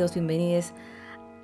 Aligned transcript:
bienvenidos, 0.00 0.14
bienvenidas 0.14 0.72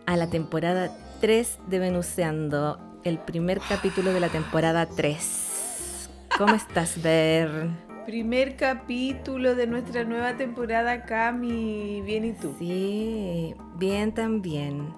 a 0.07 0.17
la 0.17 0.29
temporada 0.31 0.91
3 1.21 1.59
de 1.67 1.79
Venuseando, 1.79 2.79
el 3.05 3.19
primer 3.19 3.61
capítulo 3.61 4.15
de 4.15 4.21
la 4.21 4.31
temporada 4.31 4.87
3. 4.87 6.09
¿Cómo 6.39 6.55
estás, 6.55 7.03
Ver? 7.03 7.69
Primer 8.07 8.57
capítulo 8.57 9.55
de 9.55 9.67
nuestra 9.67 10.05
nueva 10.05 10.39
temporada, 10.39 11.05
Cami. 11.05 12.01
Bien, 12.01 12.25
¿y 12.25 12.33
tú? 12.33 12.55
Sí, 12.59 13.55
bien 13.77 14.15
también. 14.15 14.95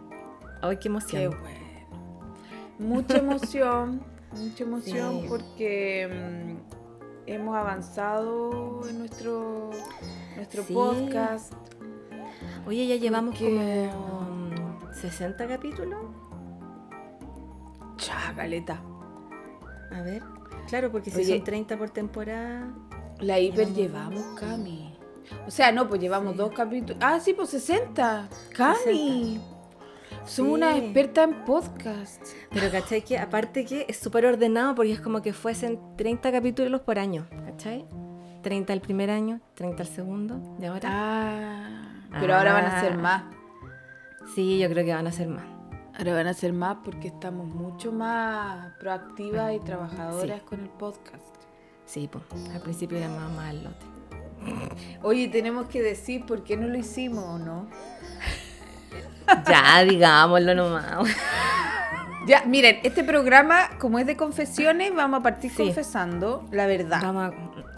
Ay, 0.63 0.77
qué 0.77 0.83
Qué 0.83 0.89
emoción. 0.89 1.35
bueno. 1.41 1.59
Mucha 2.79 3.19
emoción, 3.19 4.03
mucha 4.37 4.63
emoción 4.63 5.21
Sí. 5.23 5.27
porque 5.29 6.09
mm, 6.09 7.27
hemos 7.27 7.57
avanzado 7.57 8.89
en 8.89 9.01
nuestro, 9.01 9.71
nuestro 10.37 10.63
Sí. 10.63 10.73
podcast. 10.75 11.53
Oye, 12.69 12.87
ya 12.87 12.97
llevamos 12.97 13.35
Porque- 13.35 13.91
como 13.93 14.21
mm, 14.21 14.93
60 14.93 15.49
capítulos. 15.49 15.99
Chagaleta. 17.97 18.81
A 19.91 20.03
ver, 20.03 20.23
claro, 20.69 20.93
porque 20.93 21.11
si 21.11 21.17
Oye. 21.17 21.37
son 21.37 21.45
30 21.45 21.77
por 21.79 21.91
temporada. 21.91 22.69
La 23.21 23.41
hiper 23.41 23.69
Llevamos- 23.73 24.15
llevamos, 24.15 24.39
Cami. 24.41 24.95
O 25.47 25.51
sea, 25.51 25.73
no, 25.73 25.89
pues 25.89 26.01
llevamos 26.01 26.33
Sí. 26.33 26.39
dos 26.39 26.53
capítulos. 26.53 26.99
Ah, 27.03 27.19
sí, 27.21 27.33
pues 27.33 27.49
60. 27.51 28.29
Cami. 28.55 29.41
Somos 30.25 30.27
Sí. 30.27 30.43
una 30.43 30.77
experta 30.77 31.25
en 31.25 31.45
podcast. 31.45 32.23
Pero 32.51 32.71
¿cachai? 32.71 33.03
Que 33.03 33.19
aparte 33.19 33.65
que 33.65 33.87
es 33.89 33.97
súper 33.97 34.27
ordenado 34.27 34.75
porque 34.75 34.93
es 34.93 35.01
como 35.01 35.23
que 35.23 35.33
fuesen 35.33 35.81
30 35.97 36.31
capítulos 36.31 36.83
por 36.83 36.99
año, 36.99 37.27
¿cachai? 37.47 37.87
30 38.43 38.73
el 38.75 38.81
primer 38.81 39.11
año, 39.11 39.41
30 39.55 39.83
el 39.83 39.89
segundo, 39.89 40.57
y 40.61 40.67
ahora. 40.67 40.89
Ah, 40.93 41.98
pero 42.11 42.35
ahora 42.37 42.53
van 42.55 42.65
a 42.67 42.81
ser 42.81 42.93
Ah. 42.95 42.97
más. 42.97 43.23
Sí, 44.35 44.59
yo 44.59 44.69
creo 44.69 44.85
que 44.85 44.95
van 44.95 45.07
a 45.07 45.13
ser 45.13 45.29
más. 45.29 45.45
Ahora 45.99 46.15
van 46.15 46.27
a 46.29 46.35
ser 46.35 46.53
más 46.53 46.77
porque 46.85 47.09
estamos 47.09 47.47
mucho 47.49 47.91
más 47.93 48.73
proactivas 48.79 49.53
y 49.55 49.61
trabajadoras 49.61 50.43
con 50.43 50.61
el 50.61 50.69
podcast. 50.69 51.25
Sí, 51.87 52.09
pues, 52.11 52.25
al 52.55 52.61
principio 52.61 52.99
era 52.99 53.09
más 53.09 53.31
mal 53.33 53.65
lote. 53.65 53.87
Oye, 55.03 55.27
tenemos 55.29 55.67
que 55.69 55.83
decir 55.83 56.25
por 56.25 56.45
qué 56.45 56.57
no 56.57 56.69
lo 56.69 56.77
hicimos 56.79 57.25
o 57.25 57.39
no. 57.39 57.67
Ya, 59.49 59.85
digámoslo 59.85 60.55
nomás. 60.55 61.07
Ya, 62.27 62.45
miren, 62.47 62.79
este 62.83 63.05
programa, 63.05 63.71
como 63.79 63.99
es 63.99 64.07
de 64.07 64.17
confesiones, 64.17 64.95
vamos 64.95 65.21
a 65.21 65.23
partir 65.23 65.51
Sí. 65.51 65.57
confesando 65.65 66.47
la 66.51 66.67
verdad. 66.67 67.01
Vamos 67.03 67.33
a... 67.33 67.78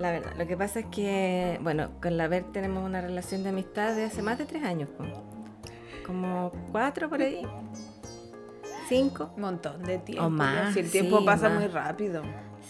La 0.00 0.10
verdad. 0.12 0.32
Lo 0.38 0.46
que 0.46 0.56
pasa 0.56 0.80
es 0.80 0.86
que, 0.86 1.58
bueno, 1.62 1.90
con 2.02 2.16
la 2.16 2.26
Ver 2.26 2.44
tenemos 2.52 2.84
una 2.84 3.00
relación 3.00 3.42
de 3.42 3.50
amistad 3.50 3.94
de 3.94 4.04
hace 4.04 4.22
más 4.22 4.38
de 4.38 4.46
tres 4.46 4.64
años. 4.64 4.88
po. 4.96 5.04
Como 6.06 6.50
cuatro 6.72 7.08
por 7.08 7.20
ahí. 7.20 7.46
Cinco. 8.88 9.30
Un 9.36 9.42
montón 9.42 9.82
de 9.84 9.98
tiempo. 9.98 10.24
O 10.26 10.30
más, 10.30 10.74
Si 10.74 10.80
el 10.80 10.90
tiempo 10.90 11.18
sí, 11.20 11.24
pasa 11.26 11.48
más. 11.48 11.58
muy 11.60 11.68
rápido. 11.68 12.22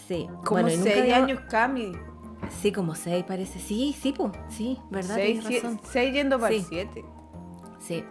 Sí. 0.08 0.26
Como 0.44 0.62
Bueno, 0.62 0.68
y 0.70 0.76
nunca 0.76 0.90
seis 0.92 1.12
años, 1.14 1.40
Cami. 1.48 1.92
Sí, 2.60 2.72
como 2.72 2.94
seis 2.94 3.24
parece. 3.26 3.58
Sí, 3.60 3.96
sí, 3.98 4.12
pues. 4.12 4.32
Sí, 4.48 4.78
¿verdad? 4.90 5.14
Seis, 5.14 5.44
razón. 5.44 5.80
seis 5.84 6.12
yendo 6.12 6.38
para 6.38 6.52
Sí. 6.54 6.66
siete. 6.68 7.04
Sí. 7.78 8.04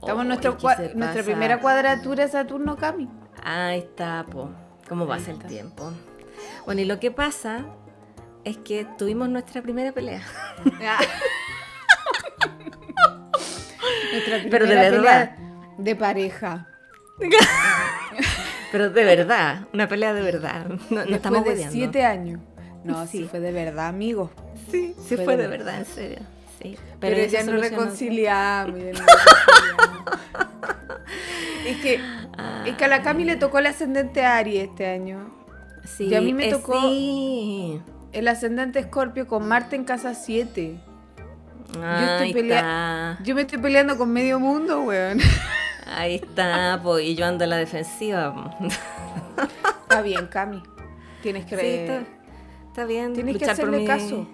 Estamos 0.00 0.10
en 0.10 0.20
Oh, 0.20 0.24
nuestro 0.24 0.50
es 0.52 0.56
que 0.58 0.62
cua- 0.66 0.94
nuestra 0.94 1.22
primera 1.22 1.60
cuadratura 1.60 2.28
Saturno, 2.28 2.76
Cami. 2.76 3.08
Ahí 3.42 3.80
está, 3.80 4.24
po. 4.30 4.50
¿Cómo 4.88 5.06
pasa 5.06 5.30
el 5.32 5.38
tiempo? 5.38 5.90
Bueno, 6.66 6.80
y 6.82 6.84
lo 6.84 7.00
que 7.00 7.10
pasa 7.10 7.64
es 8.44 8.56
que 8.58 8.86
tuvimos 8.98 9.28
nuestra 9.28 9.62
primera 9.62 9.92
pelea. 9.92 10.22
Nuestra 14.12 14.38
Pero 14.50 14.66
de 14.66 14.72
primera 14.74 14.90
verdad. 14.90 15.30
pelea 15.36 15.36
de 15.78 15.96
pareja. 15.96 16.68
Pero 18.72 18.90
de 18.90 19.04
verdad, 19.04 19.66
una 19.72 19.88
pelea 19.88 20.12
de 20.14 20.22
verdad. 20.22 20.66
No, 20.90 21.04
no 21.04 21.16
estamos 21.16 21.44
de 21.44 21.68
siete 21.70 22.04
años. 22.04 22.40
No, 22.82 23.06
sí. 23.06 23.18
Sí. 23.18 23.28
fue 23.30 23.40
de 23.40 23.52
verdad, 23.52 23.86
amigo. 23.88 24.30
Sí, 24.70 24.94
sí 25.06 25.16
Fue 25.16 25.24
fue, 25.24 25.36
de 25.36 25.42
de 25.44 25.48
verdad. 25.48 25.66
verdad, 25.78 25.78
en 25.80 25.86
serio. 25.94 26.18
Sí. 26.60 26.76
Pero, 27.00 27.16
eso 27.16 27.32
ya 27.32 27.42
no 27.44 27.52
reconciliamos. 27.60 28.78
ya 28.78 28.84
no 28.84 28.92
reconciliamos. 28.92 30.20
es 31.66 31.76
que, 31.78 32.00
Ah, 32.36 32.64
es 32.66 32.76
que 32.76 32.84
a 32.84 32.88
la 32.88 33.02
Cami 33.02 33.24
le 33.24 33.36
tocó 33.36 33.58
el 33.58 33.66
ascendente 33.66 34.24
Aries 34.24 34.64
este 34.70 34.86
año. 34.88 35.30
sí, 35.84 36.04
y 36.08 36.14
a 36.14 36.20
mí 36.20 36.32
me 36.32 36.48
eh, 36.48 36.50
tocó- 36.52 36.80
Sí. 36.82 37.80
El 38.14 38.28
ascendente 38.28 38.78
Escorpio 38.78 39.26
con 39.26 39.46
Marte 39.48 39.76
en 39.76 39.84
casa 39.84 40.14
7. 40.14 40.80
Ahí 41.82 42.32
pelea- 42.32 42.58
está. 43.16 43.18
Yo 43.24 43.34
me 43.34 43.42
estoy 43.42 43.58
peleando 43.58 43.98
con 43.98 44.12
medio 44.12 44.38
mundo, 44.38 44.82
weón. 44.82 45.18
Ahí 45.86 46.14
está, 46.16 46.80
po, 46.82 46.98
y 46.98 47.14
yo 47.14 47.26
ando 47.26 47.44
en 47.44 47.50
la 47.50 47.56
defensiva. 47.56 48.56
Está 49.82 50.00
bien, 50.02 50.26
Cami. 50.28 50.62
Tienes 51.22 51.44
que, 51.44 51.56
Sí, 51.58 51.66
está, 51.66 52.02
está 52.68 52.84
bien. 52.84 53.12
tienes 53.14 53.36
que 53.36 53.40
luchar 53.40 53.56
por 53.56 53.64
hacerle 53.68 53.78
mi- 53.78 53.86
caso 53.86 54.26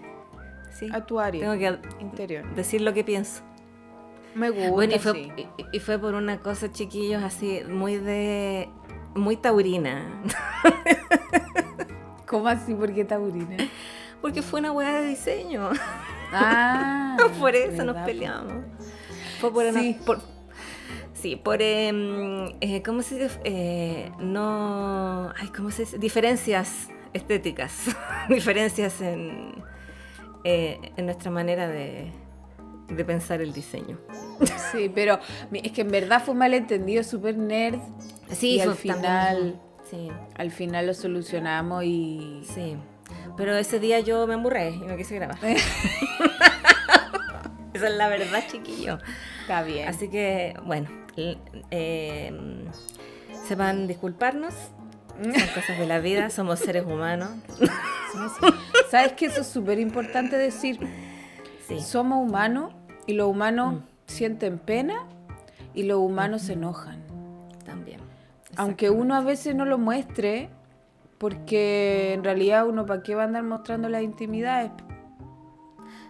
Sí. 0.72 0.88
a 0.92 1.04
tu 1.06 1.19
Aries 1.19 1.42
Tengo 1.42 1.58
que 1.58 1.78
interior. 2.00 2.54
decir 2.54 2.80
lo 2.82 2.92
que 2.94 3.02
pienso. 3.04 3.42
Me 4.34 4.50
gusta, 4.50 4.70
Bueno, 4.70 4.94
y 4.94 4.98
fue, 4.98 5.12
sí. 5.12 5.32
y- 5.36 5.76
y 5.76 5.80
fue 5.80 5.98
por 5.98 6.14
una 6.14 6.38
cosa, 6.40 6.70
chiquillos, 6.70 7.22
así, 7.22 7.62
muy 7.69 7.96
de. 7.96 8.69
muy 9.14 9.36
taurina. 9.36 10.04
¿Cómo 12.30 12.46
así? 12.46 12.74
¿Por 12.74 12.94
qué 12.94 13.04
taurina? 13.04 13.56
Porque 14.22 14.41
fue 14.41 14.60
una 14.60 14.70
hueá 14.70 15.00
de 15.00 15.08
diseño. 15.08 15.68
Ah, 16.32 17.16
por 17.41 17.56
eso 17.56 17.78
nos 17.84 17.94
¿verdad? 17.96 18.04
peleamos. 18.06 18.64
Fue 19.41 19.52
por 19.52 19.64
una. 19.66 19.80
Sí. 19.80 19.96
por- 20.06 20.20
sí, 21.12 21.34
por. 21.34 21.60
em, 21.60 22.52
eh, 22.60 22.82
¿Cómo 22.84 23.02
se 23.02 23.19
dice? 23.19 23.40
Eh, 23.42 24.12
no. 24.20 25.32
Ay, 25.36 25.48
¿cómo 25.48 25.72
se 25.72 25.82
dice? 25.82 25.98
Diferencias 25.98 26.88
estéticas. 27.12 27.74
Diferencias 28.28 29.00
en. 29.00 29.52
eh, 30.44 30.78
en 30.96 31.06
nuestra 31.06 31.32
manera 31.32 31.66
de, 31.66 32.12
de 32.88 33.04
pensar 33.04 33.40
el 33.40 33.52
diseño. 33.52 33.98
Sí, 34.70 34.88
pero 34.94 35.19
es 35.52 35.72
que 35.72 35.80
en 35.80 35.90
verdad 35.90 36.22
fue 36.24 36.32
un 36.32 36.38
malentendido, 36.38 37.02
súper 37.02 37.36
nerd. 37.36 37.80
Sí, 38.30 38.56
Y 38.56 38.60
al 38.60 38.74
final- 38.76 39.60
sí. 39.90 40.08
Al 40.36 40.50
final 40.50 40.86
lo 40.86 40.94
solucionamos 40.94 41.84
y... 41.84 42.42
Sí, 42.44 42.76
pero 43.36 43.56
ese 43.56 43.78
día 43.80 44.00
yo 44.00 44.26
me 44.26 44.34
emburré 44.34 44.70
y 44.70 44.78
no 44.78 44.96
quise 44.96 45.14
grabar. 45.16 45.38
Esa 47.72 47.88
es 47.88 47.94
la 47.94 48.08
verdad, 48.08 48.42
chiquillo. 48.50 48.98
Está 49.42 49.62
bien. 49.62 49.88
Así 49.88 50.08
que, 50.08 50.54
bueno, 50.66 50.88
l- 51.16 51.38
eh, 51.70 52.64
sepan 53.46 53.87
disculparnos. 53.87 54.54
Son 55.22 55.32
cosas 55.54 55.78
de 55.78 55.87
la 55.87 55.98
vida, 56.00 56.31
somos 56.31 56.58
seres 56.58 56.84
humanos. 56.84 57.31
¿Sabes 58.90 59.12
que 59.12 59.26
Eso 59.26 59.43
es 59.43 59.46
súper 59.46 59.78
importante 59.78 60.36
decir. 60.36 60.78
Sí, 61.69 61.81
Somos 61.81 62.19
humanos 62.26 62.72
y 63.06 63.12
los 63.14 63.28
humanos 63.28 63.75
Mm. 63.75 63.78
sienten 64.06 64.58
pena 64.58 65.04
y 65.75 65.84
los 65.84 65.98
humanos 65.98 66.43
se 66.43 66.54
enojan. 66.54 67.00
Aunque 68.60 68.90
uno 68.90 69.14
a 69.14 69.22
veces 69.22 69.54
no 69.54 69.64
lo 69.64 69.78
muestre, 69.78 70.50
porque 71.16 72.12
en 72.12 72.22
realidad 72.22 72.68
uno 72.68 72.84
para 72.84 73.02
qué 73.02 73.14
va 73.14 73.22
a 73.22 73.24
andar 73.24 73.42
mostrando 73.42 73.88
las 73.88 74.02
intimidades, 74.02 74.70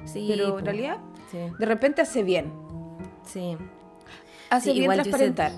Sí, 0.05 0.27
pero 0.29 0.59
en 0.59 0.65
realidad 0.65 0.97
Sí, 1.31 1.39
de 1.59 1.67
repente 1.67 2.03
hace 2.03 2.25
bien. 2.25 2.53
sí. 3.25 3.57
Hace 4.51 4.65
Sí, 4.65 4.73
bien 4.73 4.83
igual 4.83 4.99
transparentar. 5.03 5.53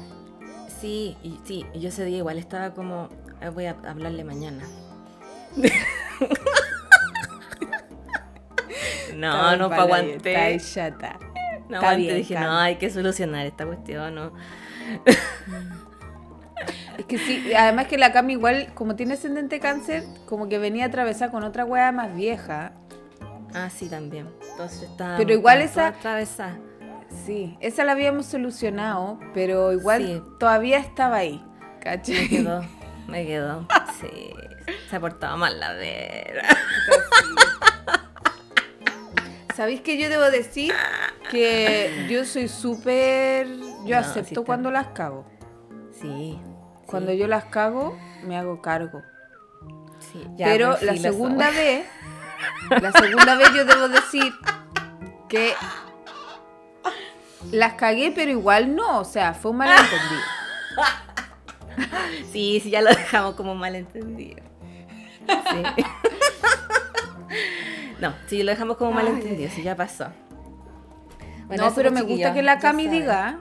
Sí, 0.68 1.16
y, 1.22 1.40
sí, 1.44 1.64
yo 1.74 1.88
ese 1.88 2.04
día 2.04 2.18
igual 2.18 2.36
estaba 2.36 2.74
como, 2.74 3.08
"Ah, 3.40 3.48
voy 3.48 3.64
a 3.64 3.76
hablarle 3.86 4.24
mañana. 4.24 4.62
no, 9.16 9.56
no, 9.56 9.70
pa' 9.70 9.76
aguanté. 9.82 10.56
Está 10.56 10.90
chata. 10.90 11.18
No 11.70 11.80
dije, 11.96 12.38
no, 12.38 12.58
hay 12.58 12.76
que 12.76 12.90
solucionar 12.90 13.46
esta 13.46 13.64
cuestión, 13.64 14.14
¿no? 14.14 14.32
Es 16.98 17.04
que 17.06 17.18
sí, 17.18 17.52
además 17.54 17.86
que 17.86 17.96
la 17.98 18.12
Cami 18.12 18.34
igual, 18.34 18.72
como 18.74 18.94
tiene 18.96 19.14
ascendente 19.14 19.60
cáncer, 19.60 20.04
como 20.26 20.48
que 20.48 20.58
venía 20.58 20.86
atravesada 20.86 21.30
con 21.30 21.42
otra 21.44 21.64
weá 21.64 21.90
más 21.92 22.14
vieja. 22.14 22.72
Ah, 23.54 23.68
sí, 23.70 23.88
también. 23.88 24.28
Entonces 24.52 24.82
está. 24.90 25.14
Pero 25.16 25.32
igual 25.32 25.60
esa- 25.62 25.88
Atravesada. 25.88 26.58
Sí, 27.26 27.56
esa 27.60 27.84
la 27.84 27.92
habíamos 27.92 28.24
solucionado, 28.26 29.18
pero 29.34 29.72
igual 29.72 30.02
Sí. 30.02 30.22
todavía 30.38 30.78
estaba 30.78 31.16
ahí. 31.16 31.44
Me 31.60 31.80
¿Cachai? 31.80 32.28
quedó. 32.28 32.62
Me 33.08 33.26
quedó. 33.26 33.66
Sí. 34.00 34.32
Se 34.88 34.96
ha 34.96 35.00
portado 35.00 35.36
mal 35.36 35.58
la 35.60 35.72
vera. 35.74 36.42
¿Sabéis 39.54 39.80
que 39.82 39.98
yo 39.98 40.08
debo 40.08 40.30
decir 40.30 40.72
que 41.30 42.06
yo 42.08 42.24
soy 42.24 42.48
súper... 42.48 43.46
Yo 43.84 43.96
No, 43.96 43.98
acepto 43.98 44.40
sí 44.40 44.46
cuando 44.46 44.70
las 44.70 44.88
cago. 44.88 45.26
Sí. 46.00 46.38
Cuando 46.92 47.12
yo 47.12 47.26
las 47.26 47.46
cago, 47.46 47.98
me 48.22 48.36
hago 48.36 48.60
cargo. 48.62 49.02
sí. 49.98 50.24
Ya, 50.36 50.46
Pero 50.46 50.76
la 50.82 50.94
segunda 50.96 51.50
vez, 51.62 51.86
la 52.68 52.92
segunda 52.92 53.34
vez 53.36 53.48
yo 53.54 53.64
debo 53.64 53.88
decir 53.88 54.32
que 55.28 55.54
las 57.50 57.72
cagué, 57.74 58.12
pero 58.14 58.30
igual 58.30 58.76
no, 58.76 59.00
o 59.00 59.04
sea, 59.04 59.32
fue 59.34 59.50
un 59.52 59.56
malentendido. 59.56 60.22
Sí, 62.30 62.60
sí, 62.62 62.70
ya 62.70 62.82
lo 62.82 62.90
dejamos 62.90 63.34
como 63.34 63.54
malentendido. 63.54 64.42
Sí. 65.26 65.84
No, 68.00 68.12
sí, 68.26 68.42
lo 68.42 68.50
dejamos 68.50 68.76
como 68.76 68.92
malentendido, 68.92 69.50
sí, 69.50 69.62
ya 69.62 69.74
pasó. 69.76 70.08
Bueno, 71.46 71.64
no, 71.68 71.74
pero 71.74 71.90
me 71.90 72.02
gusta 72.02 72.34
que 72.34 72.42
la 72.42 72.58
Cami 72.58 72.88
diga, 72.88 73.38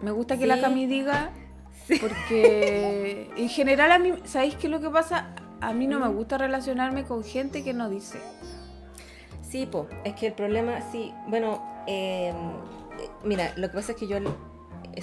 me 0.00 0.12
gusta 0.12 0.38
que 0.38 0.46
la. 0.46 0.60
Cami 0.60 0.86
diga, 0.86 1.30
porque 2.00 3.30
en 3.36 3.48
general 3.48 3.92
a 3.92 3.98
mí, 3.98 4.14
¿sabéis 4.24 4.56
qué 4.56 4.66
es 4.66 4.70
lo 4.70 4.80
que 4.80 4.90
pasa? 4.90 5.34
A 5.60 5.72
mí 5.72 5.86
no 5.86 6.00
me 6.00 6.08
gusta 6.08 6.38
relacionarme 6.38 7.04
con 7.04 7.24
gente 7.24 7.62
que 7.62 7.72
no 7.72 7.88
dice. 7.88 8.18
Sí, 9.42 9.66
po, 9.66 9.86
es 10.04 10.14
que 10.14 10.28
el 10.28 10.32
problema, 10.32 10.80
sí, 10.90 11.12
bueno, 11.28 11.62
eh, 11.86 12.32
mira, 13.24 13.52
lo 13.56 13.68
que 13.68 13.74
pasa 13.74 13.92
es 13.92 13.98
que 13.98 14.06
yo 14.06 14.16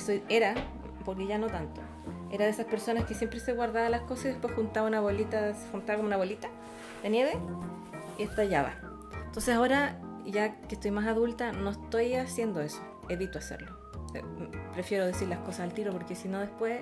soy, 0.03 0.23
era, 0.27 0.55
porque 1.05 1.27
ya 1.27 1.37
no 1.37 1.47
tanto, 1.47 1.81
era 2.31 2.45
de 2.45 2.51
esas 2.51 2.65
personas 2.65 3.05
que 3.05 3.13
siempre 3.13 3.39
se 3.39 3.53
guardaba 3.53 3.89
las 3.89 4.01
cosas 4.01 4.25
y 4.25 4.27
después 4.29 4.53
juntaba 4.53 4.87
una 4.87 5.01
bolita, 5.01 5.53
se 5.53 5.67
juntaba 5.69 5.97
como 5.97 6.07
una 6.07 6.17
bolita 6.17 6.49
de 7.03 7.09
nieve 7.09 7.37
y 8.17 8.23
estallaba. 8.23 8.73
Entonces 9.25 9.55
ahora, 9.55 9.99
ya 10.25 10.59
que 10.61 10.75
estoy 10.75 10.91
más 10.91 11.07
adulta, 11.07 11.51
no 11.51 11.69
estoy 11.69 12.15
haciendo 12.15 12.61
eso, 12.61 12.81
evito 13.07 13.37
hacerlo. 13.37 13.78
Eh, 14.13 14.23
Prefiero 14.73 15.05
decir 15.05 15.27
las 15.27 15.39
cosas 15.39 15.61
al 15.61 15.73
tiro 15.73 15.91
porque 15.91 16.15
si 16.15 16.27
no 16.27 16.39
después 16.39 16.81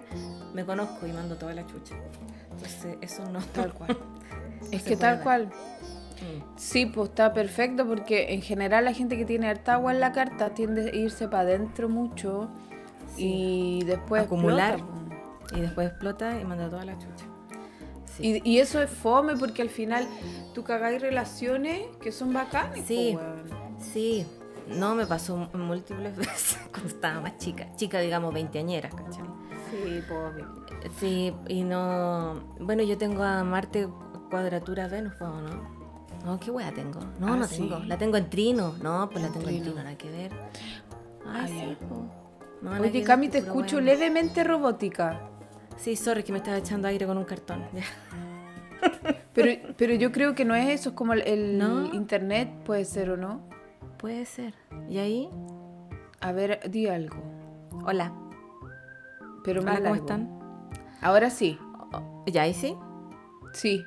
me 0.54 0.66
conozco 0.66 1.08
y 1.08 1.12
mando 1.12 1.36
toda 1.38 1.54
la 1.54 1.66
chucha. 1.66 1.96
Entonces 2.52 2.98
eso 3.02 3.30
no 3.32 3.40
Tal 3.40 3.74
cual. 3.74 3.98
Es 4.72 4.84
que 4.84 4.96
tal 4.98 5.16
dar. 5.16 5.24
cual. 5.24 5.46
Mm. 5.48 6.58
Sí, 6.58 6.86
pues 6.88 7.10
está 7.10 7.32
perfecto 7.34 7.86
porque 7.88 8.34
en 8.34 8.42
general 8.42 8.86
la 8.86 8.94
gente 8.94 9.18
que 9.18 9.26
tiene 9.26 9.48
harta 9.50 9.74
agua 9.76 9.92
en 9.94 10.00
la 10.00 10.12
carta 10.12 10.50
tiende 10.54 10.90
a 10.90 10.96
irse 10.96 11.28
para 11.28 11.42
adentro 11.44 11.90
mucho 11.90 12.50
y 13.18 13.84
después 13.86 14.24
Acumular. 14.24 14.76
explota, 14.76 14.94
po. 15.50 15.58
Y 15.58 15.62
después 15.62 15.88
explota 15.90 16.40
y 16.40 16.44
manda 16.46 16.70
toda 16.70 16.86
la 16.86 16.94
chucha. 16.98 17.26
Sí. 18.06 18.42
Y, 18.44 18.50
y 18.52 18.60
eso 18.60 18.82
es 18.82 18.90
fome 18.90 19.36
porque 19.38 19.62
al 19.62 19.70
final 19.70 20.08
tú 20.56 20.64
cagáis 20.64 21.02
relaciones 21.02 21.82
que 22.02 22.12
son 22.12 22.34
bacanas. 22.34 22.80
Sí. 22.86 23.12
po, 23.14 23.20
weón. 23.20 23.78
Sí, 23.80 24.26
no 24.70 24.96
me 24.96 25.06
pasó 25.06 25.36
múltiples 25.54 26.16
veces 26.18 26.60
cuando 26.72 26.90
estaba 26.90 27.22
más 27.22 27.38
chica. 27.38 27.68
Chica, 27.76 28.00
digamos, 28.00 28.34
veinteañera, 28.34 28.90
¿cachai? 28.90 29.24
Sí, 29.72 30.02
pues. 30.08 30.92
Sí, 31.00 31.34
y 31.48 31.64
no. 31.64 32.42
Bueno, 32.60 32.84
yo 32.84 32.98
tengo 32.98 33.24
a 33.24 33.44
Marte 33.44 33.88
cuadratura 34.30 34.88
Venus, 34.88 35.20
¿o 35.22 35.28
no? 35.28 35.78
No, 36.26 36.40
¿qué 36.40 36.52
wea 36.52 36.72
tengo? 36.74 37.00
No, 37.20 37.34
Ah, 37.34 37.38
no 37.38 37.46
sí. 37.46 37.58
tengo. 37.58 37.80
La 37.80 37.98
tengo 37.98 38.18
en 38.18 38.30
trino. 38.30 38.74
No, 38.82 39.10
pues 39.10 39.22
la 39.22 39.28
En 39.28 39.34
tengo 39.34 39.48
en 39.50 39.56
trino. 39.56 39.66
trino, 39.74 39.84
nada 39.84 39.98
que 39.98 40.10
ver. 40.12 40.32
Ah, 41.26 41.42
Ay, 41.46 41.48
sí. 41.78 41.78
No, 42.62 42.72
que 42.74 42.80
Oye, 42.82 42.90
ver, 42.92 43.04
Cami, 43.04 43.30
te 43.30 43.38
escucho 43.40 43.78
wea. 43.78 43.86
levemente 43.86 44.44
robótica. 44.44 45.22
Sí, 45.78 45.96
sorry, 45.96 46.24
que 46.24 46.32
me 46.32 46.40
estaba 46.40 46.58
echando 46.58 46.88
aire 46.88 47.06
con 47.06 47.18
un 47.18 47.26
cartón. 47.26 47.64
Pero, 49.34 49.74
pero 49.78 49.94
yo 49.94 50.12
creo 50.12 50.34
que 50.34 50.46
no 50.46 50.56
es 50.56 50.68
eso, 50.70 50.90
es 50.90 50.96
como 50.96 51.14
el, 51.14 51.22
el 51.22 51.58
¿No? 51.60 51.94
internet, 51.94 52.50
puede 52.66 52.86
ser 52.86 53.12
o 53.12 53.18
no. 53.18 53.42
Puede 53.98 54.26
ser. 54.26 54.54
¿Y 54.90 54.98
ahí? 55.00 55.30
A 56.22 56.32
ver, 56.32 56.70
di 56.70 56.88
algo. 56.88 57.18
Hola. 57.86 58.12
Pero 59.44 59.62
Hola, 59.62 59.72
¿cómo 59.76 59.84
largo. 59.84 59.96
están? 59.96 60.40
Ahora 61.02 61.30
sí, 61.30 61.60
Oh, 61.94 62.24
¿Ya 62.28 62.42
ahí 62.44 62.54
sí? 62.54 62.76
sí. 63.54 63.86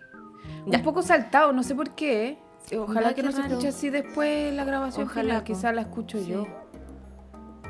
Ya. 0.67 0.79
Un 0.79 0.85
poco 0.85 1.03
saltado, 1.03 1.53
no 1.53 1.63
sé 1.63 1.75
por 1.75 1.91
qué. 1.91 2.39
Ojalá 2.79 3.15
que 3.15 3.23
no 3.23 3.31
se 3.33 3.41
escuche 3.43 3.69
así 3.69 3.91
después 3.91 4.55
la 4.55 4.65
grabación. 4.65 5.07
Ojalá, 5.07 5.45
quizás 5.45 5.75
la 5.75 5.83
escucho 5.83 6.19
Sí. 6.19 6.27
yo. 6.31 6.47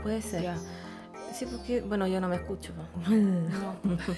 Puede 0.03 0.23
ser. 0.23 0.43
Ya. 0.43 0.57
Sí, 1.33 1.47
porque, 1.47 1.81
bueno, 1.83 2.07
yo 2.07 2.21
no 2.21 2.29
me 2.29 2.37
escucho. 2.37 2.73
No. 3.09 3.75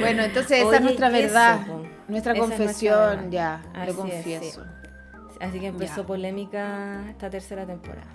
Bueno, 0.00 0.22
entonces 0.24 0.58
esa 0.58 0.66
Oye, 0.68 0.76
es 0.76 0.82
nuestra 0.82 1.06
eso, 1.08 1.16
verdad, 1.16 1.66
nuestra 1.66 1.72
Esa 1.72 1.86
es 2.04 2.08
nuestra 2.10 2.34
confesión, 2.36 3.30
ya, 3.30 3.62
Así 3.72 3.86
lo 3.86 3.90
es, 3.92 3.94
confieso. 3.96 4.64
Así 5.40 5.58
que 5.58 5.68
empezó 5.68 6.02
Ya. 6.02 6.06
polémica 6.06 7.02
esta 7.08 7.30
tercera 7.30 7.66
temporada. 7.66 8.06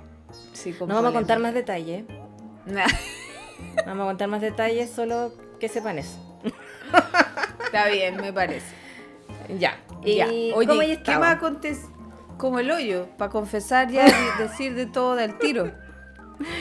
Sí, 0.54 0.76
No 0.80 0.88
vamos 0.88 1.12
a 1.12 1.14
contar 1.14 1.40
más 1.40 1.54
detalles. 1.54 2.06
Nah, 2.66 2.86
Vamos 3.86 4.04
a 4.04 4.08
contar 4.08 4.28
más 4.28 4.42
detalles, 4.42 4.90
solo 4.90 5.34
que 5.60 5.70
sepan 5.70 5.98
eso. 6.00 6.18
Está 7.66 7.88
bien, 7.88 8.18
me 8.18 8.32
parece. 8.34 8.66
Ya. 9.60 9.78
Ya. 10.04 10.28
¿Y 10.32 10.52
Oye, 10.54 10.68
cómo 10.68 10.82
¿qué 11.04 11.18
más 11.18 11.36
acontece? 11.36 11.88
Como 12.38 12.60
el 12.60 12.70
hoyo, 12.70 13.08
para 13.18 13.32
confesar 13.32 13.90
ya 13.90 14.06
y 14.08 14.42
decir 14.42 14.76
de 14.76 14.86
todo 14.86 15.16
del 15.16 15.38
tiro. 15.38 15.72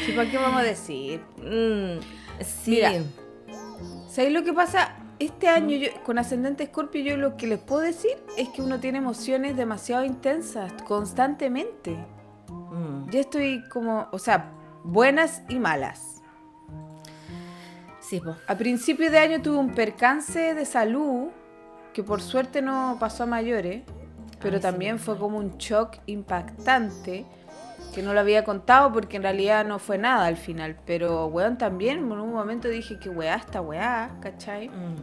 Sí, 0.06 0.12
¿Para 0.12 0.31
qué 0.31 0.38
vamos 0.38 0.60
a 0.60 0.62
decir? 0.62 1.20
Mm, 1.38 2.00
sí. 2.43 2.70
Mira. 2.70 2.93
¿Sabéis 4.08 4.32
lo 4.32 4.44
que 4.44 4.52
pasa? 4.52 4.94
Este 5.19 5.49
año 5.49 5.76
yo- 5.76 6.02
con 6.05 6.19
ascendente 6.19 6.64
escorpio 6.64 7.02
yo 7.02 7.16
lo 7.16 7.37
que 7.37 7.46
les 7.46 7.58
puedo 7.61 7.81
decir 7.82 8.12
es 8.37 8.49
que 8.50 8.62
uno 8.62 8.81
tiene 8.81 8.99
emociones 8.99 9.56
demasiado 9.56 10.05
intensas 10.05 10.72
constantemente. 10.84 11.96
Mm, 12.48 13.08
Yo 13.10 13.20
estoy 13.20 13.62
como, 13.69 14.08
o 14.10 14.19
sea, 14.19 14.50
buenas 14.82 15.43
y 15.48 15.58
malas. 15.58 16.20
sí, 18.00 18.20
po. 18.20 18.34
A 18.46 18.55
principio 18.56 19.10
de 19.10 19.19
año 19.19 19.41
tuve 19.41 19.56
un 19.56 19.72
percance 19.74 20.55
de 20.55 20.65
salud 20.67 21.29
que 21.93 22.03
por 22.03 22.20
suerte 22.20 22.60
no 22.60 22.96
pasó 23.00 23.22
a 23.22 23.27
mayores, 23.27 23.82
pero 24.41 24.56
Ay, 24.56 24.60
también 24.62 24.98
fue 24.98 25.17
como 25.17 25.39
un 25.39 25.56
shock 25.58 25.96
impactante 26.06 27.24
que 27.94 28.03
no 28.03 28.13
lo 28.13 28.20
había 28.20 28.44
contado 28.44 28.93
porque 28.93 29.17
en 29.17 29.22
realidad 29.22 29.65
no 29.65 29.79
fue 29.79 29.98
nada 29.98 30.27
al 30.27 30.36
final. 30.36 30.77
Pero, 30.84 31.27
weón, 31.27 31.58
también 31.58 31.98
en 31.98 32.13
un 32.13 32.32
momento 32.32 32.69
dije 32.69 32.98
que 32.98 33.08
weá, 33.08 33.36
esta 33.36 33.60
weá, 33.60 34.17
¿cachai? 34.20 34.69
Mm. 34.69 34.96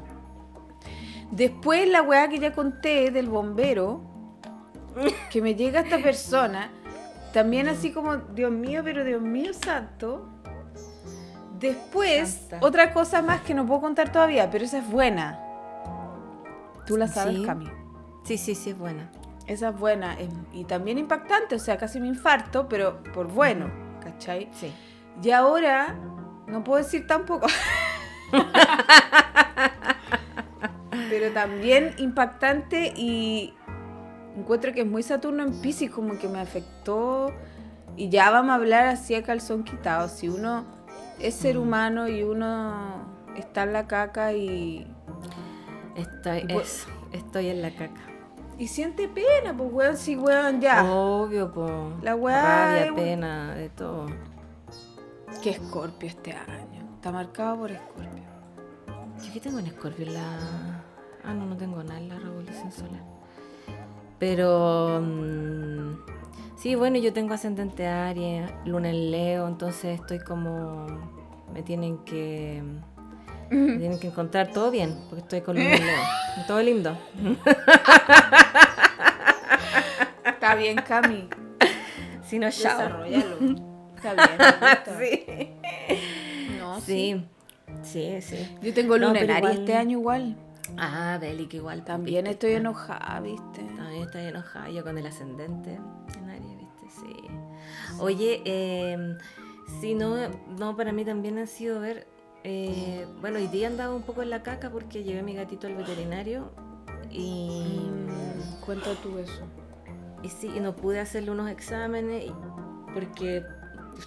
Después 1.32 1.88
la 1.88 2.02
weá 2.02 2.28
que 2.28 2.40
ya 2.40 2.52
conté 2.54 3.10
del 3.12 3.30
bombero, 3.30 4.02
que 5.30 5.42
me 5.42 5.56
llega 5.56 5.80
esta 5.80 5.98
persona, 6.04 6.70
también 7.34 7.70
así 7.70 7.92
como, 7.92 8.18
Dios 8.18 8.52
mío, 8.52 8.82
pero 8.84 9.06
Dios 9.06 9.22
mío 9.22 9.54
santo. 9.54 10.28
Después, 11.60 12.48
Santa. 12.50 12.66
otra 12.66 12.92
cosa 12.92 13.22
más 13.22 13.42
que 13.42 13.54
no 13.54 13.66
puedo 13.66 13.82
contar 13.82 14.12
todavía, 14.12 14.50
pero 14.50 14.66
esa 14.66 14.80
es 14.80 14.90
buena. 14.90 15.40
Tú 16.86 16.98
la 16.98 17.08
sabes, 17.08 17.38
Sí. 17.38 17.46
Cami. 17.46 17.72
Sí, 18.24 18.38
sí, 18.38 18.56
sí, 18.56 18.72
es 18.72 18.78
buena. 18.78 19.10
Esa 19.52 19.70
es 19.70 19.78
buena. 19.80 20.14
es- 20.20 20.30
y 20.54 20.64
también 20.64 20.98
impactante, 20.98 21.56
o 21.56 21.60
sea, 21.60 21.78
casi 21.78 22.00
me 22.00 22.08
infarto, 22.08 22.68
pero 22.70 23.04
por 23.14 23.28
bueno, 23.28 23.70
¿cachai? 24.02 24.50
Sí. 24.54 24.74
Y 25.22 25.32
ahora, 25.32 25.96
no 26.48 26.64
puedo 26.64 26.82
decir 26.84 27.06
tampoco. 27.08 27.48
Pero 31.10 31.32
también 31.34 31.94
impactante 31.98 32.94
y 32.96 33.54
encuentro 34.38 34.72
que 34.74 34.82
es 34.82 34.88
muy 34.88 35.04
Saturno 35.04 35.44
en 35.44 35.60
Pisces, 35.62 35.92
como 35.92 36.18
que 36.18 36.28
me 36.30 36.40
afectó. 36.40 37.34
Y 37.98 38.08
ya 38.10 38.32
vamos 38.32 38.52
a 38.52 38.56
hablar 38.56 38.88
así 38.88 39.14
a 39.16 39.24
calzón 39.24 39.64
quitado. 39.66 40.08
Si 40.08 40.30
uno 40.30 40.64
es 41.20 41.36
ser 41.36 41.58
Mm. 41.58 41.62
humano 41.62 42.08
y 42.08 42.24
uno 42.24 43.06
está 43.36 43.64
en 43.64 43.74
la 43.74 43.88
caca 43.88 44.32
y, 44.34 44.88
Estoy, 45.98 46.48
estoy 47.12 47.50
en 47.50 47.62
la 47.62 47.72
caca. 47.72 48.00
Y 48.62 48.68
siente 48.68 49.08
pena, 49.08 49.56
pues 49.58 49.74
weón, 49.74 49.98
sí, 49.98 50.16
weón, 50.16 50.62
ya. 50.62 50.84
Obvio, 50.86 51.52
po. 51.52 51.94
La 52.04 52.16
weá 52.16 52.42
Rabia, 52.68 52.86
es- 52.86 52.92
pena, 52.94 53.56
de 53.56 53.70
todo. 53.70 54.06
Que 55.42 55.50
Escorpio 55.50 56.08
este 56.08 56.34
año. 56.34 56.82
Está 56.96 57.12
marcado 57.12 57.58
por 57.58 57.72
Escorpio. 57.72 58.24
Yo 59.26 59.34
que 59.34 59.40
tengo 59.40 59.58
en 59.58 59.66
Escorpio 59.66 60.06
en 60.06 60.14
la. 60.14 60.84
Ah, 61.24 61.34
no, 61.34 61.46
no 61.48 61.58
tengo 61.58 61.82
nada 61.84 62.00
en 62.00 62.10
la 62.10 62.20
revolución 62.20 62.72
solar. 62.72 63.02
Pero. 64.20 65.02
mm, 65.02 65.96
sí, 66.58 66.76
bueno, 66.76 66.98
yo 67.00 67.12
tengo 67.14 67.34
ascendente 67.34 67.88
Aries, 67.88 68.48
luna 68.66 68.90
en 68.92 69.10
Leo, 69.10 69.48
entonces 69.48 70.00
estoy 70.00 70.20
como. 70.20 70.86
Me 71.52 71.64
tienen 71.64 71.98
que. 72.06 72.62
Me 73.52 73.78
tienen 73.78 74.00
que 74.00 74.08
encontrar 74.08 74.52
todo 74.52 74.72
bien, 74.72 74.96
porque 75.10 75.22
estoy 75.22 75.42
con 75.42 75.56
Leo. 75.60 75.78
Todo 76.48 76.62
lindo. 76.62 76.98
Está 80.26 80.56
bien, 80.56 80.78
Cami. 80.88 81.28
Si 82.24 82.40
no, 82.40 82.50
chao. 82.50 82.78
Desarrollalo. 82.80 83.38
Está 83.96 84.14
bien. 84.14 84.30
me 84.38 84.46
gusta. 84.70 85.00
Sí. 85.00 85.50
No, 86.60 86.82
sí. 86.82 87.26
Sí, 87.84 88.22
sí, 88.22 88.22
sí. 88.22 88.58
Yo 88.62 88.74
tengo 88.74 88.98
No, 88.98 89.08
luna 89.08 89.20
en 89.20 89.28
pero 89.28 89.38
Aries 89.38 89.50
igual- 89.52 89.60
este 89.60 89.76
año 89.76 90.00
igual. 90.00 90.38
Ah, 90.78 91.18
Beli, 91.20 91.48
que 91.48 91.58
igual. 91.58 91.84
También 91.84 92.24
viste, 92.26 92.32
estoy 92.32 92.54
enojada, 92.54 93.20
¿viste? 93.20 93.62
También 93.76 94.04
estoy 94.04 94.26
enojada 94.26 94.70
yo 94.70 94.84
con 94.84 94.98
el 94.98 95.06
ascendente 95.06 95.72
en 96.18 96.30
Aries, 96.30 96.58
¿viste? 96.58 96.86
Sí. 97.02 97.28
Oye, 98.00 98.42
eh, 98.46 99.18
sí, 99.82 99.94
no, 99.96 100.16
no, 100.58 100.78
para 100.78 100.92
mí 100.94 101.04
también 101.04 101.38
han 101.38 101.48
sido 101.48 101.80
ver. 101.82 102.08
Eh, 102.44 103.06
bueno, 103.20 103.38
hoy 103.38 103.48
día 103.48 103.68
andaba 103.68 103.94
un 103.96 104.02
poco 104.04 104.22
en 104.22 104.30
la 104.30 104.42
caca 104.44 104.70
porque 104.70 105.04
llevé 105.04 105.20
a 105.20 105.24
mi 105.24 105.34
gatito 105.36 105.68
al 105.68 105.76
veterinario 105.76 106.50
y, 107.12 107.66
Mm, 107.90 108.66
Cuenta 108.66 108.94
tú 109.02 109.18
eso. 109.18 109.42
y 110.24 110.30
sí, 110.30 110.52
y 110.56 110.60
no 110.60 110.76
pude 110.76 111.00
hacerle 111.00 111.32
unos 111.32 111.50
exámenes 111.50 112.32
porque 112.94 113.44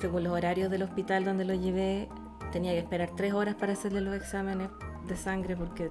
según 0.01 0.25
los 0.25 0.33
horarios 0.33 0.71
del 0.71 0.83
hospital 0.83 1.25
donde 1.25 1.45
lo 1.45 1.55
llevé 1.55 2.09
tenía 2.53 2.73
que 2.73 2.79
esperar 2.79 3.11
tres 3.17 3.33
horas 3.33 3.55
para 3.57 3.73
hacerle 3.73 4.01
los 4.01 4.15
exámenes 4.15 4.69
de 5.09 5.17
sangre 5.17 5.57
porque 5.57 5.91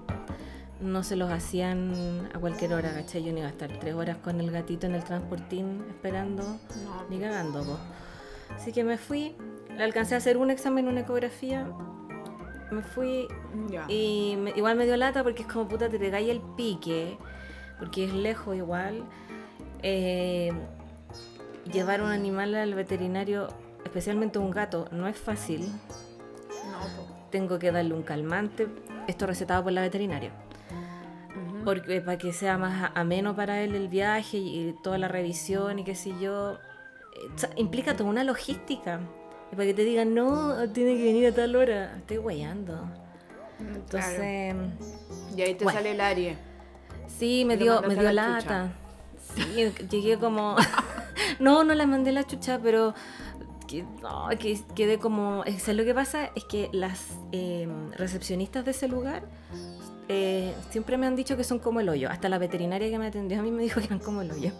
no 0.82 1.04
se 1.04 1.16
los 1.16 1.30
hacían 1.32 2.30
a 2.34 2.40
cualquier 2.40 2.74
hora, 2.74 2.94
¿cachai? 2.94 3.24
Yo 3.24 3.32
no 3.32 3.40
iba 3.40 3.48
a 3.48 3.52
estar 3.52 3.72
tres 3.80 3.94
horas 3.96 4.18
con 4.18 4.40
el 4.42 4.50
gatito 4.52 4.86
en 4.88 4.96
el 4.96 5.04
transportín 5.04 5.84
esperando, 5.90 6.44
No, 6.44 7.04
ni 7.10 7.20
cagando, 7.20 7.64
po. 7.64 7.78
Así 8.56 8.72
que 8.72 8.84
me 8.84 8.98
fui, 8.98 9.36
le 9.76 9.84
alcancé 9.84 10.16
a 10.16 10.18
hacer 10.18 10.38
un 10.38 10.50
examen, 10.52 10.88
una 10.88 11.02
ecografía, 11.02 11.68
me 12.74 12.82
fui 12.82 13.28
ya. 13.70 13.86
y 13.88 14.36
me- 14.38 14.52
igual 14.56 14.76
me 14.76 14.86
dio 14.86 14.98
lata 14.98 15.24
porque 15.24 15.44
es 15.44 15.48
como 15.48 15.68
puta, 15.68 15.90
te 15.90 16.00
pegáis 16.00 16.30
el 16.30 16.42
pique, 16.58 17.18
porque 17.80 18.06
es 18.06 18.14
lejos 18.14 18.56
igual. 18.56 19.04
Eh, 19.82 20.52
llevar 21.72 22.02
un 22.02 22.10
animal 22.10 22.56
al 22.56 22.74
veterinario, 22.74 23.48
especialmente 23.86 24.40
un 24.40 24.52
gato, 24.52 24.88
no 24.92 25.08
es 25.08 25.18
fácil. 25.18 25.62
No, 26.72 26.80
po. 26.96 27.08
Tengo 27.30 27.60
que 27.60 27.72
darle 27.72 27.94
un 27.94 28.04
calmante, 28.04 28.68
esto 29.08 29.26
recetado 29.28 29.64
por 29.64 29.72
la 29.72 29.82
veterinaria, 29.82 30.32
porque 31.66 32.02
para 32.02 32.18
que 32.18 32.32
sea 32.34 32.58
más 32.58 32.92
ameno 32.96 33.36
para 33.36 33.62
él 33.62 33.76
el 33.76 33.88
viaje 33.88 34.38
y, 34.38 34.76
toda 34.84 34.98
la 34.98 35.08
revisión 35.08 35.80
y 35.80 35.84
qué 35.84 35.96
sé 35.96 36.14
yo. 36.20 36.54
Eh, 36.54 37.32
o 37.34 37.38
sea, 37.38 37.50
implica 37.56 37.96
toda 37.96 38.10
una 38.10 38.24
logística. 38.24 39.00
Y 39.54 39.56
para 39.56 39.68
que 39.68 39.76
te 39.76 39.84
digan, 39.84 40.16
no, 40.16 40.68
tiene 40.70 40.98
que 40.98 41.04
venir 41.04 41.28
a 41.28 41.32
tal 41.32 41.56
hora. 41.56 41.96
Estoy 41.98 42.18
guayando. 42.18 42.74
Mm, 43.60 43.88
claro. 43.88 44.24
Entonces. 44.24 44.56
Y 45.38 45.42
ahí 45.44 45.54
te 45.54 45.64
bueno. 45.64 45.78
sale 45.78 45.92
el 45.92 46.02
Aries. 46.02 46.38
Sí, 47.06 47.46
me 47.46 47.56
dio, 47.56 47.84
me 47.84 47.94
dio 47.94 48.02
la 48.02 48.14
lata. 48.14 48.74
Sí, 49.36 49.72
llegué 49.92 50.18
como. 50.18 50.56
no, 51.40 51.64
no 51.64 51.76
la 51.76 51.86
mandé 51.86 52.12
la 52.12 52.24
chucha, 52.24 52.60
pero. 52.64 52.96
Que, 53.68 53.84
no, 54.02 54.28
que 54.40 54.60
quedé 54.74 54.98
como. 54.98 55.44
es 55.46 55.62
que 55.62 55.74
lo 55.76 55.84
que 55.84 55.94
pasa 55.94 56.32
es 56.36 56.46
que 56.46 56.70
las 56.74 57.20
eh, 57.32 57.68
recepcionistas 57.96 58.66
de 58.66 58.72
ese 58.72 58.88
lugar 58.88 59.22
eh, 60.10 60.56
siempre 60.72 60.98
me 60.98 61.06
han 61.06 61.16
dicho 61.16 61.38
que 61.38 61.44
son 61.44 61.60
como 61.60 61.80
el 61.80 61.90
hoyo. 61.90 62.10
Hasta 62.10 62.28
la 62.28 62.40
veterinaria 62.40 62.90
que 62.90 62.98
me 62.98 63.06
atendió 63.06 63.40
a 63.40 63.44
mí 63.44 63.52
me 63.52 63.62
dijo 63.62 63.80
que 63.80 63.86
eran 63.86 64.00
como 64.00 64.24
el 64.24 64.32
hoyo. 64.32 64.52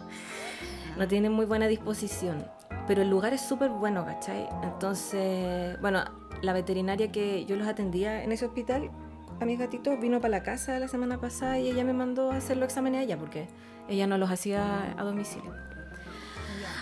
No 0.96 1.08
tienen 1.08 1.32
muy 1.32 1.46
buena 1.46 1.66
disposición. 1.66 2.46
Pero 2.86 3.02
el 3.02 3.08
lugar 3.10 3.32
es 3.32 3.40
súper 3.40 3.70
bueno, 3.70 4.04
¿cachai? 4.04 4.46
Entonces, 4.62 5.80
bueno, 5.80 6.04
la 6.42 6.52
veterinaria 6.52 7.10
que 7.10 7.44
yo 7.46 7.56
los 7.56 7.66
atendía 7.66 8.22
en 8.22 8.30
ese 8.32 8.44
hospital, 8.46 8.90
a 9.40 9.44
mis 9.46 9.58
gatitos, 9.58 9.98
vino 10.00 10.20
para 10.20 10.30
la 10.38 10.42
casa 10.42 10.78
la 10.78 10.88
semana 10.88 11.18
pasada 11.20 11.58
y 11.58 11.68
ella 11.70 11.82
me 11.84 11.92
mandó 11.94 12.30
a 12.30 12.36
hacer 12.36 12.56
los 12.56 12.66
exámenes 12.66 13.00
allá 13.02 13.16
porque 13.18 13.48
ella 13.88 14.06
no 14.06 14.18
los 14.18 14.30
hacía 14.30 14.94
a 14.98 15.02
domicilio. 15.02 15.52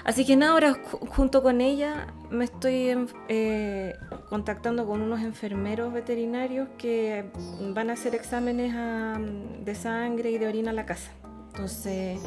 Así 0.04 0.26
que 0.26 0.34
nada, 0.34 0.52
ahora 0.52 0.72
ju- 0.74 1.06
junto 1.08 1.42
con 1.44 1.60
ella 1.60 2.08
me 2.30 2.44
estoy 2.44 3.06
eh, 3.28 3.94
contactando 4.28 4.84
con 4.86 5.00
unos 5.00 5.20
enfermeros 5.20 5.92
veterinarios 5.92 6.68
que 6.76 7.26
van 7.72 7.88
a 7.88 7.92
hacer 7.92 8.14
exámenes 8.16 8.74
a- 8.74 9.18
de 9.64 9.74
sangre 9.76 10.32
y 10.32 10.38
de 10.38 10.48
orina 10.48 10.70
a 10.72 10.74
la 10.74 10.86
casa. 10.86 11.12
Entonces, 11.52 12.18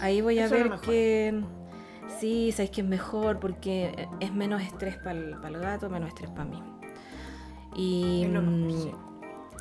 ahí 0.00 0.20
voy 0.20 0.40
a 0.40 0.46
Eso 0.46 0.54
ver 0.54 0.64
mejor. 0.70 0.84
Sí, 2.18 2.52
sabéis 2.52 2.70
que 2.70 2.80
es 2.80 2.86
mejor 2.86 3.38
porque 3.38 4.08
es 4.20 4.32
menos 4.32 4.62
estrés 4.62 4.96
para 4.96 5.12
el, 5.12 5.58
gato, 5.60 5.88
menos 5.90 6.08
estrés 6.08 6.30
para 6.30 6.44
mí. 6.44 6.62
Y 7.76 8.26
mm, 8.26 8.70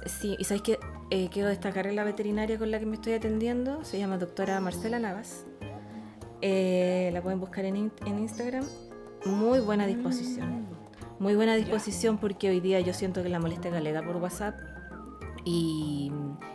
sí. 0.05 0.35
Y 0.39 0.43
sabéis 0.43 0.63
que 0.63 0.79
eh, 1.11 1.29
quiero 1.31 1.49
destacar 1.49 1.87
en 1.87 1.95
la 1.95 2.03
veterinaria 2.03 2.57
con 2.57 2.71
la 2.71 2.79
que 2.79 2.85
me 2.85 2.95
estoy 2.95 3.13
atendiendo, 3.13 3.83
se 3.83 3.99
llama 3.99 4.17
doctora 4.17 4.59
Marcela 4.59 4.99
Navas. 4.99 5.45
Eh, 6.41 7.09
la 7.13 7.21
pueden 7.21 7.39
buscar 7.39 7.65
en, 7.65 7.75
in- 7.75 7.91
en 8.05 8.19
Instagram. 8.19 8.63
Muy 9.25 9.59
buena 9.59 9.85
disposición. 9.85 10.65
Muy 11.19 11.35
buena 11.35 11.55
disposición 11.55 12.17
porque 12.17 12.49
hoy 12.49 12.61
día 12.61 12.79
yo 12.79 12.93
siento 12.93 13.21
que 13.21 13.27
la 13.29 13.39
molesté 13.39 13.69
galega 13.69 14.01
por 14.01 14.15
WhatsApp 14.17 14.55
y, 15.43 16.11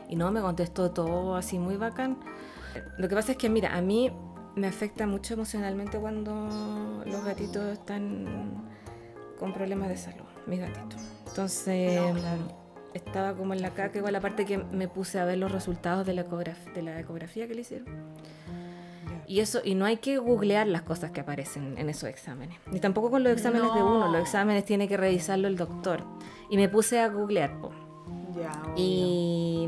y 0.08 0.16
no, 0.16 0.30
me 0.32 0.40
contestó 0.40 0.90
todo 0.90 1.36
así 1.36 1.58
muy 1.58 1.76
bacán. 1.76 2.18
Lo 2.96 3.08
que 3.08 3.14
pasa 3.14 3.32
es 3.32 3.38
que, 3.38 3.50
mira, 3.50 3.76
a 3.76 3.82
mí 3.82 4.10
me 4.56 4.66
afecta 4.66 5.06
mucho 5.06 5.34
emocionalmente 5.34 5.98
cuando 5.98 7.02
los 7.06 7.24
gatitos 7.24 7.64
están 7.72 8.64
con 9.38 9.52
problemas 9.52 9.88
de 9.88 9.96
salud, 9.96 10.24
mis 10.46 10.60
gatitos. 10.60 11.00
Entonces, 11.26 12.00
No, 12.00 12.12
claro. 12.12 12.42
estaba 12.94 13.34
como 13.34 13.52
en 13.54 13.62
la 13.62 13.70
caca, 13.70 13.98
igual 13.98 14.14
aparte 14.14 14.44
que 14.44 14.58
me 14.58 14.86
puse 14.88 15.18
a 15.18 15.24
ver 15.24 15.38
los 15.38 15.50
resultados 15.50 16.06
de 16.06 16.14
la, 16.14 16.26
ecograf- 16.28 16.72
de 16.72 16.82
la 16.82 17.00
ecografía 17.00 17.48
que 17.48 17.54
le 17.54 17.62
hicieron. 17.62 17.88
Y 19.26 19.40
eso, 19.40 19.60
y 19.64 19.74
no 19.74 19.86
hay 19.86 19.96
que 19.96 20.18
googlear 20.18 20.66
las 20.66 20.82
cosas 20.82 21.10
que 21.10 21.20
aparecen 21.20 21.78
en 21.78 21.88
esos 21.88 22.08
exámenes. 22.10 22.58
Ni 22.70 22.78
tampoco 22.78 23.10
con 23.10 23.22
los 23.24 23.32
exámenes 23.32 23.72
de 23.74 23.82
uno, 23.82 24.00
No. 24.06 24.12
los 24.12 24.20
exámenes 24.20 24.64
tiene 24.66 24.86
que 24.86 24.96
revisarlo 24.98 25.48
el 25.48 25.56
doctor. 25.56 26.04
Y 26.50 26.56
me 26.58 26.68
puse 26.68 27.00
a 27.00 27.08
googlear, 27.08 27.58
po. 27.58 27.72
Ya. 28.36 28.52
Y. 28.76 29.66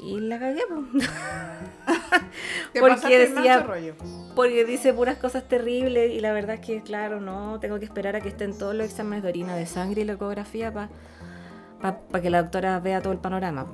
Y 0.00 0.20
la 0.20 0.38
cagué, 0.38 0.60
porque 2.80 3.18
decía- 3.18 3.62
rollo. 3.62 3.94
Porque 4.36 4.64
dice 4.64 4.92
puras 4.94 5.18
cosas 5.18 5.48
terribles 5.48 6.12
y 6.12 6.20
la 6.20 6.32
verdad 6.32 6.56
es 6.56 6.60
que, 6.66 6.82
claro, 6.82 7.20
no, 7.20 7.58
tengo 7.60 7.78
que 7.78 7.84
esperar 7.84 8.14
a 8.14 8.20
que 8.20 8.28
estén 8.28 8.56
todos 8.56 8.74
los 8.74 8.86
exámenes 8.86 9.22
de 9.24 9.30
orina, 9.30 9.56
de 9.56 9.66
sangre 9.66 10.02
y 10.02 10.04
la 10.04 10.12
ecografía 10.12 10.72
para 10.72 12.22
que 12.22 12.30
la 12.30 12.42
doctora 12.42 12.78
vea 12.80 13.00
todo 13.02 13.12
el 13.12 13.18
panorama. 13.18 13.66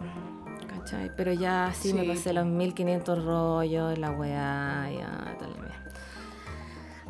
¿Cachai? 0.69 1.11
Pero 1.17 1.33
ya 1.35 1.73
sí, 1.75 1.93
me 1.93 2.05
pasé 2.05 2.33
los 2.33 2.47
1500 2.47 3.25
rollos, 3.25 3.99
la 3.99 4.11
weá, 4.13 4.91
ya, 4.91 5.37
tal 5.39 5.53
vez. 5.63 5.73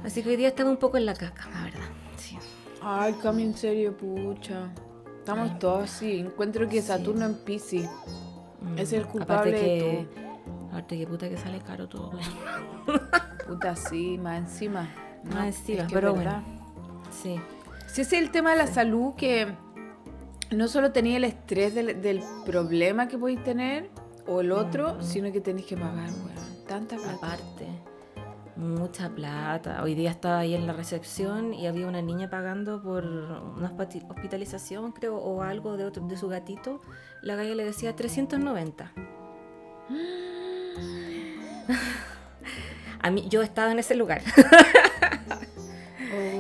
Así 0.05 0.23
que 0.23 0.31
hoy 0.31 0.37
día 0.37 0.49
estaba 0.49 0.71
un 0.71 0.77
poco 0.77 0.97
en 0.97 1.07
la 1.07 1.15
caca, 1.15 1.49
la 1.51 1.63
verdad. 1.63 1.81
Sí. 2.17 2.37
Ay, 2.83 3.15
Cami, 3.23 3.45
en 3.45 3.57
serio, 3.57 3.97
pucha. 3.97 4.71
Estamos 5.19 5.59
todos 5.59 5.85
así. 5.85 6.19
Encuentro 6.21 6.69
que 6.69 6.83
Sí. 6.83 6.89
Saturno 6.89 7.25
en 7.25 7.35
Pisces. 7.37 7.89
Mm. 8.65 8.79
Es 8.79 8.93
el 8.93 9.03
Aparte 9.03 9.13
culpable 9.19 9.51
de 9.53 9.59
que, 9.59 10.09
aparte 10.69 10.99
que 10.99 11.07
puta 11.07 11.29
que 11.29 11.37
sale 11.37 11.59
caro 11.61 11.89
todo. 11.89 12.13
Puta, 13.47 13.77
sí, 13.77 14.19
más 14.19 14.39
encima. 14.39 14.89
Más 15.25 15.47
encima, 15.59 15.83
es 15.83 15.89
que 15.89 15.95
pero 15.95 16.15
bueno. 16.15 16.43
Sí. 17.11 17.39
Sí, 17.87 18.01
ese 18.01 18.17
es 18.17 18.23
el 18.25 18.31
tema 18.31 18.53
de 18.53 18.57
la 18.57 18.67
salud 18.67 19.15
que 19.15 19.49
no 20.51 20.67
solo 20.69 20.93
tenía 20.93 21.17
el 21.19 21.25
estrés 21.25 21.75
del, 21.75 22.01
del 22.01 22.23
problema 22.47 23.07
que 23.09 23.19
podéis 23.19 23.43
tener 23.45 23.91
o 24.27 24.41
el 24.41 24.51
otro, 24.53 24.95
Mm. 24.95 25.03
sino 25.03 25.33
que 25.33 25.41
tenéis 25.41 25.67
que 25.67 25.77
pagar, 25.77 26.09
weón. 26.11 26.65
Tanta 26.67 26.97
plata. 26.97 27.13
Aparte, 27.15 27.67
mucha 28.57 29.09
plata. 29.11 29.83
Hoy 29.83 29.95
día 29.95 30.11
estaba 30.11 30.39
ahí 30.41 30.55
en 30.55 30.67
la 30.67 30.73
recepción 30.73 31.53
y 31.55 31.67
había 31.67 31.87
una 31.87 32.03
niña 32.03 32.31
pagando 32.31 32.83
por 32.83 33.05
una 33.05 33.71
hospi- 33.77 34.05
hospitalización, 34.09 34.93
creo, 34.93 35.17
o 35.17 35.43
algo 35.43 35.77
de, 35.77 35.85
otro, 35.85 36.07
de 36.07 36.17
su 36.17 36.29
gatito. 36.29 36.81
La 37.23 37.35
galla 37.37 37.55
le 37.55 37.65
decía 37.65 37.95
390. 37.97 38.93
A 43.01 43.11
mí, 43.11 43.27
yo 43.29 43.43
estaba 43.43 43.71
en 43.73 43.79
ese 43.79 43.95
lugar. 43.95 44.23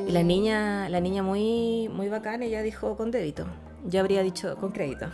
Y 0.06 0.12
la 0.12 0.22
niña, 0.22 0.88
la 0.88 1.00
niña 1.00 1.22
muy, 1.22 1.90
muy 1.92 2.08
bacana, 2.08 2.44
ella 2.46 2.62
dijo 2.62 2.96
con 2.96 3.10
débito. 3.10 3.46
Yo 3.86 4.00
habría 4.00 4.22
dicho 4.22 4.56
con 4.56 4.72
crédito. 4.72 5.06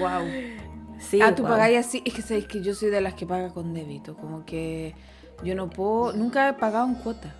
Wow. 0.00 0.24
Sí, 0.98 1.20
ah, 1.20 1.34
tú 1.34 1.42
guau. 1.42 1.54
pagáis 1.54 1.78
así. 1.78 2.02
Es 2.04 2.14
que 2.14 2.22
sabéis 2.22 2.46
que 2.46 2.62
yo 2.62 2.74
soy 2.74 2.90
de 2.90 3.00
las 3.00 3.14
que 3.14 3.26
paga 3.26 3.52
con 3.52 3.74
débito. 3.74 4.16
Como 4.16 4.44
que 4.44 4.94
yo 5.42 5.54
no 5.54 5.68
puedo. 5.70 6.12
Nunca 6.12 6.48
he 6.48 6.54
pagado 6.54 6.86
en 6.86 6.94
cuota. 6.94 7.34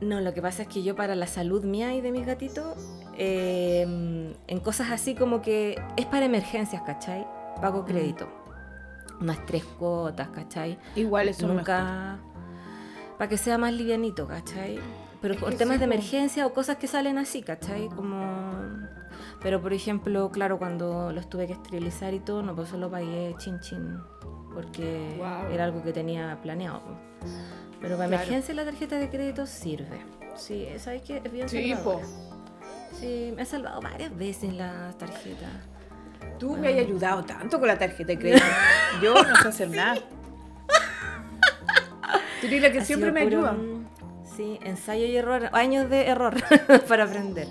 No, 0.00 0.20
lo 0.20 0.34
que 0.34 0.42
pasa 0.42 0.62
es 0.62 0.68
que 0.68 0.82
yo 0.82 0.96
para 0.96 1.14
la 1.14 1.26
salud 1.26 1.64
mía 1.64 1.94
y 1.94 2.00
de 2.00 2.12
mis 2.12 2.26
gatitos, 2.26 2.76
eh, 3.16 4.34
en 4.46 4.60
cosas 4.60 4.90
así 4.90 5.14
como 5.14 5.40
que 5.40 5.80
es 5.96 6.06
para 6.06 6.26
emergencias, 6.26 6.82
¿cachai? 6.82 7.26
Pago 7.60 7.84
crédito. 7.84 8.28
Unas 9.20 9.44
tres 9.46 9.64
cuotas, 9.64 10.28
¿cachai? 10.28 10.78
Igual 10.96 11.28
eso 11.28 11.42
mejor. 11.42 11.56
Nunca... 11.56 12.18
Para 13.16 13.28
que 13.28 13.38
sea 13.38 13.56
más 13.58 13.72
livianito, 13.72 14.26
¿cachai? 14.26 14.78
Pero 15.22 15.34
Es 15.34 15.40
por 15.40 15.54
temas 15.54 15.74
sí, 15.74 15.78
de 15.78 15.84
emergencia 15.84 16.46
o 16.46 16.52
cosas 16.52 16.76
que 16.76 16.88
salen 16.88 17.16
así, 17.16 17.42
¿cachai? 17.42 17.88
Como... 17.88 18.20
Pero 19.44 19.60
por 19.62 19.72
ejemplo, 19.72 20.30
claro, 20.32 20.58
cuando 20.58 21.12
los 21.12 21.28
tuve 21.30 21.46
que 21.46 21.52
esterilizar 21.52 22.12
y 22.14 22.18
todo, 22.18 22.42
no, 22.42 22.56
pues 22.56 22.70
solo 22.70 22.90
pagué 22.90 23.34
chin 23.38 23.60
chin, 23.60 23.98
porque 24.52 25.14
Guau. 25.18 25.52
era 25.52 25.64
algo 25.64 25.82
que 25.84 25.92
tenía 25.92 26.36
planeado. 26.42 26.80
po. 26.80 26.90
Pero 27.80 27.96
para 27.96 28.08
Claro. 28.08 28.22
emergencia 28.24 28.54
la 28.54 28.64
tarjeta 28.64 28.96
de 28.96 29.10
crédito 29.10 29.46
sirve. 29.46 30.00
Sí, 30.34 30.66
¿sabes 30.78 31.02
qué? 31.02 31.20
Es 31.22 31.30
bien 31.30 31.48
Sí. 31.48 31.74
Sí, 32.98 33.32
me 33.36 33.42
ha 33.42 33.44
salvado 33.44 33.80
varias 33.80 34.16
veces 34.16 34.54
la 34.54 34.92
tarjeta. 34.98 35.46
Tú 36.38 36.56
me 36.56 36.68
has 36.68 36.74
ayudado 36.78 37.22
tanto 37.24 37.58
con 37.58 37.68
la 37.68 37.78
tarjeta 37.78 38.12
de 38.12 38.18
crédito. 38.18 38.44
Yo 39.02 39.14
no 39.14 39.36
sé 39.36 39.48
hacer 39.48 39.68
nada. 39.70 39.96
Tú 42.40 42.46
eres 42.46 42.62
la 42.62 42.72
que 42.72 42.78
Ha 42.78 42.84
siempre 42.84 43.12
me 43.12 43.24
puro, 43.24 43.46
ayuda. 43.46 43.56
Sí, 44.36 44.58
ensayo 44.62 45.04
y 45.06 45.16
error, 45.16 45.50
años 45.52 45.88
de 45.90 46.06
error 46.06 46.34
para 46.88 47.04
aprender. 47.04 47.46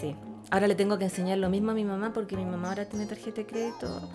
Sí. 0.00 0.14
Ahora 0.50 0.68
le 0.68 0.74
tengo 0.74 0.98
que 0.98 1.04
enseñar 1.04 1.38
lo 1.38 1.48
mismo 1.50 1.72
a 1.72 1.74
mi 1.74 1.84
mamá 1.84 2.12
porque 2.12 2.36
mi 2.36 2.44
mamá 2.44 2.68
ahora 2.68 2.84
tiene 2.86 3.06
tarjeta 3.06 3.36
de 3.42 3.46
crédito. 3.46 4.08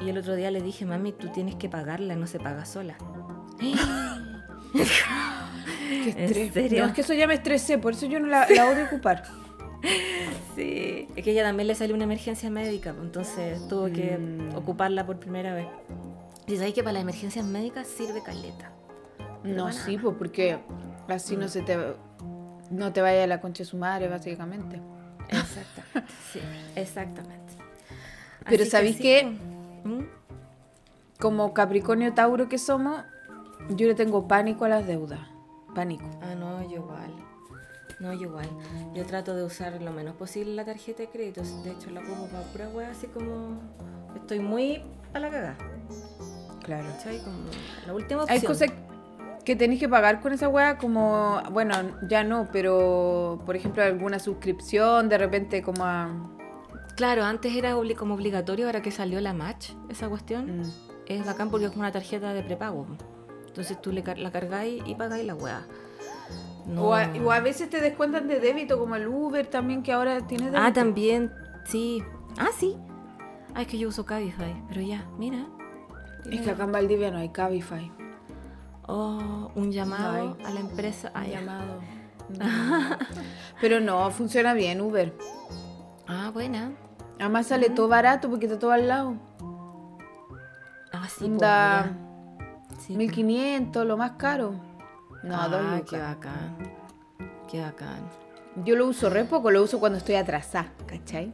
Y 0.00 0.08
el 0.10 0.18
otro 0.18 0.34
día 0.34 0.50
le 0.50 0.60
dije, 0.60 0.84
mami, 0.84 1.12
tú 1.12 1.28
tienes 1.28 1.54
que 1.54 1.68
pagarla, 1.68 2.16
no 2.16 2.26
se 2.26 2.38
paga 2.40 2.64
sola. 2.64 2.96
Qué 4.72 6.14
¿En 6.16 6.52
serio? 6.52 6.82
No, 6.82 6.88
es 6.88 6.94
que 6.94 7.02
eso 7.02 7.14
ya 7.14 7.26
me 7.26 7.34
estresé, 7.34 7.78
por 7.78 7.92
eso 7.92 8.06
yo 8.06 8.18
no 8.20 8.26
la, 8.26 8.46
la 8.48 8.68
odio 8.68 8.84
ocupar. 8.86 9.22
Sí. 10.54 11.08
Es 11.16 11.24
que 11.24 11.30
ella 11.32 11.42
también 11.44 11.66
le 11.66 11.74
salió 11.74 11.94
una 11.94 12.04
emergencia 12.04 12.50
médica, 12.50 12.92
pues, 12.92 13.04
entonces 13.06 13.66
tuvo 13.68 13.86
que 13.86 14.18
Mm. 14.18 14.54
ocuparla 14.54 15.06
por 15.06 15.18
primera 15.18 15.54
vez. 15.54 15.66
Y 16.46 16.56
sabéis 16.56 16.74
que 16.74 16.82
para 16.82 16.92
las 16.92 17.02
emergencias 17.02 17.44
médicas 17.46 17.86
sirve 17.88 18.22
caleta. 18.22 18.70
No, 19.42 19.62
bueno. 19.64 19.72
sí, 19.72 19.96
pues 19.96 20.14
porque 20.18 20.58
así 21.08 21.36
no 21.38 21.48
se 21.48 21.62
te 21.62 21.78
no 22.70 22.92
te 22.92 23.00
vaya 23.00 23.26
la 23.26 23.40
concha 23.40 23.62
de 23.62 23.64
su 23.64 23.78
madre, 23.78 24.08
básicamente. 24.08 24.78
Exactamente. 25.32 26.12
sí, 26.32 26.40
exactamente. 26.76 27.52
Pero 28.44 28.62
Así 28.62 28.64
que 28.64 28.70
¿sabéis 28.70 28.96
sí, 28.96 29.02
pues. 29.02 29.94
¿Mm? 29.94 30.04
Como 31.18 31.54
Capricornio 31.54 32.12
Tauro 32.14 32.48
que 32.48 32.58
somos, 32.58 33.02
yo 33.70 33.86
le 33.86 33.94
tengo 33.94 34.26
pánico 34.26 34.64
a 34.64 34.68
las 34.68 34.86
deudas. 34.86 35.20
Pánico. 35.74 36.04
Ah, 36.20 36.34
no, 36.34 36.62
yo 36.68 36.76
igual. 36.76 37.14
No, 38.00 38.12
yo 38.12 38.22
igual. 38.22 38.48
Yo 38.94 39.06
trato 39.06 39.34
de 39.36 39.44
usar 39.44 39.80
lo 39.80 39.92
menos 39.92 40.16
posible 40.16 40.54
la 40.54 40.64
tarjeta 40.64 41.04
de 41.04 41.08
crédito. 41.08 41.42
De 41.62 41.70
hecho, 41.70 41.90
la 41.90 42.00
ocupo 42.00 42.26
para 42.26 42.42
pura 42.44 42.68
wea, 42.68 42.90
así 42.90 43.06
como. 43.06 43.60
Estoy 44.16 44.40
muy 44.40 44.82
a 45.14 45.18
la 45.20 45.30
cagada. 45.30 45.56
Claro. 46.64 46.86
¿Cachai? 46.96 47.18
Como 47.18 47.36
la 47.86 47.94
última 47.94 48.22
opción. 48.24 48.40
Hay 48.40 48.44
cosas 48.44 48.70
que 49.44 49.56
tenéis 49.56 49.80
que 49.80 49.88
pagar 49.88 50.20
con 50.20 50.32
esa 50.32 50.48
weá, 50.48 50.78
como, 50.78 51.40
bueno, 51.50 51.74
ya 52.08 52.22
no, 52.24 52.48
pero 52.52 53.42
por 53.44 53.56
ejemplo, 53.56 53.82
alguna 53.82 54.18
suscripción, 54.18 55.08
de 55.08 55.18
repente 55.18 55.62
como 55.62 55.84
a. 55.84 56.10
Claro, 56.96 57.24
antes 57.24 57.54
era 57.56 57.74
obli- 57.76 57.96
como 57.96 58.14
obligatorio, 58.14 58.66
ahora 58.66 58.82
que 58.82 58.90
salió 58.90 59.20
la 59.20 59.32
Match, 59.32 59.70
esa 59.88 60.08
cuestión, 60.08 60.60
Mm. 60.60 60.62
es 61.06 61.26
bacán 61.26 61.50
porque 61.50 61.64
es 61.66 61.70
como 61.72 61.82
una 61.82 61.92
tarjeta 61.92 62.32
de 62.34 62.42
prepago. 62.42 62.86
Entonces 63.48 63.80
tú 63.82 63.92
le 63.92 64.02
car- 64.02 64.18
la 64.18 64.30
cargáis 64.30 64.82
y 64.86 64.94
pagáis 64.94 65.26
la 65.26 65.34
weá. 65.34 65.66
No. 66.66 66.84
O, 66.84 66.94
a, 66.94 67.08
o 67.24 67.32
a 67.32 67.40
veces 67.40 67.68
te 67.68 67.80
descuentan 67.80 68.28
de 68.28 68.38
débito, 68.40 68.78
como 68.78 68.94
el 68.94 69.08
Uber 69.08 69.46
también, 69.48 69.82
que 69.82 69.92
ahora 69.92 70.26
tiene 70.26 70.44
débito. 70.44 70.62
Ah, 70.62 70.72
también, 70.72 71.32
sí. 71.64 72.02
Ah, 72.38 72.50
sí. 72.56 72.76
Ah, 73.54 73.62
es 73.62 73.66
que 73.68 73.76
yo 73.78 73.88
uso 73.88 74.06
Cabify, 74.06 74.54
pero 74.68 74.80
ya, 74.80 75.04
mira. 75.18 75.46
Es 76.30 76.40
que 76.42 76.50
acá 76.50 76.64
en 76.64 76.72
Valdivia 76.72 77.10
no 77.10 77.18
hay 77.18 77.30
Cabify. 77.30 77.90
Oh, 78.94 79.50
un 79.54 79.72
llamado 79.72 80.36
a 80.44 80.50
la 80.50 80.60
empresa. 80.60 81.10
Ah, 81.14 81.24
ya. 81.24 81.40
llamado. 81.40 81.80
Pero 83.62 83.80
no, 83.80 84.10
funciona 84.10 84.52
bien 84.52 84.82
Uber. 84.82 85.14
Ah, 86.06 86.30
buena. 86.30 86.72
Además 87.18 87.46
sale 87.46 87.70
todo 87.70 87.88
barato 87.88 88.28
porque 88.28 88.44
está 88.44 88.58
todo 88.58 88.70
al 88.72 88.88
lado. 88.88 89.14
Ah, 90.92 91.08
sí, 91.08 91.24
Onda 91.24 91.94
pues, 92.36 92.76
ya. 92.76 92.80
Sí, 92.86 92.96
1500, 92.98 93.86
lo 93.86 93.96
más 93.96 94.12
caro. 94.18 94.60
No, 95.22 95.40
ah, 95.40 95.48
dos 95.48 95.88
qué 95.88 95.96
bacán. 95.96 96.58
Qué 97.50 97.62
bacán. 97.62 98.06
Yo 98.62 98.76
lo 98.76 98.88
uso 98.88 99.08
re 99.08 99.24
poco, 99.24 99.50
lo 99.50 99.62
uso 99.62 99.80
cuando 99.80 99.96
estoy 99.96 100.16
atrasada, 100.16 100.70
¿cachai? 100.86 101.32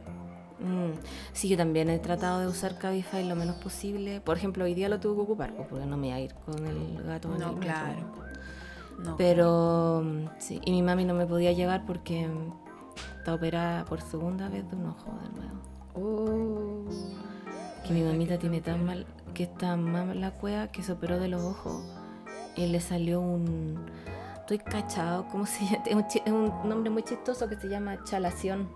Mm, 0.59 0.91
Sí, 1.33 1.47
yo 1.49 1.57
también 1.57 1.89
he 1.89 1.99
tratado 1.99 2.39
de 2.41 2.47
usar 2.47 2.77
Cabify 2.77 3.23
lo 3.27 3.35
menos 3.35 3.55
posible. 3.57 4.21
Por 4.21 4.37
ejemplo, 4.37 4.65
hoy 4.65 4.73
día 4.73 4.89
lo 4.89 4.99
tuve 4.99 5.15
que 5.15 5.21
ocupar, 5.21 5.55
pues, 5.55 5.67
porque 5.69 5.85
no 5.85 5.97
me 5.97 6.07
iba 6.07 6.15
a 6.17 6.19
ir 6.19 6.33
con 6.45 6.65
el 6.65 7.03
gato 7.03 7.33
en 7.33 7.39
No, 7.39 7.49
el 7.51 7.59
claro. 7.59 7.99
No. 8.99 9.15
Pero 9.17 10.01
mm, 10.03 10.25
sí, 10.39 10.59
y 10.65 10.71
mi 10.71 10.81
mami 10.81 11.05
no 11.05 11.13
me 11.13 11.25
podía 11.25 11.53
llevar 11.53 11.85
porque 11.85 12.27
mm, 12.27 12.53
está 13.19 13.33
operada 13.33 13.85
por 13.85 14.01
segunda 14.01 14.49
vez 14.49 14.69
de 14.69 14.75
un 14.75 14.87
ojo 14.87 15.13
de 15.23 15.39
nuevo. 15.39 15.59
Oh. 15.95 16.83
Que 17.87 17.93
mi 17.93 18.03
mamita 18.03 18.37
tiene 18.37 18.61
tan 18.61 18.85
mal, 18.85 19.05
que 19.33 19.43
está 19.43 19.75
mal 19.77 20.19
la 20.19 20.31
cueva 20.31 20.67
que 20.67 20.83
se 20.83 20.91
operó 20.91 21.19
de 21.19 21.29
los 21.29 21.41
ojos 21.41 21.81
y 22.55 22.67
le 22.67 22.81
salió 22.81 23.21
un. 23.21 23.79
Estoy 24.39 24.59
cachado, 24.59 25.27
¿cómo 25.31 25.45
se 25.45 25.63
llama? 25.65 25.83
Es 26.25 26.31
un 26.31 26.51
nombre 26.67 26.89
muy 26.89 27.03
chistoso 27.03 27.47
que 27.47 27.55
se 27.55 27.69
llama 27.69 28.03
chalación. 28.03 28.67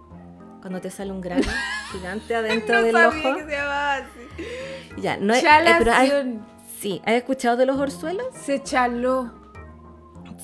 Cuando 0.63 0.81
te 0.81 0.89
sale 0.89 1.11
un 1.11 1.21
grano 1.21 1.43
gigante 1.91 2.35
adentro 2.35 2.75
No 2.79 2.81
del 2.83 2.91
sabía 2.93 3.27
ojo. 3.29 3.37
que 3.37 3.43
se 3.43 3.51
llamaba 3.51 3.93
así. 3.95 5.01
Ya, 5.01 5.17
no 5.17 5.33
es. 5.35 5.43
eh, 5.43 5.75
pero 5.77 5.91
hay- 5.93 6.39
sí, 6.79 7.01
¿has 7.05 7.13
escuchado 7.13 7.57
de 7.57 7.65
los 7.67 7.77
orzuelos? 7.77 8.25
Se 8.33 8.63
chaló. 8.63 9.31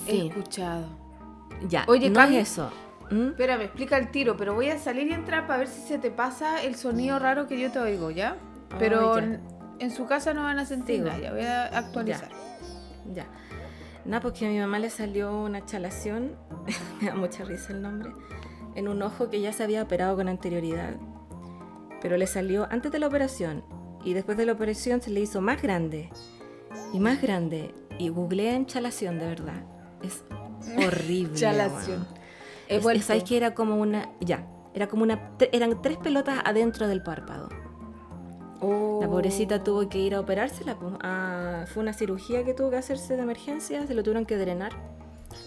He 0.06 0.12
Sí. 0.12 0.28
escuchado. 0.28 0.86
Ya, 1.68 1.84
Oye, 1.88 2.10
no 2.10 2.16
Cami. 2.20 2.38
es 2.38 2.52
eso. 2.52 2.70
¿Mm? 3.12 3.30
Espera, 3.30 3.58
me 3.58 3.64
explica 3.66 3.98
el 3.98 4.12
tiro, 4.12 4.38
pero 4.38 4.54
voy 4.54 4.70
a 4.70 4.78
salir 4.78 5.08
y 5.08 5.14
entrar 5.14 5.48
para 5.48 5.60
ver 5.60 5.68
si 5.68 5.82
se 5.82 5.98
te 5.98 6.12
pasa 6.12 6.62
el 6.64 6.76
sonido 6.76 7.18
raro 7.18 7.48
que 7.48 7.60
yo 7.60 7.72
te 7.72 7.80
oigo, 7.80 8.12
¿ya? 8.12 8.36
Pero 8.78 9.16
Ay, 9.16 9.24
ya. 9.32 9.40
en, 9.80 9.92
su 9.92 10.06
casa 10.06 10.34
no 10.36 10.44
van 10.44 10.60
a 10.60 10.66
sentir 10.66 10.98
Sigo. 10.98 11.08
nada, 11.08 11.20
ya 11.20 11.32
voy 11.32 11.42
a 11.42 11.66
actualizar. 11.66 12.30
Ya. 13.14 13.26
Nada, 14.06 14.22
porque 14.22 14.46
a 14.46 14.50
mi 14.50 14.60
mamá 14.60 14.78
le 14.80 14.90
salió 14.90 15.34
una 15.42 15.66
chalación, 15.66 16.36
me 17.02 17.08
da 17.10 17.16
mucha 17.16 17.44
risa 17.46 17.74
el 17.74 17.82
nombre, 17.82 18.12
en 18.76 18.88
un 18.88 19.02
ojo 19.02 19.30
que 19.30 19.42
ya 19.42 19.54
se 19.54 19.64
había 19.64 19.84
operado 19.84 20.16
con 20.16 20.28
anterioridad. 20.30 20.96
Pero 22.02 22.18
le 22.18 22.28
salió 22.28 22.68
antes 22.72 22.92
de 22.92 23.00
la 23.00 23.08
operación 23.08 23.64
y 24.04 24.14
después 24.14 24.38
de 24.38 24.46
la 24.46 24.54
operación 24.54 25.02
se 25.02 25.10
le 25.12 25.20
hizo 25.20 25.42
más 25.42 25.62
grande 25.62 26.10
y 26.94 27.00
más 27.00 27.22
grande. 27.22 27.74
Y 27.98 28.10
googleé 28.10 28.56
en 28.56 28.66
chalación, 28.66 29.20
de 29.20 29.26
verdad. 29.28 29.64
Es 30.02 30.24
horrible. 30.88 31.34
Chalación. 31.38 32.08
Es- 32.70 32.82
vuelto. 32.84 33.04
¿Sabes 33.06 33.24
que 33.26 33.36
era 33.36 33.54
como 33.54 33.76
una. 33.76 34.10
Ya. 34.22 34.48
Era 34.74 34.88
como 34.88 35.04
una. 35.04 35.32
Eran 35.52 35.82
tres 35.82 35.98
pelotas 35.98 36.40
adentro 36.46 36.88
del 36.88 37.04
párpado. 37.04 37.50
Oh. 38.62 39.00
La 39.02 39.08
pobrecita 39.10 39.64
tuvo 39.64 39.88
que 39.90 39.98
ir 40.00 40.16
a 40.16 40.20
operársela. 40.22 40.76
pues, 40.80 40.94
a- 41.02 41.66
fue 41.74 41.82
una 41.84 41.94
cirugía 41.94 42.46
que 42.46 42.54
tuvo 42.54 42.70
que 42.70 42.78
hacerse 42.78 43.16
de 43.18 43.24
emergencia, 43.24 43.86
se 43.86 43.94
lo 43.94 44.04
tuvieron 44.04 44.26
que 44.26 44.38
drenar. 44.38 44.72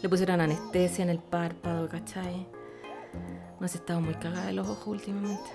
Le 0.02 0.08
pusieron 0.08 0.40
anestesia 0.40 1.02
en 1.02 1.10
el 1.10 1.18
párpado, 1.18 1.88
¿cachai? 1.88 2.46
No 3.62 3.68
sé, 3.68 3.78
estaba 3.78 4.00
muy 4.00 4.14
cagada 4.14 4.46
de 4.46 4.52
los 4.54 4.68
ojos 4.68 4.88
últimamente. 4.88 5.50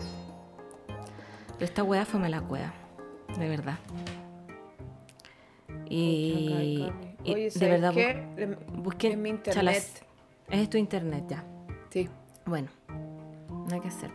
Pero 1.53 1.65
esta 1.65 1.83
weá 1.83 2.05
fue 2.05 2.19
mala 2.21 2.39
cueva, 2.39 2.71
de 3.37 3.49
verdad. 3.49 3.77
Y, 5.89 6.89
y 7.23 7.33
Oye, 7.33 7.43
de 7.45 7.51
¿sabes 7.51 7.69
verdad, 7.81 7.93
qué? 7.93 8.27
Bu- 8.37 8.81
busquen 8.83 9.11
en 9.13 9.21
mi 9.21 9.29
internet. 9.29 9.53
chalas- 9.55 10.01
Es 10.49 10.69
tu 10.69 10.77
internet 10.77 11.25
ya. 11.27 11.43
Sí. 11.89 12.07
Bueno, 12.45 12.69
no 13.49 13.67
hay 13.73 13.81
que 13.81 13.89
hacer. 13.89 14.11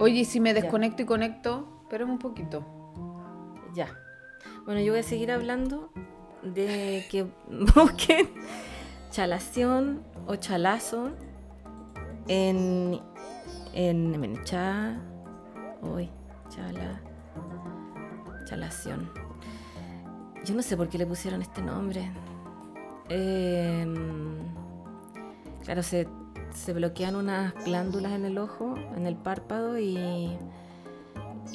Oye, 0.00 0.20
y 0.20 0.24
si 0.24 0.40
me 0.40 0.52
Ya. 0.52 0.60
desconecto 0.60 1.02
y 1.02 1.06
conecto, 1.06 1.68
espérame 1.82 2.10
un 2.10 2.18
poquito. 2.18 2.64
Ya. 3.74 3.86
Bueno, 4.64 4.80
yo 4.80 4.92
voy 4.92 5.00
a 5.00 5.04
seguir 5.04 5.30
hablando 5.30 5.90
de 6.42 7.04
que 7.10 7.26
busquen 7.76 8.30
chalación 9.10 10.02
o 10.26 10.34
chalazo 10.36 11.12
en 12.28 13.00
en, 13.72 14.24
en 14.24 14.44
cha 14.44 15.00
hoy 15.82 16.10
chala 16.48 17.00
chalación. 18.44 19.10
Yo 20.44 20.54
no 20.54 20.62
sé 20.62 20.76
por 20.76 20.88
qué 20.88 20.98
le 20.98 21.06
pusieron 21.06 21.40
este 21.40 21.62
nombre. 21.62 22.10
Em, 23.08 24.36
claro, 25.64 25.82
se, 25.82 26.06
se 26.54 26.72
bloquean 26.72 27.16
unas 27.16 27.54
glándulas 27.64 28.12
en 28.12 28.26
el 28.26 28.38
ojo, 28.38 28.74
en 28.96 29.06
el 29.06 29.16
párpado 29.16 29.78
y 29.78 30.36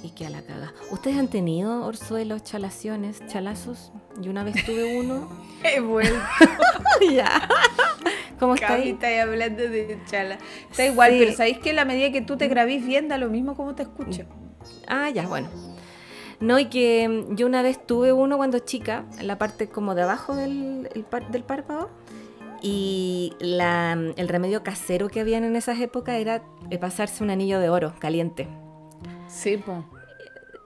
y 0.04 0.12
que 0.12 0.26
a 0.26 0.30
la 0.30 0.42
caga. 0.42 0.74
¿Ustedes 0.92 1.18
han 1.18 1.28
tenido 1.28 1.86
orzuelos, 1.86 2.44
chalaciones, 2.44 3.26
chalazos? 3.28 3.92
Yo 4.22 4.32
una 4.32 4.44
vez 4.44 4.64
tuve 4.66 5.00
uno. 5.00 5.28
He 5.64 5.80
vuelto. 5.80 6.20
ya. 7.12 7.48
¿Cómo 8.40 8.56
está 8.56 8.68
Cami, 8.68 8.84
ahí? 8.84 8.90
estáis 8.92 9.22
hablando 9.22 9.64
de 9.64 10.00
chala. 10.10 10.38
Está 10.70 10.86
igual, 10.86 11.12
Sí. 11.12 11.18
pero 11.20 11.32
sabéis 11.34 11.60
que 11.60 11.74
la 11.74 11.86
medida 11.86 12.12
que 12.12 12.22
tú 12.22 12.38
te 12.38 12.48
grabís 12.48 12.86
bien, 12.86 13.08
da 13.08 13.18
lo 13.18 13.30
mismo 13.30 13.56
como 13.56 13.76
te 13.76 13.84
escucho. 13.84 14.24
Ah, 14.88 15.10
ya, 15.10 15.28
bueno. 15.28 15.48
No, 16.40 16.58
y 16.58 16.66
que 16.66 17.08
mm, 17.10 17.36
yo 17.36 17.46
una 17.46 17.62
vez 17.62 17.86
tuve 17.86 18.14
uno 18.14 18.38
cuando 18.38 18.60
chica, 18.60 19.06
en 19.20 19.28
la 19.28 19.38
parte 19.38 19.68
como 19.68 19.94
de 19.94 20.04
abajo 20.04 20.36
del, 20.36 20.90
el 20.96 21.04
par- 21.04 21.30
del 21.32 21.44
párpado, 21.44 21.90
Y 22.62 23.32
la- 23.40 23.94
el 24.18 24.28
remedio 24.28 24.64
casero 24.64 25.08
que 25.08 25.22
habían 25.22 25.46
en 25.46 25.56
esas 25.56 25.80
épocas 25.80 26.16
era 26.16 26.42
eh, 26.70 26.78
pasarse 26.78 27.24
un 27.24 27.30
anillo 27.30 27.58
de 27.62 27.70
oro 27.70 27.94
caliente. 28.00 28.50
Sí, 29.30 29.56
po. 29.56 29.86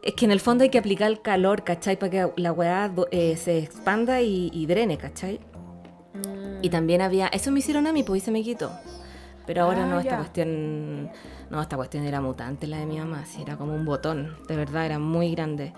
Es 0.02 0.16
que 0.16 0.26
en 0.26 0.32
el 0.32 0.40
fondo 0.40 0.64
hay 0.64 0.72
que 0.72 0.80
aplicar 0.80 1.12
el 1.12 1.22
calor, 1.22 1.64
¿cachai? 1.64 1.98
Para 2.00 2.10
que 2.10 2.30
la 2.38 2.52
weá 2.52 2.92
eh, 3.12 3.38
se 3.38 3.60
expanda 3.60 4.22
y, 4.22 4.50
y 4.52 4.66
drene, 4.66 4.98
¿cachai? 4.98 5.40
Y 6.64 6.70
también 6.70 7.02
había... 7.02 7.28
Eso 7.28 7.52
me 7.52 7.60
hicieron 7.60 7.86
a 7.86 7.94
mí, 7.94 8.02
pues 8.04 8.24
y 8.24 8.26
se 8.26 8.32
me 8.32 8.42
quitó. 8.42 8.72
Pero 9.46 9.64
ahora 9.64 9.84
Ah, 9.84 9.88
no, 9.88 10.00
esta 10.00 10.12
ya. 10.12 10.18
cuestión... 10.18 11.12
No, 11.52 11.62
esta 11.62 11.76
cuestión 11.76 12.06
era 12.06 12.22
mutante, 12.22 12.66
la 12.66 12.78
de 12.80 12.86
mi 12.88 12.98
mamá. 12.98 13.26
Sí, 13.26 13.44
era 13.44 13.58
como 13.58 13.76
un 13.76 13.86
botón. 13.86 14.36
De 14.48 14.56
verdad, 14.56 14.86
era 14.86 14.98
muy 14.98 15.30
grande. 15.36 15.74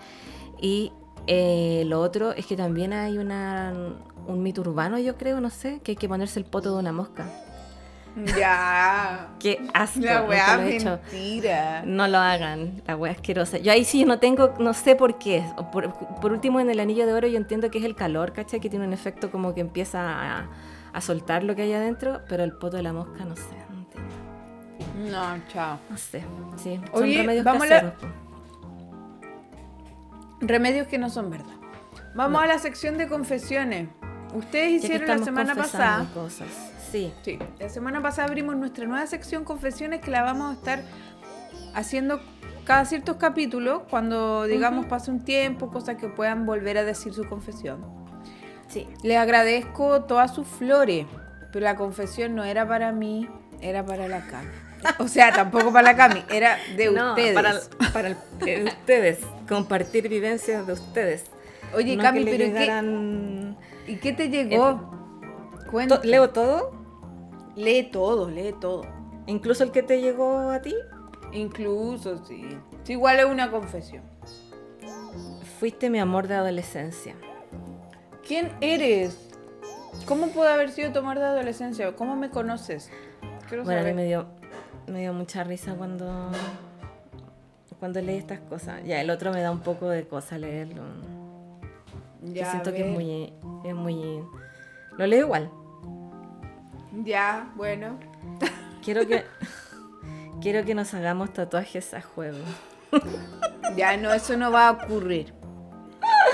Y 0.61 0.93
eh, 1.27 1.83
lo 1.87 1.99
otro 2.01 2.31
es 2.31 2.45
que 2.45 2.55
también 2.55 2.93
hay 2.93 3.17
una, 3.17 3.73
un 4.27 4.43
mito 4.43 4.61
urbano, 4.61 4.99
yo 4.99 5.17
creo, 5.17 5.41
no 5.41 5.49
sé, 5.49 5.81
que 5.83 5.93
hay 5.93 5.95
que 5.97 6.07
ponerse 6.07 6.39
el 6.39 6.45
poto 6.45 6.73
de 6.73 6.79
una 6.79 6.93
mosca. 6.93 7.25
Ya. 8.37 9.35
Qué 9.39 9.59
asco. 9.73 9.99
La 9.99 10.21
weá 10.23 10.63
he 10.65 10.77
hecho. 10.77 10.99
mentira. 11.11 11.83
No 11.85 12.07
lo 12.07 12.17
hagan, 12.19 12.81
la 12.87 12.95
wea 12.95 13.11
asquerosa. 13.11 13.57
Yo 13.57 13.71
ahí 13.73 13.83
sí 13.83 14.05
no 14.05 14.19
tengo, 14.19 14.53
no 14.59 14.73
sé 14.73 14.95
por 14.95 15.17
qué. 15.17 15.43
Por, 15.71 15.91
por 16.21 16.31
último, 16.31 16.59
en 16.61 16.69
el 16.69 16.79
anillo 16.79 17.05
de 17.05 17.13
oro 17.13 17.27
yo 17.27 17.37
entiendo 17.37 17.69
que 17.71 17.79
es 17.79 17.83
el 17.83 17.95
calor, 17.95 18.31
¿cachai? 18.31 18.59
Que 18.61 18.69
tiene 18.69 18.85
un 18.87 18.93
efecto 18.93 19.31
como 19.31 19.53
que 19.53 19.61
empieza 19.61 19.99
a, 20.39 20.49
a 20.95 21.01
soltar 21.01 21.43
lo 21.43 21.55
que 21.55 21.63
hay 21.63 21.73
adentro, 21.73 22.21
pero 22.29 22.43
el 22.43 22.53
poto 22.53 22.77
de 22.77 22.83
la 22.83 22.93
mosca 22.93 23.25
no 23.25 23.35
sé, 23.35 23.43
no 25.11 25.37
chao. 25.49 25.77
No 25.89 25.97
sé, 25.97 26.23
sí. 26.57 26.79
Son 26.91 27.03
Oye, 27.03 27.17
remedios 27.17 27.43
vamos 27.43 27.67
la- 27.67 27.81
caseros. 27.81 27.93
po. 28.01 28.07
Remedios 30.41 30.87
que 30.87 30.97
no 30.97 31.09
son 31.09 31.29
verdad. 31.29 31.53
Vamos 32.15 32.41
a 32.41 32.47
la 32.47 32.59
sección 32.59 32.97
de 32.97 33.07
confesiones. 33.07 33.89
Ustedes 34.33 34.83
hicieron 34.83 35.07
la 35.07 35.17
semana 35.25 35.55
pasada. 35.55 36.05
cosas. 36.13 36.47
Sí. 36.91 37.13
Sí, 37.23 37.39
la 37.59 37.69
semana 37.69 38.01
pasada 38.01 38.27
abrimos 38.27 38.55
nuestra 38.55 38.85
nueva 38.85 39.05
sección 39.07 39.43
confesiones 39.43 40.01
que 40.01 40.11
la 40.11 40.21
vamos 40.23 40.51
a 40.51 40.53
estar 40.53 40.81
haciendo 41.73 42.21
cada 42.63 42.85
ciertos 42.85 43.17
capítulos 43.17 43.81
cuando 43.89 44.45
digamos 44.45 44.85
pase 44.85 45.11
un 45.11 45.19
tiempo, 45.25 45.69
cosas 45.71 45.97
que 45.97 46.07
puedan 46.07 46.45
volver 46.45 46.77
a 46.77 46.83
decir 46.83 47.13
su 47.13 47.25
confesión. 47.27 48.04
Sí. 48.67 48.87
Les 49.03 49.17
agradezco 49.17 50.03
todas 50.03 50.33
sus 50.33 50.47
flores, 50.47 51.05
pero 51.51 51.63
la 51.63 51.75
confesión 51.75 52.35
no 52.35 52.43
era 52.43 52.67
para 52.67 52.91
mí, 52.91 53.29
era 53.61 53.85
para 53.85 54.07
la 54.07 54.25
Cami. 54.27 54.49
O 54.99 55.07
sea, 55.07 55.31
tampoco 55.31 55.71
para 55.73 55.91
la 55.93 55.95
Cami, 55.95 56.23
era 56.29 56.57
de 56.77 56.91
No, 56.91 57.09
ustedes. 57.11 57.33
Para, 57.33 57.53
para 57.93 58.07
el- 58.09 58.17
eh, 58.45 58.65
ustedes, 58.65 59.19
compartir 59.47 60.07
vivencias 60.09 60.67
de 60.67 60.73
ustedes. 60.73 61.23
Oye, 61.73 61.95
No 61.95 62.03
Cami, 62.03 62.23
que 62.25 62.31
pero 62.31 62.43
¿y 62.43 62.51
qué, 62.53 62.59
llegaran- 62.59 63.57
¿y 63.87 63.95
qué 63.97 64.13
te 64.13 64.29
llegó? 64.29 64.57
To- 64.71 65.67
Cuenta. 65.71 65.99
¿Leo 66.03 66.29
todo? 66.29 66.71
Lee 67.55 67.83
todo, 67.91 68.29
lee 68.29 68.53
todo. 68.61 68.83
¿Incluso 69.27 69.63
el 69.63 69.71
que 69.71 69.81
te 69.81 69.99
llegó 70.01 70.51
a 70.51 70.61
ti? 70.61 70.75
Incluso, 71.31 72.23
sí. 72.25 72.45
Sí, 72.83 72.93
Igual 72.93 73.19
es 73.19 73.25
una 73.25 73.49
confesión. 73.49 74.03
Fuiste 75.59 75.89
mi 75.89 75.99
amor 75.99 76.27
de 76.27 76.35
adolescencia. 76.35 77.15
¿Quién 78.27 78.51
eres? 78.59 79.17
¿Cómo 80.07 80.27
puede 80.29 80.51
haber 80.51 80.71
sido 80.71 80.91
tu 80.91 80.99
amor 80.99 81.19
de 81.19 81.25
adolescencia? 81.25 81.95
¿Cómo 81.95 82.15
me 82.15 82.29
conoces? 82.29 82.91
Quiero 83.47 83.63
Bueno, 83.63 83.81
a 83.81 83.83
mí 83.83 83.93
me 83.93 84.05
dio, 84.05 84.25
me 84.87 85.01
dio 85.01 85.13
mucha 85.13 85.43
risa 85.43 85.75
cuando, 85.75 86.31
cuando 87.79 88.01
leí 88.01 88.17
estas 88.17 88.39
cosas. 88.39 88.83
Ya, 88.83 88.99
el 88.99 89.09
otro 89.11 89.31
me 89.31 89.41
da 89.41 89.51
un 89.51 89.59
poco 89.59 89.89
de 89.89 90.07
cosa 90.07 90.37
leerlo. 90.39 90.83
Yo 92.21 92.33
Ya, 92.33 92.49
siento 92.49 92.73
que 92.73 92.81
es 92.81 92.91
muy, 92.91 93.33
es 93.63 93.75
muy... 93.75 94.23
Lo 94.97 95.05
leo 95.05 95.19
igual. 95.25 95.51
Ya, 97.03 97.51
bueno. 97.55 97.99
Quiero 98.83 99.05
que, 99.05 99.23
quiero 100.41 100.65
que 100.65 100.73
nos 100.73 100.93
hagamos 100.95 101.31
tatuajes 101.31 101.93
a 101.93 102.01
juego. 102.01 102.39
Ya, 103.75 103.97
no, 103.97 104.11
eso 104.13 104.35
no 104.35 104.51
va 104.51 104.69
a 104.69 104.71
ocurrir. 104.71 105.33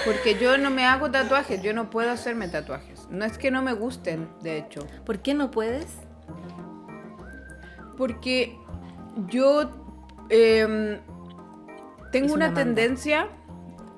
Porque 0.05 0.37
yo 0.39 0.57
no 0.57 0.69
me 0.69 0.85
hago 0.85 1.11
tatuajes, 1.11 1.61
yo 1.61 1.73
no 1.73 1.89
puedo 1.89 2.09
hacerme 2.11 2.47
tatuajes. 2.47 3.07
No 3.09 3.25
es 3.25 3.37
que 3.37 3.51
no 3.51 3.61
me 3.61 3.73
gusten, 3.73 4.29
de 4.41 4.57
hecho. 4.57 4.87
¿Por 5.05 5.19
qué 5.19 5.33
no 5.33 5.51
puedes? 5.51 5.85
Porque 7.97 8.57
yo 9.27 9.69
em, 10.29 10.99
tengo 12.11 12.27
Es 12.27 12.31
una, 12.33 12.53
tendencia 12.53 13.27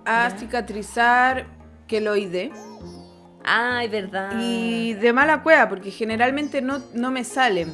a 0.06 0.30
Ya. 0.30 0.38
cicatrizar 0.38 1.46
queloide. 1.88 2.52
Ay, 3.46 3.88
verdad. 3.88 4.32
Y 4.42 4.94
de 4.96 5.14
mala 5.14 5.44
cueva, 5.44 5.70
porque 5.70 5.92
generalmente 5.92 6.62
no, 6.62 6.80
no 6.94 7.12
me 7.12 7.24
salen. 7.24 7.74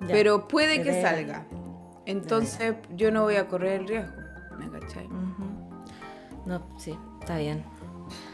Ya, 0.00 0.08
pero 0.08 0.48
puede 0.48 0.78
de 0.78 0.82
que 0.84 1.02
salga. 1.02 1.46
Entonces 2.06 2.74
yo 2.94 3.10
no 3.10 3.22
voy 3.22 3.36
a 3.36 3.46
correr 3.46 3.80
el 3.80 3.88
riesgo. 3.88 4.12
¿Me 4.58 4.68
cachai? 4.70 5.08
No, 6.46 6.62
sí, 6.78 6.96
está 7.24 7.38
bien. 7.38 7.64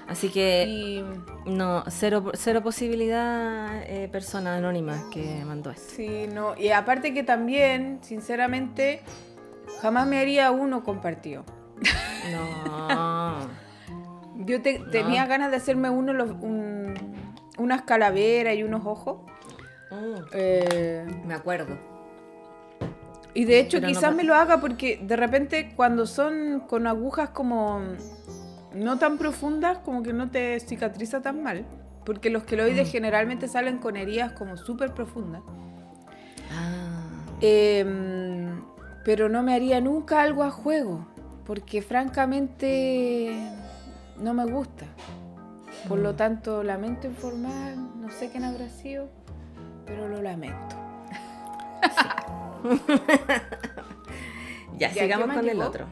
Así 0.09 0.29
que 0.31 0.65
Y 0.67 1.05
no, 1.49 1.85
cero, 1.89 2.33
cero 2.35 2.61
posibilidad 2.63 3.83
eh, 3.85 4.09
persona 4.11 4.57
anónima 4.57 5.05
que 5.13 5.45
mandó 5.47 5.71
eso. 5.71 5.85
sí, 5.95 6.27
no. 6.33 6.57
Y 6.57 6.71
aparte 6.71 7.15
que 7.15 7.23
también, 7.23 8.01
sinceramente, 8.03 9.03
jamás 9.81 10.09
me 10.09 10.19
haría 10.19 10.51
uno 10.51 10.83
compartido. 10.83 11.45
No. 12.33 13.39
Yo 14.45 14.61
te- 14.63 14.81
tenía 14.91 15.27
ganas 15.27 15.51
de 15.53 15.59
hacerme 15.59 15.91
uno 15.91 16.13
los- 16.13 16.31
un- 16.31 16.95
unas 17.59 17.83
calaveras 17.83 18.57
y 18.57 18.65
unos 18.65 18.85
ojos. 18.87 19.19
Mm, 19.93 20.15
Eh, 20.33 21.07
me 21.25 21.35
acuerdo. 21.35 21.79
y 23.35 23.45
de 23.45 23.61
hecho 23.61 23.77
Pero 23.79 23.87
quizás 23.89 24.13
me 24.15 24.25
lo 24.25 24.35
haga 24.35 24.61
porque 24.61 24.99
de 25.01 25.15
repente 25.17 25.73
cuando 25.77 26.05
son 26.07 26.65
con 26.69 26.89
agujas 26.89 27.31
como 27.31 27.81
no 28.75 28.99
tan 28.99 29.19
profundas, 29.19 29.79
como 29.79 30.03
que 30.03 30.13
no 30.13 30.31
te 30.31 30.59
cicatriza 30.61 31.21
tan 31.23 31.43
mal. 31.43 31.65
Porque 32.05 32.31
los 32.31 32.45
queloides 32.45 32.89
Mm. 32.89 32.93
generalmente 32.93 33.47
salen 33.49 33.79
con 33.79 33.97
heridas 33.97 34.33
como 34.33 34.57
súper 34.57 34.93
profundas. 34.95 35.43
Ah, 36.53 37.07
Em, 37.43 38.63
pero 39.05 39.29
no 39.29 39.43
me 39.43 39.55
haría 39.55 39.81
nunca 39.81 40.21
algo 40.23 40.43
a 40.43 40.51
juego. 40.51 41.07
Porque 41.47 41.83
francamente 41.83 43.35
no 44.19 44.35
me 44.35 44.45
gusta. 44.47 44.87
Por 45.89 45.99
lo 45.99 46.13
Mm. 46.13 46.17
tanto, 46.17 46.63
lamento 46.63 47.07
informar, 47.07 47.77
no 47.77 48.11
sé 48.11 48.31
quién 48.31 48.45
habrá 48.45 48.69
sido, 48.69 49.09
pero 49.87 50.09
lo 50.09 50.21
lamento. 50.23 50.77
ya, 54.79 54.89
Ya, 54.89 54.89
¿qué 54.93 55.01
sigamos 55.01 55.35
con 55.37 55.49
el 55.49 55.61
otro. 55.63 55.87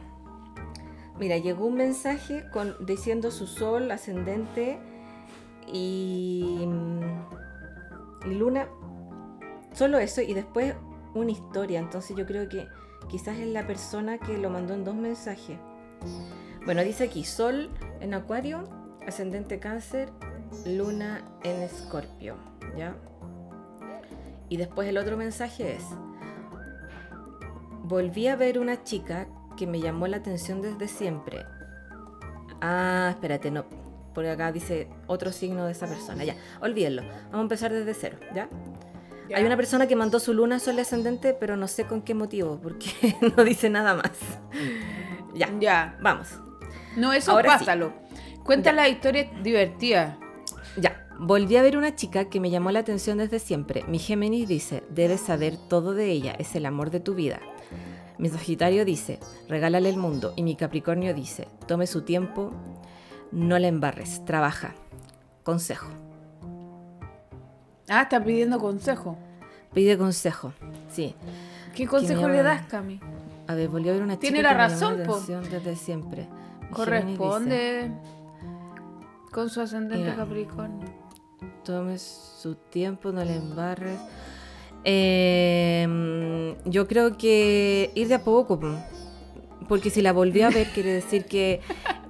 Mira, 1.19 1.37
llegó 1.37 1.65
un 1.65 1.75
mensaje 1.75 2.45
con, 2.51 2.75
diciendo 2.85 3.29
su 3.29 3.45
sol, 3.45 3.91
ascendente 3.91 4.79
y, 5.67 6.63
mm, 6.65 8.29
y 8.31 8.35
luna. 8.35 8.69
Solo 9.73 9.99
eso 9.99 10.21
y 10.21 10.33
después 10.33 10.75
una 11.13 11.31
historia. 11.31 11.79
Entonces 11.79 12.15
yo 12.15 12.25
creo 12.25 12.47
que 12.47 12.67
quizás 13.09 13.37
es 13.37 13.47
la 13.47 13.67
persona 13.67 14.17
que 14.17 14.37
lo 14.37 14.49
mandó 14.49 14.73
en 14.73 14.85
dos 14.85 14.95
mensajes. 14.95 15.57
Bueno, 16.65 16.83
dice 16.83 17.05
aquí, 17.05 17.25
sol 17.25 17.69
en 17.99 18.13
acuario, 18.13 18.63
ascendente 19.05 19.59
cáncer, 19.59 20.09
luna 20.65 21.21
en 21.43 21.61
escorpio. 21.61 22.35
¿Ya? 22.77 22.95
Y 24.47 24.57
después 24.57 24.87
el 24.87 24.97
otro 24.97 25.17
mensaje 25.17 25.75
es, 25.75 25.83
volví 27.83 28.27
a 28.27 28.35
ver 28.35 28.57
una 28.57 28.83
chica 28.83 29.27
que 29.59 29.67
me 29.67 29.81
llamó 29.81 30.07
la 30.07 30.15
atención 30.17 30.61
desde 30.61 30.87
siempre. 30.87 31.45
Ah, 32.61 33.07
espérate, 33.11 33.51
no. 33.51 33.65
Por 34.13 34.25
acá 34.25 34.53
dice 34.53 34.87
otro 35.07 35.33
signo 35.33 35.65
de 35.65 35.73
esa 35.73 35.85
persona. 35.85 36.23
Ya, 36.23 36.35
olvídenlo. 36.61 37.03
Vamos 37.25 37.39
a 37.39 37.41
empezar 37.41 37.73
desde 37.73 37.93
cero, 37.93 38.17
¿ya? 38.33 38.47
Ya. 39.29 39.37
Hay 39.37 39.43
una 39.43 39.57
persona 39.57 39.85
que 39.85 39.97
mandó 39.97 40.19
su 40.19 40.33
luna 40.33 40.59
sol 40.59 40.79
ascendente, 40.79 41.33
pero 41.33 41.57
no 41.57 41.67
sé 41.67 41.83
con 41.85 42.01
qué 42.01 42.13
motivo, 42.13 42.57
porque 42.63 42.89
no 43.37 43.43
dice 43.43 43.69
nada 43.69 43.95
más. 43.95 44.11
Ya, 45.35 45.49
Ya. 45.59 45.97
vamos. 46.01 46.29
No, 46.95 47.11
eso 47.11 47.31
Ahora 47.33 47.51
sí. 47.53 47.65
pásalo. 47.65 47.93
Cuenta 48.45 48.69
Ya. 48.71 48.75
la 48.77 48.87
historia 48.89 49.29
divertida. 49.43 50.17
Ya, 50.77 51.05
volví 51.19 51.57
a 51.57 51.61
ver 51.61 51.77
una 51.77 51.95
chica 51.95 52.25
que 52.29 52.39
me 52.39 52.49
llamó 52.49 52.71
la 52.71 52.79
atención 52.79 53.17
desde 53.17 53.39
siempre. 53.39 53.83
Mi 53.89 53.99
Géminis 53.99 54.47
dice, 54.47 54.83
debes 54.89 55.19
saber 55.21 55.57
todo 55.69 55.93
de 55.93 56.09
ella, 56.11 56.33
es 56.39 56.55
el 56.55 56.65
amor 56.65 56.89
de 56.91 56.99
tu 57.01 57.13
vida. 57.13 57.41
Mi 58.19 58.27
Sagitario 58.27 58.83
dice, 58.83 59.17
regálale 59.47 59.89
el 59.89 59.95
mundo. 59.97 60.33
Y 60.35 60.43
mi 60.43 60.57
Capricornio 60.57 61.13
dice, 61.13 61.47
tome 61.67 61.87
su 61.87 62.01
tiempo, 62.01 62.51
no 63.31 63.57
le 63.57 63.69
embarres, 63.69 64.25
trabaja. 64.25 64.75
Consejo. 65.43 65.87
Ah, 67.87 68.03
está 68.03 68.21
pidiendo 68.21 68.59
consejo. 68.59 69.17
Pide 69.73 69.97
consejo. 69.97 70.53
Sí. 70.89 71.15
¿Qué 71.73 71.87
consejo 71.87 72.27
me 72.27 72.33
le 72.33 72.43
das, 72.43 72.65
Cami? 72.67 72.99
A 73.47 73.55
ver, 73.55 73.69
volví 73.69 73.87
a 73.87 73.93
ver 73.93 74.01
una 74.03 74.15
chica 74.15 74.21
Tiene 74.21 74.37
que 74.39 74.43
la 74.43 74.49
me 74.49 74.57
llamó 74.57 74.73
razón, 74.73 74.97
la 74.97 75.03
atención 75.05 75.49
desde 75.49 75.75
siempre. 75.77 76.21
Mi 76.21 76.27
Géminis 76.27 76.67
dice, 76.67 76.75
Corresponde 76.75 77.91
con 79.31 79.49
su 79.49 79.61
ascendente. 79.61 80.13
Capricornio. 80.13 80.87
Tome 81.63 81.97
su 81.97 82.55
tiempo, 82.55 83.13
no 83.13 83.23
le 83.23 83.37
embarres. 83.37 83.99
Eh, 84.83 86.55
yo 86.65 86.87
creo 86.87 87.17
que 87.17 87.91
ir 87.95 88.07
de 88.07 88.15
a 88.15 88.23
poco. 88.23 88.59
po. 88.59 88.71
Porque 89.67 89.89
si 89.89 90.01
la 90.01 90.13
volvió 90.13 90.47
a 90.47 90.49
ver, 90.49 90.67
quiere 90.73 90.91
decir 90.91 91.25
que. 91.25 91.61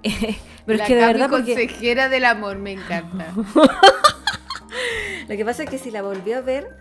pero 0.65 0.77
la 0.77 0.83
es 0.83 0.87
que 0.87 0.95
de 0.95 1.05
verdad. 1.05 1.29
Porque, 1.29 1.53
consejera 1.53 2.09
del 2.09 2.25
amor, 2.25 2.57
me 2.57 2.73
encanta. 2.73 3.33
Lo 5.27 5.37
que 5.37 5.45
pasa 5.45 5.63
es 5.63 5.69
que 5.69 5.77
si 5.77 5.91
la 5.91 6.01
volvió 6.01 6.37
a 6.37 6.41
ver, 6.41 6.75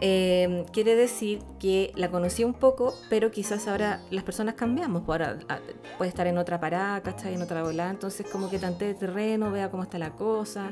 eh, 0.00 0.64
quiere 0.72 0.94
decir 0.94 1.40
que 1.58 1.92
la 1.96 2.10
conocí 2.10 2.44
un 2.44 2.54
poco, 2.54 2.94
pero 3.08 3.30
quizás 3.30 3.66
ahora 3.66 4.00
las 4.10 4.22
personas 4.22 4.54
cambiamos. 4.54 5.02
pues 5.04 5.20
Ahora 5.20 5.38
ah, 5.48 5.58
puede 5.98 6.08
estar 6.08 6.26
en 6.26 6.38
otra 6.38 6.60
parada, 6.60 7.02
¿cachai? 7.02 7.34
En 7.34 7.42
otra 7.42 7.62
volada. 7.62 7.90
Entonces, 7.90 8.26
como 8.30 8.50
que 8.50 8.58
tante 8.58 8.84
de 8.84 8.94
terreno, 8.94 9.50
vea 9.50 9.70
cómo 9.70 9.82
está 9.82 9.98
la 9.98 10.10
cosa. 10.10 10.70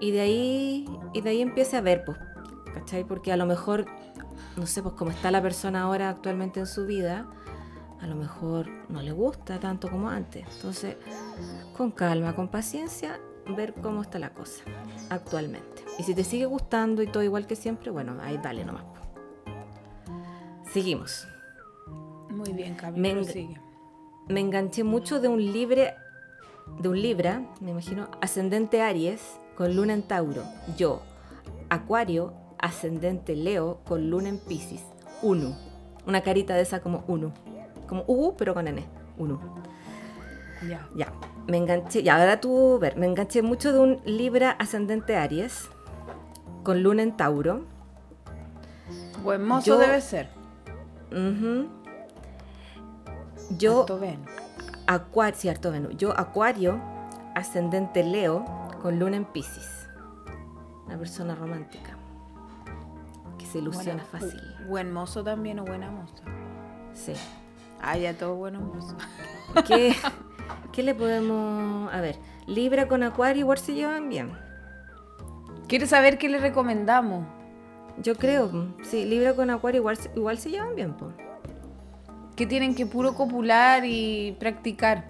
Y 0.00 0.10
de 0.12 0.20
ahí, 0.20 0.86
y 1.12 1.20
de 1.20 1.30
ahí 1.30 1.42
empiece 1.42 1.76
a 1.76 1.80
ver, 1.80 2.04
pues, 2.04 2.18
¿cachai? 2.74 3.04
Porque 3.04 3.32
a 3.32 3.36
lo 3.36 3.46
mejor, 3.46 3.86
no 4.56 4.66
sé, 4.66 4.82
pues 4.82 4.94
como 4.94 5.10
está 5.10 5.30
la 5.30 5.40
persona 5.40 5.82
ahora 5.82 6.08
actualmente 6.10 6.60
en 6.60 6.66
su 6.66 6.84
vida, 6.86 7.26
a 8.00 8.06
lo 8.06 8.16
mejor 8.16 8.66
no 8.88 9.00
le 9.00 9.12
gusta 9.12 9.58
tanto 9.60 9.88
como 9.90 10.10
antes. 10.10 10.44
Entonces, 10.56 10.96
con 11.76 11.90
calma, 11.90 12.34
con 12.34 12.48
paciencia, 12.48 13.18
ver 13.56 13.72
cómo 13.74 14.02
está 14.02 14.18
la 14.18 14.30
cosa 14.30 14.62
actualmente. 15.10 15.84
Y 15.98 16.02
si 16.02 16.14
te 16.14 16.24
sigue 16.24 16.46
gustando 16.46 17.02
y 17.02 17.06
todo 17.06 17.22
igual 17.22 17.46
que 17.46 17.56
siempre, 17.56 17.90
bueno, 17.90 18.16
ahí 18.20 18.38
dale 18.42 18.64
nomás. 18.64 18.84
Seguimos. 20.72 21.26
Muy 22.30 22.52
bien, 22.52 22.74
Cami, 22.74 22.98
Me- 22.98 23.12
prosigue. 23.12 23.60
Me 24.28 24.40
enganché 24.40 24.82
mucho 24.84 25.20
de 25.20 25.28
un 25.28 25.38
libre, 25.52 25.94
de 26.80 26.88
un 26.88 27.00
Libra, 27.00 27.42
me 27.60 27.72
imagino, 27.72 28.08
ascendente 28.22 28.80
Aries 28.80 29.38
con 29.54 29.76
luna 29.76 29.92
en 29.92 30.02
Tauro. 30.02 30.42
Yo, 30.78 31.02
Acuario, 31.68 32.32
ascendente 32.64 33.36
Leo 33.36 33.80
con 33.84 34.08
luna 34.10 34.30
en 34.30 34.38
Pisces. 34.38 34.82
Uno. 35.22 35.54
Una 36.06 36.22
carita 36.22 36.54
de 36.54 36.62
esa 36.62 36.80
como 36.80 37.04
uno. 37.06 37.32
Como 37.86 38.04
U, 38.06 38.34
pero 38.36 38.54
con 38.54 38.66
N. 38.66 38.82
Uno. 39.18 39.38
Ya. 40.66 40.88
Ya, 40.96 41.12
me 41.46 41.58
enganché, 41.58 42.00
y 42.00 42.08
ahora 42.08 42.40
tú, 42.40 42.78
ver, 42.78 42.96
me 42.96 43.06
enganché 43.06 43.42
mucho 43.42 43.72
de 43.72 43.80
un 43.80 44.00
Libra 44.06 44.52
ascendente 44.52 45.14
Aries 45.14 45.68
con 46.62 46.82
luna 46.82 47.02
en 47.02 47.16
Tauro. 47.18 47.66
Buen 49.22 49.44
mozo 49.44 49.66
Yo- 49.66 49.78
debe 49.78 50.00
ser. 50.00 50.30
Ujú. 51.12 51.68
Yo, 53.58 53.84
Venus. 54.00 54.30
Acuario, 54.86 55.52
Venus. 55.70 55.96
Yo, 55.98 56.18
Acuario, 56.18 56.80
ascendente 57.34 58.02
Leo 58.02 58.46
con 58.80 58.98
luna 58.98 59.16
en 59.16 59.26
Pisces. 59.26 59.86
Una 60.86 60.96
persona 60.98 61.34
romántica 61.34 61.93
que 63.54 63.58
se 63.58 63.64
ilusiona 63.64 64.04
Buena- 64.12 64.26
fácil. 64.26 64.40
bu- 64.40 64.66
Buen 64.68 64.92
mozo 64.92 65.22
también 65.24 65.58
o 65.60 65.64
buena 65.64 65.90
moza. 65.90 66.14
Sí. 66.92 67.12
Ah, 67.80 67.96
ya 67.96 68.14
todo 68.14 68.34
bueno 68.36 68.60
mozo. 68.60 68.96
¿Qué, 69.66 69.94
¿Qué 70.72 70.82
le 70.82 70.94
podemos.? 70.94 71.92
A 71.92 72.00
ver, 72.00 72.16
Libra 72.46 72.88
con 72.88 73.02
Acuario 73.02 73.40
igual 73.40 73.58
se 73.58 73.74
llevan 73.74 74.08
bien. 74.08 74.30
¿Quieres 75.68 75.90
saber 75.90 76.18
qué 76.18 76.28
le 76.28 76.38
recomendamos? 76.38 77.26
Yo 78.02 78.16
creo, 78.16 78.50
sí, 78.82 79.04
Libra 79.04 79.34
con 79.34 79.50
Acuario 79.50 79.80
igual, 79.80 79.96
igual 80.16 80.38
se 80.38 80.50
llevan 80.50 80.74
bien, 80.74 80.94
po. 80.94 81.12
Que 82.36 82.46
tienen 82.46 82.74
que 82.74 82.86
puro 82.86 83.14
copular 83.14 83.84
y 83.86 84.36
practicar. 84.40 85.04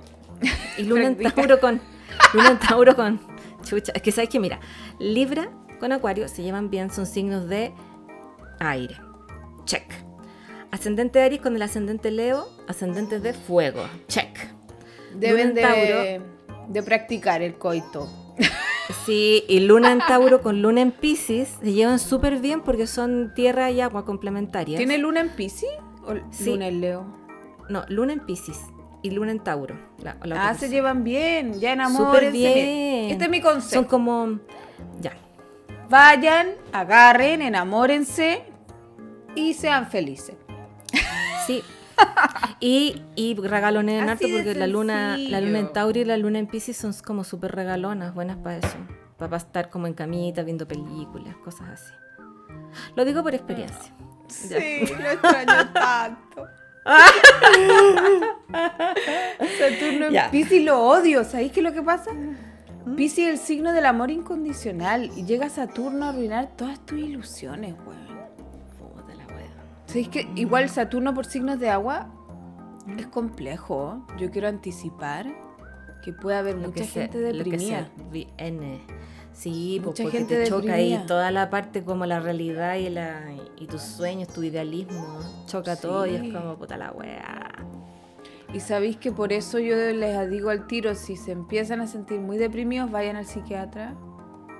Y 0.77 0.83
Luna 0.85 1.07
en. 1.07 1.17
Tauro 1.35 1.59
con. 1.61 1.81
Luna 2.35 2.51
en 2.51 2.59
Tauro 2.59 2.95
con. 2.95 3.21
Chucha, 3.63 3.93
es 3.95 4.03
que 4.03 4.13
sabes 4.13 4.29
que 4.29 4.39
mira, 4.39 4.61
Libra 4.99 5.49
con 5.81 5.91
Acuario 5.93 6.29
se 6.29 6.43
llevan 6.43 6.69
bien, 6.71 6.91
son 6.91 7.07
signos 7.07 7.49
de 7.49 7.73
aire. 8.61 8.97
Check. 9.65 9.85
Ascendente 10.71 11.23
Aries 11.23 11.41
con 11.41 11.55
el 11.57 11.63
ascendente 11.63 12.11
Leo, 12.11 12.49
ascendente 12.69 13.21
de 13.21 13.33
fuego. 13.33 13.85
Check. 14.09 14.37
Deben 15.15 15.51
Luna 15.51 15.61
en 15.77 16.23
de, 16.23 16.23
de 16.69 16.83
practicar 16.83 17.43
el 17.43 17.55
coito. 17.57 18.09
Sí, 19.07 19.45
y 19.49 19.61
Luna 19.61 19.93
en 19.93 19.99
Tauro 20.01 20.43
con 20.43 20.61
Luna 20.61 20.83
en 20.83 20.91
Pisces 20.93 21.57
se 21.63 21.73
llevan 21.73 21.99
súper 21.99 22.39
bien 22.41 22.61
porque 22.61 22.87
son 22.87 23.33
tierra 23.35 23.71
y 23.71 23.81
agua 23.81 24.05
complementarias. 24.05 24.77
¿Tiene 24.77 24.99
luna 24.99 25.21
en 25.21 25.31
Pisces 25.31 25.71
o 26.07 26.13
Sí. 26.31 26.51
luna 26.51 26.69
en 26.69 26.81
Leo? 26.83 27.07
No, 27.71 27.85
Luna 27.89 28.13
en 28.13 28.21
Pisces 28.21 28.59
y 29.03 29.11
Luna 29.11 29.31
en 29.31 29.39
Tauro. 29.41 29.75
la- 30.03 30.19
Ah, 30.51 30.53
se 30.55 30.69
llevan 30.69 31.03
bien, 31.03 31.55
ya 31.55 31.71
Súper 31.71 31.73
enamórense. 31.73 32.31
bien. 32.33 32.55
Miren, 32.55 33.11
Este 33.13 33.25
es 33.25 33.31
mi 33.31 33.41
Son 33.41 33.53
consejo. 33.55 33.87
como. 33.87 34.39
Ya. 35.01 35.13
Vayan, 35.95 36.49
agarren, 36.73 37.41
enamórense 37.41 38.43
y 39.37 39.55
sean 39.55 39.89
felices. 39.89 40.35
Sí. 41.47 41.63
Y, 42.59 43.01
y 43.15 43.37
regalones 43.37 44.03
en 44.03 44.11
harto 44.11 44.27
porque 44.29 44.57
la 44.57 44.67
luna, 44.67 45.17
la 45.17 45.41
luna 45.41 45.61
en. 45.61 45.73
Tauro 45.73 46.01
y 46.01 46.05
la 46.05 46.17
luna 46.17 46.41
en 46.41 46.49
Pisces 46.49 46.77
son 46.77 46.93
como 47.07 47.23
súper 47.23 47.55
regalonas, 47.55 48.13
buenas 48.13 48.39
para 48.39 48.57
eso. 48.57 48.77
Para 49.19 49.37
estar 49.37 49.71
como 49.71 49.87
en 49.87 49.95
camita, 49.95 50.43
viendo 50.43 50.67
películas, 50.67 51.37
cosas 51.45 51.69
así. 51.69 51.93
Lo 52.97 53.05
digo 53.05 53.23
por 53.23 53.33
experiencia. 53.33 53.95
Ya. 54.51 54.61
Sí, 54.61 54.93
lo 54.99 55.11
extraño 55.11 55.73
tanto. 55.73 56.49
Saturno 59.61 60.11
en. 60.11 60.31
Pisces 60.33 60.65
lo 60.65 60.83
odio. 60.83 61.23
¿Sabéis 61.23 61.53
qué 61.53 61.61
es 61.61 61.65
lo 61.65 61.73
que 61.73 61.83
pasa? 61.83 62.11
Pisces 62.97 63.19
es 63.27 63.31
el 63.33 63.39
signo 63.39 63.73
del 63.73 63.87
amor 63.87 64.11
incondicional 64.11 65.11
y 65.17 65.25
llega 65.25 65.49
Saturno 65.49 66.05
a 66.07 66.09
arruinar 66.11 66.51
todas 66.57 66.79
tus 66.85 66.99
ilusiones, 66.99 67.75
weón. 67.87 68.07
Puta 68.79 69.15
la 69.15 69.27
wea. 69.27 69.51
¿Sabéis 69.87 70.09
que 70.09 70.29
igual 70.37 70.69
Saturno 70.69 71.15
por 71.15 71.25
signos 71.27 71.59
de 71.59 71.71
agua 71.71 72.09
es 72.99 73.07
complejo? 73.07 74.05
Yo 74.19 74.31
quiero 74.31 74.49
anticipar 74.49 75.27
que 76.05 76.13
puede 76.13 76.37
haber 76.37 76.57
Lo 76.57 76.69
mucha 76.69 76.83
que 76.83 76.87
gente 76.87 77.19
que 77.19 77.33
deprimida. 77.33 77.89
se 77.97 78.03
viene. 78.11 78.81
Sí, 79.33 79.81
pues 79.83 79.95
Mucha 79.95 80.03
porque 80.05 80.19
gente 80.19 80.37
te 80.45 80.47
choca 80.49 80.75
ahí 80.75 80.91
deprimida. 80.91 81.07
toda 81.07 81.31
la 81.33 81.51
parte 81.51 81.83
como 81.83 82.07
la 82.07 82.21
realidad 82.21 82.77
y, 82.77 82.89
la, 82.91 83.33
y 83.59 83.67
tus 83.67 83.81
sueños, 83.83 84.29
tu 84.29 84.43
idealismo. 84.45 85.19
Choca 85.47 85.75
todo 85.77 86.07
y 86.07 86.11
Sí. 86.19 86.27
es 86.29 86.33
como 86.35 86.57
puta 86.57 86.77
la 86.77 86.93
wea. 86.93 87.51
Y 88.55 88.61
sabéis 88.61 88.97
que 88.97 89.11
por 89.11 89.33
eso 89.33 89.59
yo 89.59 89.75
les 89.75 90.31
digo 90.31 90.49
al 90.51 90.67
tiro, 90.69 90.95
si 90.95 91.17
se 91.17 91.33
empiezan 91.33 91.81
a 91.81 91.87
sentir 91.89 92.21
muy 92.21 92.39
deprimidos, 92.39 92.91
vayan 92.91 93.17
al 93.17 93.27
psiquiatra, 93.27 93.95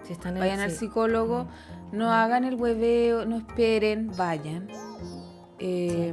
Si 0.03 0.13
están 0.13 0.35
en- 0.35 0.41
vayan 0.41 0.61
al 0.61 0.73
psicólogo, 0.73 1.47
no 1.93 2.11
hagan 2.11 2.45
el 2.45 2.57
hueveo, 2.57 3.25
no 3.25 3.37
esperen, 3.39 4.11
vayan. 4.17 4.69
Eh, 5.61 6.13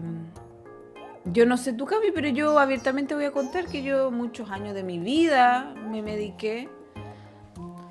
yo 1.25 1.45
no 1.47 1.57
sé 1.57 1.73
tú, 1.73 1.85
Cami, 1.85 2.11
pero 2.13 2.29
yo 2.29 2.57
abiertamente 2.59 3.15
voy 3.15 3.25
a 3.25 3.31
contar 3.31 3.65
que 3.65 3.81
yo 3.83 4.11
muchos 4.11 4.51
años 4.51 4.75
de 4.75 4.83
mi 4.83 4.99
vida 4.99 5.73
me 5.89 6.01
mediqué. 6.03 6.69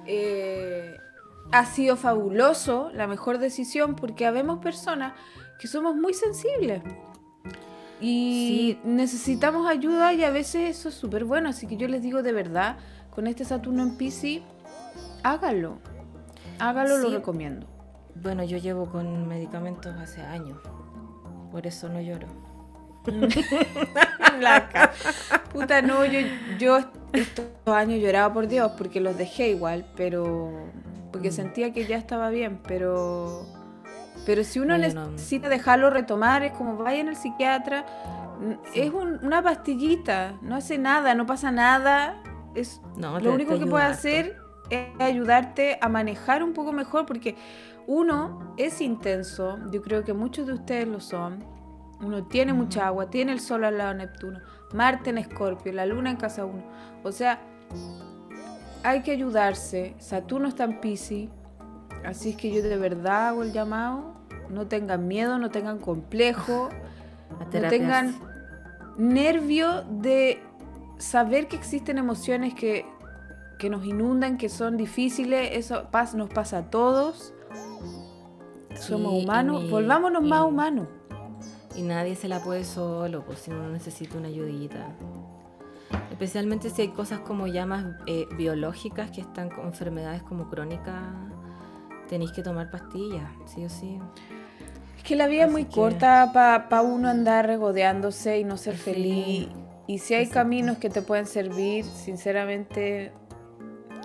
Eh, 0.07 0.96
ha 1.53 1.64
sido 1.66 1.96
fabuloso, 1.96 2.90
la 2.94 3.07
mejor 3.09 3.38
decisión, 3.38 3.96
porque 3.96 4.24
habemos 4.24 4.61
personas 4.61 5.14
que 5.59 5.66
somos 5.66 5.96
muy 5.96 6.14
sensibles. 6.14 6.83
Y 8.01 8.79
Sí. 8.83 8.89
necesitamos 8.89 9.69
ayuda 9.69 10.13
y 10.15 10.25
a 10.25 10.31
veces 10.31 10.71
eso 10.79 10.89
es 10.89 10.95
súper 10.95 11.25
bueno. 11.25 11.49
Así 11.51 11.67
que 11.67 11.77
yo 11.77 11.87
les 11.89 12.03
digo 12.03 12.23
de 12.23 12.33
verdad, 12.33 12.77
con 13.11 13.27
este 13.27 13.45
Saturno 13.45 13.83
en 13.83 13.97
Pisces, 13.97 14.41
háganlo. 15.23 15.79
Háganlo, 16.59 16.99
lo 16.99 17.11
recomiendo. 17.11 17.67
Bueno, 18.15 18.43
yo 18.45 18.59
llevo 18.59 18.87
con 18.91 19.29
medicamentos 19.29 19.95
hace 19.97 20.21
años. 20.23 20.59
Por 21.53 21.67
eso 21.67 21.89
no 21.89 22.01
lloro. 22.01 22.27
La 24.41 24.69
ca- 24.69 24.93
Puta, 25.53 25.83
no, 25.83 26.05
yo, 26.05 26.21
yo 26.59 26.79
estos 27.13 27.47
años 27.67 28.01
lloraba 28.01 28.33
por 28.33 28.47
Dios 28.47 28.73
porque 28.79 29.01
los 29.01 29.17
dejé 29.17 29.51
igual, 29.51 29.87
pero. 29.97 30.51
Porque 31.13 31.31
Mm. 31.31 31.33
sentía 31.33 31.73
que 31.73 31.87
ya 31.87 31.97
estaba 31.97 32.31
bien, 32.31 32.61
pero. 32.67 33.47
Pero 34.27 34.45
si 34.45 34.59
uno 34.61 34.77
No, 34.79 34.87
yo 34.87 34.95
no. 34.95 35.11
necesita 35.13 35.49
dejarlo 35.49 35.91
retomar, 35.91 36.43
es 36.43 36.53
como 36.53 36.77
vayan 36.77 37.09
al 37.09 37.17
psiquiatra. 37.17 37.85
n- 38.43 38.59
Sí. 38.73 38.81
Es 38.81 38.93
un- 38.95 39.19
una 39.23 39.43
pastillita, 39.43 40.33
no 40.41 40.55
hace 40.57 40.79
nada, 40.79 41.15
no 41.15 41.27
pasa 41.27 41.51
nada. 41.51 42.23
Es 42.55 42.81
No, 42.97 43.19
te- 43.19 43.25
lo 43.25 43.35
único 43.35 43.53
te 43.55 43.61
que 43.61 43.67
puede 43.67 43.85
hacer 43.85 44.39
es 44.71 44.89
ayudarte 44.99 45.79
a 45.81 45.89
manejar 45.91 46.43
un 46.43 46.53
poco 46.55 46.73
mejor, 46.73 47.05
porque 47.05 47.37
uno 47.87 48.55
es 48.57 48.81
intenso, 48.81 49.59
yo 49.71 49.83
creo 49.83 50.05
que 50.05 50.15
muchos 50.15 50.47
de 50.47 50.55
ustedes 50.55 50.89
lo 50.89 51.01
son. 51.01 51.45
Uno 52.01 52.25
tiene 52.29 52.55
mucha 52.55 52.87
agua, 52.87 53.11
tiene 53.11 53.33
el 53.33 53.41
sol 53.41 53.63
al 53.65 53.77
lado 53.77 53.91
de 53.91 53.97
Neptuno, 54.07 54.39
Marte 54.73 55.11
en 55.11 55.19
Escorpio, 55.19 55.71
la 55.75 55.85
luna 55.85 56.09
en 56.11 56.17
casa 56.17 56.47
1. 56.47 56.63
O 57.03 57.13
sea, 57.13 57.41
hay 58.83 59.03
que 59.03 59.11
ayudarse. 59.13 59.95
Saturno 59.99 60.49
está 60.49 60.65
en 60.65 60.81
Pisces, 60.81 61.29
así 62.05 62.31
es 62.31 62.37
que 62.37 62.51
yo 62.53 62.63
de 62.63 62.77
verdad 62.77 63.29
hago 63.29 63.43
el 63.43 63.53
llamado. 63.53 64.15
No 64.49 64.67
tengan 64.67 65.07
miedo, 65.07 65.39
no 65.39 65.51
tengan 65.51 65.79
complejo, 65.79 66.69
no 67.53 67.69
tengan 67.69 68.15
nervio 68.99 69.83
de 69.91 70.43
saber 70.99 71.49
que 71.49 71.57
existen 71.57 71.99
emociones 71.99 72.55
que 72.55 72.85
que 73.59 73.69
nos 73.69 73.85
inundan, 73.85 74.39
que 74.39 74.49
son 74.49 74.79
difíciles, 74.79 75.51
eso 75.53 75.87
pas- 75.93 76.15
nos 76.15 76.31
pasa 76.31 76.57
a 76.59 76.71
todos. 76.71 77.35
Somos 78.75 79.13
Sí, 79.13 79.25
humanos, 79.25 79.65
mi- 79.65 79.71
volvámonos 79.71 80.23
más 80.23 80.45
humanos. 80.47 80.89
Y 81.77 81.83
nadie 81.83 82.17
se 82.17 82.27
la 82.27 82.41
puede 82.43 82.65
solo, 82.65 83.23
pues 83.25 83.41
si 83.41 83.51
uno 83.51 83.69
necesita 83.69 84.17
una 84.17 84.29
ayudita. 84.29 84.89
Especialmente 86.11 86.71
si 86.71 86.81
hay 86.83 86.89
cosas 86.89 87.21
como 87.21 87.47
ya 87.49 87.67
más 87.67 87.85
eh, 88.07 88.27
biológicas 88.37 89.11
que 89.11 89.21
están 89.21 89.51
con 89.51 89.67
enfermedades 89.67 90.23
como 90.23 90.49
crónicas, 90.49 90.97
tenéis 92.11 92.33
que 92.33 92.42
tomar 92.42 92.70
pastillas, 92.70 93.31
sí 93.46 93.64
o 93.64 93.70
sí. 93.70 93.99
Es 94.99 95.03
que 95.05 95.16
la 95.16 95.29
vida 95.29 95.42
es 95.42 95.46
Así 95.46 95.53
muy 95.53 95.64
que- 95.64 95.75
corta 95.77 96.31
para 96.35 96.83
uno 96.83 97.09
andar 97.09 97.46
regodeándose 97.46 98.38
y 98.40 98.44
no 98.44 98.57
ser 98.59 98.77
Sí. 98.77 98.83
feliz. 98.83 99.49
Y 99.87 99.99
si 99.99 100.14
hay 100.14 100.25
Exacto. 100.25 100.40
caminos 100.40 100.79
que 100.79 100.90
te 100.90 101.01
pueden 101.03 101.27
servir, 101.27 101.85
sinceramente, 101.85 103.12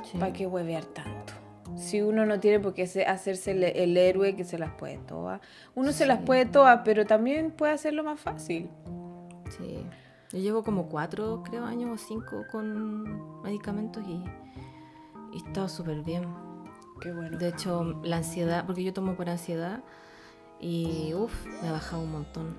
Sí. 0.03 0.17
¿para 0.19 0.31
qué 0.31 0.47
huevear 0.47 0.85
tanto? 0.85 1.33
Si 1.75 2.01
uno 2.01 2.25
no 2.25 2.39
tiene 2.39 2.59
por 2.59 2.73
qué 2.73 2.87
se- 2.87 3.05
hacerse 3.05 3.51
el, 3.51 3.63
el 3.63 3.97
héroe 3.97 4.35
que 4.35 4.45
se 4.45 4.57
las 4.57 4.71
puede 4.71 4.97
todas. 4.99 5.41
Uno 5.75 5.91
se 5.91 6.05
las 6.05 6.19
Sí. 6.19 6.25
puede 6.25 6.45
todas, 6.45 6.81
pero 6.85 7.05
también 7.05 7.51
puede 7.51 7.73
hacerlo 7.73 8.03
más 8.03 8.19
fácil. 8.19 8.69
Sí. 9.57 9.85
Yo 10.31 10.39
llevo 10.39 10.63
como 10.63 10.87
cuatro, 10.87 11.43
creo, 11.43 11.65
años 11.65 11.89
o 11.91 11.97
cinco 12.07 12.43
con 12.51 13.41
medicamentos 13.43 14.03
y, 14.07 14.23
y 15.33 15.43
he 15.43 15.47
estado 15.47 15.67
súper 15.67 16.01
bien. 16.03 16.23
Qué 17.01 17.11
bueno. 17.11 17.37
De 17.37 17.49
hecho, 17.49 17.99
la 18.03 18.17
ansiedad, 18.17 18.65
porque 18.65 18.83
yo 18.83 18.93
tomo 18.93 19.15
por 19.15 19.29
ansiedad 19.29 19.81
y 20.59 21.13
uff, 21.13 21.33
me 21.61 21.69
ha 21.69 21.71
bajado 21.73 22.01
un 22.03 22.11
montón. 22.11 22.57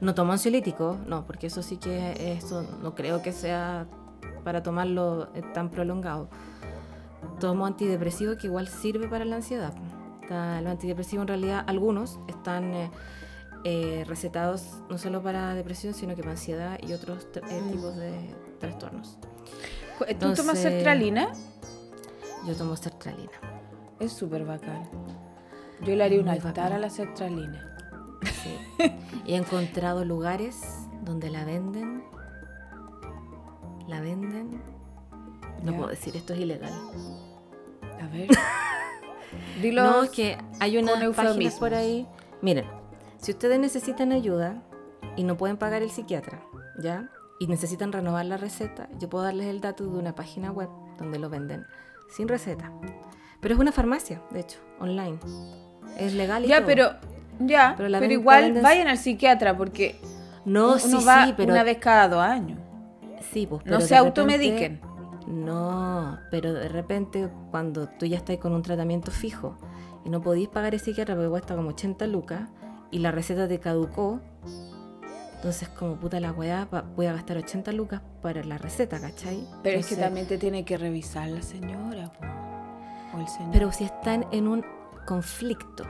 No 0.00 0.14
tomo 0.14 0.32
ansiolítico, 0.32 0.98
no, 1.06 1.24
porque 1.26 1.46
eso 1.46 1.62
sí 1.62 1.76
que 1.76 2.34
eso 2.36 2.66
no 2.82 2.94
creo 2.94 3.22
que 3.22 3.32
sea 3.32 3.86
para 4.44 4.62
tomarlo 4.62 5.30
eh, 5.34 5.42
tan 5.54 5.70
prolongado. 5.70 6.28
Tomo 7.40 7.66
antidepresivo 7.66 8.36
que 8.36 8.48
igual 8.48 8.68
sirve 8.68 9.08
para 9.08 9.24
la 9.24 9.36
ansiedad. 9.36 9.72
Los 10.28 10.66
antidepresivos 10.70 11.24
en 11.24 11.28
realidad, 11.28 11.64
algunos 11.66 12.18
están 12.26 12.72
eh, 12.74 12.90
eh, 13.64 14.04
recetados 14.08 14.78
no 14.88 14.96
solo 14.96 15.22
para 15.22 15.54
depresión, 15.54 15.92
sino 15.94 16.14
que 16.16 16.22
para 16.22 16.32
ansiedad 16.32 16.78
y 16.82 16.92
otros 16.94 17.26
eh, 17.34 17.60
Mm. 17.60 17.70
tipos 17.70 17.96
de 17.96 18.34
trastornos. 18.58 19.18
¿Tú 20.18 20.32
tomas 20.34 20.58
sertralina? 20.58 21.28
Yo 22.46 22.56
tomo 22.56 22.76
sertralina. 22.76 23.30
Es 24.02 24.12
súper 24.12 24.44
bacán. 24.44 24.82
Yo 25.82 25.94
le 25.94 26.02
haría 26.02 26.20
un 26.20 26.28
altar 26.28 26.54
bacán. 26.54 26.72
a 26.72 26.78
la 26.78 26.90
sertralina. 26.90 27.76
Sí. 28.42 28.58
He 29.28 29.36
encontrado 29.36 30.04
lugares 30.04 30.60
donde 31.02 31.30
la 31.30 31.44
venden. 31.44 32.02
La 33.86 34.00
venden. 34.00 34.60
No 35.62 35.76
puedo 35.76 35.88
decir, 35.88 36.16
esto 36.16 36.32
es 36.32 36.40
ilegal. 36.40 36.72
A 38.00 38.08
ver. 38.08 38.28
Dilo. 39.62 39.84
No, 39.84 40.02
es 40.02 40.10
que 40.10 40.36
hay 40.58 40.78
unas 40.78 41.14
páginas 41.14 41.54
por 41.54 41.72
ahí. 41.72 42.08
Miren, 42.40 42.66
si 43.18 43.30
ustedes 43.30 43.60
necesitan 43.60 44.10
ayuda 44.10 44.64
y 45.14 45.22
no 45.22 45.36
pueden 45.36 45.58
pagar 45.58 45.82
el 45.82 45.92
psiquiatra, 45.92 46.42
¿ya? 46.80 47.08
Y 47.38 47.46
necesitan 47.46 47.92
renovar 47.92 48.26
la 48.26 48.36
receta, 48.36 48.88
yo 48.98 49.08
puedo 49.08 49.22
darles 49.22 49.46
el 49.46 49.60
dato 49.60 49.84
de 49.84 49.96
una 49.96 50.16
página 50.16 50.50
web 50.50 50.68
donde 50.98 51.20
lo 51.20 51.30
venden 51.30 51.66
sin 52.16 52.26
receta. 52.26 52.72
Pero 53.42 53.54
es 53.54 53.60
una 53.60 53.72
farmacia, 53.72 54.22
de 54.30 54.40
hecho, 54.40 54.58
online. 54.80 55.18
Es 55.98 56.14
legal 56.14 56.44
y 56.44 56.48
Ya, 56.48 56.58
todo. 56.58 56.66
pero. 56.68 56.90
Ya, 57.40 57.74
Pero 57.76 58.12
igual 58.12 58.44
venden- 58.44 58.62
vayan 58.62 58.86
al 58.88 58.96
psiquiatra 58.98 59.56
porque 59.56 59.96
No, 60.44 60.68
uno 60.70 60.78
sí, 60.78 61.04
va 61.06 61.26
sí, 61.26 61.34
pero... 61.36 61.52
una 61.52 61.64
vez 61.64 61.78
cada 61.78 62.08
dos 62.08 62.22
años. 62.22 62.58
Sí, 63.32 63.46
pues, 63.46 63.66
No 63.66 63.80
se 63.80 63.96
automediquen. 63.96 64.80
No, 65.26 66.18
pero 66.30 66.52
de 66.52 66.68
repente 66.68 67.28
cuando 67.50 67.88
tú 67.88 68.06
ya 68.06 68.16
estás 68.18 68.36
con 68.38 68.52
un 68.52 68.62
tratamiento 68.62 69.10
fijo 69.10 69.56
y 70.04 70.10
no 70.10 70.20
podís 70.20 70.48
pagar 70.48 70.74
el 70.74 70.80
psiquiatra 70.80 71.14
porque 71.14 71.30
cuesta 71.30 71.56
como 71.56 71.70
80 71.70 72.06
lucas 72.06 72.42
y 72.90 72.98
la 72.98 73.10
receta 73.12 73.48
te 73.48 73.58
caducó, 73.58 74.20
entonces 75.36 75.68
como 75.70 75.96
puta 75.96 76.20
la 76.20 76.32
weá 76.32 76.68
voy 76.96 77.06
a 77.06 77.12
gastar 77.14 77.38
80 77.38 77.72
lucas 77.72 78.02
para 78.20 78.44
la 78.44 78.58
receta, 78.58 79.00
¿cachai? 79.00 79.44
Pero 79.62 79.80
es 79.80 79.86
que 79.86 79.96
también 79.96 80.26
te 80.26 80.38
tiene 80.38 80.64
que 80.64 80.76
revisar 80.76 81.28
la 81.28 81.42
señora 81.42 82.12
po, 82.12 82.24
o 83.14 83.18
el 83.18 83.28
señor. 83.28 83.50
Pero 83.52 83.72
si 83.72 83.84
están 83.84 84.26
en 84.32 84.48
un 84.48 84.64
conflicto, 85.06 85.84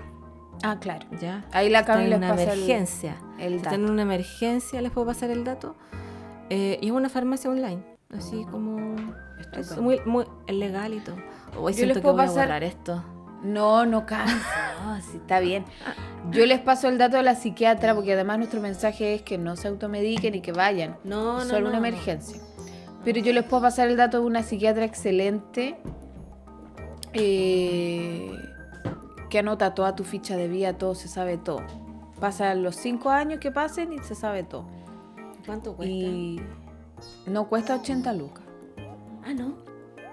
ah, 0.63 0.79
claro. 0.81 1.07
¿ya? 1.21 1.45
Ahí 1.53 1.69
la 1.71 1.81
Están 1.81 1.97
Cami 1.97 2.05
en 2.05 2.11
les 2.11 2.19
una 2.19 2.29
pasa 2.31 2.43
emergencia. 2.55 3.17
el 3.39 3.51
Si 3.53 3.57
están 3.57 3.75
en 3.85 3.91
una 3.91 4.03
emergencia, 4.03 4.81
les 4.81 4.91
puedo 4.93 5.07
pasar 5.07 5.31
el 5.31 5.45
dato. 5.45 5.77
Eh, 6.51 6.79
y 6.83 6.87
es 6.87 6.93
una 6.93 7.09
farmacia 7.09 7.51
online, 7.51 7.83
así 8.17 8.45
como... 8.51 8.97
Es 9.57 9.77
muy, 9.79 10.01
muy 10.07 10.25
legal 10.49 10.95
y 10.95 11.01
todo. 11.01 11.17
Hoy 11.59 11.73
Yo 11.73 11.77
siento 11.79 11.95
les 11.95 12.03
que 12.03 12.11
voy 12.11 12.17
pasar- 12.17 12.43
a 12.43 12.47
borrar 12.47 12.65
esto. 12.65 13.05
No, 13.43 13.85
no 13.87 14.07
cansa. 14.07 14.37
No, 14.85 15.01
sí, 15.01 15.17
está 15.17 15.41
bien. 15.41 15.65
Yo 16.31 16.47
les 16.47 16.61
paso 16.61 16.89
el 16.89 16.97
dato 16.97 17.17
de 17.17 17.23
la 17.25 17.35
psiquiatra 17.35 17.95
porque 17.95 18.13
además 18.13 18.39
nuestro 18.39 18.61
mensaje 18.61 19.15
es 19.15 19.23
que 19.23 19.37
no 19.37 19.57
se 19.57 19.67
automediquen 19.69 20.35
y 20.37 20.41
que 20.41 20.53
vayan. 20.53 20.97
No, 21.05 21.39
no, 21.39 21.45
solo 21.45 21.61
no, 21.63 21.69
una 21.71 21.81
no. 21.81 21.87
emergencia. 21.87 22.41
Pero 23.05 23.19
yo 23.21 23.33
les 23.33 23.43
puedo 23.45 23.63
pasar 23.63 23.89
el 23.89 23.97
dato 23.97 24.21
de 24.21 24.27
una 24.27 24.43
psiquiatra 24.45 24.85
excelente 24.85 25.77
eh, 27.15 28.31
que 29.31 29.39
anota 29.39 29.75
toda 29.75 29.95
tu 29.95 30.05
ficha 30.05 30.37
de 30.37 30.49
vida, 30.49 30.75
todo, 30.75 30.95
se 30.95 31.09
sabe 31.09 31.39
todo. 31.39 31.63
Pasan 32.21 32.63
los 32.63 32.77
cinco 32.77 33.11
años 33.11 33.41
que 33.41 33.51
pasen 33.51 33.93
y 33.93 33.99
se 33.99 34.15
sabe 34.15 34.45
todo. 34.45 34.67
¿Cuánto 35.45 35.75
cuesta? 35.75 35.93
Y 35.93 36.41
no 37.27 37.49
cuesta 37.49 37.77
80 37.77 38.13
lucas. 38.13 38.45
Ah, 39.25 39.35
no. 39.35 39.55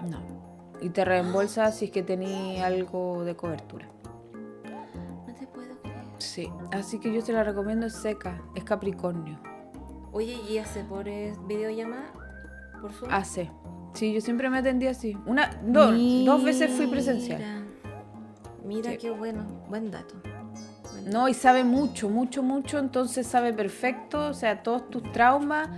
No. 0.10 0.20
Y 0.82 0.90
te 0.90 1.04
reembolsa 1.04 1.72
si 1.72 1.86
es 1.86 1.92
que 1.92 2.04
tenías 2.04 2.64
algo 2.64 3.24
de 3.24 3.36
cobertura. 3.36 3.88
No 5.28 5.34
te 5.36 5.46
puedo 5.48 5.78
creer. 5.82 5.98
Sí. 6.18 6.50
Así 6.72 7.00
que 7.00 7.14
yo 7.14 7.24
te 7.24 7.34
la 7.34 7.44
recomiendo, 7.44 7.86
es 7.86 7.94
seca, 7.94 8.42
es 8.56 8.64
Capricornio. 8.64 9.40
Oye, 10.12 10.40
¿y 10.50 10.58
hace 10.58 10.84
por 10.84 11.08
eh, 11.08 11.36
videollamada? 11.48 12.12
¿Por 12.82 12.92
Zoom? 12.94 13.12
Hace. 13.12 13.52
Sí, 14.00 14.14
yo 14.14 14.22
siempre 14.22 14.50
me 14.50 14.60
atendí 14.60 14.88
así. 14.88 15.18
Una, 15.26 15.60
dos, 15.62 15.94
dos 16.26 16.44
veces 16.44 16.72
fui 16.72 16.88
presencial. 16.88 17.66
Mira, 18.64 18.92
Sí. 18.92 18.98
qué 18.98 19.10
bueno. 19.12 19.44
Buen 19.68 19.92
dato. 19.92 20.16
Buen 20.24 21.06
dato. 21.06 21.12
No, 21.18 21.28
y 21.28 21.34
sabe 21.34 21.64
mucho, 21.64 22.08
mucho, 22.10 22.42
mucho, 22.44 22.80
entonces 22.80 23.28
sabe 23.28 23.52
perfecto, 23.54 24.28
o 24.30 24.34
sea, 24.34 24.64
todos 24.64 24.90
tus 24.90 25.12
traumas 25.12 25.70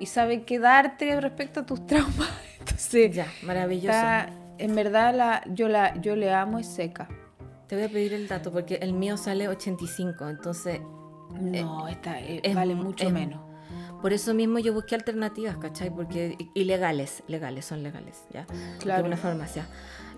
y 0.00 0.06
sabe 0.06 0.42
qué 0.44 0.58
darte 0.58 1.20
respecto 1.20 1.60
a 1.60 1.66
tus 1.66 1.86
traumas. 1.86 2.28
Entonces, 2.58 3.14
Ya, 3.14 3.26
maravilloso. 3.44 3.88
está, 3.96 4.30
en 4.58 4.74
verdad 4.74 5.14
la, 5.14 5.42
yo 5.52 5.68
la, 5.68 5.98
yo 6.02 6.16
le 6.16 6.32
amo, 6.32 6.58
es 6.58 6.66
seca. 6.66 7.08
Te 7.66 7.76
voy 7.76 7.84
a 7.84 7.88
pedir 7.88 8.12
el 8.12 8.28
dato 8.28 8.52
porque 8.52 8.74
el 8.76 8.92
mío 8.92 9.16
sale 9.16 9.48
85, 9.48 10.28
entonces 10.28 10.80
No, 11.40 11.88
esta 11.88 12.20
eh, 12.20 12.40
es 12.42 12.54
vale 12.54 12.74
mu- 12.74 12.84
mucho 12.84 13.06
es- 13.06 13.12
menos. 13.12 13.40
Por 14.04 14.12
eso 14.12 14.34
mismo 14.34 14.58
yo 14.58 14.74
busqué 14.74 14.96
alternativas, 14.96 15.56
¿cachai? 15.56 15.88
Porque 15.88 16.36
ilegales, 16.52 17.22
legales, 17.26 17.64
son 17.64 17.82
legales, 17.82 18.26
¿ya? 18.34 18.44
Claro. 18.44 18.78
Claro. 18.80 19.06
una 19.06 19.16
farmacia. 19.16 19.66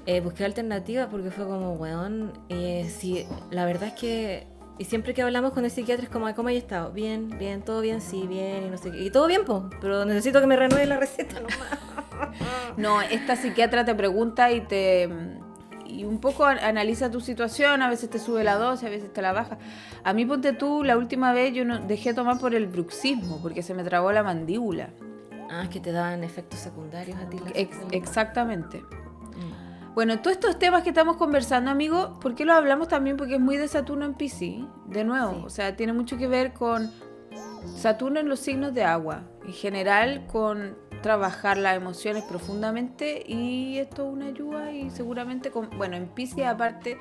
Eh, 0.07 0.20
busqué 0.20 0.44
alternativas 0.44 1.07
porque 1.09 1.31
fue 1.31 1.44
como, 1.44 1.75
weón, 1.75 2.33
eh, 2.49 2.90
sí, 2.90 3.25
la 3.53 3.64
verdad 3.64 3.90
es 3.90 3.94
que, 3.94 4.49
y 4.81 4.87
siempre 4.87 5.14
que 5.14 5.22
hablamos 5.22 5.53
con 5.53 5.64
el 5.64 5.70
psiquiatra 5.70 6.03
es 6.03 6.11
como, 6.11 6.35
¿cómo 6.35 6.49
hay 6.49 6.57
estado? 6.57 6.90
Bien, 6.90 7.38
bien, 7.38 7.62
todo 7.62 7.81
bien, 7.81 8.01
sí, 8.01 8.27
bien, 8.27 8.64
y 8.66 8.70
no 8.70 8.77
sé 8.77 8.90
qué. 8.90 9.05
Y 9.05 9.11
todo 9.11 9.29
bien, 9.29 9.44
po, 9.44 9.70
pero 9.81 10.05
necesito 10.05 10.40
que 10.40 10.49
me 10.49 10.57
renueve 10.57 10.85
la 10.87 10.96
receta 10.96 11.38
nomás. 11.38 11.57
No, 12.77 13.01
esta 13.03 13.37
psiquiatra 13.37 13.85
te 13.85 13.94
pregunta 13.94 14.51
y 14.51 14.62
te 14.62 15.09
y 16.00 16.04
un 16.04 16.18
poco 16.20 16.44
an- 16.44 16.59
analiza 16.59 17.11
tu 17.11 17.20
situación, 17.20 17.82
a 17.82 17.88
veces 17.88 18.11
te 18.11 18.18
sube 18.18 18.44
la 18.44 18.56
dosis, 18.56 18.87
a 18.87 18.90
veces 18.90 19.12
te 19.12 19.22
la 19.22 19.32
baja. 19.32 19.59
A 20.04 20.12
mí 20.12 20.24
ponte 20.26 20.52
tú, 20.52 20.85
la 20.85 20.96
última 20.96 21.32
vez 21.32 21.53
yo 21.55 21.64
no 21.64 21.78
dejé 21.78 22.14
tomar 22.14 22.38
por 22.38 22.55
el 22.55 22.66
bruxismo, 22.66 23.38
porque 23.42 23.62
se 23.62 23.74
me 23.74 23.82
trabó 23.84 24.12
la 24.12 24.22
mandíbula. 24.22 24.90
Ah, 25.51 25.62
es 25.62 25.68
que 25.68 25.80
te 25.80 25.92
dan 25.92 26.24
efectos 26.24 26.59
secundarios 26.61 27.18
a 27.18 27.28
ti. 27.28 27.38
la- 27.38 27.51
Ex- 27.55 27.76
exactamente. 27.92 28.80
Mm. 28.80 29.94
Bueno, 29.94 30.18
todos 30.20 30.36
estos 30.36 30.59
temas 30.59 30.82
que 30.82 30.90
estamos 30.90 31.16
conversando, 31.16 31.70
amigos, 31.70 32.11
¿por 32.20 32.34
qué 32.34 32.44
los 32.44 32.55
hablamos 32.57 32.88
también? 32.88 33.16
Porque 33.16 33.34
es 33.36 33.40
muy 33.40 33.57
de 33.57 33.66
Saturno 33.66 34.05
en 34.05 34.14
Piscis, 34.14 34.64
de 34.86 35.05
nuevo. 35.05 35.30
Sí. 35.32 35.42
O 35.47 35.51
sea, 35.51 35.74
tiene 35.76 35.92
mucho 35.94 36.18
que 36.18 36.26
ver 36.28 36.53
con 36.53 36.90
Saturno 37.76 38.20
en 38.20 38.28
los 38.28 38.40
signos 38.40 38.74
de 38.74 38.84
agua. 38.84 39.22
En 39.47 39.53
general, 39.53 40.26
con 40.26 40.76
trabajar 41.07 41.57
las 41.57 41.76
emociones 41.76 42.24
profundamente. 42.24 43.22
Y 43.26 43.78
esto 43.78 44.07
es 44.09 44.12
una 44.12 44.26
ayuda 44.26 44.72
y 44.72 44.90
seguramente, 44.90 45.50
con, 45.52 45.70
bueno, 45.78 45.96
en 45.96 46.09
Piscis 46.09 46.44
aparte 46.44 46.98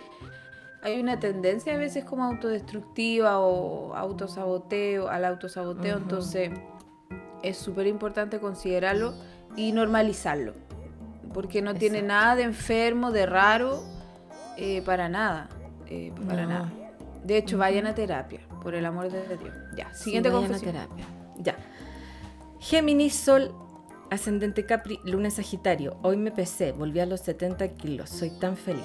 hay 0.84 1.00
una 1.02 1.20
tendencia 1.20 1.74
a 1.74 1.78
veces 1.78 2.06
como 2.06 2.24
autodestructiva 2.24 3.40
o 3.40 3.96
autosaboteo, 3.96 5.10
al 5.10 5.26
autosaboteo. 5.26 5.98
Entonces, 5.98 6.52
es 7.42 7.58
súper 7.58 7.88
importante 7.88 8.40
considerarlo 8.40 9.16
y 9.56 9.72
normalizarlo. 9.72 10.54
Porque 11.34 11.62
no 11.64 11.74
tiene 11.74 12.02
nada 12.04 12.36
de 12.36 12.44
enfermo, 12.44 13.12
de 13.12 13.26
raro, 13.26 13.84
eh, 14.58 14.82
para 14.86 15.10
nada. 15.10 15.50
eh, 15.88 16.12
para 16.28 16.44
No. 16.44 16.50
nada. 16.50 16.72
De 17.24 17.38
hecho, 17.38 17.58
vayan 17.60 17.86
a 17.88 17.94
terapia, 17.96 18.40
por 18.64 18.74
el 18.76 18.86
amor 18.86 19.12
de 19.12 19.38
Dios. 19.38 19.54
Ya, 19.76 19.92
Sí, 19.94 20.06
siguiente 20.06 20.30
vayan 20.30 20.46
a 20.46 20.48
confesión. 20.48 20.74
terapia. 20.74 21.06
Ya. 21.38 21.56
Géminis, 22.60 23.16
Sol 23.16 23.52
ascendente 24.10 24.66
Capri, 24.66 25.00
luna 25.04 25.26
en 25.26 25.32
Sagitario. 25.32 25.98
Hoy 26.02 26.18
me 26.18 26.32
pesé, 26.32 26.72
volví 26.72 27.00
a 27.00 27.06
los 27.06 27.22
70 27.22 27.68
kilos. 27.76 28.10
Soy 28.10 28.30
tan 28.40 28.58
feliz. 28.58 28.84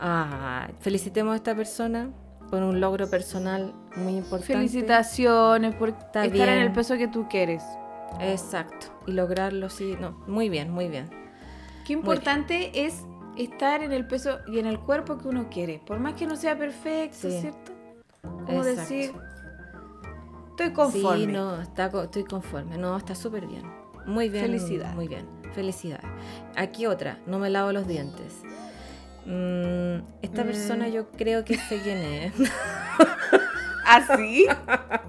Ah, 0.00 0.68
felicitemos 0.80 1.32
a 1.32 1.36
esta 1.36 1.54
persona 1.54 2.10
por 2.50 2.62
un 2.62 2.80
logro 2.80 3.08
personal 3.08 3.72
muy 3.96 4.16
importante. 4.16 4.54
Felicitaciones 4.54 5.74
por 5.74 5.88
Está 5.90 6.24
estar 6.24 6.26
en 6.26 6.32
bien. 6.32 6.48
el 6.58 6.72
peso 6.72 6.96
que 6.96 7.08
tú 7.08 7.26
quieres. 7.28 7.62
Exacto. 8.20 8.86
Y 9.06 9.12
lograrlo, 9.12 9.68
sí. 9.68 9.96
No, 10.00 10.12
muy 10.26 10.48
bien, 10.48 10.70
muy 10.70 10.88
bien. 10.88 11.10
Qué 11.86 11.92
importante 11.92 12.84
es 12.86 13.02
estar 13.36 13.82
en 13.82 13.92
el 13.92 14.06
peso 14.06 14.38
y 14.46 14.58
en 14.58 14.66
el 14.66 14.78
cuerpo 14.80 15.18
que 15.18 15.28
uno 15.28 15.48
quiere. 15.50 15.80
Por 15.84 15.98
más 15.98 16.14
que 16.14 16.26
no 16.26 16.36
sea 16.36 16.56
perfecto, 16.56 17.30
Sí. 17.30 17.40
¿cierto? 17.40 17.72
Como 18.22 18.62
Exacto. 18.64 18.80
decir, 18.80 19.12
estoy 20.50 20.72
conforme. 20.72 21.18
Sí, 21.18 21.26
no, 21.26 21.60
está, 21.60 21.90
estoy 22.02 22.24
conforme. 22.24 22.78
No, 22.78 22.96
está 22.96 23.14
súper 23.14 23.46
bien. 23.46 23.62
Muy 24.06 24.28
bien. 24.28 24.44
Felicidades. 24.46 24.94
Muy 24.94 25.08
bien. 25.08 25.26
Felicidades. 25.54 26.04
Aquí 26.56 26.86
otra, 26.86 27.18
no 27.26 27.38
me 27.38 27.50
lavo 27.50 27.72
los 27.72 27.86
dientes. 27.86 28.42
Mm, 29.24 30.00
esta 30.22 30.44
Mm. 30.44 30.46
persona 30.46 30.88
yo 30.88 31.10
creo 31.10 31.44
que 31.44 31.56
sé 31.56 31.80
quién 31.82 31.98
es. 31.98 32.32
¿Así? 33.86 34.46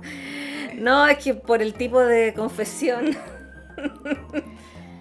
no, 0.77 1.07
es 1.07 1.17
que 1.23 1.33
por 1.35 1.61
el 1.61 1.73
tipo 1.73 1.99
de 1.99 2.33
confesión 2.33 3.15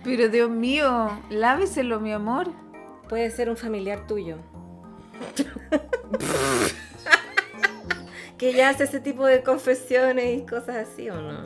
Pero 0.04 0.28
Dios 0.28 0.50
mío, 0.50 1.10
láveselo, 1.30 1.98
mi 2.00 2.12
amor. 2.12 2.50
puede 3.08 3.30
ser 3.30 3.48
un 3.50 3.56
familiar 3.56 4.06
tuyo. 4.06 4.36
que 8.38 8.52
ya 8.52 8.68
hace 8.68 8.84
ese 8.84 9.00
tipo 9.00 9.24
de 9.26 9.42
confesiones 9.42 10.38
y 10.38 10.42
cosas 10.46 10.88
así, 10.88 11.08
¿o 11.08 11.20
no? 11.20 11.42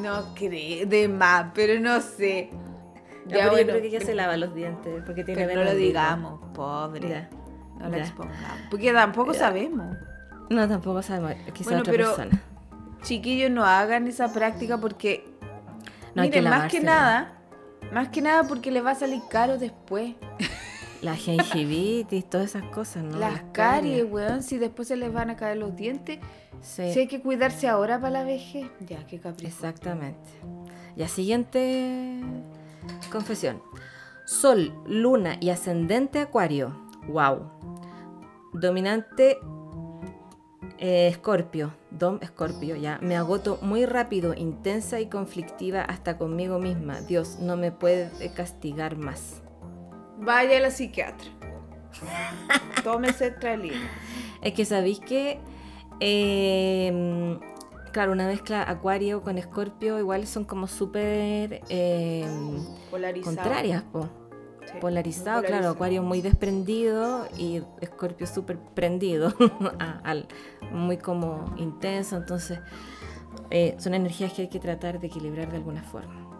No 0.00 0.34
creo, 0.34 0.86
de 0.86 1.08
más, 1.08 1.46
pero 1.54 1.80
no 1.80 2.00
sé. 2.00 2.50
Ya, 3.26 3.36
pero 3.36 3.50
bueno, 3.52 3.60
yo 3.60 3.78
creo 3.78 3.82
que 3.82 3.90
ya 3.90 4.00
se 4.00 4.14
lava 4.14 4.36
los 4.36 4.54
dientes 4.54 5.02
porque 5.06 5.24
tiene 5.24 5.46
pero 5.46 5.60
no 5.60 5.70
lo 5.70 5.74
digamos, 5.76 6.40
pobre. 6.54 7.08
Ya. 7.08 7.30
No 7.78 7.88
lo 7.88 7.96
expongamos. 7.96 8.58
Porque 8.70 8.92
tampoco 8.92 9.32
sabemos. 9.34 9.96
No, 10.50 10.68
tampoco 10.68 11.02
sabemos. 11.02 11.32
Quizá 11.52 11.70
Bueno, 11.70 11.80
otra 11.80 11.92
pero- 11.92 12.06
persona. 12.16 12.42
Chiquillos, 13.02 13.50
no 13.50 13.64
hagan 13.64 14.06
esa 14.08 14.32
práctica 14.32 14.78
porque, 14.78 15.24
No 16.14 16.22
hay 16.22 16.30
que 16.30 16.40
miren, 16.40 16.50
más 16.58 16.70
que 16.70 16.80
nada, 16.80 17.34
más 17.92 18.08
que 18.08 18.22
nada 18.22 18.44
porque 18.44 18.70
les 18.70 18.84
va 18.84 18.92
a 18.92 18.94
salir 18.94 19.20
caro 19.30 19.58
después. 19.58 20.14
La 21.04 21.16
gingivitis, 21.16 22.28
todas 22.30 22.54
esas 22.54 22.64
cosas, 22.70 23.04
¿no? 23.04 23.18
Las 23.18 23.42
caries, 23.52 24.06
weón, 24.10 24.42
si 24.42 24.56
después 24.58 24.88
se 24.88 24.96
les 24.96 25.12
van 25.12 25.28
a 25.28 25.36
caer 25.36 25.58
los 25.58 25.76
dientes. 25.76 26.18
Sí, 26.62 26.92
Si 26.92 27.00
hay 27.00 27.08
que 27.08 27.20
cuidarse 27.20 27.68
ahora 27.68 28.00
para 28.00 28.10
la 28.10 28.24
vejez, 28.24 28.70
ya, 28.80 29.06
qué 29.06 29.20
capricho. 29.20 29.48
exactamente. 29.48 30.30
Ya, 30.96 31.06
siguiente 31.08 32.20
confesión. 33.12 33.60
Sol, 34.24 34.72
luna 34.86 35.36
y 35.40 35.50
ascendente 35.50 36.20
acuario. 36.20 36.74
Wow. 37.08 37.50
Dominante 38.54 39.38
eh, 40.78 41.08
escorpio. 41.08 41.74
Dom 41.90 42.18
escorpio, 42.22 42.76
ya. 42.76 42.98
Me 43.02 43.16
agoto 43.16 43.58
muy 43.60 43.84
rápido, 43.84 44.34
intensa 44.34 45.00
y 45.00 45.06
conflictiva 45.06 45.82
hasta 45.82 46.16
conmigo 46.16 46.58
misma. 46.58 47.00
Dios, 47.02 47.38
no 47.40 47.56
me 47.58 47.72
puede 47.72 48.10
castigar 48.34 48.96
más. 48.96 49.42
Vaya 50.24 50.56
a 50.58 50.60
la 50.60 50.70
psiquiatra. 50.70 51.28
Tómese 52.82 53.30
tralina. 53.30 53.76
Es 54.42 54.52
que 54.52 54.64
sabéis 54.64 55.00
que, 55.00 55.38
eh, 56.00 57.38
claro, 57.92 58.12
una 58.12 58.26
mezcla 58.26 58.62
acuario 58.68 59.22
con 59.22 59.38
escorpio 59.38 59.98
igual 59.98 60.26
son 60.26 60.44
como 60.44 60.66
súper 60.66 61.62
eh, 61.68 62.26
contrarias, 63.24 63.82
po. 63.84 64.08
Sí, 64.66 64.78
Polarizado, 64.80 65.42
claro, 65.44 65.68
acuario 65.70 66.02
muy 66.02 66.20
desprendido 66.22 67.26
y 67.38 67.62
escorpio 67.80 68.26
súper 68.26 68.58
prendido, 68.58 69.32
al- 70.04 70.26
muy 70.72 70.96
como 70.96 71.54
intenso, 71.58 72.16
entonces 72.16 72.58
eh, 73.50 73.76
son 73.78 73.92
energías 73.94 74.32
que 74.32 74.42
hay 74.42 74.48
que 74.48 74.58
tratar 74.58 75.00
de 75.00 75.06
equilibrar 75.06 75.50
de 75.50 75.56
alguna 75.58 75.82
forma. 75.82 76.30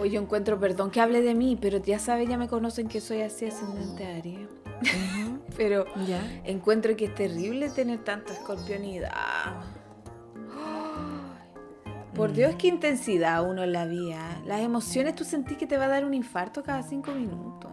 Hoy 0.00 0.10
yo 0.10 0.20
encuentro, 0.20 0.58
perdón 0.60 0.90
que 0.90 1.00
hable 1.00 1.22
de 1.22 1.34
mí, 1.34 1.56
pero 1.60 1.78
ya 1.78 1.98
saben, 1.98 2.28
ya 2.28 2.36
me 2.38 2.46
conocen 2.48 2.88
que 2.88 3.00
soy 3.00 3.22
así 3.22 3.46
ascendente 3.46 4.06
Aries. 4.06 4.48
Pero 5.56 5.86
Ya. 6.06 6.22
encuentro 6.44 6.94
que 6.96 7.06
es 7.06 7.14
terrible 7.14 7.68
tener 7.70 8.04
tanta 8.04 8.32
escorpionidad. 8.32 9.10
Por 12.14 12.30
Mm. 12.30 12.34
Dios, 12.34 12.54
qué 12.56 12.68
intensidad 12.68 13.48
uno 13.48 13.64
en 13.64 13.72
la 13.72 13.84
vida. 13.86 14.40
Las 14.46 14.60
emociones, 14.60 15.14
tú 15.16 15.24
sentís 15.24 15.56
que 15.58 15.66
te 15.66 15.76
va 15.76 15.86
a 15.86 15.88
dar 15.88 16.04
un 16.04 16.14
infarto 16.14 16.62
cada 16.62 16.82
cinco 16.84 17.10
minutos. 17.12 17.70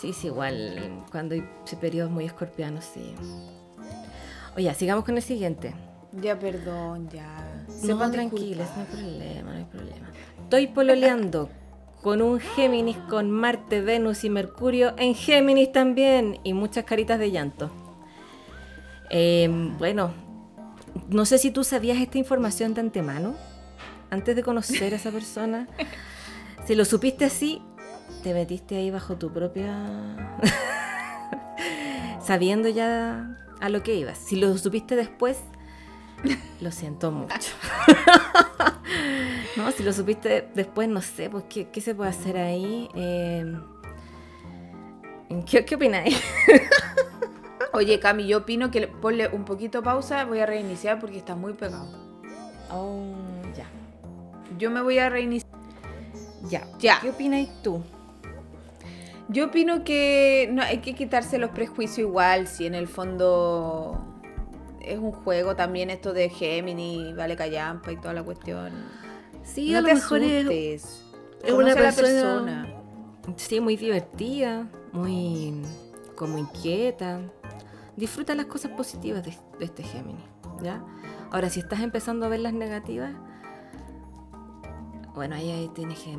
Sí, 0.00 0.12
sí, 0.12 0.28
igual 0.28 1.04
cuando 1.10 1.34
hay 1.34 1.42
periodos 1.80 2.12
muy 2.12 2.24
escorpianos, 2.24 2.84
sí. 2.84 3.14
Oye, 4.56 4.72
sigamos 4.74 5.04
con 5.04 5.16
el 5.16 5.22
siguiente. 5.22 5.74
Ya, 6.12 6.38
perdón, 6.38 7.08
ya. 7.08 7.64
No, 7.68 7.74
Sepan 7.74 8.12
tranquiles, 8.12 8.68
no 8.76 8.82
hay 8.82 8.88
problema, 8.88 9.50
no 9.52 9.58
hay 9.58 9.64
problema. 9.64 10.09
Estoy 10.50 10.66
pololeando 10.66 11.48
con 12.02 12.20
un 12.20 12.40
Géminis 12.40 12.96
con 13.08 13.30
Marte, 13.30 13.82
Venus 13.82 14.24
y 14.24 14.30
Mercurio 14.30 14.94
en 14.98 15.14
Géminis 15.14 15.70
también 15.70 16.40
y 16.42 16.54
muchas 16.54 16.84
caritas 16.86 17.20
de 17.20 17.30
llanto. 17.30 17.70
Eh, 19.10 19.48
bueno, 19.78 20.12
no 21.08 21.24
sé 21.24 21.38
si 21.38 21.52
tú 21.52 21.62
sabías 21.62 21.98
esta 21.98 22.18
información 22.18 22.74
de 22.74 22.80
antemano, 22.80 23.36
antes 24.10 24.34
de 24.34 24.42
conocer 24.42 24.92
a 24.92 24.96
esa 24.96 25.12
persona. 25.12 25.68
Si 26.66 26.74
lo 26.74 26.84
supiste 26.84 27.24
así, 27.24 27.62
te 28.24 28.34
metiste 28.34 28.76
ahí 28.76 28.90
bajo 28.90 29.16
tu 29.16 29.32
propia... 29.32 29.86
sabiendo 32.26 32.68
ya 32.68 33.38
a 33.60 33.68
lo 33.68 33.84
que 33.84 33.94
ibas. 33.94 34.18
Si 34.18 34.34
lo 34.34 34.58
supiste 34.58 34.96
después, 34.96 35.38
lo 36.60 36.72
siento 36.72 37.12
mucho. 37.12 37.52
no, 39.56 39.70
si 39.72 39.82
lo 39.82 39.92
supiste 39.92 40.48
después, 40.54 40.88
no 40.88 41.02
sé, 41.02 41.28
pues 41.30 41.44
qué, 41.48 41.68
qué 41.68 41.80
se 41.80 41.94
puede 41.94 42.10
hacer 42.10 42.36
ahí. 42.36 42.88
Eh, 42.94 43.44
¿qué, 45.46 45.64
¿Qué 45.64 45.74
opináis? 45.74 46.20
Oye, 47.72 48.00
Cami, 48.00 48.26
yo 48.26 48.38
opino 48.38 48.70
que 48.70 48.80
le- 48.80 48.88
ponle 48.88 49.28
un 49.28 49.44
poquito 49.44 49.82
pausa, 49.82 50.24
voy 50.24 50.40
a 50.40 50.46
reiniciar 50.46 50.98
porque 50.98 51.18
está 51.18 51.36
muy 51.36 51.52
pegado. 51.52 51.86
Oh, 52.70 53.12
ya. 53.56 53.66
Yo 54.58 54.70
me 54.70 54.82
voy 54.82 54.98
a 54.98 55.08
reiniciar. 55.08 55.50
Ya. 56.48 56.66
Ya. 56.78 56.98
¿Qué 57.00 57.10
opináis 57.10 57.48
tú? 57.62 57.82
Yo 59.28 59.46
opino 59.46 59.84
que 59.84 60.48
no 60.52 60.62
hay 60.62 60.78
que 60.78 60.94
quitarse 60.94 61.38
los 61.38 61.50
prejuicios 61.50 61.98
igual, 61.98 62.48
si 62.48 62.66
en 62.66 62.74
el 62.74 62.88
fondo 62.88 64.04
es 64.80 64.98
un 64.98 65.12
juego 65.12 65.54
también 65.54 65.90
esto 65.90 66.12
de 66.12 66.28
Gemini, 66.30 67.12
Vale 67.14 67.36
Callampa 67.36 67.92
y 67.92 67.96
toda 67.96 68.12
la 68.14 68.24
cuestión. 68.24 68.72
Sí, 69.54 69.70
no 69.72 69.78
a 69.78 69.80
lo 69.82 69.88
te 69.88 69.94
mejor 69.94 70.22
es, 70.22 70.44
asustes. 70.46 71.02
es 71.42 71.52
una 71.52 71.72
a 71.72 71.74
la 71.80 71.92
persona- 71.92 72.66
sí, 73.36 73.60
muy 73.60 73.76
divertida, 73.76 74.68
muy 74.92 75.62
como 76.16 76.38
inquieta. 76.38 77.20
Disfruta 77.96 78.34
las 78.34 78.46
cosas 78.46 78.70
positivas 78.72 79.24
de, 79.24 79.36
de 79.58 79.64
este 79.64 79.82
Géminis, 79.82 80.24
¿ya? 80.62 80.82
Ahora, 81.30 81.50
si 81.50 81.60
estás 81.60 81.80
empezando 81.80 82.26
a 82.26 82.28
ver 82.28 82.40
las 82.40 82.52
negativas, 82.52 83.12
bueno, 85.14 85.34
ahí, 85.36 85.50
ahí 85.50 85.68
tienes 85.74 85.98
que 85.98 86.16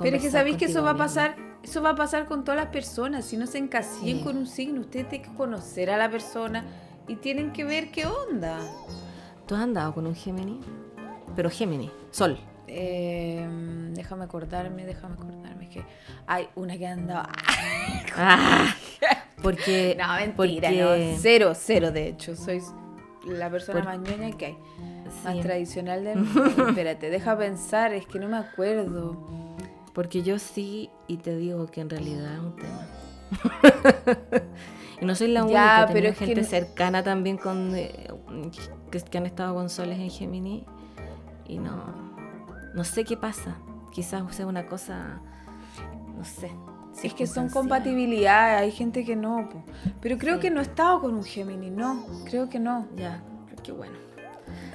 Pero 0.00 0.16
es 0.16 0.22
que 0.22 0.30
sabéis 0.30 0.56
que 0.56 0.64
eso 0.66 0.82
va 0.82 0.90
a 0.90 0.96
pasar, 0.96 1.36
eso 1.62 1.82
va 1.82 1.90
a 1.90 1.94
pasar 1.94 2.26
con 2.26 2.42
todas 2.44 2.60
las 2.60 2.70
personas. 2.70 3.24
Si 3.24 3.36
no 3.36 3.46
se 3.46 3.58
encasillen 3.58 4.18
Sí. 4.18 4.24
con 4.24 4.36
un 4.36 4.46
signo, 4.46 4.80
ustedes 4.80 5.08
tienen 5.08 5.30
que 5.30 5.36
conocer 5.36 5.90
a 5.90 5.96
la 5.96 6.10
persona 6.10 6.64
y 7.06 7.16
tienen 7.16 7.52
que 7.52 7.64
ver 7.64 7.90
qué 7.92 8.06
onda. 8.06 8.58
¿Tú 9.46 9.54
has 9.54 9.60
andado 9.62 9.94
con 9.94 10.06
un 10.06 10.14
Géminis? 10.14 10.64
Pero 11.36 11.50
Géminis, 11.50 11.90
Sol. 12.10 12.38
Eh, 12.66 13.46
déjame 13.92 14.24
acordarme, 14.24 14.84
déjame 14.86 15.14
acordarme 15.14 15.68
que 15.68 15.84
hay 16.26 16.48
una 16.54 16.76
que 16.78 16.86
anda. 16.86 17.28
Ah, 18.16 18.72
porque. 19.42 19.96
No, 19.98 20.14
mentira, 20.14 20.68
porque- 20.68 21.10
no. 21.12 21.18
Cero, 21.20 21.52
cero, 21.54 21.90
de 21.90 22.08
hecho. 22.08 22.36
Soy 22.36 22.62
la 23.26 23.50
persona 23.50 23.80
Por- 23.82 23.88
más 23.88 23.98
ñoña 23.98 24.36
que 24.36 24.46
hay. 24.46 24.58
Más 25.24 25.40
tradicional 25.40 26.04
del 26.04 26.18
mundo. 26.20 26.68
Espérate, 26.68 27.10
deja 27.10 27.36
pensar, 27.36 27.92
es 27.92 28.06
que 28.06 28.18
no 28.18 28.28
me 28.28 28.36
acuerdo. 28.36 29.16
porque 29.94 30.22
yo 30.22 30.38
sí, 30.38 30.90
y 31.08 31.16
te 31.18 31.36
digo 31.36 31.66
que 31.66 31.80
en 31.80 31.90
realidad 31.90 32.34
es 32.34 32.40
un 32.40 32.56
tema. 32.56 32.86
y 35.00 35.04
no 35.04 35.14
soy 35.14 35.28
la 35.28 35.40
Ya, 35.40 35.44
única, 35.44 35.88
pero 35.92 36.08
es 36.08 36.16
que 36.18 36.26
gente 36.26 36.44
cercana 36.44 37.02
también 37.02 37.36
con 37.36 37.74
eh, 37.76 38.08
que, 38.90 39.00
que 39.00 39.18
han 39.18 39.26
estado 39.26 39.54
con 39.54 39.68
soles 39.70 39.98
en 39.98 40.10
Gemini 40.10 40.64
y 41.46 41.58
no, 41.58 42.13
no 42.74 42.84
sé 42.84 43.04
qué 43.04 43.16
pasa. 43.16 43.56
Quizás 43.90 44.22
sea 44.34 44.46
una 44.46 44.66
cosa, 44.66 45.20
no 46.16 46.24
sé. 46.24 46.50
Es 47.02 47.12
que 47.14 47.26
son 47.26 47.48
compatibilidades, 47.48 48.60
hay 48.62 48.70
gente 48.70 49.04
que 49.04 49.16
no. 49.16 49.48
po. 49.48 49.62
Pero 50.00 50.16
creo 50.18 50.34
Sí. 50.36 50.42
que 50.42 50.50
no 50.50 50.60
he 50.60 50.62
estado 50.62 51.00
con 51.00 51.14
un 51.14 51.24
Gemini, 51.24 51.70
no, 51.70 52.04
creo 52.24 52.48
que 52.48 52.58
no. 52.60 52.86
Ya, 52.96 53.22
qué 53.62 53.72
bueno. 53.72 53.94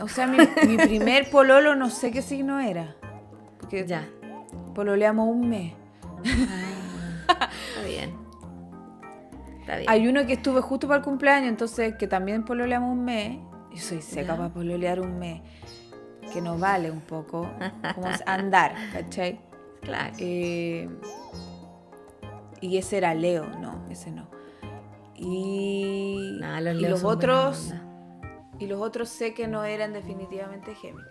O 0.01 0.07
sea, 0.07 0.27
mi, 0.27 0.37
mi 0.67 0.77
primer 0.77 1.29
pololo 1.31 1.75
no 1.75 1.89
sé 1.89 2.11
qué 2.11 2.21
signo 2.21 2.59
era. 2.59 2.95
porque 3.59 3.85
Ya. 3.85 4.07
pololeamos 4.75 5.27
un 5.27 5.49
mes. 5.49 5.73
Ah, 7.27 7.49
está 7.69 7.83
bien. 7.87 8.13
Está 9.61 9.77
bien. 9.77 9.89
Hay 9.89 10.07
uno 10.07 10.25
que 10.25 10.33
estuve 10.33 10.61
justo 10.61 10.87
para 10.87 10.97
el 10.99 11.03
cumpleaños, 11.03 11.49
entonces 11.49 11.95
que 11.95 12.07
también 12.07 12.43
pololeamos 12.43 12.91
un 12.91 13.03
mes. 13.05 13.37
Yo 13.71 13.77
soy 13.81 14.01
seca 14.01 14.31
Ya. 14.33 14.37
para 14.37 14.49
pololear 14.49 14.99
un 14.99 15.19
mes. 15.19 15.41
Que 16.31 16.41
nos 16.41 16.59
vale 16.59 16.91
un 16.91 17.01
poco. 17.01 17.49
Como 17.95 18.07
andar, 18.25 18.75
¿cachai? 18.93 19.39
Claro. 19.81 20.13
Eh, 20.17 20.89
y 22.61 22.77
ese 22.77 22.97
era 22.97 23.13
Leo, 23.13 23.45
no, 23.59 23.85
ese 23.89 24.11
no. 24.11 24.27
Y, 25.15 26.37
Nah, 26.39 26.61
los 26.61 26.75
y 26.75 26.85
los 26.87 27.03
otros 27.03 27.73
y 28.59 28.67
los 28.67 28.81
otros 28.81 29.09
sé 29.09 29.33
que 29.33 29.47
no 29.47 29.63
eran 29.63 29.93
definitivamente 29.93 30.75
Géminis. 30.75 31.07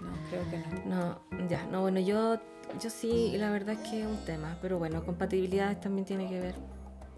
No, 0.00 0.12
creo 0.30 0.50
que 0.50 0.88
no. 0.88 1.20
No, 1.30 1.48
ya, 1.48 1.64
no, 1.66 1.82
bueno, 1.82 2.00
yo, 2.00 2.38
yo 2.80 2.90
sí, 2.90 3.34
la 3.36 3.50
verdad 3.50 3.74
es 3.74 3.88
que 3.90 4.00
es 4.00 4.06
un 4.06 4.24
tema, 4.24 4.56
pero 4.62 4.78
bueno, 4.78 5.04
compatibilidades 5.04 5.80
también 5.80 6.06
tiene 6.06 6.28
que 6.28 6.40
ver. 6.40 6.54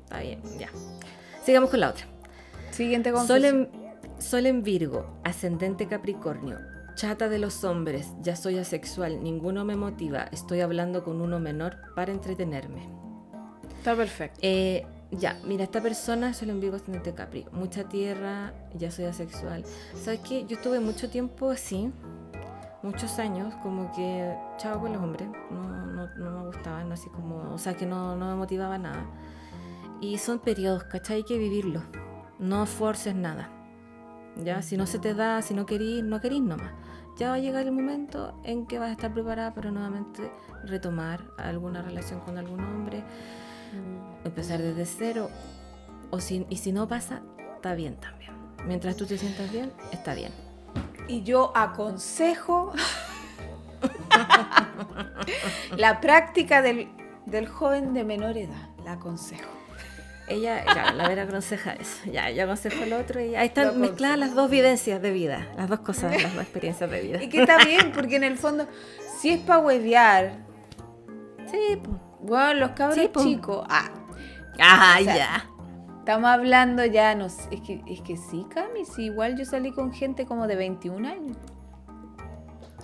Está 0.04 0.20
bien, 0.20 0.40
ya. 0.58 0.68
Sigamos 1.44 1.70
con 1.70 1.80
la 1.80 1.90
otra. 1.90 2.06
Siguiente 2.70 3.10
Sol 3.10 3.18
confesión. 3.18 3.68
en, 3.72 4.22
Sol 4.22 4.46
en 4.46 4.62
Virgo, 4.62 5.20
ascendente 5.24 5.86
Capricornio, 5.86 6.58
chata 7.00 7.30
de 7.30 7.38
los 7.38 7.64
hombres, 7.64 8.12
ya 8.20 8.36
soy 8.36 8.58
asexual, 8.58 9.22
ninguno 9.22 9.64
me 9.64 9.74
motiva, 9.74 10.24
estoy 10.32 10.60
hablando 10.60 11.02
con 11.02 11.22
uno 11.22 11.40
menor 11.40 11.78
para 11.94 12.12
entretenerme. 12.12 12.90
Está 13.78 13.96
perfecto. 13.96 14.38
Eh, 14.42 14.86
ya, 15.10 15.38
mira, 15.46 15.64
esta 15.64 15.80
persona 15.80 16.34
Sol 16.34 16.50
en 16.50 16.60
Virgo, 16.60 16.76
ascendente 16.76 17.14
Capri, 17.14 17.46
mucha 17.52 17.84
tierra, 17.84 18.52
ya 18.74 18.90
soy 18.90 19.06
asexual. 19.06 19.64
¿Sabes 19.94 20.20
qué? 20.28 20.44
Yo 20.44 20.56
estuve 20.56 20.78
mucho 20.78 21.08
tiempo 21.08 21.48
así, 21.48 21.90
muchos 22.82 23.18
años, 23.18 23.54
como 23.62 23.90
que 23.92 24.36
chavo 24.58 24.82
con 24.82 24.92
los 24.92 25.02
hombres, 25.02 25.26
no, 25.50 25.86
no, 25.86 26.06
no 26.16 26.30
me 26.30 26.46
gustaban, 26.48 26.92
así 26.92 27.08
como, 27.08 27.50
o 27.50 27.56
sea, 27.56 27.72
que 27.72 27.86
no, 27.86 28.14
no 28.14 28.26
me 28.26 28.34
motivaba 28.34 28.76
nada. 28.76 29.06
Y 30.02 30.18
son 30.18 30.38
periodos, 30.38 30.84
¿cachai? 30.84 31.16
Hay 31.16 31.24
que 31.24 31.38
vivirlos. 31.38 31.82
No 32.38 32.66
forces 32.66 33.14
nada. 33.14 33.48
Ya, 34.36 34.60
si 34.60 34.76
no 34.76 34.86
se 34.86 34.98
te 34.98 35.14
da, 35.14 35.40
si 35.40 35.54
no 35.54 35.64
querís, 35.64 36.04
no 36.04 36.20
querís 36.20 36.42
nomás. 36.42 36.72
Ya 37.16 37.28
va 37.28 37.34
a 37.34 37.38
llegar 37.38 37.66
el 37.66 37.72
momento 37.72 38.34
en 38.44 38.66
que 38.66 38.78
vas 38.78 38.88
a 38.88 38.92
estar 38.92 39.12
preparada 39.12 39.52
para 39.52 39.70
nuevamente 39.70 40.30
retomar 40.64 41.22
alguna 41.36 41.82
relación 41.82 42.20
con 42.20 42.38
algún 42.38 42.60
hombre, 42.60 43.02
empezar 44.24 44.60
desde 44.60 44.86
cero. 44.86 45.28
O 46.10 46.20
si, 46.20 46.46
y 46.48 46.56
si 46.56 46.72
no 46.72 46.88
pasa, 46.88 47.22
está 47.56 47.74
bien 47.74 47.96
también. 47.96 48.32
Mientras 48.66 48.96
tú 48.96 49.06
te 49.06 49.18
sientas 49.18 49.52
bien, 49.52 49.72
está 49.92 50.14
bien. 50.14 50.32
Y 51.08 51.22
yo 51.22 51.52
aconsejo 51.54 52.72
la 55.76 56.00
práctica 56.00 56.62
del, 56.62 56.88
del 57.26 57.48
joven 57.48 57.94
de 57.94 58.04
menor 58.04 58.36
edad. 58.36 58.68
La 58.84 58.92
aconsejo. 58.92 59.59
Ella, 60.30 60.64
ya, 60.64 60.92
la 60.92 61.08
Vera 61.08 61.24
aconseja 61.24 61.72
eso. 61.72 62.10
Ya, 62.10 62.30
yo 62.30 62.44
aconsejo 62.44 62.84
lo 62.86 62.98
otro 62.98 63.20
y 63.20 63.34
ahí 63.34 63.48
están 63.48 63.78
mezcladas 63.80 64.18
las 64.18 64.34
dos 64.34 64.48
vivencias 64.50 65.02
de 65.02 65.10
vida, 65.10 65.48
las 65.56 65.68
dos 65.68 65.80
cosas, 65.80 66.22
las 66.22 66.32
dos 66.34 66.42
experiencias 66.44 66.88
de 66.90 67.00
vida. 67.02 67.22
Y 67.22 67.28
que 67.28 67.40
está 67.42 67.58
bien, 67.64 67.90
porque 67.92 68.16
en 68.16 68.24
el 68.24 68.38
fondo, 68.38 68.66
si 69.18 69.30
es 69.30 69.40
para 69.40 69.58
huevear, 69.58 70.38
Sí, 71.50 71.80
pues. 71.82 71.96
bueno, 72.20 72.54
los 72.54 72.70
cabros 72.70 72.96
Sí, 72.96 73.08
po. 73.12 73.22
chicos. 73.22 73.66
Ah, 73.68 73.90
Ah, 74.62 74.98
O 75.00 75.04
sea, 75.04 75.16
ya. 75.16 75.46
estamos 76.00 76.28
hablando 76.30 76.84
ya, 76.84 77.14
no 77.14 77.28
sé, 77.28 77.42
es 77.50 77.60
que, 77.62 77.82
es 77.88 78.00
que 78.02 78.16
sí, 78.16 78.46
Cami, 78.50 78.84
sí, 78.84 79.04
igual 79.06 79.36
yo 79.38 79.44
salí 79.44 79.72
con 79.72 79.92
gente 79.92 80.26
como 80.26 80.46
de 80.46 80.54
21 80.56 81.08
años. 81.08 81.36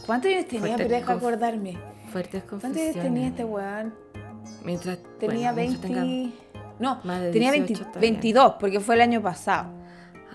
¿Cuántos 0.07 0.31
años 0.33 0.47
tenía? 0.47 0.77
Pero 0.77 0.89
deja 0.89 1.13
acordarme. 1.13 1.77
Fuertes 2.13 2.43
¿Cuántos 2.45 2.63
confesiones. 2.71 2.95
años 2.97 3.05
tenía 3.05 3.29
este 3.29 3.45
weón? 3.45 3.95
Mientras 4.65 4.99
Tenía 5.19 5.53
bueno, 5.53 5.71
mientras 5.71 5.83
20... 5.83 5.89
tenga- 5.89 6.33
No, 6.79 7.01
más 7.05 7.21
de 7.23 7.31
tenía 7.33 7.53
18 7.53 7.67
20 7.67 7.73
está 7.89 8.01
bien. 8.01 8.13
22, 8.15 8.55
porque 8.61 8.81
fue 8.81 8.95
el 8.97 9.01
año 9.01 9.23
pasado. 9.23 9.71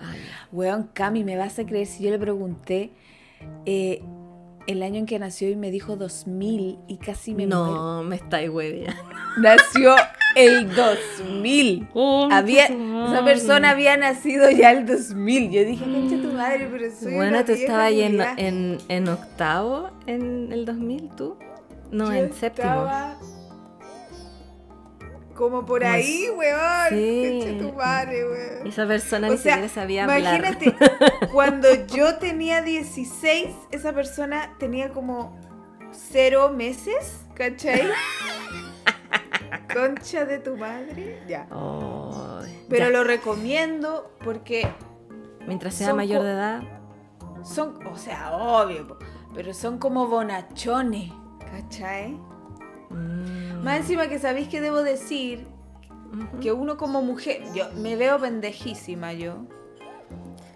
Ya. 0.00 0.48
Weón, 0.50 0.90
Cami, 0.92 1.24
¿me 1.24 1.36
vas 1.36 1.58
a 1.58 1.64
creer 1.64 1.86
si 1.86 2.02
yo 2.04 2.10
le 2.10 2.18
pregunté 2.18 2.90
eh, 3.64 4.02
el 4.66 4.82
año 4.82 4.98
en 4.98 5.06
que 5.06 5.18
nació 5.18 5.48
y 5.50 5.56
me 5.56 5.70
dijo 5.70 5.96
2000 5.96 6.78
y 6.88 6.96
casi 6.98 7.34
me 7.34 7.46
muero? 7.46 7.64
No, 7.72 8.02
me 8.02 8.16
estáis 8.16 8.50
huevia. 8.50 8.94
Nació 9.38 9.94
el 10.36 10.74
2000. 10.74 11.88
Había, 12.30 12.66
esa 12.66 13.24
persona 13.24 13.70
había 13.70 13.96
nacido 13.96 14.50
ya 14.50 14.72
el 14.72 14.86
2000. 14.86 15.50
Yo 15.50 15.64
dije, 15.64 15.84
concha 15.84 16.16
tu 16.28 16.32
madre, 16.36 16.68
pero 16.70 16.90
soy 16.94 17.14
Bueno, 17.14 17.30
una 17.30 17.44
tú 17.44 17.52
estabas 17.52 17.86
ahí 17.86 18.02
en, 18.02 18.12
culiá". 18.12 18.34
en, 18.36 18.78
en 18.88 19.08
octavo 19.08 19.90
en 20.06 20.52
el 20.52 20.64
2000, 20.64 21.08
¿tú? 21.16 21.36
No, 21.90 22.06
Yo 22.06 22.12
en 22.14 22.32
séptimo. 22.32 22.68
estaba 22.68 23.16
Como 25.42 25.66
por 25.66 25.82
Como 25.82 25.92
ahí, 25.92 26.28
weón. 26.36 26.88
Sí. 26.90 27.56
Tu 27.58 27.72
madre, 27.72 28.24
weón. 28.24 28.64
Esa 28.64 28.86
persona 28.86 29.26
O 29.26 29.32
ni 29.32 29.38
sea, 29.38 29.54
siquiera 29.54 29.74
sabía 29.74 30.04
hablar. 30.04 30.20
Imagínate, 30.20 30.76
cuando 31.32 31.68
yo 31.86 32.16
tenía 32.18 32.62
16, 32.62 33.48
esa 33.72 33.92
persona 33.92 34.54
tenía 34.60 34.90
como 34.90 35.36
cero 35.90 36.52
meses, 36.56 37.26
¿cachai? 37.34 37.82
Concha 39.74 40.26
de 40.26 40.38
tu 40.38 40.56
madre. 40.56 41.20
Ya. 41.26 41.48
Pero 42.68 42.84
ya. 42.84 42.90
lo 42.90 43.02
recomiendo 43.02 44.14
porque 44.22 44.68
Mientras 45.44 45.74
sea 45.74 45.92
mayor 45.92 46.22
de 46.22 46.30
edad, 46.34 46.62
son, 47.42 47.84
o 47.84 47.96
sea, 47.96 48.30
obvio, 48.36 48.96
pero 49.34 49.52
son 49.52 49.78
como 49.78 50.06
bonachones, 50.06 51.10
¿cachai? 51.50 52.16
Mm, 52.92 53.62
Más 53.64 53.78
encima 53.80 54.08
que 54.08 54.18
sabéis 54.18 54.48
que 54.48 54.60
debo 54.60 54.82
decir 54.82 55.46
que 56.40 56.52
uno 56.52 56.76
como 56.76 57.02
mujer, 57.02 57.42
yo 57.54 57.70
me 57.76 57.96
veo 57.96 58.18
pendejísima 58.18 59.12
yo. 59.12 59.46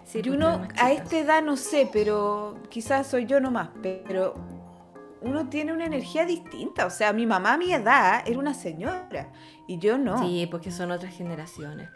Sí, 0.05 0.19
y 0.19 0.21
pues, 0.21 0.35
uno 0.35 0.67
a 0.79 0.91
esta 0.91 1.17
edad 1.17 1.41
no 1.43 1.57
sé, 1.57 1.89
pero 1.91 2.55
quizás 2.69 3.07
soy 3.07 3.25
yo 3.25 3.39
nomás, 3.39 3.69
pero 3.83 4.35
uno 5.21 5.49
tiene 5.49 5.73
una 5.73 5.85
energía 5.85 6.25
distinta. 6.25 6.85
O 6.85 6.89
sea, 6.89 7.11
mi 7.11 7.25
mamá 7.25 7.53
a 7.53 7.57
mi 7.57 7.73
edad 7.73 8.21
era 8.25 8.37
una 8.39 8.53
señora 8.53 9.31
y 9.67 9.79
yo 9.79 9.97
no. 9.97 10.19
Sí, 10.19 10.47
porque 10.49 10.71
son 10.71 10.91
otras 10.91 11.13
generaciones. 11.13 11.89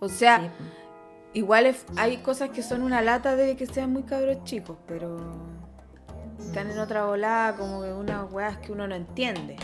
O 0.00 0.08
sea, 0.08 0.38
Sí, 0.40 0.46
pues. 0.56 0.68
igual 1.34 1.76
hay 1.96 2.16
cosas 2.18 2.50
que 2.50 2.62
son 2.62 2.82
una 2.82 3.02
lata 3.02 3.36
de 3.36 3.56
que 3.56 3.66
sean 3.66 3.92
muy 3.92 4.02
cabros 4.04 4.42
chicos, 4.44 4.78
pero 4.86 5.18
están 6.44 6.70
en 6.70 6.78
otra 6.78 7.04
volada 7.04 7.56
como 7.56 7.82
que 7.82 7.92
unas 7.92 8.30
weas 8.32 8.56
que 8.58 8.72
uno 8.72 8.86
no 8.88 8.94
entiende. 8.94 9.56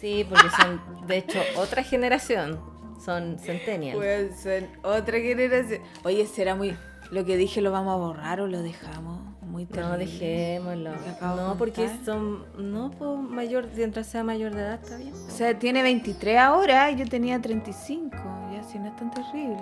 Sí, 0.00 0.26
porque 0.28 0.48
son, 0.60 0.80
de 1.06 1.18
hecho, 1.18 1.40
otra 1.56 1.82
generación. 1.82 2.60
Son 3.04 3.38
centennials. 3.38 3.96
Pues 3.96 4.40
son 4.40 4.68
otra 4.82 5.18
generación. 5.18 5.80
Oye, 6.04 6.26
será 6.26 6.54
muy... 6.54 6.76
Lo 7.10 7.24
que 7.24 7.36
dije 7.36 7.60
lo 7.60 7.70
vamos 7.70 7.92
a 7.94 7.96
borrar 7.96 8.40
o 8.40 8.46
lo 8.46 8.62
dejamos. 8.62 9.20
Muy 9.42 9.64
no, 9.66 9.70
terrible. 9.70 9.98
dejémoslo. 10.06 10.90
Lo 10.92 11.04
que 11.04 11.10
acabo 11.10 11.36
de 11.36 11.42
No, 11.42 11.56
porque 11.56 11.90
son. 12.04 12.44
No, 12.58 12.90
pues 12.90 13.20
mayor, 13.20 13.68
mientras 13.76 14.06
sea 14.08 14.24
mayor 14.24 14.54
de 14.54 14.62
edad, 14.62 14.80
está 14.82 14.96
bien. 14.96 15.12
O 15.14 15.30
sea, 15.30 15.56
tiene 15.58 15.82
23 15.82 16.38
ahora 16.38 16.90
y 16.90 16.96
yo 16.96 17.06
tenía 17.06 17.40
35. 17.40 18.16
Ya, 18.52 18.62
si 18.64 18.78
no 18.78 18.88
es 18.88 18.96
tan 18.96 19.10
terrible. 19.10 19.58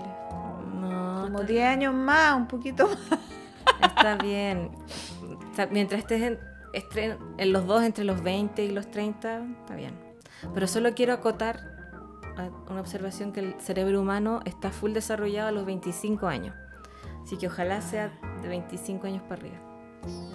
No, 0.80 1.22
Como 1.24 1.40
está, 1.40 1.52
10 1.52 1.64
años 1.66 1.94
más, 1.94 2.36
un 2.36 2.46
poquito 2.46 2.88
más. 2.88 3.20
está 3.82 4.14
bien. 4.16 4.70
Mientras 5.70 6.00
estés 6.00 6.22
en, 6.22 6.38
estre- 6.72 7.18
en 7.38 7.52
los 7.52 7.66
dos, 7.66 7.82
entre 7.82 8.04
los 8.04 8.22
20 8.22 8.64
y 8.64 8.70
los 8.70 8.90
30, 8.90 9.44
está 9.60 9.74
bien. 9.74 9.94
Pero 10.54 10.66
solo 10.66 10.94
quiero 10.94 11.12
acotar 11.12 11.60
a- 12.36 12.50
una 12.70 12.80
observación 12.80 13.32
que 13.32 13.40
el 13.40 13.54
cerebro 13.60 14.00
humano 14.00 14.40
está 14.44 14.70
full 14.70 14.92
desarrollado 14.92 15.48
a 15.48 15.52
los 15.52 15.64
25 15.66 16.26
años. 16.26 16.54
Así 17.22 17.36
que 17.36 17.46
ojalá 17.46 17.80
sea 17.82 18.10
de 18.42 18.48
25 18.48 19.06
años 19.06 19.22
para 19.22 19.40
arriba. 19.40 19.56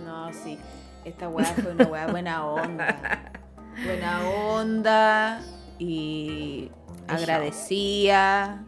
No, 0.05 0.31
sí. 0.33 0.57
Esta 1.03 1.27
weá 1.29 1.45
fue 1.45 1.71
una 1.71 1.85
weá 1.85 2.07
buena 2.07 2.45
onda. 2.45 3.31
Buena 3.85 4.21
onda 4.29 5.41
y 5.79 6.71
agradecía. 7.07 8.63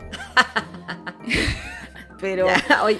Pero, 2.20 2.47
Ya, 2.47 2.56
pe- 2.86 3.00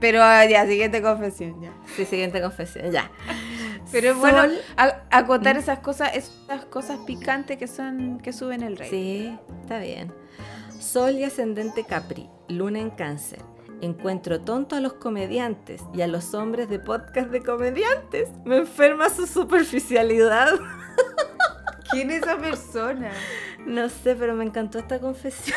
pero 0.00 0.18
ya, 0.48 0.66
siguiente 0.66 1.00
confesión, 1.02 1.60
ya. 1.60 1.70
sí, 1.96 2.04
siguiente 2.04 2.40
confesión, 2.40 2.90
ya. 2.92 3.10
Pero 3.90 4.14
bueno 4.16 4.42
Sol- 4.42 4.58
a- 4.76 5.00
acotar 5.10 5.56
esas 5.56 5.78
cosas, 5.78 6.10
esas 6.14 6.66
cosas 6.66 6.98
picantes 7.06 7.56
que 7.56 7.66
son, 7.66 8.18
que 8.20 8.34
suben 8.34 8.62
el 8.62 8.76
rey. 8.76 8.90
Sí, 8.90 9.38
está 9.62 9.78
bien. 9.78 10.12
Sol 10.78 11.12
y 11.14 11.24
ascendente 11.24 11.84
Capri, 11.84 12.28
luna 12.48 12.80
en 12.80 12.90
cáncer. 12.90 13.38
Encuentro 13.80 14.40
tonto 14.42 14.76
a 14.76 14.80
los 14.80 14.92
comediantes 14.94 15.82
y 15.94 16.02
a 16.02 16.06
los 16.06 16.34
hombres 16.34 16.68
de 16.68 16.80
podcast 16.80 17.30
de 17.30 17.42
comediantes. 17.42 18.28
Me 18.44 18.58
enferma 18.58 19.08
su 19.08 19.26
superficialidad. 19.26 20.50
¿Quién 21.90 22.10
es 22.10 22.22
esa 22.22 22.36
persona? 22.36 23.10
No 23.66 23.88
sé, 23.90 24.14
pero 24.14 24.34
me 24.34 24.44
encantó 24.44 24.78
esta 24.78 24.98
confesión. 24.98 25.56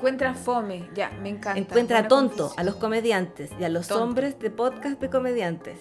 Encuentra 0.00 0.32
fome, 0.32 0.88
ya, 0.94 1.10
me 1.22 1.28
encanta. 1.28 1.58
Encuentra 1.60 2.08
tonto 2.08 2.52
a 2.56 2.64
los 2.64 2.76
comediantes 2.76 3.50
y 3.60 3.64
a 3.64 3.68
los 3.68 3.86
Tonto. 3.86 4.02
hombres 4.02 4.38
de 4.38 4.50
podcast 4.50 4.98
de 4.98 5.10
comediantes. 5.10 5.78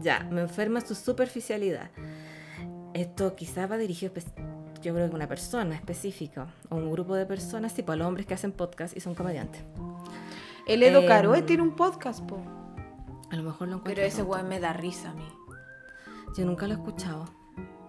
Ya, 0.00 0.20
me 0.30 0.42
enferma 0.42 0.80
su 0.82 0.94
superficialidad. 0.94 1.90
Esto 2.94 3.34
quizás 3.34 3.68
va 3.68 3.76
dirigido, 3.76 4.14
espe- 4.14 4.80
yo 4.82 4.94
creo 4.94 5.08
que 5.08 5.12
a 5.14 5.16
una 5.16 5.26
persona 5.26 5.74
específica 5.74 6.46
o 6.68 6.76
un 6.76 6.92
grupo 6.92 7.16
de 7.16 7.26
personas, 7.26 7.74
tipo 7.74 7.90
a 7.90 7.96
los 7.96 8.06
hombres 8.06 8.24
que 8.24 8.34
hacen 8.34 8.52
podcast 8.52 8.96
y 8.96 9.00
son 9.00 9.16
comediantes. 9.16 9.62
El 10.68 10.84
Edo 10.84 11.04
Caroe 11.04 11.42
tiene 11.42 11.64
un 11.64 11.74
podcast, 11.74 12.20
po. 12.24 12.38
A 13.32 13.36
lo 13.36 13.42
mejor 13.42 13.66
lo 13.66 13.78
encuentro. 13.78 13.94
Pero 13.96 14.02
ese 14.06 14.22
weón 14.22 14.48
me 14.48 14.60
da 14.60 14.74
risa 14.74 15.10
a 15.10 15.14
mí. 15.14 15.26
Yo 16.38 16.44
nunca 16.46 16.68
lo 16.68 16.74
he 16.74 16.76
escuchado. 16.76 17.24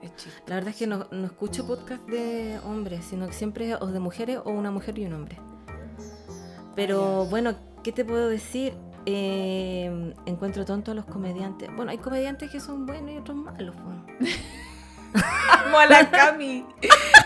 Es. 0.02 0.12
La 0.48 0.56
verdad 0.56 0.72
es 0.72 0.76
que 0.78 0.88
no, 0.88 1.06
no 1.12 1.26
escucho 1.28 1.68
podcast 1.68 2.04
de 2.10 2.60
hombres, 2.66 3.06
sino 3.06 3.28
que 3.28 3.34
siempre 3.34 3.76
o 3.76 3.86
de 3.86 4.00
mujeres 4.00 4.40
o 4.44 4.50
una 4.50 4.72
mujer 4.72 4.98
y 4.98 5.06
un 5.06 5.14
hombre. 5.14 5.38
Pero 6.78 7.26
bueno, 7.26 7.56
¿qué 7.84 7.92
te 7.92 8.06
puedo 8.06 8.30
decir? 8.30 8.74
Eh, 9.08 10.14
encuentro 10.28 10.64
tonto 10.64 10.92
a 10.92 10.94
los 10.94 11.06
comediantes. 11.06 11.76
Bueno, 11.76 11.90
hay 11.90 11.98
comediantes 11.98 12.52
que 12.52 12.60
son 12.60 12.86
buenos 12.86 13.12
y 13.12 13.18
otros 13.18 13.36
malos. 13.36 13.76
Amo 15.66 15.78
a 15.80 15.86
la 15.88 16.08
Cami. 16.12 16.64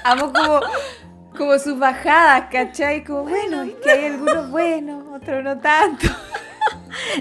Amo 0.05 0.31
como, 0.31 0.61
como 1.37 1.59
sus 1.59 1.77
bajadas, 1.77 2.47
¿cachai? 2.49 3.03
Como, 3.03 3.23
bueno, 3.23 3.63
es 3.63 3.73
que 3.83 3.91
hay 3.91 4.05
algunos 4.05 4.49
buenos, 4.49 5.03
otros 5.13 5.43
no 5.43 5.59
tanto. 5.59 6.07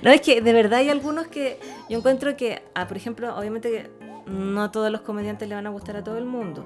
No, 0.02 0.10
es 0.10 0.20
que 0.20 0.40
de 0.40 0.52
verdad 0.52 0.80
hay 0.80 0.88
algunos 0.90 1.26
que 1.28 1.58
yo 1.88 1.98
encuentro 1.98 2.36
que, 2.36 2.62
ah, 2.74 2.86
por 2.86 2.96
ejemplo, 2.96 3.36
obviamente 3.36 3.70
que 3.70 3.90
no 4.30 4.70
todos 4.70 4.90
los 4.90 5.00
comediantes 5.00 5.48
le 5.48 5.54
van 5.54 5.66
a 5.66 5.70
gustar 5.70 5.96
a 5.96 6.04
todo 6.04 6.18
el 6.18 6.24
mundo. 6.26 6.64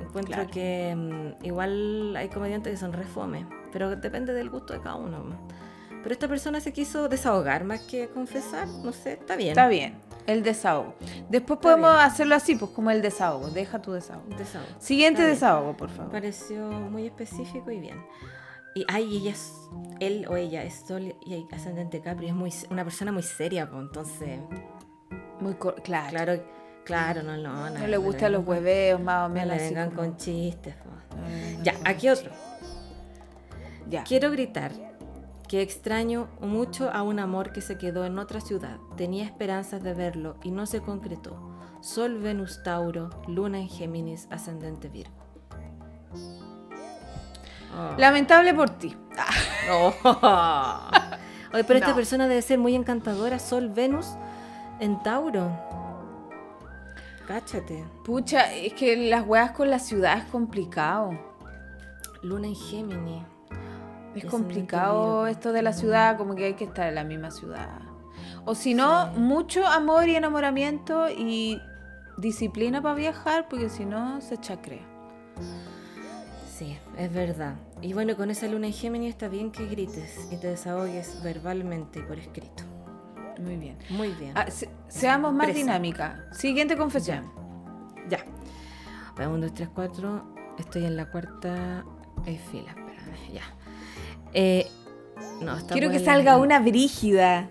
Encuentro 0.00 0.34
Claro. 0.34 0.50
que 0.50 0.94
mm, 0.96 1.44
igual 1.44 2.14
hay 2.16 2.28
comediantes 2.28 2.72
que 2.72 2.76
son 2.78 2.92
refome, 2.92 3.46
pero 3.72 3.94
depende 3.96 4.32
del 4.32 4.50
gusto 4.50 4.72
de 4.72 4.80
cada 4.80 4.96
uno. 4.96 5.24
Pero 6.02 6.12
esta 6.12 6.28
persona 6.28 6.60
se 6.60 6.72
quiso 6.72 7.08
desahogar 7.08 7.64
más 7.64 7.80
que 7.80 8.08
confesar, 8.08 8.66
no 8.66 8.92
sé, 8.92 9.14
está 9.14 9.36
bien. 9.36 9.50
Está 9.50 9.68
bien, 9.68 9.98
el 10.26 10.42
desahogo. 10.42 10.94
Después 11.28 11.58
Está 11.58 11.60
podemos 11.60 11.92
bien. 11.92 12.04
hacerlo 12.06 12.34
así, 12.36 12.56
pues 12.56 12.70
como 12.70 12.90
el 12.90 13.02
desahogo. 13.02 13.48
Deja 13.50 13.82
tu 13.82 13.92
desahogo. 13.92 14.24
Desahogo. 14.38 14.68
Siguiente 14.78 15.20
Está 15.20 15.26
bien. 15.26 15.34
desahogo, 15.34 15.76
por 15.76 15.90
Me 15.90 15.96
favor. 15.96 16.12
pareció 16.12 16.68
muy 16.70 17.06
específico 17.06 17.70
y 17.70 17.80
bien. 17.80 18.02
Y 18.74 18.84
ay, 18.88 19.18
ella 19.18 19.32
es, 19.32 19.52
él 19.98 20.26
o 20.30 20.36
ella 20.36 20.62
es 20.62 20.84
Sol 20.86 21.14
y 21.26 21.46
ascendente 21.52 22.00
Capri, 22.00 22.28
es 22.28 22.34
muy, 22.34 22.52
una 22.70 22.84
persona 22.84 23.10
muy 23.12 23.22
seria, 23.24 23.68
pues 23.68 23.82
entonces, 23.82 24.38
Muy 25.40 25.54
claro. 25.54 26.08
claro, 26.10 26.42
claro, 26.84 27.22
no, 27.24 27.36
no, 27.36 27.68
No 27.70 27.86
le 27.86 27.96
gustan 27.98 28.32
los 28.32 28.46
hueveos, 28.46 29.00
más 29.02 29.26
o 29.26 29.28
No 29.28 29.34
menos 29.34 29.48
le 29.48 29.54
así. 29.64 29.74
vengan 29.74 29.90
con 29.90 30.16
chistes. 30.16 30.74
No 31.16 31.28
le 31.28 31.34
vengan 31.34 31.64
Ya, 31.64 31.74
aquí 31.84 32.08
otro. 32.08 32.30
Ya. 33.90 34.04
Quiero 34.04 34.30
gritar 34.30 34.72
que 35.50 35.60
extraño 35.62 36.28
mucho 36.40 36.90
a 36.90 37.02
un 37.02 37.18
amor 37.18 37.52
que 37.52 37.60
se 37.60 37.76
quedó 37.76 38.04
en 38.04 38.20
otra 38.20 38.40
ciudad. 38.40 38.76
Tenía 38.96 39.24
esperanzas 39.24 39.82
de 39.82 39.94
verlo 39.94 40.36
y 40.44 40.52
no 40.52 40.64
se 40.64 40.80
concretó. 40.80 41.36
Sol, 41.80 42.20
Venus, 42.20 42.62
Tauro, 42.62 43.10
Luna 43.26 43.58
en 43.58 43.68
Géminis, 43.68 44.28
ascendente 44.30 44.88
Virgo. 44.88 45.12
Oh. 47.76 47.96
Lamentable 47.98 48.54
por 48.54 48.70
ti. 48.70 48.96
Oye, 51.52 51.64
pero 51.64 51.80
esta 51.80 51.96
persona 51.96 52.28
debe 52.28 52.42
ser 52.42 52.60
muy 52.60 52.76
encantadora. 52.76 53.40
Sol, 53.40 53.70
Venus 53.70 54.06
en 54.78 55.02
Tauro. 55.02 55.50
Cáchate. 57.26 57.84
Pucha, 58.04 58.52
es 58.52 58.72
que 58.74 59.08
las 59.08 59.26
weas 59.26 59.50
con 59.50 59.68
la 59.68 59.80
ciudad 59.80 60.18
es 60.18 60.24
complicado. 60.26 61.10
Luna 62.22 62.46
en 62.46 62.54
Géminis. 62.54 63.24
Es 64.14 64.24
complicado 64.24 65.26
esto 65.26 65.52
de 65.52 65.62
la 65.62 65.72
ciudad, 65.72 66.16
como 66.16 66.34
que 66.34 66.44
hay 66.46 66.54
que 66.54 66.64
estar 66.64 66.88
en 66.88 66.94
la 66.96 67.04
misma 67.04 67.30
ciudad. 67.30 67.80
O 68.44 68.54
si 68.54 68.74
no, 68.74 69.12
Sí. 69.14 69.20
mucho 69.20 69.66
amor 69.66 70.08
y 70.08 70.16
enamoramiento 70.16 71.08
y 71.08 71.60
disciplina 72.18 72.82
para 72.82 72.94
viajar, 72.94 73.48
porque 73.48 73.68
si 73.68 73.84
no, 73.84 74.20
se 74.20 74.36
chacrea. 74.38 74.84
Sí, 76.56 76.76
es 76.98 77.12
verdad. 77.12 77.54
Y 77.80 77.92
bueno, 77.94 78.16
con 78.16 78.30
esa 78.30 78.46
luna 78.46 78.66
en 78.66 78.72
Géminis 78.72 79.10
está 79.10 79.28
bien 79.28 79.50
que 79.50 79.66
grites 79.66 80.28
y 80.30 80.36
te 80.36 80.48
desahogues 80.48 81.22
verbalmente 81.22 82.00
y 82.00 82.02
por 82.02 82.18
escrito. 82.18 82.64
Muy 83.40 83.56
bien. 83.56 83.78
Muy 83.88 84.08
bien. 84.12 84.32
Ah, 84.36 84.50
se- 84.50 84.68
seamos 84.88 85.32
más 85.32 85.46
Presa. 85.46 85.58
dinámica. 85.60 86.24
Siguiente 86.32 86.76
confesión. 86.76 87.32
Ya. 88.08 88.18
Bueno, 89.16 89.32
1, 89.34 89.46
2, 89.46 89.54
3, 89.54 89.68
4. 89.74 90.22
Estoy 90.58 90.84
en 90.84 90.96
la 90.96 91.10
cuarta 91.10 91.84
fila. 92.50 92.70
Espérame, 92.70 93.32
ya. 93.32 93.42
Eh, 94.32 94.66
no, 95.40 95.56
está 95.56 95.72
Quiero 95.72 95.90
que 95.90 95.98
salga 95.98 96.36
una 96.36 96.60
brígida. 96.60 97.50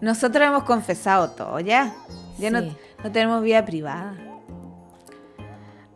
Nosotros 0.00 0.46
hemos 0.46 0.64
confesado 0.64 1.30
todo, 1.30 1.60
¿ya? 1.60 1.94
Ya 2.38 2.50
no, 2.50 2.60
no 2.62 3.12
tenemos 3.12 3.42
vida 3.42 3.64
privada. 3.64 4.16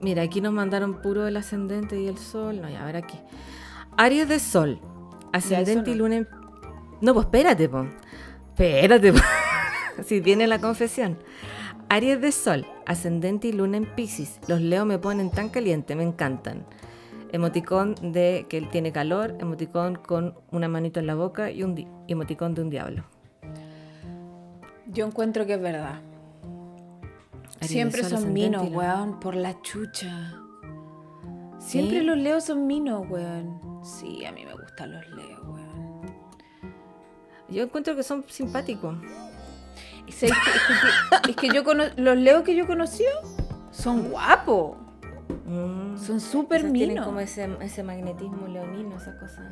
Mira, 0.01 0.23
aquí 0.23 0.41
nos 0.41 0.53
mandaron 0.53 1.01
puro 1.01 1.27
el 1.27 1.37
ascendente 1.37 2.01
y 2.01 2.07
el 2.07 2.19
sol. 2.19 2.61
No, 2.61 2.69
ya, 2.69 2.83
a 2.83 2.87
ver 2.87 2.97
aquí. 2.97 3.19
Aries 3.97 4.29
de 4.29 4.39
sol. 4.39 4.81
Ascendente 5.33 5.91
no. 5.91 5.97
y 5.97 5.99
luna 5.99 6.17
en... 6.17 6.29
No, 7.01 7.14
pues 7.14 7.27
espérate, 7.27 7.69
po. 7.69 7.87
Espérate, 8.51 9.12
po. 9.12 9.19
si 10.05 10.21
viene 10.21 10.47
la 10.47 10.61
confesión. 10.61 11.19
Aries 11.89 12.21
de 12.21 12.33
sol. 12.33 12.67
Ascendente 12.87 13.49
y 13.49 13.53
luna 13.53 13.79
en 13.79 13.87
Pisces. 13.87 14.39
Los 14.47 14.61
leo 14.61 14.85
me 14.85 14.99
ponen 14.99 15.31
tan 15.31 15.49
caliente, 15.49 15.97
me 15.97 16.05
encantan. 16.05 16.67
Emoticón 17.33 17.95
de 18.12 18.47
que 18.49 18.57
él 18.59 18.68
tiene 18.70 18.93
calor. 18.93 19.35
Emoticón 19.41 19.97
con 19.97 20.35
una 20.51 20.68
manito 20.68 21.01
en 21.01 21.07
la 21.07 21.14
boca 21.14 21.51
y 21.51 21.62
un 21.62 21.74
di- 21.74 21.89
emoticón 22.09 22.55
de 22.55 22.62
un 22.62 22.70
diablo. 22.70 23.05
Yo 24.89 25.07
encuentro 25.07 25.45
que 25.47 25.55
es 25.55 25.61
verdad. 25.61 26.01
Siempre 27.61 28.05
son 28.05 28.33
minos, 28.33 28.68
weón, 28.70 29.18
por 29.18 29.35
la 29.35 29.61
chucha. 29.62 30.35
Siempre 31.59 32.01
¿Sí? 32.01 32.05
los 32.05 32.16
leos 32.16 32.45
son 32.45 32.66
minos, 32.66 33.05
weón. 33.11 33.81
Sí, 33.83 34.24
a 34.24 34.33
mí 34.33 34.45
me 34.45 34.53
gustan 34.55 34.93
los 34.93 35.09
leos, 35.09 35.41
weón. 35.45 36.01
Yo 37.49 37.62
encuentro 37.64 37.97
que 37.97 38.03
son 38.03 38.24
simpáticos. 38.29 38.97
Sabes 40.09 40.35
que- 40.45 41.16
es, 41.16 41.20
que, 41.22 41.31
es 41.31 41.37
que 41.37 41.49
yo 41.49 41.64
cono- 41.64 41.85
los 41.97 42.16
leos 42.16 42.45
que 42.45 42.55
yo 42.55 42.66
conocí 42.66 43.05
son 43.72 44.11
guapos. 44.11 44.77
Mm. 45.47 45.97
Son 45.99 46.20
súper 46.20 46.61
Quizás 46.61 46.72
tienen 46.72 46.95
minos. 46.95 47.07
como 47.07 47.20
ese, 47.20 47.49
ese 47.61 47.83
magnetismo 47.83 48.47
leonino, 48.49 48.97
esa 48.97 49.18
cosa. 49.18 49.43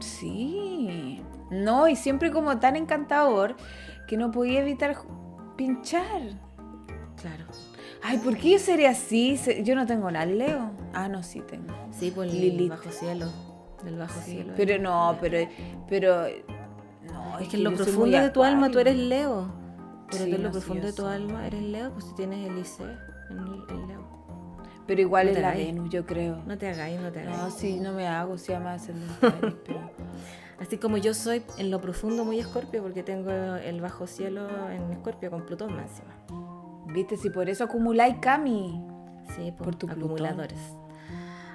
Sí. 0.00 1.22
No, 1.50 1.88
y 1.88 1.96
siempre 1.96 2.30
como 2.30 2.58
tan 2.58 2.76
encantador 2.76 3.56
que 4.08 4.16
no 4.16 4.30
podía 4.30 4.60
evitar 4.60 4.96
pinchar. 5.56 6.22
Claro. 7.20 7.44
Ay, 8.02 8.18
¿por 8.18 8.36
qué 8.36 8.50
yo 8.52 8.58
sería 8.58 8.90
así? 8.90 9.38
Yo 9.64 9.74
no 9.76 9.86
tengo 9.86 10.10
nada, 10.10 10.26
Leo. 10.26 10.70
Ah, 10.92 11.08
no, 11.08 11.22
sí 11.22 11.40
tengo. 11.48 11.72
Sí, 11.92 12.10
por 12.10 12.24
el 12.26 12.32
Lilith. 12.32 12.70
bajo 12.70 12.90
cielo. 12.90 13.26
Del 13.84 13.96
bajo 13.98 14.18
Sí, 14.20 14.32
cielo. 14.32 14.52
pero 14.56 14.80
no, 14.82 15.16
pero, 15.20 15.38
pero 15.88 16.24
no, 17.12 17.38
Es 17.38 17.48
que 17.48 17.56
en 17.56 17.64
lo 17.64 17.72
profundo 17.74 18.18
de 18.18 18.30
tu 18.30 18.42
alma 18.42 18.70
tú 18.70 18.78
eres 18.80 18.96
Leo. 18.96 19.52
Pero 20.10 20.24
Sí, 20.24 20.30
tú 20.30 20.36
en 20.36 20.42
lo 20.42 20.48
no, 20.48 20.54
sí, 20.54 20.60
profundo 20.60 20.82
yo 20.82 20.86
de 20.88 20.92
tu 20.94 21.02
soy. 21.02 21.14
alma 21.14 21.46
eres 21.46 21.62
Leo, 21.62 21.92
pues 21.92 22.04
si 22.06 22.14
tienes 22.14 22.48
el 22.48 22.58
IC 22.58 22.80
en 23.30 23.38
el, 23.38 23.50
Leo. 23.66 23.81
Pero 24.86 25.00
igual 25.00 25.26
No 25.26 25.32
es 25.32 25.40
la. 25.40 25.52
Venus, 25.52 25.90
yo 25.90 26.04
creo. 26.06 26.42
No 26.46 26.58
te 26.58 26.68
hagáis, 26.68 27.00
no 27.00 27.10
te 27.12 27.20
hagáis. 27.20 27.36
No, 27.36 27.50
sí, 27.50 27.78
no 27.78 27.92
me 27.92 28.06
hago, 28.06 28.36
se 28.38 28.52
llama 28.52 28.74
ascendente 28.74 29.14
Aries, 29.26 29.54
pero... 29.64 29.90
Así 30.58 30.78
como 30.78 30.96
yo 30.96 31.12
soy 31.14 31.42
en 31.58 31.70
lo 31.70 31.80
profundo 31.80 32.24
muy 32.24 32.38
escorpio 32.38 32.82
porque 32.82 33.02
tengo 33.02 33.30
el 33.32 33.80
bajo 33.80 34.06
cielo 34.06 34.48
en 34.70 34.92
escorpio 34.92 35.30
con 35.30 35.44
Plutón 35.44 35.74
más 35.74 35.90
encima. 35.90 36.14
Viste, 36.86 37.16
si 37.16 37.30
por 37.30 37.48
eso 37.48 37.64
acumuláis 37.64 38.16
Cami. 38.20 38.80
Sí, 39.36 39.50
por, 39.52 39.66
Por 39.66 39.74
tu 39.76 39.86
Plutón. 39.86 40.04
acumuladores. 40.04 40.58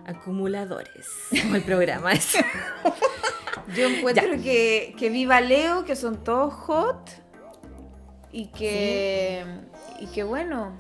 Acumuladores. 0.05 1.07
Como 1.41 1.55
el 1.55 1.63
programa 1.63 2.11
ese. 2.13 2.43
Yo 3.75 3.87
encuentro 3.87 4.41
que, 4.41 4.95
que 4.97 5.09
viva 5.09 5.41
Leo, 5.41 5.83
que 5.83 5.95
son 5.95 6.23
todos 6.23 6.53
hot 6.53 7.09
y 8.31 8.47
que, 8.47 9.45
y 9.99 10.07
que 10.07 10.23
bueno, 10.23 10.71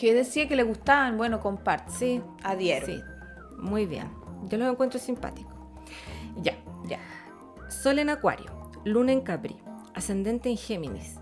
que 0.00 0.14
decía 0.14 0.48
que 0.48 0.56
le 0.56 0.62
gustaban, 0.62 1.18
bueno, 1.18 1.40
comparte. 1.40 1.92
Sí, 1.92 2.22
Adhiero. 2.42 2.86
Sí, 2.86 3.02
muy 3.58 3.84
bien. 3.84 4.08
Yo 4.48 4.56
los 4.56 4.72
encuentro 4.72 4.98
simpáticos. 4.98 5.52
Ya. 6.40 6.56
Ya. 6.86 6.98
Sol 7.68 7.98
en 7.98 8.08
Acuario, 8.08 8.50
Luna 8.86 9.12
en 9.12 9.20
Capri, 9.20 9.58
Ascendente 9.94 10.48
en 10.48 10.56
Géminis, 10.56 11.16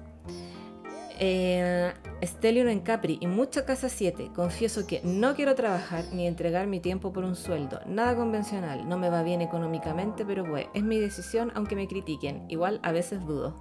eh, 1.19 1.93
en 2.21 2.81
Capri 2.81 3.19
y 3.21 3.27
mucha 3.27 3.65
casa 3.65 3.89
7. 3.89 4.31
Confieso 4.33 4.87
que 4.87 5.01
no 5.03 5.35
quiero 5.35 5.57
trabajar 5.57 6.05
ni 6.13 6.29
entregar 6.29 6.69
mi 6.69 6.79
tiempo 6.79 7.13
por 7.13 7.25
un 7.25 7.35
sueldo. 7.35 7.81
Nada 7.85 8.15
convencional. 8.15 8.89
No 8.89 8.97
me 8.97 9.11
va 9.11 9.25
bien 9.25 9.43
económicamente, 9.43 10.25
pero 10.25 10.45
bueno, 10.45 10.71
es 10.73 10.85
mi 10.85 11.01
decisión 11.01 11.51
aunque 11.57 11.75
me 11.75 11.89
critiquen. 11.89 12.45
Igual 12.49 12.79
a 12.85 12.93
veces 12.93 13.27
dudo. 13.27 13.57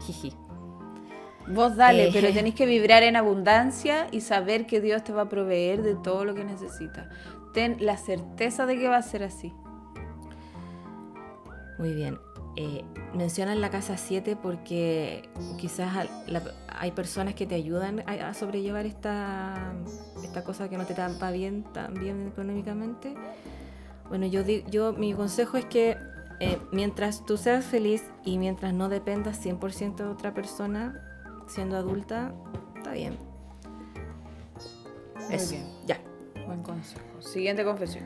Jiji. 0.00 0.32
Vos 1.48 1.76
dale, 1.76 2.08
Eh. 2.08 2.10
pero 2.12 2.32
tenés 2.32 2.54
que 2.54 2.64
vibrar 2.66 3.02
en 3.02 3.16
abundancia 3.16 4.06
y 4.10 4.20
saber 4.22 4.66
que 4.66 4.80
Dios 4.80 5.04
te 5.04 5.12
va 5.12 5.22
a 5.22 5.28
proveer 5.28 5.82
de 5.82 5.94
todo 5.94 6.24
lo 6.24 6.34
que 6.34 6.44
necesitas. 6.44 7.06
Ten 7.52 7.76
la 7.80 7.96
certeza 7.96 8.64
de 8.66 8.78
que 8.78 8.88
va 8.88 8.96
a 8.96 9.02
ser 9.02 9.22
así. 9.22 9.52
Muy 11.78 11.92
bien. 11.92 12.18
Eh, 12.56 12.84
mencionan 13.14 13.60
la 13.60 13.68
casa 13.70 13.96
7 13.96 14.36
porque 14.36 15.28
quizás 15.58 16.08
la- 16.28 16.42
hay 16.68 16.92
personas 16.92 17.34
que 17.34 17.46
te 17.46 17.56
ayudan 17.56 18.04
a, 18.06 18.28
a 18.28 18.34
sobrellevar 18.34 18.86
esta, 18.86 19.72
esta 20.22 20.44
cosa 20.44 20.68
que 20.68 20.78
no 20.78 20.84
te 20.86 20.94
va 20.94 21.30
bien 21.32 21.64
tan 21.72 21.94
bien 21.94 22.28
económicamente. 22.28 23.14
Bueno, 24.08 24.26
yo, 24.26 24.44
di- 24.44 24.64
yo 24.70 24.92
mi 24.92 25.14
consejo 25.14 25.56
es 25.56 25.64
que 25.64 25.96
eh, 26.40 26.58
mientras 26.72 27.24
tú 27.26 27.36
seas 27.36 27.64
feliz 27.64 28.04
y 28.24 28.38
mientras 28.38 28.72
no 28.72 28.88
dependas 28.88 29.44
100% 29.44 29.96
de 29.96 30.04
otra 30.10 30.32
persona, 30.32 31.00
siendo 31.46 31.76
adulta, 31.76 32.32
está 32.76 32.92
bien. 32.92 33.16
Muy 35.26 35.34
Eso, 35.34 35.52
bien. 35.52 35.66
ya. 35.86 36.00
Buen 36.46 36.62
consejo. 36.62 37.02
Siguiente 37.20 37.64
confesión. 37.64 38.04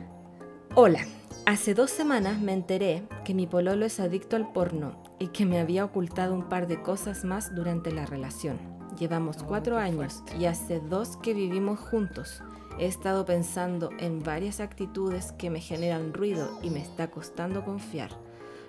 Hola, 0.75 1.05
hace 1.45 1.73
dos 1.73 1.89
semanas 1.91 2.39
me 2.39 2.53
enteré 2.53 3.03
que 3.25 3.33
mi 3.33 3.47
pololo 3.47 3.85
es 3.85 3.99
adicto 3.99 4.35
al 4.35 4.51
porno 4.51 5.01
y 5.19 5.27
que 5.29 5.45
me 5.45 5.59
había 5.59 5.83
ocultado 5.83 6.33
un 6.33 6.47
par 6.47 6.67
de 6.67 6.81
cosas 6.81 7.25
más 7.25 7.53
durante 7.55 7.91
la 7.91 8.05
relación. 8.05 8.59
Llevamos 8.97 9.43
cuatro 9.43 9.77
años 9.77 10.13
fuerte. 10.13 10.37
y 10.37 10.45
hace 10.45 10.79
dos 10.79 11.17
que 11.17 11.33
vivimos 11.33 11.79
juntos. 11.79 12.41
He 12.77 12.85
estado 12.85 13.25
pensando 13.25 13.89
en 13.99 14.23
varias 14.23 14.61
actitudes 14.61 15.33
que 15.33 15.49
me 15.49 15.59
generan 15.59 16.13
ruido 16.13 16.59
y 16.61 16.69
me 16.69 16.81
está 16.81 17.09
costando 17.11 17.65
confiar. 17.65 18.11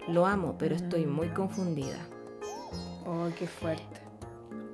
Lo 0.09 0.27
amo, 0.27 0.57
pero 0.59 0.75
estoy 0.75 1.07
muy 1.07 1.29
confundida. 1.29 1.99
Oh, 3.07 3.29
qué 3.39 3.47
fuerte. 3.47 4.01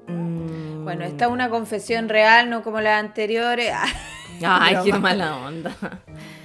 Mm. 0.09 0.85
Bueno, 0.85 1.05
esta 1.05 1.27
es 1.27 1.31
una 1.31 1.49
confesión 1.51 2.09
real, 2.09 2.49
no 2.51 2.63
como 2.63 2.81
las 2.81 3.03
anteriores. 3.03 3.73
Ay, 4.45 4.77
qué 4.85 4.93
mala 4.93 5.37
onda. 5.39 5.75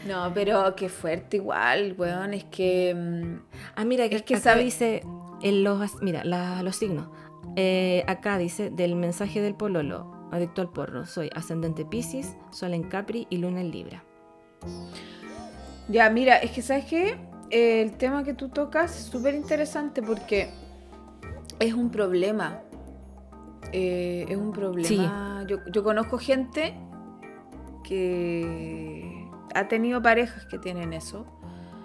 No, 0.08 0.32
pero 0.34 0.76
qué 0.76 0.90
fuerte 0.90 1.38
igual, 1.38 1.94
weón. 1.98 2.34
Es 2.34 2.46
que. 2.46 2.94
mm, 2.96 3.40
Ah, 3.76 3.86
mira, 3.86 4.08
que, 4.10 4.16
Es 4.16 4.24
que 4.24 4.36
acá 4.36 4.44
sabe- 4.52 4.64
dice, 4.64 5.04
en 5.42 5.64
los, 5.64 6.02
mira, 6.02 6.24
la- 6.24 6.64
los 6.64 6.76
signos. 6.76 7.08
Eh, 7.56 8.04
acá 8.08 8.38
dice, 8.38 8.70
del 8.70 8.96
mensaje 8.96 9.42
del 9.42 9.56
pololo, 9.56 10.28
adicto 10.32 10.62
al 10.62 10.70
porno, 10.70 11.06
soy 11.06 11.30
ascendente 11.36 11.86
Pisces, 11.86 12.36
sol 12.52 12.74
en 12.74 12.84
Capri 12.84 13.28
y 13.30 13.38
luna 13.38 13.60
en 13.62 13.72
Libra. 13.72 14.04
Ya, 15.88 16.10
mira, 16.10 16.38
es 16.38 16.52
que 16.52 16.62
sabes 16.62 16.86
qué? 16.86 17.18
Eh, 17.50 17.82
el 17.82 17.92
tema 17.98 18.24
que 18.24 18.34
tú 18.34 18.48
tocas 18.50 18.96
es 18.98 19.04
súper 19.06 19.34
interesante 19.36 20.02
porque 20.02 20.50
es 21.60 21.74
un 21.74 21.90
problema. 21.90 22.62
Eh, 23.74 24.26
es 24.28 24.38
un 24.38 24.52
problema. 24.52 25.44
Yo, 25.48 25.58
yo 25.72 25.84
conozco 25.84 26.18
gente 26.18 26.74
que 27.84 29.28
ha 29.54 29.68
tenido 29.68 30.02
parejas 30.02 30.46
que 30.46 30.58
tienen 30.58 30.94
eso 30.94 31.26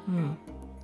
Mm. 0.07 0.33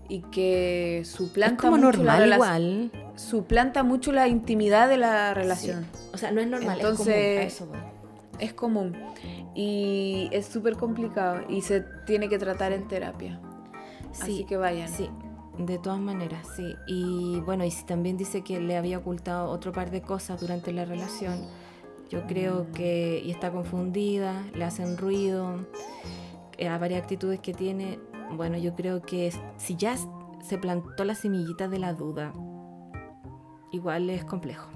y 0.09 0.21
que 0.33 0.99
Es 1.01 1.09
suplanta 1.11 1.63
como 1.63 1.77
mucho 1.77 2.03
la 2.03 2.19
normal 2.19 2.33
igual. 2.35 2.93
suplanta 3.15 3.83
mucho 3.85 4.11
la 4.13 4.27
intimidad 4.27 4.89
de 4.89 4.97
la 4.97 5.33
relación. 5.33 5.87
O 6.13 6.19
sea, 6.19 6.33
no 6.33 6.41
es 6.41 6.49
normal, 6.49 6.79
Entonces- 6.81 7.63
es 8.41 8.53
común. 8.53 8.97
Es 8.97 9.55
y 9.55 10.29
es 10.33 10.47
súper 10.47 10.77
complicado 10.77 11.43
y 11.49 11.61
se 11.61 11.83
tiene 12.07 12.29
que 12.29 12.39
tratar 12.39 12.73
en 12.73 12.89
terapia. 12.89 13.39
Así 14.11 14.39
Sí, 14.39 14.45
que 14.45 14.57
vayan. 14.57 14.89
Sí, 14.89 15.09
de 15.59 15.79
todas 15.79 16.01
maneras, 16.01 16.47
sí. 16.57 16.77
Y 16.87 17.41
bueno, 17.41 17.65
y 17.65 17.71
si 17.71 17.85
también 17.85 18.17
dice 18.17 18.43
que 18.43 18.61
le 18.61 18.77
había 18.77 18.99
ocultado 18.99 19.51
otro 19.51 19.73
par 19.73 19.91
de 19.91 20.03
cosas 20.03 20.41
durante 20.41 20.73
la 20.73 20.85
relación, 20.85 21.39
yo 22.11 22.27
creo 22.27 22.71
que, 22.73 23.23
y 23.25 23.31
está 23.31 23.51
confundida, 23.51 24.45
le 24.55 24.65
hacen 24.65 24.99
ruido, 24.99 25.67
eh, 26.59 26.69
a 26.69 26.79
varias 26.79 27.03
actitudes 27.03 27.41
que 27.41 27.55
tiene, 27.55 27.99
bueno, 28.37 28.59
yo 28.59 28.75
creo 28.75 29.03
que 29.03 29.33
si 29.57 29.77
ya 29.77 29.97
se 30.43 30.59
plantó 30.59 31.05
la 31.05 31.15
semillita 31.15 31.69
de 31.69 31.79
la 31.79 31.95
duda, 31.95 32.33
igual 33.71 34.11
es 34.11 34.25
complejo. 34.25 34.69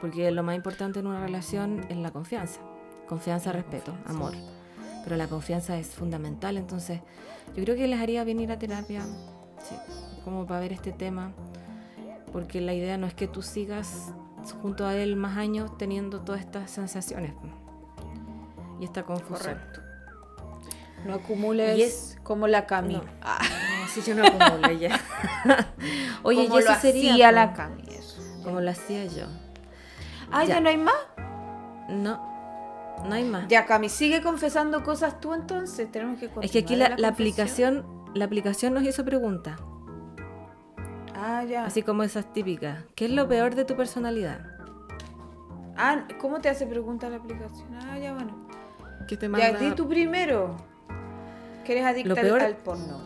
Porque 0.00 0.30
lo 0.30 0.42
más 0.42 0.56
importante 0.56 1.00
en 1.00 1.06
una 1.06 1.20
relación 1.20 1.86
es 1.88 1.96
la 1.96 2.10
confianza. 2.10 2.60
Confianza, 3.08 3.52
respeto, 3.52 3.94
amor. 4.04 4.34
Pero 5.04 5.16
la 5.16 5.28
confianza 5.28 5.78
es 5.78 5.88
fundamental, 5.88 6.56
entonces 6.56 7.00
yo 7.54 7.64
creo 7.64 7.76
que 7.76 7.86
les 7.86 8.00
haría 8.00 8.24
bien 8.24 8.40
ir 8.40 8.50
a 8.50 8.58
terapia, 8.58 9.02
sí, 9.60 9.76
como 10.26 10.44
para 10.44 10.58
ver 10.58 10.72
este 10.72 10.90
tema, 10.90 11.30
porque 12.32 12.60
la 12.60 12.74
idea 12.74 12.98
no 12.98 13.06
es 13.06 13.14
que 13.14 13.28
tú 13.28 13.42
sigas 13.42 14.12
junto 14.60 14.84
a 14.84 14.96
él 14.96 15.14
más 15.14 15.36
años 15.38 15.78
teniendo 15.78 16.20
todas 16.22 16.40
estas 16.40 16.68
sensaciones 16.68 17.32
y 18.80 18.84
esta 18.86 19.04
confusión. 19.04 19.38
Correcto. 19.54 19.80
No 21.06 21.14
acumules 21.14 21.78
Y 21.78 21.82
es- 21.82 22.18
como 22.24 22.48
la 22.48 22.66
Cami. 22.66 22.94
No. 22.94 23.04
Ah, 23.22 23.38
No, 23.80 23.88
si 23.88 24.02
yo 24.02 24.16
no 24.16 24.24
acumulo 24.26 24.72
ya. 24.72 24.98
Oye, 26.24 26.46
como 26.48 26.58
y 26.58 26.62
eso 26.62 26.72
lo 26.72 26.78
sería 26.80 27.12
hacía 27.12 27.28
po, 27.28 27.34
la 27.36 27.52
Cami. 27.54 27.82
eso. 27.90 28.20
como 28.42 28.60
lo 28.60 28.70
hacía 28.70 29.04
yo. 29.06 29.26
Ah, 30.32 30.42
¿ya. 30.44 30.54
Ya. 30.56 30.60
no 30.60 30.68
hay 30.70 30.76
más? 30.76 30.94
No, 31.88 32.20
no 33.08 33.14
hay 33.14 33.22
más. 33.24 33.46
Ya, 33.46 33.64
Cami, 33.66 33.88
sigue 33.88 34.20
confesando 34.22 34.82
cosas 34.82 35.20
tú 35.20 35.32
entonces. 35.34 35.90
Tenemos 35.92 36.18
que 36.18 36.28
es 36.42 36.50
que 36.50 36.58
aquí 36.58 36.74
la, 36.74 36.96
la 36.98 37.06
aplicación, 37.08 37.86
la 38.14 38.24
aplicación 38.24 38.74
nos 38.74 38.82
hizo 38.82 39.04
preguntas, 39.04 39.60
Ah, 41.16 41.44
ya. 41.44 41.64
así 41.64 41.82
como 41.82 42.02
esas 42.02 42.32
típicas. 42.32 42.84
¿Qué 42.94 43.06
es 43.06 43.10
lo 43.10 43.26
peor 43.28 43.54
de 43.54 43.64
tu 43.64 43.74
personalidad? 43.76 44.40
Ah, 45.76 46.06
¿cómo 46.20 46.40
te 46.40 46.48
hace 46.48 46.66
pregunta 46.66 47.08
la 47.08 47.16
aplicación? 47.16 47.68
Ah, 47.74 47.98
ya, 47.98 48.12
bueno. 48.14 48.46
¿Qué 49.08 49.16
te 49.16 49.30
Ya, 49.30 49.52
di 49.52 49.72
tú 49.72 49.88
primero. 49.88 50.56
Que 51.64 51.72
eres 51.72 51.84
adicta 51.84 52.08
Lo 52.14 52.16
al- 52.20 52.26
peor- 52.26 52.42
al 52.42 52.56
porno. 52.56 53.00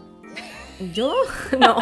¿Yo? 0.92 1.12
No. 1.58 1.76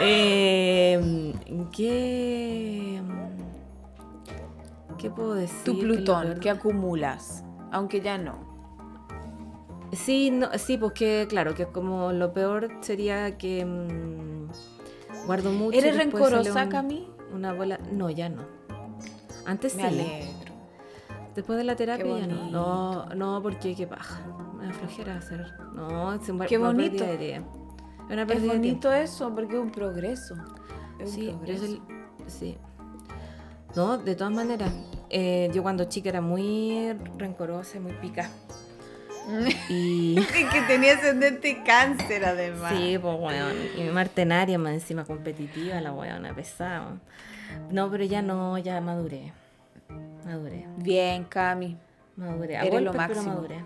Eh, 0.00 1.32
¿Qué. 1.74 3.00
¿Qué 4.98 5.10
puedo 5.10 5.34
decir? 5.34 5.56
Tu 5.64 5.72
¿Qué 5.74 5.78
es 5.80 5.84
lo 5.86 5.94
Plutón, 5.94 6.22
peor? 6.24 6.40
que 6.40 6.50
acumulas. 6.50 7.44
Aunque 7.72 8.00
ya 8.00 8.18
no. 8.18 8.45
Sí, 9.92 10.30
no, 10.30 10.48
sí, 10.58 10.76
pues 10.78 10.92
que 10.92 11.26
claro, 11.28 11.54
que 11.54 11.66
como 11.66 12.12
lo 12.12 12.32
peor 12.32 12.68
sería 12.80 13.38
que 13.38 13.64
mm, 13.64 15.26
guardo 15.26 15.52
mucho. 15.52 15.78
¿Eres 15.78 15.96
rencorosa, 15.96 16.64
un- 16.64 16.70
Cami? 16.70 17.08
Una 17.32 17.52
bola. 17.52 17.78
No, 17.92 18.10
ya 18.10 18.28
no. 18.28 18.42
Antes 19.44 19.74
Me 19.76 19.82
sí. 19.82 19.88
alegro. 19.88 20.52
Después 21.34 21.58
de 21.58 21.64
la 21.64 21.76
terapia 21.76 22.18
ya 22.18 22.26
no. 22.26 22.50
No, 22.50 23.06
no, 23.14 23.42
porque 23.42 23.74
qué 23.74 23.86
paja. 23.86 24.20
Me 24.58 24.66
da 24.66 24.72
flojera 24.72 25.16
hacer. 25.18 25.46
No, 25.74 26.14
es 26.14 26.28
un 26.28 26.40
Qué 26.40 26.58
una 26.58 26.68
bonito. 26.68 27.04
pérdida 27.04 27.16
de. 27.18 27.34
Es 27.36 27.42
una 28.12 28.22
Es 28.22 28.42
de 28.42 28.48
bonito 28.48 28.92
eso 28.92 29.34
porque 29.34 29.54
es 29.56 29.60
un 29.62 29.70
progreso. 29.70 30.34
Es 30.98 31.10
Sí, 31.10 31.28
un 31.28 31.36
progreso. 31.38 31.78
sí. 32.26 32.56
No, 33.76 33.98
de 33.98 34.14
todas 34.14 34.32
maneras, 34.32 34.72
eh, 35.10 35.50
yo 35.52 35.62
cuando 35.62 35.84
chica 35.84 36.08
era 36.08 36.20
muy 36.22 36.94
rencorosa 37.18 37.76
y 37.76 37.80
muy 37.80 37.92
pica. 37.94 38.30
Y 39.68 40.14
que 40.14 40.62
tenía 40.68 40.94
ascendente 40.94 41.62
cáncer 41.64 42.24
además. 42.24 42.72
sí, 42.76 42.98
pues 42.98 43.16
weón. 43.18 43.54
Y 43.76 43.82
martenaria 43.90 44.58
más 44.58 44.74
encima 44.74 45.04
competitiva, 45.04 45.80
la 45.80 45.92
weona 45.92 46.34
pesada. 46.34 46.98
No, 47.70 47.90
pero 47.90 48.04
ya 48.04 48.22
no, 48.22 48.58
ya 48.58 48.80
maduré. 48.80 49.32
Maduré. 50.24 50.66
Bien, 50.76 51.24
Cami. 51.24 51.76
Maduré. 52.16 52.56
A 52.56 52.62
Eres 52.62 52.82
lo 52.82 52.92
golpes, 52.92 53.08
pero 53.08 53.22
máximo. 53.22 53.34
maduré. 53.34 53.64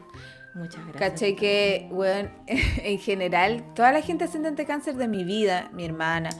Muchas 0.54 0.86
gracias. 0.86 1.12
Caché 1.12 1.36
que, 1.36 1.88
bueno, 1.90 2.28
en 2.46 2.98
general, 2.98 3.64
toda 3.74 3.92
la 3.92 4.02
gente 4.02 4.24
ascendente 4.24 4.64
cáncer 4.66 4.96
de 4.96 5.08
mi 5.08 5.24
vida, 5.24 5.70
mi 5.72 5.84
hermana, 5.84 6.30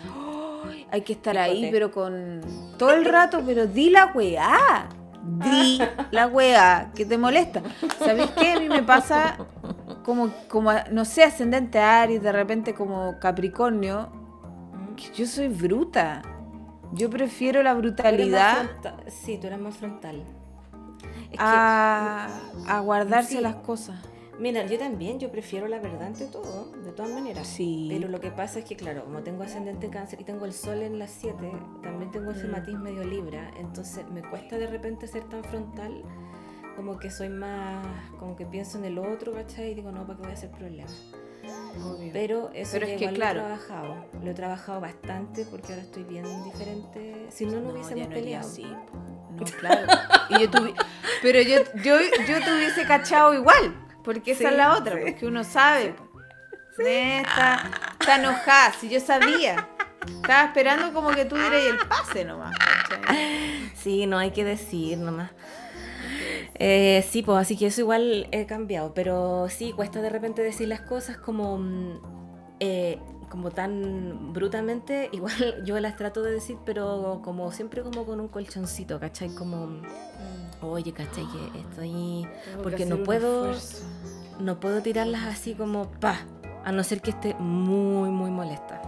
¡ay! 0.67 0.87
hay 0.91 1.01
que 1.03 1.13
estar 1.13 1.39
ahí, 1.39 1.69
pero 1.71 1.91
con 1.91 2.41
todo 2.77 2.93
el 2.93 3.05
rato, 3.05 3.43
pero 3.47 3.67
di 3.67 3.91
la 3.91 4.07
weá. 4.07 4.89
Di 5.23 5.79
la 6.11 6.27
weá 6.29 6.91
que 6.95 7.05
te 7.05 7.19
molesta. 7.19 7.63
¿Sabéis 7.99 8.31
qué? 8.33 8.53
A 8.53 8.59
mí 8.61 8.69
me 8.69 8.83
pasa 8.83 9.37
como, 10.05 10.31
como, 10.49 10.71
no 10.91 11.05
sé, 11.05 11.25
ascendente 11.25 11.79
Aries, 11.79 12.23
de 12.23 12.33
repente 12.33 12.75
como 12.75 13.19
Capricornio, 13.21 14.11
que 14.97 15.13
yo 15.15 15.27
soy 15.27 15.49
bruta. 15.49 16.23
Yo 16.93 17.09
prefiero 17.09 17.63
la 17.63 17.75
brutalidad 17.75 18.67
Sí, 19.07 19.39
tú 19.39 19.47
eres 19.47 19.61
más 19.61 19.77
frontal. 19.77 20.25
Es 21.25 21.31
que- 21.31 21.37
a, 21.39 22.29
a 22.67 22.81
guardarse 22.81 23.37
Sí. 23.37 23.41
las 23.41 23.57
cosas. 23.57 23.97
Mira, 24.41 24.65
yo 24.67 24.79
también, 24.79 25.21
yo 25.21 25.31
prefiero 25.31 25.69
la 25.69 25.79
verdad 25.79 26.05
ante 26.05 26.25
todo, 26.27 26.73
de 26.85 26.93
todas 26.93 27.13
maneras. 27.13 27.47
Sí. 27.47 27.89
Pero 27.91 28.09
lo 28.09 28.21
que 28.21 28.31
pasa 28.31 28.59
es 28.61 28.65
que, 28.65 28.75
claro, 28.75 29.05
como 29.05 29.21
tengo 29.23 29.43
ascendente 29.43 29.91
cáncer 29.91 30.21
y 30.21 30.25
tengo 30.25 30.47
el 30.47 30.53
sol 30.55 30.83
en 30.83 30.99
las 30.99 31.11
7, 31.11 31.53
también 31.83 32.11
tengo 32.11 32.31
ese 32.31 32.47
Mm. 32.49 32.51
matiz 32.53 32.79
medio 32.79 33.05
libra, 33.05 33.51
entonces 33.59 34.05
me 34.11 34.23
cuesta 34.23 34.57
de 34.57 34.67
repente 34.67 35.07
ser 35.07 35.25
tan 35.29 35.45
frontal, 35.45 36.03
como 36.75 36.99
que 36.99 37.11
soy 37.11 37.29
más, 37.29 37.87
como 38.19 38.35
que 38.35 38.47
pienso 38.47 38.79
en 38.79 38.87
el 38.87 38.99
otro, 38.99 39.33
¿cachai? 39.35 39.73
Y 39.73 39.75
digo, 39.75 39.93
no, 39.93 40.07
¿para 40.07 40.17
qué 40.17 40.23
voy 40.23 40.31
a 40.31 40.35
hacer 40.35 40.51
problema? 40.51 40.89
Obvio. 41.85 42.11
Pero 42.13 42.51
eso 42.55 42.73
Pero 42.73 42.87
es 42.87 42.93
que, 42.97 43.05
igual 43.05 43.15
claro. 43.15 43.41
lo 43.41 43.47
he 43.47 43.49
trabajado. 43.59 43.95
Lo 44.23 44.31
he 44.31 44.35
trabajado 44.35 44.81
bastante 44.81 45.45
porque 45.45 45.73
ahora 45.73 45.83
estoy 45.83 46.05
bien 46.05 46.25
diferente. 46.45 47.27
Si 47.31 47.45
no, 47.47 47.57
no, 47.57 47.61
No, 47.61 47.73
hubiésemos 47.75 48.09
no 48.09 48.15
peleado. 48.15 48.49
así. 48.49 48.63
No, 48.65 49.45
claro. 49.59 49.87
Y 50.31 50.41
yo 50.41 50.51
tuvi- 50.51 50.75
pero 51.23 51.41
yo, 51.43 51.59
yo, 51.83 51.97
yo 52.27 52.45
te 52.45 52.55
hubiese 52.57 52.85
cachado 52.87 53.35
igual, 53.35 53.75
porque 54.05 54.33
esa 54.33 54.41
Sí, 54.41 54.47
es 54.47 54.57
la 54.57 54.77
otra, 54.77 54.97
sí. 54.97 55.01
porque 55.07 55.27
uno 55.27 55.45
sabe. 55.45 55.95
po. 55.95 56.09
Neta, 56.79 57.71
Está 58.01 58.17
enojada, 58.17 58.73
si 58.73 58.89
yo 58.89 59.01
sabía. 59.01 59.69
Estaba 60.07 60.45
esperando 60.45 60.93
como 60.95 61.11
que 61.11 61.27
tú 61.27 61.37
dieras 61.37 61.63
el 61.63 61.79
pase 61.89 62.25
nomás. 62.25 62.57
¿cachai? 62.59 63.71
Sí, 63.75 64.07
no 64.07 64.19
hay 64.19 64.31
que 64.31 64.45
decir 64.45 64.97
nomás. 64.99 65.31
Eh, 66.55 67.07
sí, 67.11 67.23
pues 67.23 67.39
así 67.39 67.57
que 67.57 67.67
eso 67.67 67.81
igual 67.83 68.29
he 68.33 68.47
cambiado, 68.47 68.93
pero 68.95 69.49
sí, 69.49 69.73
cuesta 69.73 70.01
de 70.03 70.11
repente 70.11 70.43
decir 70.43 70.69
las 70.69 70.81
cosas 70.83 71.17
como, 71.17 71.59
mm, 71.59 72.01
eh, 72.61 72.99
como 73.31 73.51
tan 73.51 74.33
brutamente, 74.33 75.09
igual 75.13 75.33
yo 75.65 75.79
las 75.81 75.97
trato 75.97 76.23
de 76.23 76.33
decir, 76.33 76.57
pero 76.67 77.21
como 77.25 77.51
siempre 77.53 77.83
como 77.83 78.05
con 78.05 78.21
un 78.21 78.29
colchoncito, 78.29 78.99
¿cachai? 79.01 79.31
Como, 79.35 79.81
oye, 80.63 80.93
¿cachai? 80.93 81.27
Que 81.27 81.59
estoy... 81.61 82.29
Tengo 82.45 82.57
que 82.59 82.63
Porque 82.63 82.87
no 82.87 83.03
puedo, 83.03 83.53
no 84.39 84.61
puedo 84.61 84.83
tirarlas 84.83 85.25
así 85.25 85.55
como, 85.55 85.91
pa, 85.91 86.17
a 86.65 86.73
no 86.73 86.83
ser 86.85 87.01
que 87.01 87.11
esté 87.11 87.35
muy, 87.39 88.11
muy 88.11 88.31
molesta. 88.31 88.81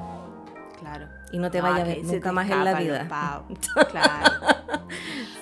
Claro. 0.79 1.07
Y 1.33 1.39
no 1.39 1.51
te 1.51 1.59
Ah, 1.61 1.62
vaya 1.62 1.83
a 1.83 1.87
ver 1.87 2.05
nunca 2.05 2.33
más 2.33 2.51
en 2.51 2.64
la 2.64 2.75
vida. 2.79 3.09
Claro. 3.91 4.33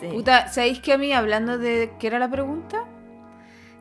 Sí. 0.01 0.09
Puta, 0.13 0.49
¿sabéis 0.49 0.81
que 0.81 0.93
a 0.93 0.99
mí, 0.99 1.13
hablando 1.13 1.59
de. 1.59 1.93
¿Qué 1.99 2.07
era 2.07 2.19
la 2.19 2.31
pregunta? 2.31 2.85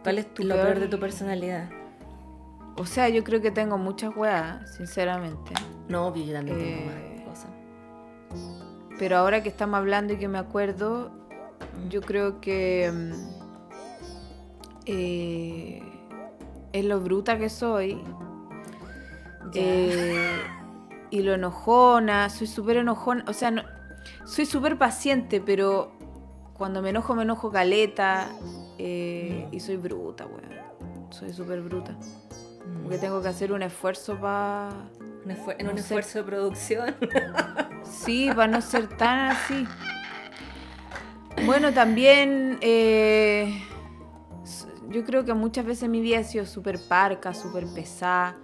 ¿Cuál 0.04 0.18
es 0.20 0.34
tu 0.34 0.43
lo 0.43 0.56
peor 0.56 0.68
peor- 0.68 0.80
de 0.80 0.88
tu 0.88 1.00
personalidad? 1.00 1.70
O 2.78 2.86
sea, 2.86 3.10
yo 3.10 3.24
creo 3.24 3.41
que 3.41 3.52
tengo 3.52 3.78
muchas 3.78 4.16
weas, 4.16 4.74
sinceramente. 4.76 5.54
No, 5.88 6.08
obvio, 6.08 6.24
yo 6.26 6.34
también 6.34 6.58
tengo 6.58 6.91
Eh, 6.91 7.16
más 7.26 7.28
cosas. 7.30 7.52
Pero 8.97 9.18
ahora 9.18 9.43
que 9.43 9.50
estamos 9.50 9.78
hablando 9.78 10.14
y 10.14 10.18
que 10.18 10.28
me 10.28 10.38
acuerdo, 10.39 11.12
yo 11.89 12.01
creo 12.01 12.39
que. 12.41 12.91
mm, 12.91 13.39
eh, 14.86 15.82
es 16.74 16.86
lo 16.86 16.99
bruta 16.99 17.38
que 17.38 17.49
soy. 17.49 18.01
Eh, 19.53 20.39
y 21.09 21.22
lo 21.22 21.34
enojona, 21.34 22.30
soy 22.30 22.47
súper 22.47 22.78
enojona. 22.78 23.24
O 23.28 23.34
sea, 23.34 23.51
no, 23.51 23.63
soy 24.26 24.45
súper 24.45 24.78
paciente, 24.78 25.41
pero 25.41 25.91
cuando 26.53 26.82
me 26.82 26.89
enojo, 26.89 27.15
me 27.15 27.24
enojo 27.24 27.51
caleta. 27.51 28.30
eh, 28.78 29.47
y 29.51 29.59
soy 29.59 29.78
bruta, 29.78 30.26
weón. 30.26 30.49
Soy 31.11 31.34
súper 31.34 31.61
bruta. 31.61 31.91
Mm. 31.93 32.84
Porque 32.84 32.97
tengo 32.99 33.22
que 33.22 33.28
hacer 33.30 33.51
un 33.51 33.63
esfuerzo 33.63 34.20
para. 34.20 34.70
En 35.57 35.67
un 35.70 35.78
esfuerzo 35.78 36.20
de 36.20 36.24
producción. 36.24 36.95
Sí, 37.84 38.30
para 38.30 38.47
no 38.47 38.61
ser 38.61 38.88
tan 38.97 39.32
así. 39.32 39.67
Bueno, 41.46 41.74
también 41.74 42.58
eh, 42.62 43.64
yo 44.90 45.04
creo 45.06 45.24
que 45.26 45.34
muchas 45.34 45.66
veces 45.66 45.90
mi 45.90 46.02
vida 46.02 46.20
ha 46.20 46.24
sido 46.24 46.46
súper 46.46 46.80
parca, 46.88 47.34
súper 47.34 47.66
pesada. 47.68 48.36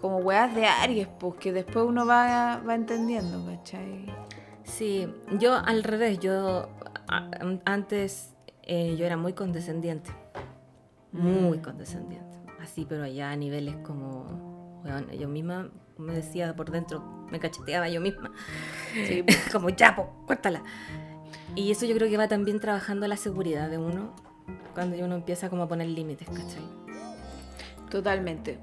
Como 0.00 0.18
weas 0.18 0.54
de 0.54 0.66
Aries, 0.66 1.08
pues 1.18 1.34
que 1.36 1.52
después 1.52 1.84
uno 1.86 2.06
va, 2.06 2.60
va 2.66 2.74
entendiendo, 2.74 3.44
¿cachai? 3.46 4.06
Sí, 4.64 5.08
yo 5.38 5.54
al 5.54 5.82
revés, 5.84 6.18
yo 6.20 6.68
a- 7.08 7.30
antes 7.64 8.34
eh, 8.62 8.96
yo 8.98 9.06
era 9.06 9.16
muy 9.16 9.32
condescendiente. 9.32 10.10
Muy 11.12 11.58
Mm. 11.58 11.62
condescendiente. 11.62 12.36
Así, 12.60 12.84
pero 12.88 13.04
allá 13.04 13.30
a 13.30 13.36
niveles 13.36 13.76
como, 13.78 14.82
weón, 14.84 15.08
yo 15.12 15.28
misma 15.28 15.70
me 15.98 16.12
decía 16.14 16.54
por 16.56 16.70
dentro, 16.70 17.00
me 17.30 17.38
cacheteaba 17.40 17.88
yo 17.88 18.00
misma. 18.00 18.32
Sí, 19.04 19.24
como 19.52 19.70
ya, 19.70 19.94
po, 19.96 20.24
cuéntala. 20.26 20.62
Y 21.56 21.70
eso 21.72 21.86
yo 21.86 21.94
creo 21.96 22.08
que 22.08 22.16
va 22.16 22.28
también 22.28 22.60
trabajando 22.60 23.08
la 23.08 23.16
seguridad 23.16 23.68
de 23.68 23.78
uno 23.78 24.12
cuando 24.74 24.96
uno 25.04 25.14
empieza 25.16 25.48
como 25.50 25.62
a 25.64 25.68
poner 25.68 25.88
límites, 25.88 26.28
¿cachai? 26.28 26.62
totalmente. 27.90 28.58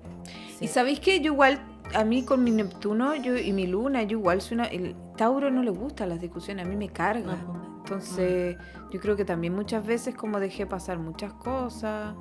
Sí. 0.59 0.65
Y 0.65 0.67
sabéis 0.67 0.99
que 0.99 1.19
yo 1.21 1.33
igual, 1.33 1.59
a 1.95 2.03
mí 2.03 2.23
con 2.23 2.43
mi 2.43 2.51
Neptuno 2.51 3.15
yo, 3.15 3.35
y 3.37 3.51
mi 3.53 3.65
Luna, 3.67 4.03
yo 4.03 4.17
igual 4.19 4.41
soy 4.41 4.55
una... 4.55 4.65
El 4.65 4.95
Tauro 5.17 5.49
no 5.49 5.63
le 5.63 5.71
gustan 5.71 6.09
las 6.09 6.19
discusiones, 6.21 6.65
a 6.65 6.69
mí 6.69 6.75
me 6.75 6.89
carga. 6.89 7.35
No, 7.35 7.45
po. 7.53 7.59
Entonces, 7.77 8.57
yo 8.91 8.99
creo 8.99 9.15
que 9.15 9.25
también 9.25 9.53
muchas 9.55 9.85
veces 9.85 10.13
como 10.15 10.39
dejé 10.39 10.65
pasar 10.65 10.99
muchas 10.99 11.33
cosas 11.33 12.15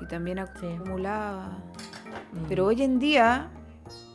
y 0.00 0.06
también 0.08 0.38
Sí. 0.60 0.66
acumulaba. 0.66 1.58
Mm. 2.32 2.46
Pero 2.48 2.66
hoy 2.66 2.82
en 2.82 2.98
día, 2.98 3.50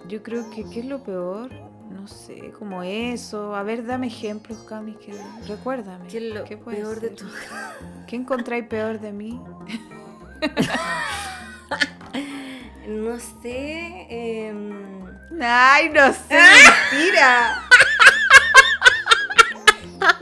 yo 0.08 0.22
creo 0.24 0.50
que 0.50 0.64
¿qué 0.70 0.80
es 0.82 0.86
lo 0.88 1.04
peor? 1.04 1.50
No 1.90 2.08
sé, 2.08 2.52
como 2.58 2.84
eso. 2.84 3.56
A 3.56 3.64
ver, 3.64 3.86
dame 3.86 4.08
ejemplos, 4.08 4.60
Cami, 4.68 4.94
que 4.94 5.14
recuérdame. 5.48 6.08
¿Qué 6.08 6.18
es 6.18 6.34
lo 6.34 6.44
puede 6.64 6.78
peor 6.78 7.00
de 7.00 7.10
tu... 7.10 7.26
¿Qué 8.08 8.16
encontráis 8.16 8.68
peor 8.68 9.00
de 9.00 9.12
mí? 9.12 9.42
No 12.90 13.20
sé... 13.20 14.08
em, 14.10 15.06
¡Ay, 15.40 15.90
no 15.90 16.12
sé! 16.12 16.40
¡Mentira! 16.92 17.62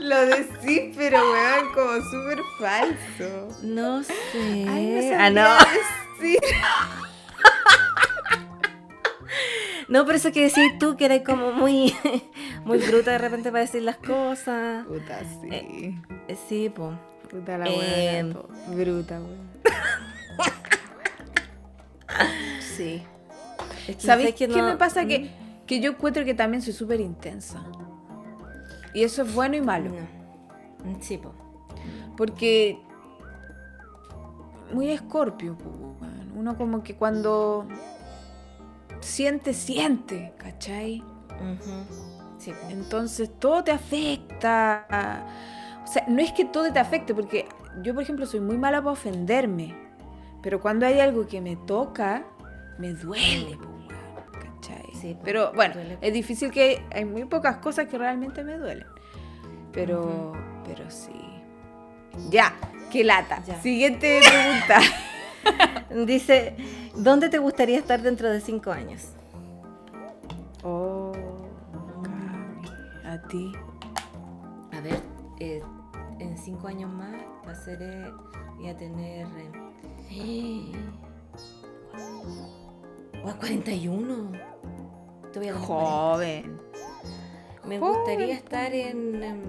Lo 0.00 0.26
decís, 0.26 0.94
pero 0.96 1.18
weón, 1.32 1.72
como 1.72 1.94
súper 2.10 2.38
falso. 2.58 3.48
No 3.62 4.02
sé. 4.02 4.66
Ay, 4.68 5.10
no 5.10 5.16
ah, 5.18 5.30
no. 5.30 5.48
decir. 6.18 6.38
No, 9.88 10.04
pero 10.04 10.18
eso 10.18 10.32
que 10.32 10.42
decís 10.42 10.78
tú, 10.78 10.96
que 10.96 11.06
eres 11.06 11.22
como 11.22 11.52
muy, 11.52 11.94
muy 12.64 12.78
bruta 12.78 13.12
de 13.12 13.18
repente 13.18 13.50
para 13.50 13.62
decir 13.62 13.82
las 13.82 13.96
cosas. 13.96 14.86
Puta, 14.86 15.20
sí. 15.40 15.48
Eh, 16.28 16.36
Sí, 16.48 16.70
pues. 16.74 16.90
Puta 17.30 17.58
la 17.58 17.66
eh, 17.66 18.22
weón. 18.22 18.46
Bruta, 18.76 19.20
weón. 19.20 19.48
sí. 22.60 23.02
¿Sabéis 23.98 24.34
qué 24.34 24.48
me 24.48 24.76
pasa? 24.76 25.04
Mm. 25.04 25.08
Que, 25.08 25.30
que 25.66 25.80
yo 25.80 25.92
encuentro 25.92 26.24
que 26.24 26.34
también 26.34 26.62
soy 26.62 26.74
súper 26.74 27.00
intensa. 27.00 27.64
Y 28.92 29.02
eso 29.02 29.22
es 29.22 29.34
bueno 29.34 29.56
y 29.56 29.60
malo. 29.60 29.90
No. 29.90 30.98
Sí, 31.00 31.18
pues. 31.18 31.34
Porque. 32.16 32.78
Muy 34.72 34.90
escorpio, 34.90 35.56
po. 35.56 35.96
Uno 36.34 36.56
como 36.56 36.82
que 36.82 36.94
cuando. 36.94 37.66
Siente, 39.00 39.54
siente, 39.54 40.32
¿cachai? 40.38 41.02
Sí. 42.38 42.52
Entonces 42.70 43.30
todo 43.38 43.64
te 43.64 43.72
afecta. 43.72 45.26
O 45.84 45.86
sea, 45.86 46.04
no 46.08 46.20
es 46.20 46.32
que 46.32 46.44
todo 46.44 46.72
te 46.72 46.78
afecte, 46.78 47.14
porque 47.14 47.46
yo, 47.82 47.94
por 47.94 48.02
ejemplo, 48.02 48.26
soy 48.26 48.40
muy 48.40 48.58
mala 48.58 48.78
para 48.82 48.92
ofenderme. 48.92 49.74
Pero 50.42 50.60
cuando 50.60 50.86
hay 50.86 51.00
algo 51.00 51.26
que 51.26 51.40
me 51.40 51.56
toca, 51.56 52.24
me 52.78 52.92
duele, 52.92 53.58
¿cachai? 54.32 54.84
Sí, 55.00 55.16
Pero 55.24 55.52
bueno, 55.52 55.74
duele. 55.74 55.98
es 56.00 56.12
difícil 56.12 56.50
que 56.50 56.82
hay 56.94 57.04
muy 57.04 57.24
pocas 57.24 57.56
cosas 57.56 57.86
que 57.88 57.98
realmente 57.98 58.44
me 58.44 58.56
duelen. 58.58 58.86
Pero, 59.72 60.32
pero 60.66 60.90
sí. 60.90 61.12
Ya, 62.30 62.54
qué 62.90 63.04
lata. 63.04 63.42
Ya. 63.44 63.60
Siguiente 63.60 64.20
pregunta. 64.20 64.80
Dice, 66.06 66.56
¿dónde 66.94 67.28
te 67.28 67.38
gustaría 67.38 67.78
estar 67.78 68.02
dentro 68.02 68.30
de 68.30 68.40
cinco 68.40 68.70
años? 68.70 69.08
oh, 70.62 71.12
Cami, 72.02 72.68
a 73.04 73.22
ti. 73.28 73.52
A 74.72 74.80
ver, 74.80 75.00
eh, 75.40 75.62
en 76.18 76.36
cinco 76.38 76.68
años 76.68 76.90
más 76.90 77.14
va 77.46 77.52
a 77.52 77.54
ser, 77.54 77.82
eh, 77.82 78.12
voy 78.56 78.68
a 78.68 78.76
tener... 78.76 79.26
Eh, 80.10 80.72
o 83.24 83.28
a 83.28 83.34
41. 83.34 84.32
Te 85.32 85.38
voy 85.38 85.48
a 85.48 85.52
dar 85.54 85.62
40. 85.62 85.66
Joven. 85.66 86.60
Me 87.64 87.78
Joven, 87.78 87.94
gustaría 87.96 88.34
estar 88.34 88.72
en... 88.74 89.22
em, 89.22 89.42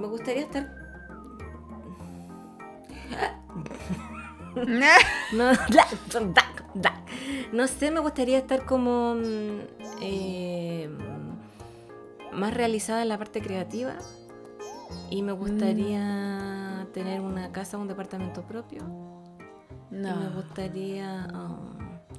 me 0.00 0.06
gustaría 0.08 0.42
estar... 0.42 0.83
No, 5.32 5.52
no 7.52 7.66
sé, 7.66 7.90
me 7.90 8.00
gustaría 8.00 8.38
estar 8.38 8.64
como 8.64 9.14
mm, 9.14 9.60
eh, 10.00 10.88
más 12.32 12.54
realizada 12.54 13.02
en 13.02 13.08
la 13.08 13.18
parte 13.18 13.42
creativa 13.42 13.94
y 15.10 15.22
me 15.22 15.32
gustaría 15.32 16.86
tener 16.92 17.20
una 17.20 17.52
casa, 17.52 17.78
un 17.78 17.88
departamento 17.88 18.42
propio. 18.42 18.82
Y 19.90 19.96
me 19.96 20.10
no. 20.10 20.30
gustaría... 20.34 21.28
oh, 21.34 21.58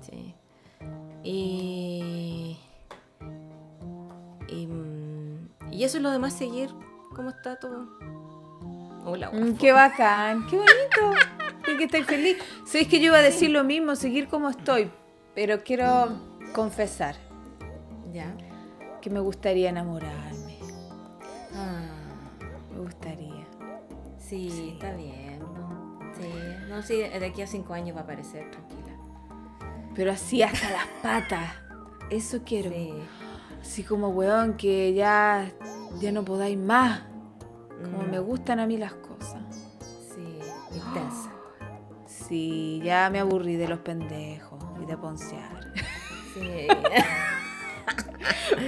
sí. 0.01 0.35
Y... 1.23 2.57
Y, 4.47 4.67
mm, 4.67 5.49
y 5.71 5.83
eso 5.83 5.97
es 5.97 6.03
lo 6.03 6.11
demás, 6.11 6.33
seguir 6.33 6.69
cómo 7.15 7.29
está 7.29 7.57
todo. 7.57 7.87
Hola, 9.05 9.29
Mm, 9.31 9.53
Qué 9.57 9.71
bacán, 9.71 10.45
qué 10.47 10.57
bonito. 10.57 11.19
Creo 11.61 11.77
que 11.77 11.83
estoy 11.85 12.03
feliz. 12.03 12.37
Sabéis 12.65 12.87
que 12.87 12.99
yo 12.99 13.05
iba 13.07 13.17
a 13.17 13.21
decir 13.21 13.49
lo 13.51 13.63
mismo, 13.63 13.95
seguir 13.95 14.27
como 14.27 14.49
estoy, 14.49 14.91
pero 15.33 15.63
quiero 15.63 16.09
confesar 16.53 17.15
Ya. 18.11 18.33
que 19.01 19.09
me 19.09 19.19
gustaría 19.19 19.69
enamorarme. 19.69 20.57
Ah, 21.55 21.85
Me 22.73 22.79
gustaría. 22.81 23.45
sí, 24.17 24.49
Sí. 24.49 24.69
está 24.73 24.93
bien. 24.95 25.39
Sí, 26.19 26.29
no, 26.69 26.81
sí, 26.81 26.95
de 26.97 27.25
aquí 27.25 27.41
a 27.41 27.47
cinco 27.47 27.73
años 27.73 27.95
va 27.95 28.01
a 28.01 28.03
aparecer, 28.03 28.49
tranquila. 28.49 28.93
Pero 29.95 30.11
así 30.11 30.41
hasta 30.43 30.69
las 30.71 30.87
patas. 31.03 31.51
Eso 32.09 32.39
quiero. 32.45 32.69
Sí. 32.71 32.93
Así 33.61 33.83
como, 33.83 34.09
weón, 34.09 34.55
que 34.55 34.93
ya, 34.93 35.51
ya 35.99 36.11
no 36.11 36.23
podáis 36.23 36.57
más. 36.57 37.01
Como 37.83 38.03
Mm, 38.03 38.09
me 38.11 38.19
gustan 38.19 38.59
a 38.59 38.67
mí 38.67 38.77
las 38.77 38.93
cosas. 38.93 39.43
Sí, 40.13 40.39
intensa. 40.75 41.31
Sí, 42.07 42.81
ya 42.83 43.09
me 43.09 43.19
aburrí 43.19 43.55
de 43.55 43.67
los 43.67 43.79
pendejos 43.79 44.63
y 44.81 44.85
de 44.85 44.97
poncear. 44.97 45.71
Sí. 46.33 46.67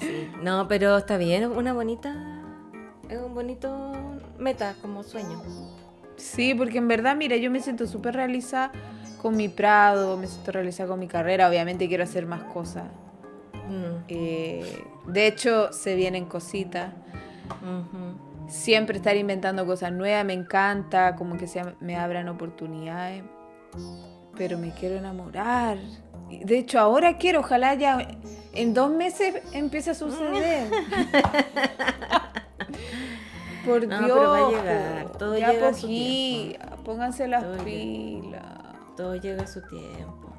Sí, 0.00 0.30
no, 0.42 0.68
pero 0.68 0.96
está 0.96 1.16
bien, 1.16 1.50
una 1.50 1.72
bonita, 1.72 2.14
es 3.08 3.18
un 3.20 3.34
bonito 3.34 3.92
meta 4.38 4.74
como 4.80 5.02
sueño. 5.02 5.42
Sí, 6.16 6.54
porque 6.54 6.78
en 6.78 6.86
verdad, 6.88 7.16
mira, 7.16 7.36
yo 7.36 7.50
me 7.50 7.60
siento 7.60 7.86
súper 7.86 8.14
realizada 8.14 8.70
con 9.20 9.36
mi 9.36 9.48
Prado, 9.48 10.16
me 10.16 10.26
siento 10.28 10.52
realizada 10.52 10.88
con 10.90 11.00
mi 11.00 11.08
carrera. 11.08 11.48
Obviamente 11.48 11.88
quiero 11.88 12.04
hacer 12.04 12.26
más 12.26 12.42
cosas. 12.44 12.84
Mm, 13.68 14.04
Eh, 14.08 14.84
de 15.08 15.26
hecho, 15.26 15.72
se 15.72 15.94
vienen 15.96 16.24
cositas. 16.26 16.92
Siempre 18.48 18.96
estar 18.96 19.16
inventando 19.16 19.66
cosas 19.66 19.92
nuevas 19.92 20.24
me 20.24 20.32
encanta, 20.32 21.14
como 21.16 21.36
que 21.36 21.46
se, 21.46 21.62
me 21.80 21.96
abran 21.96 22.28
oportunidades. 22.28 23.22
Pero 24.36 24.58
me 24.58 24.72
quiero 24.72 24.96
enamorar. 24.96 25.78
De 26.30 26.58
hecho, 26.58 26.78
ahora 26.78 27.16
quiero, 27.18 27.40
ojalá 27.40 27.74
ya 27.74 28.06
en 28.54 28.74
dos 28.74 28.90
meses 28.90 29.42
empiece 29.52 29.90
a 29.90 29.94
suceder. 29.94 30.68
Por 33.64 33.86
No, 33.86 33.98
Dios. 33.98 34.10
pero 34.18 34.30
va 34.30 34.38
a 34.38 34.50
llegar, 34.50 35.04
po, 35.12 35.18
todo 35.18 35.38
ya 35.38 35.52
llega 35.52 35.68
a 35.68 35.74
su 35.74 35.80
poquí, 35.82 36.56
pónganse 36.84 37.28
las 37.28 37.42
Todo 37.42 37.52
llega. 37.56 37.64
pilas. 37.64 38.44
Todo 38.96 39.16
llega 39.16 39.42
a 39.42 39.46
su 39.46 39.60
tiempo. 39.62 40.32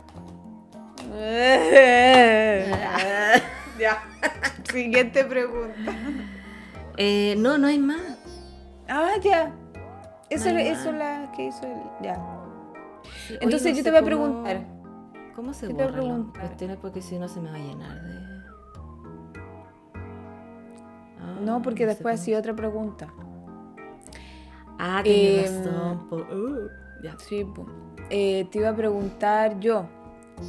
ya. 3.79 4.03
Siguiente 4.71 5.23
pregunta. 5.25 5.93
Eh, 7.01 7.35
no, 7.37 7.57
no 7.57 7.67
hay 7.67 7.79
más. 7.79 8.01
Ah, 8.89 9.13
ya. 9.23 9.53
Eso, 10.29 10.51
No 10.51 10.59
eso 10.59 10.91
la 10.91 11.31
que 11.35 11.47
hizo 11.47 11.65
el. 11.65 11.77
Ya. 12.01 12.15
Sí, 13.27 13.37
Entonces 13.41 13.71
no 13.71 13.77
yo 13.77 13.83
te 13.83 13.89
voy 13.91 13.99
a 13.99 14.03
preguntar. 14.03 14.65
¿Cómo 15.35 15.53
se 15.53 15.67
borran 15.69 16.31
las 16.33 16.37
cuestiones? 16.39 16.77
Porque 16.77 17.01
si 17.01 17.17
no 17.17 17.27
se 17.29 17.39
me 17.39 17.49
va 17.49 17.55
a 17.55 17.59
llenar 17.59 18.01
de... 18.03 18.19
Ah, 21.19 21.37
No, 21.41 21.61
porque 21.61 21.83
sé 21.83 21.87
después 21.87 22.19
hacía 22.19 22.39
otra 22.39 22.53
pregunta. 22.55 23.07
Ah, 24.77 25.01
Em, 25.05 25.63
razón. 25.65 26.07
po- 26.09 26.15
uh, 26.17 26.69
ya. 27.03 27.15
Sí. 27.19 27.45
Eh, 28.09 28.47
te 28.51 28.59
iba 28.59 28.69
a 28.69 28.75
preguntar 28.75 29.59
yo, 29.59 29.85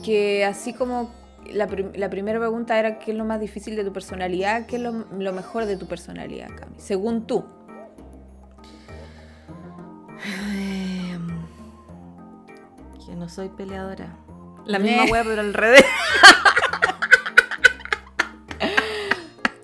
que 0.05 0.45
así 0.45 0.73
como 0.73 1.11
la, 1.53 1.67
prim- 1.67 1.93
la 1.95 2.09
primera 2.11 2.39
pregunta 2.39 2.79
era 2.79 2.99
qué 2.99 3.11
es 3.13 3.17
lo 3.17 3.25
más 3.25 3.41
difícil 3.41 3.77
de 3.77 3.85
tu 3.85 3.93
personalidad, 3.93 4.67
qué 4.67 4.77
es 4.77 4.83
lo, 4.83 4.93
lo 5.19 5.33
mejor 5.33 5.67
de 5.67 5.77
tu 5.77 5.87
personalidad, 5.87 6.49
Cami, 6.57 6.75
según 6.79 7.27
tú. 7.27 7.45
Que 13.07 13.17
no 13.17 13.29
soy 13.29 13.49
peleadora. 13.49 14.17
La 14.67 14.79
misma 14.79 15.05
wea, 15.11 15.25
pero 15.25 15.41
al 15.41 15.53
revés. 15.55 15.85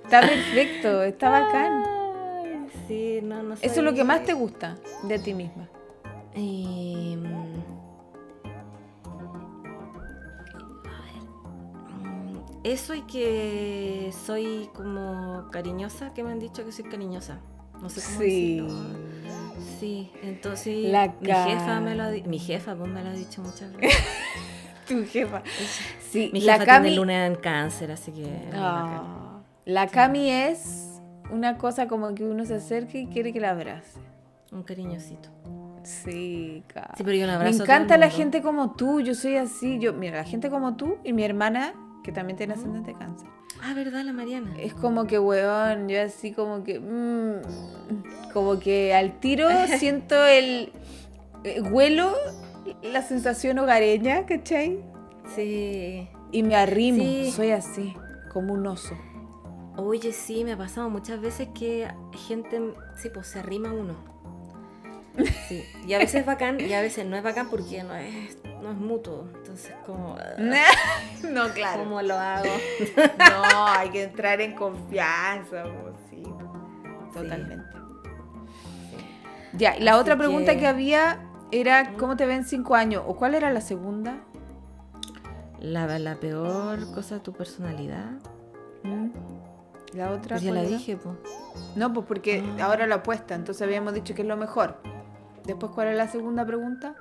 Está 0.04 0.20
perfecto, 0.20 1.02
está 1.02 1.30
bacán. 1.30 1.82
Ay, 1.84 2.66
sí, 2.86 3.18
no, 3.22 3.42
no 3.42 3.54
Eso 3.54 3.64
es 3.64 3.76
lo 3.78 3.92
que 3.92 4.04
más 4.04 4.22
te 4.24 4.34
gusta 4.34 4.76
de 5.02 5.18
ti 5.18 5.34
misma. 5.34 5.68
Em, 6.32 7.45
Eso 12.66 12.94
y 12.94 13.02
que 13.02 14.10
soy 14.26 14.68
como 14.74 15.48
cariñosa, 15.52 16.12
que 16.14 16.24
me 16.24 16.32
han 16.32 16.40
dicho 16.40 16.64
que 16.64 16.72
soy 16.72 16.84
cariñosa. 16.86 17.38
No 17.80 17.88
sé 17.88 18.00
cómo 18.04 18.18
Sí. 18.20 18.60
decirlo. 18.60 19.06
Sí, 19.78 20.10
entonces 20.22 20.90
La 20.90 21.14
mi 21.20 21.28
jefa 21.32 21.80
me 21.80 21.94
lo 21.94 22.02
ha 22.04 22.10
di- 22.10 22.22
mi 22.22 22.38
jefa 22.38 22.74
pues, 22.74 22.90
me 22.90 23.02
lo 23.04 23.10
ha 23.10 23.12
dicho 23.12 23.40
muchas 23.42 23.72
veces. 23.76 23.96
Tu 24.88 25.04
jefa. 25.06 25.42
Sí, 26.10 26.30
Mi 26.32 26.40
la 26.40 26.54
jefa 26.54 26.64
Cami. 26.66 26.82
tiene 26.88 26.96
luna 26.96 27.26
en 27.26 27.34
cáncer, 27.36 27.90
así 27.92 28.12
que. 28.12 28.48
Ah, 28.54 29.40
la 29.64 29.86
Cami 29.88 30.30
es 30.30 31.00
una 31.30 31.58
cosa 31.58 31.86
como 31.88 32.14
que 32.14 32.24
uno 32.24 32.44
se 32.44 32.54
acerca 32.56 32.96
y 32.98 33.06
quiere 33.06 33.32
que 33.32 33.40
la 33.40 33.50
abrace. 33.50 33.98
un 34.52 34.62
cariñosito. 34.62 35.28
Sí, 35.84 36.62
Cami. 36.68 36.86
Sí, 36.96 37.04
pero 37.04 37.16
yo 37.16 37.26
la 37.26 37.32
Me 37.32 37.36
abrazo 37.38 37.56
el 37.56 37.62
encanta 37.62 37.96
la 37.98 38.10
gente 38.10 38.42
como 38.42 38.72
tú, 38.72 39.00
yo 39.00 39.14
soy 39.14 39.36
así, 39.36 39.78
yo, 39.78 39.92
mira, 39.92 40.16
la 40.18 40.24
gente 40.24 40.50
como 40.50 40.76
tú 40.76 40.96
y 41.04 41.12
mi 41.12 41.22
hermana, 41.24 41.74
que 42.06 42.12
también 42.12 42.36
tiene 42.36 42.54
ascendente 42.54 42.94
cáncer. 42.94 43.28
Ah, 43.60 43.74
verdad, 43.74 44.04
la 44.04 44.12
Mariana. 44.12 44.54
Es 44.60 44.74
como 44.74 45.08
que, 45.08 45.18
weón, 45.18 45.88
yo 45.88 46.00
así 46.00 46.30
como 46.32 46.62
que, 46.62 46.78
mm, 46.78 48.32
como 48.32 48.60
que 48.60 48.94
al 48.94 49.18
tiro 49.18 49.48
siento 49.78 50.24
el, 50.24 50.72
eh, 51.42 51.60
huelo 51.62 52.14
la 52.84 53.02
sensación 53.02 53.58
hogareña, 53.58 54.24
¿cachai? 54.24 54.78
Sí. 55.34 56.08
Y 56.30 56.42
me 56.44 56.54
arrimo, 56.54 57.02
Sí. 57.02 57.32
soy 57.32 57.50
así, 57.50 57.92
como 58.32 58.54
un 58.54 58.64
oso. 58.68 58.94
Oye, 59.76 60.12
sí, 60.12 60.44
me 60.44 60.52
ha 60.52 60.56
pasado 60.56 60.88
muchas 60.88 61.20
veces 61.20 61.48
que 61.58 61.88
gente, 62.26 62.72
sí, 62.94 63.08
pues 63.12 63.26
se 63.26 63.40
arrima 63.40 63.72
uno. 63.72 63.94
Sí. 65.48 65.64
Y 65.88 65.94
a 65.94 65.98
veces 65.98 66.20
es 66.20 66.26
bacán 66.26 66.60
y 66.60 66.72
a 66.72 66.80
veces 66.80 67.04
no 67.04 67.16
es 67.16 67.22
bacán 67.24 67.48
porque 67.50 67.82
no 67.82 67.96
es, 67.96 68.38
no 68.62 68.70
es 68.70 68.76
mutuo. 68.76 69.28
Entonces, 69.36 69.72
como, 69.84 70.16
no, 71.30 71.48
claro. 71.50 71.82
¿cómo 71.84 72.02
lo 72.02 72.14
hago? 72.18 72.48
No, 73.18 73.66
hay 73.68 73.90
que 73.90 74.04
entrar 74.04 74.40
en 74.40 74.54
confianza, 74.54 75.64
po, 75.64 75.92
sí. 76.10 76.22
Totalmente. 77.12 77.64
Ya, 79.54 79.76
y 79.76 79.82
la 79.82 79.92
Así 79.92 80.00
otra 80.00 80.16
pregunta 80.18 80.52
que... 80.54 80.60
que- 80.60 80.66
había 80.66 81.20
era 81.52 81.92
¿cómo 81.94 82.16
te 82.16 82.26
ven 82.26 82.44
cinco 82.44 82.74
años? 82.74 83.02
¿O 83.06 83.16
cuál 83.16 83.34
era 83.34 83.50
la 83.52 83.60
segunda? 83.60 84.16
La, 85.60 85.98
la 85.98 86.16
peor 86.16 86.92
cosa 86.92 87.14
de 87.16 87.20
tu 87.20 87.32
personalidad. 87.32 88.10
¿Mm? 88.82 89.10
La 89.94 90.10
otra. 90.10 90.36
Pues 90.36 90.42
ya 90.42 90.52
la 90.52 90.60
era? 90.60 90.68
dije, 90.68 90.96
pues. 90.96 91.16
No, 91.76 91.92
pues 91.92 92.04
porque 92.06 92.44
Ah. 92.60 92.64
ahora 92.66 92.86
la 92.86 92.96
apuesta, 92.96 93.34
entonces 93.34 93.62
habíamos 93.62 93.94
dicho 93.94 94.14
que 94.14 94.22
es 94.22 94.28
lo 94.28 94.36
mejor. 94.36 94.76
Después, 95.44 95.72
¿cuál 95.72 95.88
es 95.88 95.96
la 95.96 96.08
segunda 96.08 96.44
pregunta? 96.44 96.96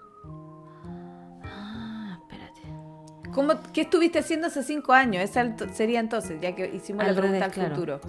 ¿Cómo, 3.35 3.53
¿Qué 3.73 3.81
estuviste 3.81 4.19
haciendo 4.19 4.47
hace 4.47 4.63
cinco 4.63 4.93
años? 4.93 5.21
Esa 5.23 5.53
sería 5.73 5.99
entonces, 5.99 6.39
ya 6.41 6.55
que 6.55 6.73
hicimos 6.73 7.01
Al 7.03 7.13
la 7.13 7.21
pregunta 7.21 7.39
revés, 7.39 7.43
al 7.43 7.51
claro. 7.51 7.75
futuro. 7.75 7.99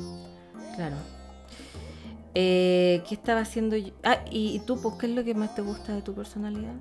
Claro. 0.76 0.96
Eh, 2.34 3.02
¿Qué 3.08 3.14
estaba 3.14 3.40
haciendo 3.40 3.76
yo? 3.76 3.92
Ah, 4.04 4.18
¿y, 4.30 4.60
tú, 4.60 4.80
pues, 4.80 4.94
qué 5.00 5.06
es 5.06 5.12
lo 5.12 5.24
que 5.24 5.34
más 5.34 5.52
te 5.54 5.62
gusta 5.62 5.94
de 5.94 6.02
tu 6.02 6.14
personalidad? 6.14 6.74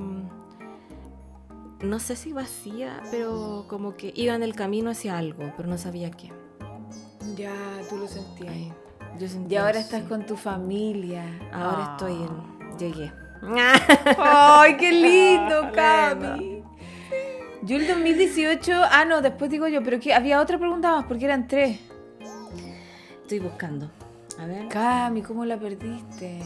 no 1.81 1.99
sé 1.99 2.15
si 2.17 2.33
vacía, 2.33 3.01
pero 3.11 3.65
como 3.69 3.95
que 3.95 4.11
iba 4.15 4.35
en 4.35 4.43
el 4.43 4.53
camino 4.55 4.89
hacia 4.89 5.17
algo, 5.17 5.53
pero 5.55 5.69
no 5.69 5.77
sabía 5.77 6.11
qué. 6.11 6.29
Ya, 7.37 7.53
tú 7.89 7.97
lo 7.97 8.07
sentías. 8.07 8.51
Ay, 8.53 8.73
yo 9.17 9.27
Y 9.47 9.55
ahora 9.55 9.79
estás 9.79 10.03
con 10.03 10.25
tu 10.25 10.35
familia. 10.35 11.23
Ahora 11.53 11.77
Ah. 11.85 11.91
estoy 11.97 12.13
en... 12.15 12.77
Llegué. 12.77 13.11
¡Ay, 14.17 14.75
qué 14.77 14.91
lindo, 14.91 15.61
Ah, 15.63 15.71
Cami! 15.73 16.58
Yo 17.63 17.75
el 17.77 17.87
2018, 17.87 18.71
ah, 18.89 19.05
no, 19.05 19.21
después 19.21 19.51
digo 19.51 19.67
yo, 19.67 19.83
pero 19.83 19.99
que 19.99 20.13
había 20.13 20.41
otra 20.41 20.57
pregunta 20.57 20.91
más, 20.91 21.05
porque 21.05 21.25
eran 21.25 21.47
tres. 21.47 21.79
Estoy 23.21 23.39
buscando. 23.39 23.91
A 24.39 24.45
ver. 24.45 24.67
Cami, 24.69 25.21
¿cómo 25.21 25.43
la 25.45 25.59
perdiste? 25.59 26.39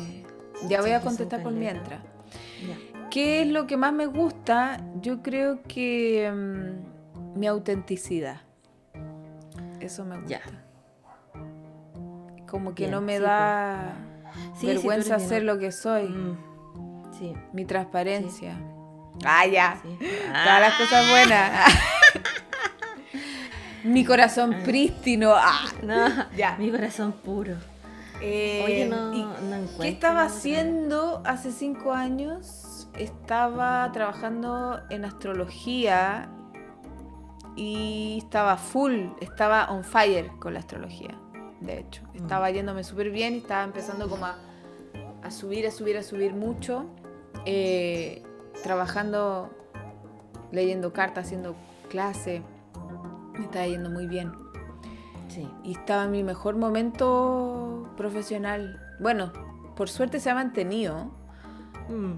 Ya 0.68 0.80
voy 0.82 0.89
Sí, 0.89 0.95
a 0.95 1.01
contestar 1.01 1.43
por 1.43 1.53
mientras. 1.53 2.01
Ya. 2.68 3.09
¿Qué 3.11 3.41
es 3.43 3.47
lo 3.47 3.68
que 3.68 3.78
más 3.78 3.93
me 3.93 4.07
gusta? 4.07 4.82
Yo 5.01 5.22
creo 5.22 5.61
que 5.68 6.32
mm, 6.34 7.39
mi 7.39 7.45
autenticidad. 7.47 8.41
Eso 9.80 10.03
me 10.05 10.18
gusta. 10.18 10.30
Ya. 10.30 10.41
Como 12.47 12.74
que 12.74 12.84
Bien, 12.84 12.91
no 12.91 13.01
me 13.01 13.18
sí, 13.18 13.24
da 13.24 13.93
Sí, 14.55 14.59
sí, 14.61 14.68
vergüenza 14.68 15.20
ser 15.20 15.41
bien- 15.43 15.45
lo 15.47 15.59
que 15.59 15.72
soy. 15.72 16.07
Mm, 16.07 16.38
Sí, 17.20 17.34
Mi 17.53 17.64
transparencia. 17.66 18.57
Ah, 19.26 19.45
ya. 19.45 19.78
sí. 19.82 19.97
Todas 19.99 20.61
las 20.61 20.74
cosas 20.76 21.09
buenas. 21.09 21.74
mi 23.84 24.05
corazón 24.05 24.55
prístino. 24.64 25.34
Ah. 25.36 25.66
No, 25.82 26.07
Ya. 26.36 26.55
mi 26.57 26.72
corazón 26.72 27.11
puro. 27.14 27.55
Eh, 28.22 28.61
Oye, 28.66 28.86
no, 28.86 29.14
¿y 29.14 29.22
no 29.22 29.55
encuentro. 29.55 29.82
¿Qué 29.82 29.89
estaba 29.89 30.24
haciendo 30.24 31.22
hace 31.26 31.51
cinco 31.51 31.93
años? 31.93 32.88
Estaba 32.97 33.91
trabajando 33.91 34.80
en 34.89 35.03
astrología 35.03 36.30
y 37.55 38.20
estaba 38.24 38.55
full, 38.57 39.07
estaba 39.20 39.66
on 39.72 39.84
fire 39.84 40.30
con 40.39 40.53
la 40.53 40.59
astrología, 40.59 41.18
de 41.59 41.80
hecho. 41.80 42.03
Mm. 42.14 42.18
Estaba 42.18 42.51
yéndome 42.51 42.84
súper 42.84 43.09
bien 43.09 43.34
y 43.36 43.38
estaba 43.39 43.64
empezando 43.64 44.07
como 44.09 44.28
a, 44.28 44.38
a 45.22 45.32
subir, 45.32 45.68
a 45.68 45.72
subir, 45.72 45.97
a 45.97 46.03
subir 46.03 46.34
mucho. 46.34 46.86
eh, 47.45 48.24
trabajando, 48.62 49.49
leyendo 50.51 50.93
cartas, 50.93 51.26
haciendo 51.26 51.56
clase. 51.89 52.41
Me 53.38 53.45
estaba 53.45 53.66
yendo 53.66 53.89
muy 53.89 54.06
bien 54.08 54.32
Sí. 55.28 55.49
y 55.64 55.72
estaba 55.72 56.04
en 56.04 56.12
mi 56.12 56.24
mejor 56.24 56.56
momento 56.56 57.89
profesional. 57.97 58.80
Bueno, 58.99 59.32
por 59.76 59.89
suerte 59.89 60.20
se 60.20 60.30
ha 60.30 60.36
mantenido, 60.36 61.10
Mm. 61.89 62.14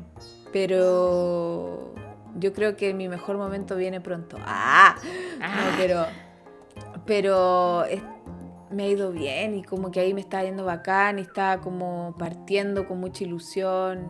pero 0.52 1.94
yo 2.38 2.52
creo 2.54 2.76
que 2.76 2.94
mi 2.94 3.08
mejor 3.08 3.38
momento 3.38 3.76
viene 3.78 4.02
pronto. 4.02 4.38
¡Ah! 4.46 4.96
Ah. 5.42 5.56
No, 5.72 5.78
pero 5.78 6.06
pero 7.06 7.84
es- 7.86 8.02
me 8.72 8.84
ha 8.84 8.88
ido 8.88 9.12
bien 9.12 9.54
y 9.54 9.64
como 9.64 9.92
que 9.92 10.00
ahí 10.00 10.14
me 10.16 10.22
estaba 10.22 10.44
yendo 10.44 10.66
bacán 10.66 11.20
y 11.20 11.22
estaba 11.22 11.62
como 11.62 12.16
partiendo 12.18 12.88
con 12.88 13.00
mucha 13.00 13.24
ilusión. 13.24 14.08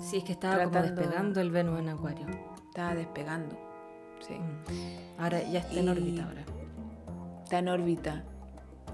Sí, 0.00 0.18
es 0.18 0.24
que 0.24 0.32
estaba 0.32 0.54
Tratando- 0.56 0.78
como 0.88 0.94
despegando 1.00 1.40
el 1.40 1.50
Venus 1.50 1.78
en 1.80 1.88
Acuario. 1.88 2.26
Estaba 2.68 2.94
despegando. 2.94 3.56
Sí. 4.20 4.34
Mm. 4.34 5.20
Ahora 5.20 5.42
ya 5.42 5.60
está 5.60 5.74
en 5.80 5.86
Y- 5.86 5.88
órbita 5.88 6.24
ahora. 6.24 6.44
Está 7.44 7.58
en 7.58 7.68
órbita. 7.68 8.24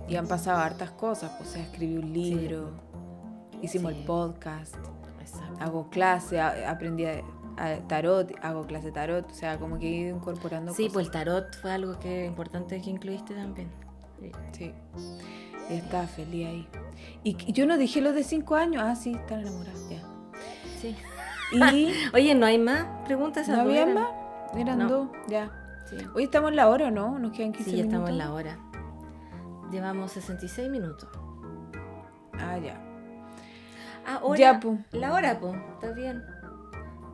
Y 0.08 0.16
han 0.16 0.26
pasado 0.26 0.58
hartas 0.58 0.90
cosas. 0.92 1.32
pues, 1.38 1.50
O 1.50 1.52
sea, 1.52 1.62
escribí 1.62 1.96
un 1.96 2.12
libro, 2.12 2.70
hicimos 3.60 3.92
Sí. 3.92 3.98
el 4.00 4.04
podcast. 4.04 4.74
Exacto. 5.20 5.56
hago 5.62 5.88
clase, 5.88 6.40
aprendí 6.40 7.04
a, 7.06 7.22
a 7.56 7.76
tarot, 7.86 8.32
hago 8.42 8.66
clase 8.66 8.86
de 8.86 8.92
tarot, 8.92 9.30
o 9.30 9.34
sea, 9.34 9.56
como 9.58 9.78
que 9.78 9.86
he 9.86 9.90
ido 10.08 10.16
incorporando 10.16 10.74
Sí, 10.74 10.88
pues 10.92 11.06
el 11.06 11.12
cosas. 11.12 11.24
tarot 11.24 11.56
fue 11.62 11.70
algo 11.72 11.96
que 12.00 12.26
importante 12.26 12.80
que 12.82 12.90
incluiste 12.90 13.32
también. 13.34 13.68
Sí. 14.20 14.32
Sí, 14.52 14.72
y 15.70 15.74
estaba 15.74 16.08
feliz 16.08 16.46
ahí. 16.48 16.68
Y, 17.22 17.36
y 17.48 17.52
yo 17.52 17.66
no 17.66 17.78
dije 17.78 18.00
los 18.00 18.14
de 18.16 18.24
cinco 18.24 18.56
años, 18.56 18.82
ah, 18.84 18.96
sí, 18.96 19.12
están 19.12 19.40
enamorados, 19.42 19.88
ya. 19.88 20.02
Sí. 20.82 20.96
Y 21.52 21.92
Oye, 22.14 22.34
¿no 22.34 22.44
hay 22.46 22.58
más 22.58 22.86
preguntas? 23.06 23.48
¿No 23.48 23.60
había 23.62 23.82
eran. 23.82 23.94
más? 23.94 24.08
eran 24.56 24.78
No. 24.80 24.88
dos, 24.88 25.08
ya. 25.28 25.50
Sí, 25.88 25.96
Hoy 26.14 26.24
estamos 26.24 26.50
en 26.50 26.56
la 26.56 26.68
hora, 26.68 26.88
¿o 26.88 26.90
¿no? 26.90 27.18
Nos 27.18 27.32
quedan 27.32 27.52
15 27.52 27.70
Sí, 27.70 27.76
ya 27.76 27.84
minutos. 27.84 27.92
estamos 27.92 28.10
en 28.10 28.18
la 28.18 28.32
hora. 28.32 28.58
Llevamos 29.70 30.12
66 30.12 30.68
minutos. 30.70 31.08
Ah, 32.38 32.58
ya. 32.58 32.78
Ah, 34.06 34.20
hora. 34.22 34.38
Ya, 34.38 34.60
pu. 34.60 34.78
La 34.92 35.12
hora, 35.14 35.38
pues. 35.40 35.54
Está 35.74 35.92
bien. 35.92 36.22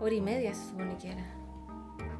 Hora 0.00 0.14
y 0.14 0.20
media 0.20 0.54
se 0.54 0.68
supone 0.70 0.96
que 0.96 1.12
era. 1.12 1.24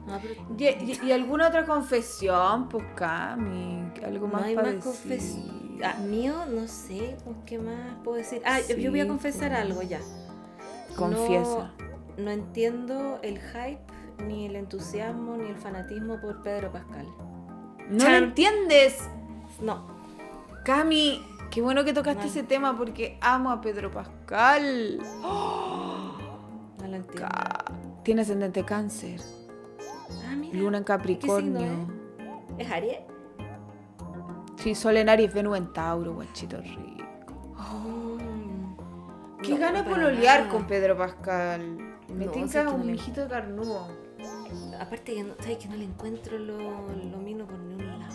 No, 0.07 0.19
pero 0.23 0.35
¿Y, 0.57 0.65
y- 0.93 1.01
y 1.07 1.13
alguna 1.13 1.49
otra 1.49 1.65
confesión, 1.67 2.69
pues, 2.69 2.85
Cami? 2.95 3.93
Algo 4.05 4.27
no 4.27 4.33
más 4.35 4.43
hay 4.45 4.55
para 4.55 4.73
más 4.73 5.09
decir? 5.09 5.81
Ah, 5.85 5.95
mío, 6.09 6.35
no 6.51 6.67
sé, 6.67 7.17
pues, 7.25 7.37
¿qué 7.47 7.59
más 7.59 7.97
puedo 8.03 8.17
decir? 8.17 8.41
Ah, 8.45 8.59
yo- 8.69 8.77
yo 8.77 8.91
voy 8.91 9.01
a 9.01 9.05
Sí, 9.05 9.09
confesar 9.09 9.51
pues. 9.51 9.61
algo 9.61 9.83
ya. 9.83 10.01
Confiesa. 10.99 11.73
No, 12.17 12.25
no 12.25 12.31
entiendo 12.31 13.19
el 13.23 13.39
hype, 13.39 13.81
ni 14.27 14.47
el 14.47 14.57
entusiasmo, 14.57 15.37
ni 15.37 15.49
el 15.49 15.57
fanatismo 15.57 16.21
por 16.21 16.43
Pedro 16.43 16.73
Pascal. 16.73 17.07
¿No 17.89 17.99
Chan. 17.99 18.13
lo 18.13 18.27
entiendes? 18.27 19.09
No. 19.61 19.87
Cami, 20.65 21.23
qué 21.51 21.63
bueno 21.63 21.85
que 21.85 21.93
tocaste 21.93 22.27
ese 22.27 22.43
tema 22.43 22.77
porque 22.77 23.19
amo 23.21 23.51
a 23.51 23.61
Pedro 23.61 23.91
Pascal. 23.91 24.99
No 26.81 26.87
lo 26.87 26.97
entiendo. 26.97 27.29
Tiene 28.05 28.23
ascendente 28.23 28.65
cáncer, 28.65 29.21
Ah, 30.27 30.35
mira. 30.37 30.57
luna 30.59 30.79
en 30.79 30.85
Capricornio. 30.85 31.59
signo 31.61 31.89
¿Es 32.57 32.71
Aries? 32.71 32.99
Sí, 34.57 34.75
Sol 34.75 34.97
en 34.97 35.09
Aries, 35.09 35.35
Venus 35.35 35.59
en 35.59 35.73
Tauro, 35.73 36.15
guachito 36.15 36.59
rico. 36.61 37.05
Qué 39.43 39.51
No, 39.55 39.59
gana 39.61 39.85
pololear 39.85 40.41
nada. 40.41 40.51
con 40.53 40.67
Pedro 40.67 40.97
Pascal. 40.97 41.61
Me 42.09 42.27
No, 42.27 42.33
tinca 42.33 42.61
si 42.61 42.65
no 42.67 42.75
un 42.75 42.87
le- 42.87 42.93
mijito 42.93 43.21
de 43.23 43.29
carnudo. 43.29 43.89
Aparte 44.81 45.15
que 45.15 45.23
no, 45.25 45.35
¿sabes 45.41 45.59
que 45.59 45.69
no 45.69 45.77
le 45.77 45.85
encuentro 45.85 46.39
lo, 46.39 46.57
lo 46.59 47.19
mino 47.19 47.47
por 47.47 47.59
ningún 47.59 47.87
lado. 48.01 48.15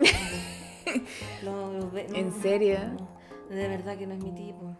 Lo- 1.42 1.72
lo 1.72 1.90
¿En 1.98 2.32
serio? 2.32 2.78
de 3.48 3.68
verdad 3.68 3.96
que 3.96 4.06
no 4.06 4.14
es 4.14 4.22
mi 4.24 4.32
tipo. 4.32 4.76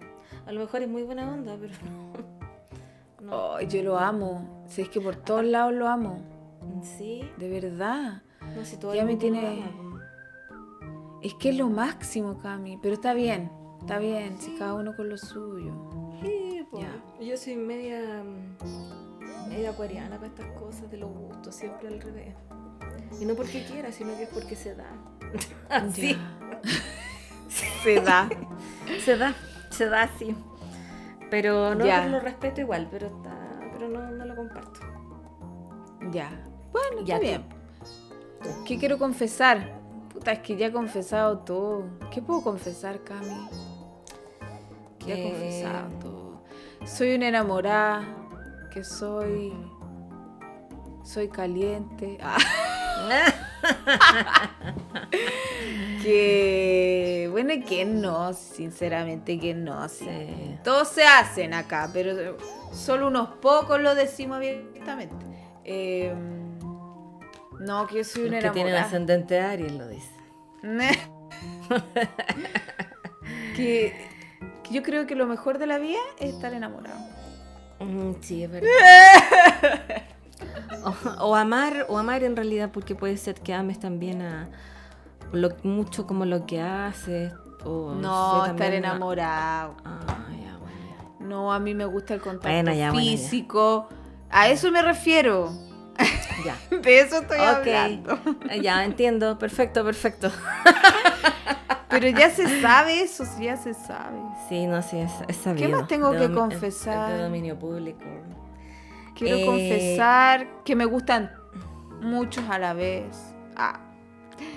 A 0.46 0.52
lo 0.52 0.60
mejor 0.60 0.82
es 0.82 0.88
muy 0.88 1.02
buena 1.02 1.28
onda, 1.30 1.56
pero 1.60 1.72
no. 3.22 3.56
Ay, 3.56 3.66
yo 3.66 3.82
lo 3.82 3.98
amo. 3.98 4.64
Si 4.68 4.82
es 4.82 4.88
que 4.88 5.00
por 5.00 5.16
todos 5.16 5.44
lados 5.44 5.72
lo 5.74 5.88
amo. 5.88 6.20
Sí, 6.82 7.28
De 7.36 7.48
verdad. 7.48 8.22
no 8.40 8.78
todo 8.78 8.94
Ya 8.94 9.04
me 9.04 9.16
tiene- 9.16 9.62
po. 9.76 9.98
Es 11.22 11.34
que 11.34 11.50
es 11.50 11.56
lo 11.56 11.68
máximo, 11.68 12.38
Cami. 12.38 12.78
Pero 12.82 12.94
está 12.94 13.12
bien. 13.14 13.50
Está 13.80 13.98
bien. 13.98 14.38
Si 14.38 14.54
cada 14.56 14.74
uno 14.74 14.94
con 14.94 15.08
lo 15.08 15.16
suyo. 15.16 15.72
Sí, 16.22 16.66
po. 16.70 16.80
Ya. 16.80 17.02
Yo 17.20 17.36
soy 17.36 17.56
media 17.56 18.22
mm, 18.22 19.48
media 19.48 19.70
acuariana 19.70 20.16
para 20.16 20.28
estas 20.28 20.46
cosas 20.58 20.90
de 20.90 20.98
los 20.98 21.10
gustos, 21.10 21.54
siempre 21.54 21.88
al 21.88 22.00
revés. 22.00 22.34
Y 23.20 23.24
no 23.24 23.34
porque 23.34 23.64
quiera, 23.64 23.90
sino 23.92 24.16
que 24.16 24.24
es 24.24 24.28
porque 24.28 24.54
se 24.56 24.74
da. 24.74 24.90
Así. 25.68 26.16
Se 27.82 28.00
da. 28.00 28.28
Se 29.04 29.16
da, 29.16 29.34
se 29.70 29.86
da 29.86 30.02
así. 30.02 30.36
Pero 31.30 31.74
no 31.74 31.84
lo 32.08 32.20
respeto 32.20 32.60
igual, 32.60 32.86
pero 32.90 33.06
está, 33.08 33.58
pero 33.72 33.88
no, 33.88 34.10
no 34.10 34.24
lo 34.24 34.36
comparto. 34.36 34.80
Ya. 36.12 36.30
Bueno, 36.72 37.04
Ya 37.04 37.16
está 37.16 37.26
bien. 37.26 37.44
¿Qué 38.66 38.78
quiero 38.78 38.98
confesar? 38.98 39.80
Puta, 40.12 40.32
es 40.32 40.40
que 40.40 40.56
ya 40.56 40.66
he 40.66 40.72
confesado 40.72 41.38
todo. 41.38 41.84
¿Qué 42.12 42.22
puedo 42.22 42.42
confesar, 42.42 43.02
Cami? 43.02 43.48
Ya 45.06 45.14
Que- 45.14 45.22
confesado 45.24 45.88
todo. 45.98 46.42
Soy 46.84 47.14
una 47.14 47.28
enamorada, 47.28 48.06
que 48.72 48.82
soy... 48.84 49.52
Soy 51.04 51.28
caliente. 51.28 52.18
Ah, 53.02 54.50
que... 56.02 57.28
Bueno, 57.30 57.52
que 57.66 57.84
no, 57.84 58.32
sinceramente 58.34 59.38
que 59.40 59.54
no. 59.54 59.88
sí. 59.88 60.58
Todos 60.62 60.88
se 60.88 61.04
hacen 61.04 61.54
acá, 61.54 61.88
pero 61.92 62.36
solo 62.72 63.08
unos 63.08 63.30
pocos 63.36 63.80
lo 63.80 63.94
decimos 63.94 64.36
abiertamente. 64.36 65.14
Eh, 65.64 66.14
no, 67.60 67.86
que 67.86 67.96
yo 67.96 68.04
soy 68.04 68.24
una 68.28 68.38
que 68.40 68.50
tienen 68.50 68.74
enamorada. 68.74 68.86
ascendente 68.86 69.40
Aries 69.40 69.72
lo 69.72 69.88
dice. 69.88 70.10
que 73.56 74.09
yo 74.70 74.82
creo 74.82 75.06
que 75.06 75.14
lo 75.14 75.26
mejor 75.26 75.58
de 75.58 75.66
la 75.66 75.78
vida 75.78 75.98
es 76.18 76.34
estar 76.34 76.52
enamorado. 76.54 76.98
Mm, 77.80 78.12
Sí, 78.20 78.44
es 78.44 78.50
verdad. 78.50 78.68
o, 80.84 80.94
o 81.26 81.34
amar, 81.36 81.86
o 81.88 81.98
amar 81.98 82.22
en 82.24 82.36
realidad, 82.36 82.70
porque 82.72 82.94
puede 82.94 83.16
ser 83.16 83.34
que 83.36 83.54
ames 83.54 83.78
también 83.80 84.22
a 84.22 84.48
lo, 85.32 85.50
mucho 85.62 86.06
como 86.06 86.24
lo 86.24 86.46
que 86.46 86.60
haces. 86.60 87.32
O 87.64 87.94
No, 87.94 88.44
sé, 88.44 88.50
estar 88.52 88.72
enamorado. 88.72 89.76
Ah, 89.84 89.98
ya, 90.30 90.56
bueno, 90.58 90.76
ya. 91.20 91.26
No, 91.26 91.52
a 91.52 91.58
mí 91.58 91.74
me 91.74 91.84
gusta 91.84 92.14
el 92.14 92.20
contacto 92.20 92.48
Bueno, 92.48 92.72
ya, 92.72 92.90
bueno, 92.90 93.04
ya. 93.10 93.16
físico. 93.16 93.88
A 94.30 94.48
eso 94.48 94.70
me 94.70 94.82
refiero. 94.82 95.52
Ya. 96.44 96.56
De 96.78 97.00
eso 97.00 97.18
estoy 97.18 97.40
hablando. 97.40 98.18
Ya, 98.62 98.84
entiendo. 98.84 99.38
Perfecto, 99.38 99.84
perfecto. 99.84 100.30
Pero 101.90 102.08
ya 102.08 102.30
se 102.30 102.60
sabe 102.60 103.02
eso, 103.02 103.24
ya 103.40 103.56
se 103.56 103.74
sabe. 103.74 104.18
Sí, 104.48 104.66
no, 104.66 104.80
sí, 104.82 104.98
es, 104.98 105.12
es 105.28 105.36
sabido. 105.36 105.68
más 105.70 105.88
tengo 105.88 106.10
De 106.12 106.28
que 106.28 106.32
confesar? 106.32 107.12
De 107.12 107.22
dominio 107.22 107.58
público. 107.58 108.04
Quiero 109.14 109.36
Eh, 109.38 109.46
confesar 109.46 110.46
que 110.64 110.76
me 110.76 110.84
gustan 110.84 111.32
muchos 112.00 112.44
a 112.48 112.58
la 112.58 112.72
vez. 112.74 113.34
Ah. 113.56 113.80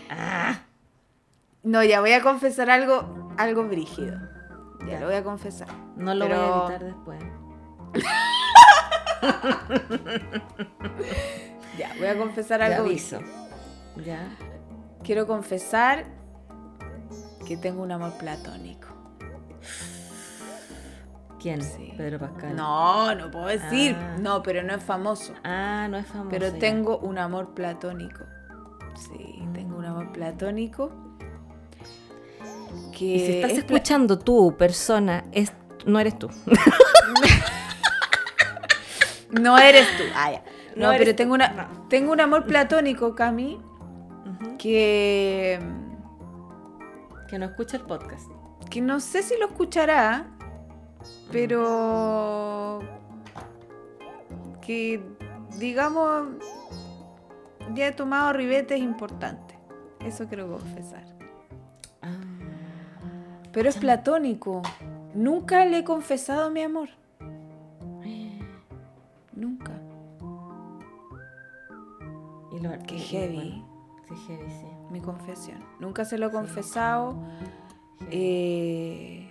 Ah, 0.10 0.60
No, 1.64 1.84
ya 1.84 2.00
voy 2.02 2.12
a 2.14 2.22
confesar 2.22 2.70
algo, 2.70 3.32
algo 3.38 3.64
brígido. 3.64 4.20
Ya 4.82 4.94
Ya. 4.94 5.00
lo 5.00 5.08
voy 5.08 5.16
a 5.16 5.24
confesar. 5.24 5.68
no 5.98 6.14
lo 6.14 6.28
Pero- 6.28 6.38
voy 6.38 6.50
a 6.50 6.58
editar 6.68 6.84
después. 6.84 7.24
Ya, 11.78 11.92
voy 11.98 12.08
a 12.08 12.18
confesar 12.18 12.62
algo 12.62 12.84
aviso. 12.86 13.20
Ya. 14.06 14.28
Quiero 15.04 15.26
confesar 15.28 16.06
que 17.48 17.58
tengo 17.58 17.84
un 17.84 17.92
amor 17.92 18.14
platónico. 18.18 18.88
¿Quién? 21.40 21.62
Sí. 21.62 21.94
Pedro 21.98 22.20
Pascal. 22.20 22.56
No, 22.56 23.14
no 23.16 23.30
puedo 23.30 23.48
decir. 23.48 23.96
Ah. 24.00 24.16
No, 24.20 24.42
pero 24.42 24.64
no 24.64 24.74
es 24.74 24.84
famoso. 24.84 25.34
Ah, 25.44 25.88
no 25.90 25.98
es 25.98 26.08
famoso. 26.08 26.30
Pero 26.30 26.50
ya. 26.50 26.60
tengo 26.60 27.00
un 27.00 27.18
amor 27.18 27.54
platónico. 27.54 28.24
Sí, 28.96 29.44
tengo 29.54 29.78
un 29.78 29.86
amor 29.86 30.12
platónico. 30.14 30.92
Que 32.98 33.06
Y 33.06 33.20
si 33.20 33.32
estás 33.34 33.52
es 33.52 33.58
escuchando 33.60 34.18
tú, 34.20 34.56
persona, 34.58 35.26
es, 35.32 35.52
no 35.86 36.00
eres 36.00 36.18
tú. 36.18 36.30
No 39.32 39.58
eres 39.58 39.88
tú. 39.98 40.04
Ah, 40.16 40.32
ya. 40.32 40.44
No 40.76 40.92
pero 40.98 41.16
tengo 41.16 41.34
una 41.34 41.50
no. 41.50 41.88
tengo 41.90 42.12
un 42.12 42.22
amor 42.22 42.46
platónico, 42.46 43.16
Cami, 43.16 43.60
que 44.58 45.60
Que 47.34 47.40
no 47.40 47.48
escucha 47.48 47.78
el 47.78 47.84
podcast. 47.84 48.30
que 48.70 48.80
no 48.80 49.00
sé 49.00 49.24
si 49.24 49.36
lo 49.40 49.48
escuchará, 49.48 50.28
pero 51.32 52.80
que 54.62 55.02
digamos 55.58 56.28
ya 57.74 57.88
he 57.88 57.92
tomado 57.92 58.34
ribetes 58.34 58.80
importantes. 58.80 59.58
Eso 60.02 60.28
quiero 60.28 60.48
confesar. 60.48 61.06
Ah. 62.04 62.12
Pero 63.52 63.68
es 63.68 63.78
platónico. 63.78 64.62
Nunca 65.16 65.66
le 65.66 65.80
he 65.80 65.84
confesado 65.84 66.52
mi 66.52 66.62
amor. 66.62 66.90
Nunca. 69.36 69.72
Y 72.52 72.60
lo, 72.60 72.70
Qué 72.86 73.00
heavy. 73.00 73.36
bueno, 73.36 73.73
sí, 74.08 74.16
heavy, 74.28 74.50
sí. 74.50 74.66
Mi 74.92 75.00
confesión. 75.02 75.64
Nunca 75.80 76.06
se 76.06 76.18
lo 76.18 76.28
he 76.28 76.32
confesado. 76.32 77.16
eh, 78.12 79.30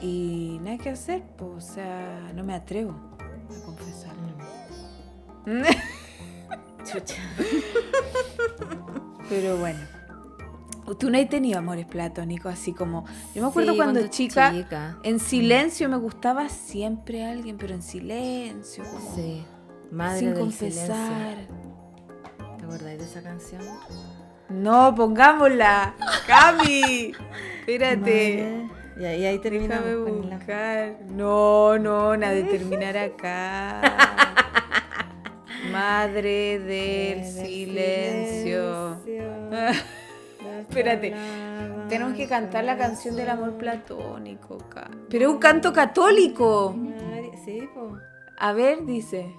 y 0.00 0.58
nada 0.62 0.78
que 0.78 0.90
hacer, 0.90 1.22
pues, 1.36 1.50
o 1.50 1.60
sea, 1.74 2.32
no 2.34 2.42
me 2.44 2.54
atrevo 2.54 2.90
a 2.92 3.64
confesarlo. 3.64 4.22
Chucha. 6.84 7.22
Pero 9.28 9.56
bueno. 9.58 9.78
Tú 10.98 11.10
no 11.10 11.16
has 11.18 11.28
tenido 11.28 11.58
amores 11.60 11.86
platónicos 11.86 12.52
así 12.52 12.72
como. 12.74 13.04
Yo 13.34 13.42
me 13.42 13.48
acuerdo 13.48 13.70
Sí, 13.72 13.76
cuando, 13.78 14.06
chica, 14.08 14.52
chica. 14.52 14.98
en 15.04 15.20
silencio 15.20 15.88
me 15.88 15.96
gustaba 15.96 16.48
siempre 16.48 17.24
alguien, 17.24 17.56
pero 17.56 17.72
en 17.74 17.82
silencio, 17.82 18.82
como 18.84 19.14
Sí. 19.14 19.44
Madre 19.92 20.18
sin 20.18 20.30
del 20.30 20.38
confesar. 20.40 21.36
silencio. 21.46 21.71
¿Te 22.72 22.76
acordáis 22.76 22.98
de 23.00 23.04
esa 23.04 23.22
canción? 23.22 23.60
No, 24.48 24.94
pongámosla. 24.94 25.94
Cami, 26.26 27.12
espérate. 27.60 28.42
Madre. 28.42 28.68
Y 28.98 29.04
ahí, 29.04 29.24
ahí 29.26 29.38
terminamos 29.40 29.84
Déjame 29.84 30.10
la- 30.30 30.36
buscar. 30.36 30.96
No, 31.10 31.78
no, 31.78 32.16
nada 32.16 32.32
de 32.34 32.44
terminar 32.44 32.96
acá. 32.96 33.80
Madre 35.70 36.58
del 36.60 37.24
silencio. 37.26 38.96
Espérate. 40.60 41.14
Tenemos 41.90 42.14
que 42.14 42.26
cantar 42.26 42.64
la 42.64 42.78
canción 42.78 43.16
del 43.16 43.28
amor 43.28 43.52
platónico. 43.58 44.56
ca- 44.70 44.90
Pero 45.10 45.26
es 45.28 45.30
un 45.34 45.38
canto 45.38 45.72
católico. 45.74 46.74
Sí, 47.44 47.68
po. 47.74 47.98
A 48.38 48.52
ver, 48.54 48.86
dice. 48.86 49.34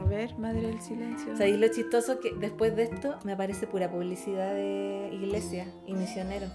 A 0.00 0.04
ver, 0.08 0.36
Madre 0.38 0.62
del 0.62 0.80
Silencio. 0.80 1.36
¿Sabéis 1.36 1.58
lo 1.58 1.68
chistoso 1.68 2.20
que 2.20 2.32
después 2.34 2.74
de 2.76 2.84
esto 2.84 3.14
me 3.24 3.32
aparece 3.32 3.66
pura 3.66 3.90
publicidad 3.90 4.52
de 4.54 5.10
iglesia 5.12 5.66
y 5.86 5.94
misionero? 5.94 6.46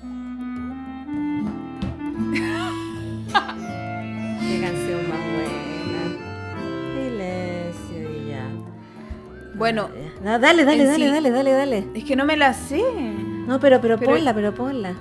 Qué 4.40 4.61
canción 4.61 5.10
más 5.10 5.20
buena. 5.34 6.02
Iglesia 7.06 8.10
y 8.10 8.30
ya. 8.30 8.49
Bueno, 9.56 9.90
Ah, 10.26 10.38
dale, 10.38 10.66
dale, 10.66 10.86
dale, 10.86 11.06
sí- 11.06 11.11
dale, 11.11 11.32
dale, 11.32 11.52
dale. 11.52 11.88
es 11.94 12.03
que 12.03 12.16
no 12.16 12.26
me 12.26 12.36
la 12.38 12.53
sé. 12.53 12.84
No, 13.48 13.60
pero, 13.60 13.80
pero, 13.82 13.98
Pero- 13.98 14.11
ponla, 14.11 14.34
pero 14.34 14.53
ponla. 14.53 14.94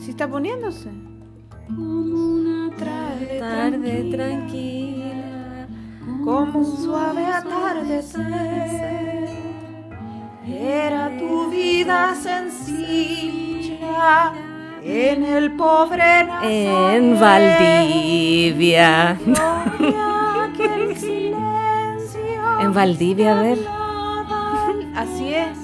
Sí 0.00 0.10
está 0.10 0.28
poniéndose. 0.28 0.90
Como 1.66 2.34
una 2.34 2.70
tarde, 2.76 3.38
Tarde 3.38 3.78
tranquila, 3.78 4.16
tranquila. 4.26 4.83
Como 6.24 6.60
un 6.60 6.76
suave 6.76 7.26
atardecer. 7.26 8.24
Era 10.46 11.10
tu 11.18 11.50
vida 11.50 12.14
sencilla 12.14 13.74
en 14.82 15.24
el 15.24 15.52
pobre 15.52 16.26
En 16.42 17.12
Nazaret. 17.12 17.58
Valdivia. 17.60 19.10
Aquel 20.44 20.96
silencio 20.96 22.60
En 22.60 22.72
Valdivia, 22.72 23.38
a 23.38 23.42
ver. 23.42 23.58
Así 24.96 25.34
es. 25.34 25.58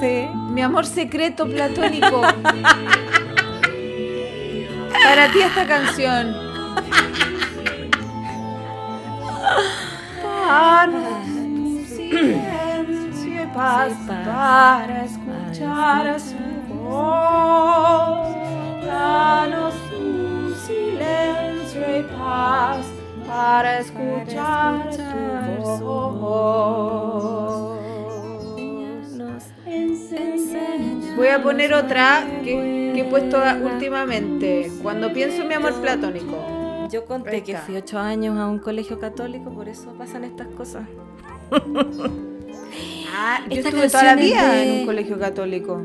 Sí. 0.00 0.28
Mi 0.50 0.62
amor 0.62 0.86
secreto 0.86 1.46
platónico. 1.46 2.22
Para 5.04 5.30
ti 5.32 5.40
esta 5.40 5.66
canción. 5.66 6.48
Danos 10.22 11.24
tu 11.26 11.84
silencio 11.94 13.42
y 13.42 13.46
paz 13.54 13.92
para 14.08 15.04
escuchar 15.04 16.20
su 16.20 16.36
voz. 16.74 18.28
Danos 18.84 19.74
tu 19.90 20.54
silencio 20.66 21.98
y 21.98 22.02
paz 22.18 22.86
para 23.26 23.78
escuchar 23.80 24.92
su 24.92 25.84
voz. 25.84 26.58
Voy 31.16 31.28
a 31.28 31.42
poner 31.42 31.74
otra 31.74 32.24
que, 32.44 32.92
que 32.94 33.00
he 33.00 33.04
puesto 33.04 33.38
últimamente. 33.62 34.70
Cuando 34.82 35.12
pienso 35.12 35.42
en 35.42 35.48
mi 35.48 35.54
amor 35.54 35.74
platónico. 35.80 36.57
Yo 36.90 37.04
conté 37.04 37.42
que 37.42 37.56
fui 37.56 37.76
ocho 37.76 37.98
años 37.98 38.38
a 38.38 38.46
un 38.46 38.58
colegio 38.58 38.98
católico, 38.98 39.50
por 39.50 39.68
eso 39.68 39.92
pasan 39.98 40.24
estas 40.24 40.46
cosas. 40.48 40.84
Ah, 43.14 43.40
yo 43.48 43.56
Esta 43.56 43.68
estuve 43.68 43.88
toda 43.88 44.04
la 44.04 44.16
vida 44.16 44.52
de- 44.52 44.62
en 44.74 44.80
un 44.80 44.86
colegio 44.86 45.18
católico. 45.18 45.82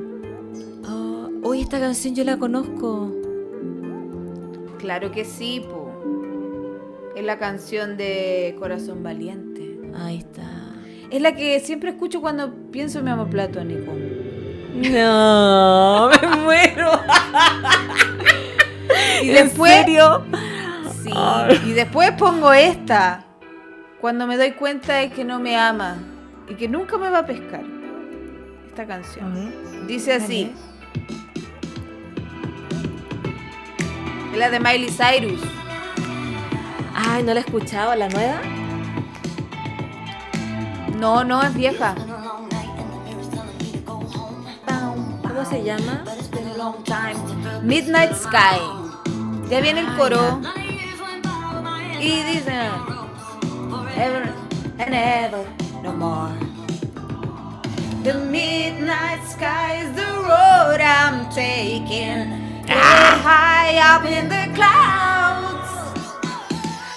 Oh, 0.87 1.29
uy, 1.43 1.61
esta 1.61 1.79
canción 1.79 2.15
yo 2.15 2.23
la 2.23 2.37
conozco. 2.37 3.11
Claro 4.79 5.11
que 5.11 5.25
sí, 5.25 5.61
po. 5.67 5.91
Es 7.15 7.23
la 7.23 7.37
canción 7.37 7.95
de 7.97 8.55
Corazón 8.59 9.03
Valiente. 9.03 9.79
Ahí 9.95 10.17
está. 10.17 10.43
Es 11.09 11.21
la 11.21 11.35
que 11.35 11.59
siempre 11.59 11.91
escucho 11.91 12.21
cuando 12.21 12.53
pienso 12.71 12.99
en 12.99 13.05
mi 13.05 13.11
amor 13.11 13.29
platónico. 13.29 13.91
No, 14.73 16.09
me 16.21 16.35
muero. 16.37 16.91
Y 19.23 19.29
¿En 19.29 19.35
después. 19.35 19.71
serio? 19.73 20.23
Y 21.65 21.71
después 21.73 22.11
pongo 22.13 22.51
esta. 22.53 23.25
Cuando 24.01 24.27
me 24.27 24.37
doy 24.37 24.51
cuenta 24.51 24.95
de 24.95 25.11
que 25.11 25.23
no 25.23 25.39
me 25.39 25.55
ama 25.55 25.97
y 26.49 26.55
que 26.55 26.67
nunca 26.67 26.97
me 26.97 27.09
va 27.09 27.19
a 27.19 27.25
pescar. 27.25 27.61
Esta 28.67 28.85
canción. 28.85 29.53
Dice 29.87 30.13
así. 30.13 30.51
Es 34.31 34.37
la 34.37 34.49
de 34.49 34.59
Miley 34.59 34.89
Cyrus. 34.89 35.41
Ay, 36.95 37.23
no 37.23 37.33
la 37.33 37.39
he 37.39 37.43
escuchado, 37.43 37.95
la 37.95 38.09
nueva. 38.09 38.41
No, 40.99 41.23
no, 41.23 41.41
es 41.43 41.53
vieja. 41.53 41.95
¿Cómo 45.21 45.45
se 45.45 45.63
llama? 45.63 46.03
Midnight 47.61 48.13
Sky. 48.13 48.59
Ya 49.49 49.61
viene 49.61 49.81
el 49.81 49.95
coro. 49.97 50.41
Y 52.03 52.21
dice. 52.27 52.69
Ever 53.95 54.27
and 54.77 54.93
ever 54.93 55.45
no 55.81 55.93
more. 55.93 56.35
The 58.03 58.15
midnight 58.15 59.23
sky 59.25 59.83
is 59.83 59.95
the 59.95 60.11
road 60.29 60.81
I'm 60.81 61.29
taking. 61.31 62.27
Way 62.67 63.07
high 63.23 63.79
up 63.91 64.03
in 64.03 64.27
the 64.27 64.53
clouds. 64.53 65.69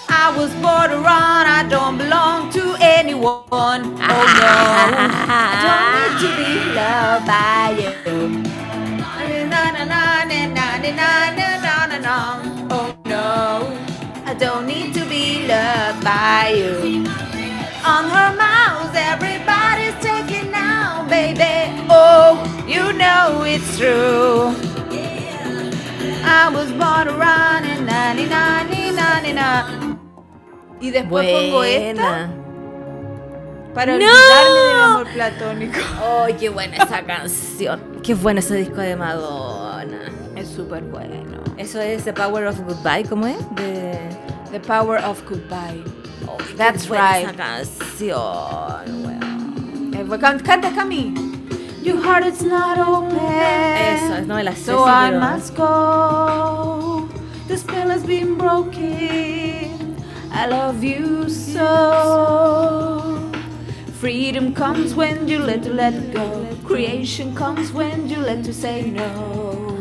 I 0.09 0.35
was 0.37 0.51
born 0.55 0.89
to 0.89 0.97
run, 0.97 1.47
I 1.47 1.65
don't 1.69 1.97
belong 1.97 2.49
to 2.51 2.75
anyone. 2.81 3.83
Oh 4.11 4.23
no, 4.41 4.55
I 5.29 5.55
don't 5.63 5.87
need 6.03 6.19
to 6.19 6.29
be 6.35 6.51
loved 6.75 7.25
by 7.31 7.79
you. 7.79 7.93
Na, 9.47 9.71
na, 9.71 9.85
na, 9.85 10.25
na, 10.25 10.43
na, 10.51 10.77
na, 10.77 10.91
na, 10.91 11.31
na, 11.31 11.49
na, 11.63 11.85
na, 11.87 11.97
na. 11.97 12.15
Oh 12.71 12.91
no, 13.05 13.76
don't 14.39 14.65
need 14.67 14.93
to 14.93 15.05
be 15.05 15.47
loved 15.47 16.03
by 16.03 16.53
you. 16.55 17.05
On 17.85 18.09
her 18.09 18.35
mouth, 18.35 18.93
everybody's 18.95 19.95
taking 20.01 20.51
now, 20.51 21.05
baby. 21.09 21.71
Oh, 21.89 22.43
you 22.67 22.93
know 22.93 23.43
it's 23.45 23.77
true. 23.77 24.53
I 26.23 26.49
was 26.49 26.71
born 26.73 27.17
na 27.85 28.13
ni 28.13 28.25
na. 28.27 28.57
Y 30.79 30.91
después 30.91 31.27
pongo 31.31 31.63
esta 31.63 32.01
Buena. 32.01 32.29
para 33.73 33.97
¡No! 33.97 34.05
olvidarme 34.05 34.59
del 34.59 34.81
amor 34.81 35.07
platónico. 35.13 35.79
¡Oh, 36.03 36.27
qué 36.39 36.49
buena 36.49 36.77
esa 36.77 37.01
canción! 37.03 37.99
¡Qué 38.03 38.13
bueno 38.13 38.39
ese 38.39 38.55
disco 38.55 38.77
de 38.81 38.95
Madonna! 38.95 40.11
Es 40.35 40.49
súper 40.49 40.83
bueno. 40.83 41.43
Eso 41.57 41.81
es 41.81 42.03
The 42.03 42.13
Power 42.13 42.45
of 42.47 42.59
Goodbye, 42.61 43.05
¿cómo 43.09 43.25
es? 43.27 43.37
De... 43.55 43.99
The 44.51 44.59
power 44.59 44.97
of 44.97 45.23
goodbye. 45.25 45.81
Oh, 46.27 46.37
That's 46.55 46.89
right. 46.89 47.25
Esa 47.27 47.33
canción, 47.33 48.85
can- 50.19 50.39
Canta, 50.39 50.69
Cami. 50.71 51.13
Your 51.83 51.97
heart 52.01 52.25
is 52.25 52.41
not 52.41 52.77
open. 52.79 53.17
Eso, 53.17 54.21
no 54.25 54.35
me 54.35 54.43
la 54.43 54.51
sé. 54.51 54.65
So 54.65 54.83
I 54.83 55.09
pero- 55.09 55.19
must 55.19 55.55
go. 55.55 57.07
The 57.47 57.57
spell 57.57 57.89
has 57.89 58.03
been 58.03 58.35
broken. 58.37 59.95
I 60.31 60.47
love 60.47 60.83
you 60.83 61.29
so. 61.29 61.69
Freedom 63.99 64.53
comes 64.53 64.93
when 64.95 65.27
you 65.27 65.39
let 65.39 65.63
to 65.63 65.73
let 65.73 66.11
go. 66.13 66.45
Creation 66.65 67.33
comes 67.35 67.71
when 67.71 68.07
you 68.09 68.17
let 68.17 68.43
to 68.43 68.53
say 68.53 68.91
no. 68.91 69.75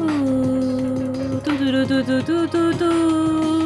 Uh, 0.00 1.40
tu, 1.40 1.56
tu, 1.58 1.86
tu, 1.86 2.02
tu, 2.04 2.22
tu, 2.22 2.46
tu, 2.48 2.72
tu. 2.74 3.65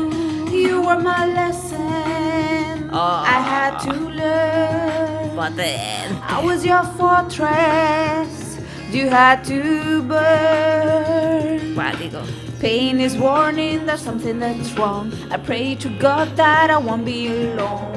You 0.61 0.83
were 0.83 1.01
my 1.01 1.25
lesson. 1.25 2.91
Oh. 2.93 3.25
I 3.37 3.41
had 3.53 3.79
to 3.87 3.95
learn. 3.95 5.31
Potente. 5.35 6.21
I 6.37 6.45
was 6.45 6.67
your 6.67 6.85
fortress. 6.99 8.59
You 8.91 9.09
had 9.09 9.43
to 9.45 10.03
burn. 10.03 11.75
Cuático. 11.75 12.23
Pain 12.61 13.01
is 13.01 13.17
warning 13.17 13.87
there's 13.87 14.03
something 14.03 14.39
that's 14.39 14.73
wrong. 14.75 15.15
I 15.31 15.39
pray 15.39 15.77
to 15.77 15.89
God 15.99 16.37
that 16.37 16.69
I 16.69 16.77
won't 16.77 17.07
be 17.07 17.29
alone. 17.29 17.97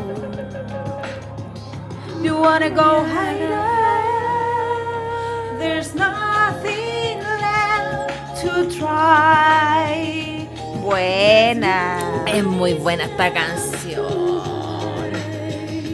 You 2.23 2.37
wanna 2.37 2.69
go 2.69 3.03
higher? 3.03 3.73
There's 5.59 5.93
nothing 5.93 7.19
left 7.43 8.39
to 8.41 8.71
try. 8.79 10.47
Buena. 10.79 12.12
Es 12.27 12.43
muy 12.43 12.73
buena 12.73 13.05
esta 13.05 13.33
canción. 13.33 14.41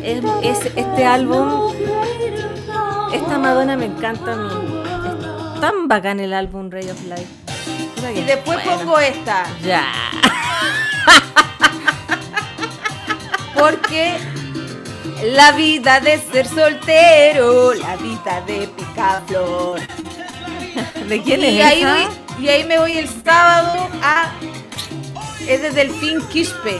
Es, 0.03 0.21
es- 0.43 0.71
este 0.75 1.05
álbum, 1.05 1.71
esta 3.13 3.37
Madonna 3.37 3.77
me 3.77 3.85
encanta 3.85 4.33
a 4.33 4.35
mí. 4.35 4.49
Es 5.55 5.61
tan 5.61 5.87
bacán 5.87 6.19
el 6.19 6.33
álbum 6.33 6.69
Ray 6.71 6.89
of 6.89 7.03
Light. 7.05 7.27
Y 8.15 8.21
después 8.21 8.59
pongo 8.59 8.97
esta. 8.99 9.45
Ya. 9.61 9.85
Porque 13.53 14.17
la 15.33 15.51
vida 15.51 15.99
de 15.99 16.17
ser 16.31 16.47
soltero, 16.47 17.73
la 17.73 17.97
vida 17.97 18.41
de 18.47 18.67
picaflor. 18.69 19.81
¿De 21.09 21.21
quién 21.21 21.43
es 21.43 21.73
esa? 21.73 21.97
y 22.39 22.47
ahí 22.47 22.63
me 22.63 22.79
voy 22.79 22.97
el 22.97 23.09
sábado 23.09 23.89
a. 24.01 24.31
Es 25.49 25.63
de 25.63 25.71
Delfín 25.71 26.21
Quispe. 26.27 26.79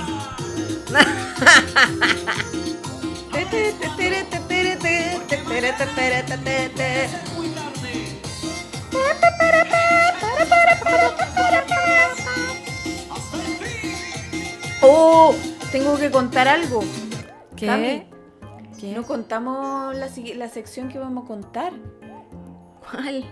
Oh, 14.84 15.34
tengo 15.72 15.98
que 15.98 16.12
contar 16.12 16.48
algo. 16.48 16.82
¿Qué? 17.56 17.66
Cami, 17.66 18.08
¿Qué? 18.80 18.94
No 18.94 19.02
contamos 19.02 19.96
la 19.96 20.48
sección 20.48 20.90
que 20.90 21.00
vamos 21.00 21.24
a 21.24 21.28
contar. 21.28 21.74
¿Cuál? 22.92 23.26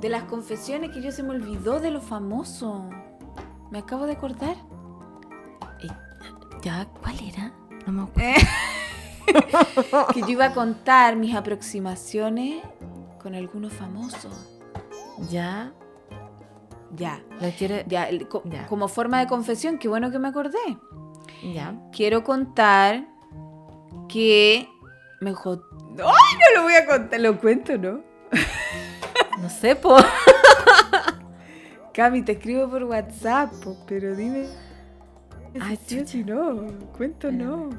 De 0.00 0.08
las 0.08 0.22
confesiones 0.22 0.92
que 0.92 1.02
yo 1.02 1.10
se 1.10 1.24
me 1.24 1.30
olvidó 1.30 1.80
de 1.80 1.90
lo 1.90 2.00
famoso. 2.00 2.88
Me 3.70 3.80
acabo 3.80 4.06
de 4.06 4.12
acordar. 4.12 4.67
Eh, 6.58 6.60
¿Ya? 6.64 6.86
¿Cuál 7.02 7.16
era? 7.26 7.52
No 7.86 7.92
me 7.92 8.02
acuerdo. 8.02 8.48
Que 10.14 10.20
yo 10.22 10.28
iba 10.28 10.46
a 10.46 10.54
contar 10.54 11.14
mis 11.16 11.34
aproximaciones 11.34 12.62
con 13.22 13.34
algunos 13.34 13.74
famosos. 13.74 14.32
¿Ya? 15.28 15.72
Ya, 16.96 17.20
¿Lo 17.40 17.50
quiere? 17.50 17.84
ya, 17.88 18.04
el- 18.08 18.26
co- 18.26 18.42
Ya. 18.46 18.66
como 18.66 18.88
forma 18.88 19.20
de 19.20 19.26
confesión, 19.26 19.76
qué 19.78 19.86
bueno 19.88 20.10
que 20.10 20.18
me 20.18 20.28
acordé. 20.28 20.56
¿Ya? 21.52 21.74
Quiero 21.92 22.24
contar 22.24 23.06
que 24.08 24.66
me. 25.20 25.30
¡Ay, 25.32 25.34
no 25.98 26.56
lo 26.56 26.62
voy 26.62 26.72
a 26.74 26.86
contar! 26.86 27.20
Lo 27.20 27.38
cuento, 27.38 27.76
¿no? 27.76 28.00
No 29.42 29.50
sé, 29.50 29.76
po. 29.76 29.96
Cami, 31.94 32.22
te 32.22 32.32
escribo 32.32 32.68
por 32.70 32.84
WhatsApp, 32.84 33.52
po, 33.62 33.76
pero 33.86 34.14
dime. 34.16 34.46
Ay, 35.60 35.76
si 35.86 35.96
sí 35.96 36.00
o 36.02 36.06
si 36.06 36.24
no. 36.24 36.66
Cuento 36.96 37.30
no. 37.32 37.70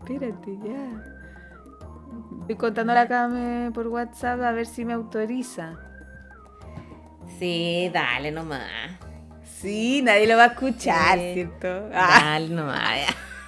Espérate, 0.00 0.56
ya. 0.64 1.04
Estoy 2.40 2.56
contando 2.56 2.94
la 2.94 3.06
Cami 3.06 3.70
por 3.72 3.86
WhatsApp 3.88 4.40
a 4.40 4.52
ver 4.52 4.66
si 4.66 4.84
me 4.84 4.92
autoriza. 4.94 5.74
Sí, 7.38 7.90
dale 7.92 8.30
nomás. 8.32 8.62
Sí, 9.60 10.02
nadie 10.02 10.26
lo 10.26 10.36
va 10.36 10.44
a 10.44 10.46
escuchar, 10.48 11.18
Sí. 11.18 11.34
¿cierto? 11.34 11.88
Ah, 11.92 12.20
Dale 12.24 12.48
nomás. 12.48 12.80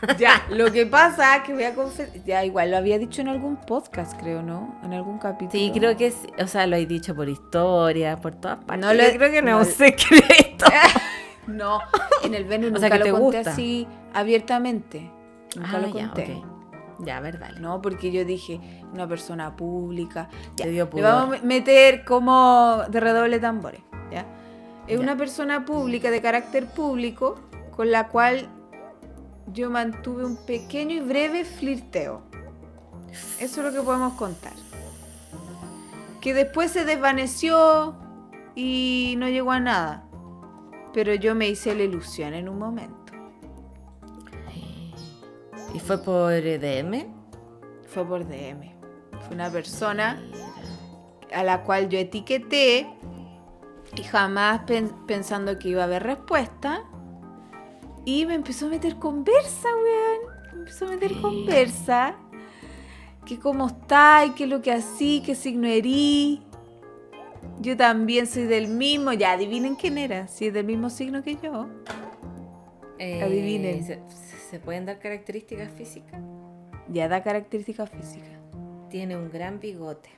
ya. 0.01 0.17
ya, 0.19 0.43
lo 0.51 0.73
que 0.73 0.87
pasa 0.87 1.37
es 1.37 1.43
que 1.43 1.53
voy 1.55 1.65
a 1.65 1.75
confesar. 1.75 2.09
Ya, 2.25 2.45
igual 2.45 2.71
lo 2.71 2.77
había 2.79 2.99
dicho 2.99 3.21
en 3.21 3.29
algún 3.29 3.57
podcast, 3.57 4.19
creo, 4.19 4.43
¿no? 4.43 4.79
En 4.83 4.93
algún 4.93 5.19
capítulo. 5.19 5.53
Sí, 5.53 5.71
creo 5.75 5.97
que 5.97 6.11
sí. 6.11 6.27
O 6.43 6.47
sea, 6.47 6.67
lo 6.67 6.77
he 6.77 6.87
dicho 6.87 7.15
por 7.15 7.29
historia, 7.29 8.19
por 8.21 8.35
todas 8.35 8.65
partes. 8.65 8.87
No 8.87 8.93
lo- 8.95 9.03
Yo 9.05 9.17
creo 9.17 9.31
que 9.31 9.43
no, 9.43 9.51
no- 9.53 9.61
es 9.63 9.69
un 9.69 9.75
secreto. 9.75 10.67
No, 11.51 11.81
en 12.22 12.35
el 12.35 12.44
Venus 12.44 12.66
O 12.70 12.74
nunca 12.74 12.89
sea, 12.89 12.90
que 12.98 13.10
lo 13.10 13.18
conté 13.20 13.36
gusta. 13.39 13.51
así 13.52 13.86
abiertamente. 14.14 15.10
Nunca 15.56 15.70
Ah, 15.74 15.78
lo 15.81 15.90
conté. 15.90 16.43
Ya, 17.01 17.16
a 17.16 17.20
ver, 17.20 17.39
dale. 17.39 17.60
No, 17.60 17.81
porque 17.81 18.12
yo 18.12 18.24
dije, 18.24 18.60
una 18.93 19.09
persona 19.09 19.56
pública. 19.56 20.28
Ya, 20.56 20.66
Te 20.66 20.70
dio 20.70 20.89
le 20.93 21.02
vamos 21.02 21.39
a 21.40 21.43
meter 21.43 22.05
como 22.05 22.82
de 22.90 23.01
redoble 23.01 23.39
tambores. 23.39 23.81
¿ya? 24.12 24.27
Es 24.86 24.97
Ya. 24.98 25.01
una 25.02 25.16
persona 25.16 25.64
pública, 25.64 26.10
de 26.10 26.20
carácter 26.20 26.66
público, 26.66 27.36
con 27.74 27.90
la 27.90 28.09
cual 28.09 28.48
yo 29.47 29.70
mantuve 29.70 30.24
un 30.24 30.36
pequeño 30.36 30.94
y 30.97 31.01
breve 31.01 31.44
flirteo. 31.44 32.22
Eso 33.40 33.60
es 33.60 33.66
lo 33.66 33.72
que 33.72 33.81
podemos 33.85 34.12
contar. 34.14 34.52
Que 36.20 36.35
después 36.35 36.70
se 36.70 36.85
desvaneció 36.85 37.94
y 38.55 39.14
no 39.16 39.27
llegó 39.28 39.52
a 39.52 39.60
nada. 39.60 40.05
Pero 40.93 41.15
yo 41.15 41.35
me 41.35 41.49
hice 41.49 41.75
la 41.75 41.85
ilusión 41.85 42.35
en 42.35 42.49
un 42.49 42.59
momento. 42.59 43.12
¿Y 45.75 45.79
fue 45.79 45.99
por 45.99 46.33
E 46.33 46.59
DM? 46.59 47.07
Fue 47.87 48.05
por 48.05 48.27
DM. 48.27 48.73
Fue 49.27 49.35
una 49.35 49.51
persona 49.51 50.21
a 51.33 51.45
la 51.45 51.62
cual 51.62 51.89
yo 51.89 51.99
etiqueté 51.99 52.89
y 53.97 54.03
jamás 54.03 54.62
pen- 54.67 54.93
pensando 55.07 55.59
que 55.59 55.69
iba 55.69 55.83
a 55.83 55.85
haber 55.85 56.03
respuesta. 56.03 56.85
Y 58.05 58.27
me 58.27 58.35
empezó 58.35 58.67
a 58.67 58.71
meter 58.71 58.97
conversa, 58.97 59.69
weón. 59.69 60.35
Me 60.55 60.59
empezó 60.61 60.87
a 60.87 60.89
meter 60.89 61.21
conversa. 61.21 62.17
Que 63.25 63.39
cómo 63.39 63.69
está 63.69 64.25
y 64.27 64.31
qué 64.31 64.45
es 64.45 64.51
lo 64.51 64.62
que 64.62 64.73
así, 64.73 65.23
qué 65.25 65.35
signo 65.37 65.69
erí. 65.69 66.43
Yo 67.61 67.77
también 67.77 68.27
soy 68.27 68.45
del 68.45 68.69
mismo. 68.69 69.12
Ya, 69.12 69.33
adivinen 69.33 69.75
quién 69.77 69.99
era. 69.99 70.27
Si 70.29 70.47
es 70.47 70.55
del 70.55 70.65
mismo 70.67 70.91
signo 70.91 71.23
que 71.23 71.37
yo. 71.37 71.69
Eh, 72.99 73.23
Adivinen. 73.23 73.85
¿se, 73.85 74.01
se 74.51 74.59
pueden 74.61 74.85
dar 74.87 74.99
características 74.99 75.71
físicas? 75.73 76.21
Ya 76.89 77.09
da 77.09 77.23
características 77.23 77.89
físicas. 77.91 78.29
Tiene 78.91 79.17
un 79.17 79.31
gran 79.31 79.61
bigote. 79.61 80.11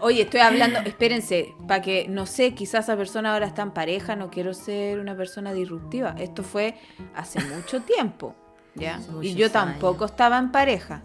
Oye, 0.00 0.22
estoy 0.22 0.40
hablando, 0.40 0.78
espérense, 0.80 1.54
para 1.66 1.80
que, 1.80 2.06
no 2.08 2.26
sé, 2.26 2.54
quizás 2.54 2.84
esa 2.84 2.96
persona 2.96 3.32
ahora 3.32 3.46
está 3.46 3.62
en 3.62 3.70
pareja, 3.70 4.14
no 4.14 4.30
quiero 4.30 4.52
ser 4.52 5.00
una 5.00 5.16
persona 5.16 5.52
disruptiva. 5.54 6.14
Esto 6.18 6.42
fue 6.42 6.74
hace 7.14 7.40
mucho 7.40 7.80
tiempo, 7.82 8.34
¿ya? 8.74 9.00
Y 9.22 9.34
yo 9.34 9.50
tampoco 9.50 10.04
estaba 10.04 10.38
en 10.38 10.52
pareja. 10.52 11.02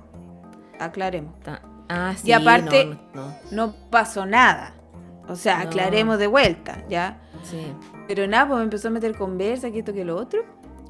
Aclaremos. 0.78 1.40
Ta- 1.40 1.62
Ah, 1.94 2.14
sí, 2.16 2.30
Y 2.30 2.32
aparte- 2.32 2.86
no, 2.86 2.94
no, 3.14 3.28
no. 3.28 3.34
No 3.52 3.74
pasó 3.90 4.26
nada. 4.26 4.74
O 5.28 5.36
sea, 5.36 5.58
No. 5.58 5.64
aclaremos 5.70 6.18
de 6.20 6.28
vuelta, 6.28 6.84
¿ya? 6.90 7.20
Sí. 7.44 7.62
Pero 8.08 8.28
nada, 8.28 8.48
pues 8.48 8.58
me 8.60 8.64
empezó 8.64 8.88
a 8.88 8.92
meter 8.92 9.16
conversa, 9.18 9.72
que 9.72 9.80
esto, 9.80 9.94
que 9.94 10.06
lo 10.06 10.16
otro. 10.16 10.44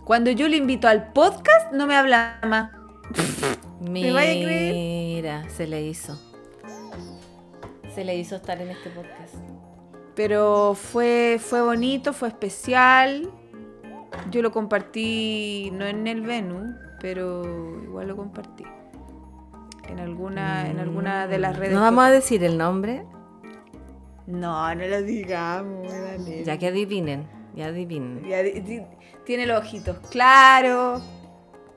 Cuando 0.06 0.32
yo 0.32 0.48
le 0.48 0.57
invito 0.57 0.88
al 0.88 1.11
podcast, 1.14 1.72
no 1.73 1.88
me 1.88 1.95
habla 1.95 2.40
más. 2.48 2.72
¿Me 3.82 4.11
vaya 4.11 4.32
a 4.32 4.44
creer? 4.45 4.73
Mira, 4.73 5.49
se 5.49 5.68
le 5.68 5.82
hizo. 5.84 6.19
Se 7.94 8.03
le 8.06 8.15
hizo 8.15 8.36
estar 8.36 8.61
en 8.61 8.69
este 8.69 8.90
podcast. 8.90 9.36
Pero 10.15 10.76
fue, 10.76 11.40
fue 11.44 11.61
bonito, 11.61 12.14
fue 12.14 12.28
especial. 12.30 13.30
Yo 14.30 14.41
lo 14.41 14.52
compartí, 14.52 15.72
no 15.73 15.86
en 15.86 16.06
el 16.07 16.22
Venus, 16.22 16.73
pero 16.99 17.44
igual 17.84 18.07
lo 18.10 18.15
compartí. 18.15 18.64
En 19.90 19.99
alguna, 19.99 20.70
en 20.70 20.80
alguna 20.80 21.28
de 21.28 21.38
las 21.40 21.58
redes. 21.58 21.74
No 21.74 21.80
que- 21.80 21.84
vamos 21.84 22.06
a 22.06 22.12
decir 22.12 22.44
el 22.44 22.58
nombre, 22.58 23.06
No, 24.28 24.74
no 24.76 24.86
lo 24.88 25.02
digamos, 25.02 25.91
Daniel. 25.91 26.45
ya 26.45 26.58
que 26.58 26.68
adivinen. 26.68 27.28
Ya 27.56 27.66
adivinen. 27.68 28.24
Ya 28.28 28.38
tiene 29.26 29.45
los 29.45 29.60
ojitos 29.60 29.98
claros. 30.10 31.02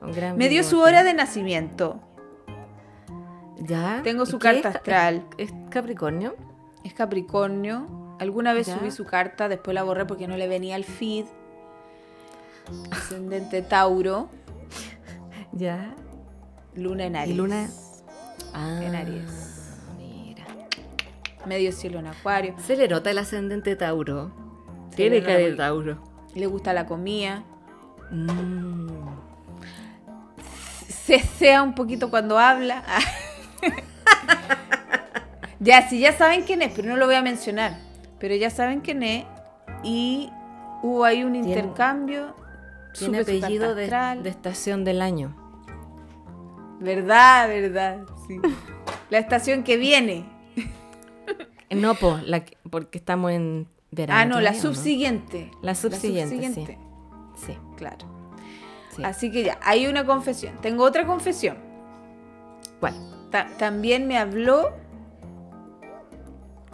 Un 0.01 0.11
gran 0.13 0.37
Me 0.37 0.47
dio 0.47 0.63
su 0.63 0.79
hora 0.79 1.03
de 1.03 1.13
nacimiento. 1.13 1.99
Ya. 3.59 4.01
Tengo 4.03 4.25
su 4.25 4.37
¿Y 4.37 4.39
qué 4.39 4.43
carta 4.53 4.69
es? 4.69 4.75
astral. 4.75 5.25
¿Es 5.37 5.53
Capricornio? 5.69 6.35
Es 6.83 6.93
Capricornio. 6.93 8.15
Alguna 8.19 8.53
vez 8.53 8.67
Ya. 8.67 8.77
subí 8.79 8.91
su 8.91 9.03
carta, 9.05 9.49
después 9.49 9.75
la 9.75 9.83
borré 9.83 10.05
porque 10.05 10.27
no 10.27 10.37
le 10.37 10.47
venía 10.47 10.75
al 10.75 10.85
feed. 10.85 11.25
Ascendente 12.91 13.61
Tauro, 13.61 14.29
Ya. 15.51 15.93
Luna 16.75 17.05
en 17.05 17.15
¿Y 17.15 17.17
Aries. 17.17 17.37
Luna? 17.37 17.69
Ah, 18.55 18.79
En 18.81 18.95
Aries. 18.95 19.81
Mira. 19.97 20.45
Medio 21.45 21.73
cielo 21.73 21.99
en 21.99 22.07
Acuario. 22.07 22.55
Se 22.65 22.77
le 22.77 22.87
nota 22.87 23.11
el 23.11 23.17
ascendente 23.17 23.75
Tauro. 23.75 24.31
Se 24.91 24.95
Tiene 24.95 25.21
cara 25.21 25.39
de 25.39 25.53
Tauro. 25.53 26.01
Le 26.33 26.45
gusta 26.47 26.71
la 26.73 26.85
comida. 26.85 27.43
Mm. 28.11 28.87
Se 30.87 31.19
sea 31.19 31.61
un 31.63 31.75
poquito 31.75 32.09
cuando 32.09 32.39
habla. 32.39 32.83
ya, 35.59 35.87
sí, 35.89 35.99
ya 35.99 36.13
saben 36.13 36.43
quién 36.43 36.61
es, 36.61 36.71
pero 36.73 36.87
no 36.87 36.95
lo 36.95 37.07
voy 37.07 37.15
a 37.15 37.21
mencionar. 37.21 37.77
Pero 38.19 38.35
ya 38.35 38.49
saben 38.49 38.79
quién 38.79 39.03
es. 39.03 39.25
Y 39.83 40.29
hubo 40.81 41.03
ahí 41.03 41.25
un 41.25 41.35
intercambio. 41.35 42.33
Tiene 42.97 43.19
apellido 43.19 43.75
de, 43.75 43.89
de 44.23 44.29
estación 44.29 44.85
del 44.85 45.01
año. 45.01 45.44
Verdad, 46.79 47.47
verdad. 47.47 48.05
Sí. 48.27 48.39
La 49.09 49.19
estación 49.19 49.63
que 49.63 49.77
viene. 49.77 50.25
Eh, 51.69 51.75
No, 51.75 51.95
po, 51.95 52.19
la 52.25 52.43
que- 52.43 52.57
porque 52.69 52.97
estamos 52.97 53.31
en 53.31 53.67
verano. 53.91 54.19
ah, 54.19 54.25
no, 54.25 54.35
la 54.41 54.51
todavía, 54.51 54.59
¿o 54.59 54.61
subsiguiente. 54.73 55.51
La 55.61 55.75
subsiguiente, 55.75 56.35
subsiguiente, 56.35 56.77
Sí. 57.45 57.57
Claro. 57.77 58.05
sí. 58.95 59.03
Así 59.03 59.31
que 59.31 59.43
ya, 59.43 59.59
hay 59.61 59.87
una 59.87 60.05
confesión. 60.05 60.55
Tengo 60.61 60.83
otra 60.83 61.05
confesión. 61.05 61.57
¿Cuál? 62.79 62.93
Ta- 63.31 63.47
también 63.57 64.07
me 64.07 64.17
habló 64.17 64.71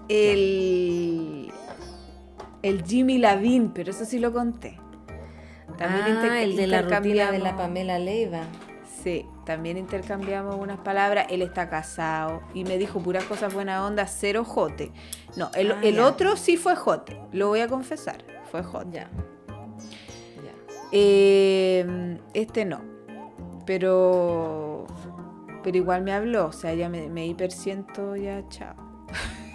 el, 0.10 1.52
el 2.62 2.84
Jimmy 2.86 3.18
Lavín, 3.18 3.72
pero 3.74 3.92
eso 3.92 4.06
sí 4.06 4.20
lo 4.20 4.34
conté. 4.34 4.78
También 5.78 6.18
ah, 6.18 6.42
el 6.42 6.56
de 6.56 6.68
la 6.68 6.82
rutina 6.82 7.32
de 7.32 7.40
la 7.40 7.56
Pamela 7.56 7.98
Leiva. 7.98 8.44
Sí, 9.04 9.26
también 9.46 9.78
intercambiamos 9.78 10.56
unas 10.56 10.80
palabras. 10.80 11.28
Él 11.30 11.42
está 11.42 11.70
casado 11.70 12.42
y 12.54 12.64
me 12.64 12.78
dijo 12.78 13.00
puras 13.02 13.24
cosas 13.24 13.54
buena 13.54 13.86
onda, 13.86 14.06
cero 14.06 14.44
jote. 14.46 14.92
No, 15.36 15.50
el, 15.56 15.72
Ah, 15.72 15.80
el 15.82 16.00
otro 16.00 16.36
sí 16.38 16.58
fue 16.58 16.76
jote, 16.76 17.20
lo 17.32 17.48
voy 17.48 17.62
a 17.62 17.68
confesar, 17.68 18.24
fue 18.52 18.64
jote. 18.64 18.92
Ya. 18.92 19.10
Ya. 20.44 20.54
Eh, 20.92 22.18
este 22.34 22.66
no, 22.66 22.82
pero 23.66 24.86
pero 25.64 25.78
igual 25.78 26.04
me 26.04 26.14
habló, 26.14 26.48
o 26.48 26.52
sea, 26.52 26.74
ya 26.74 26.90
me, 26.90 27.08
me 27.10 27.26
hipersiento, 27.26 28.16
ya 28.16 28.48
chao. 28.50 28.76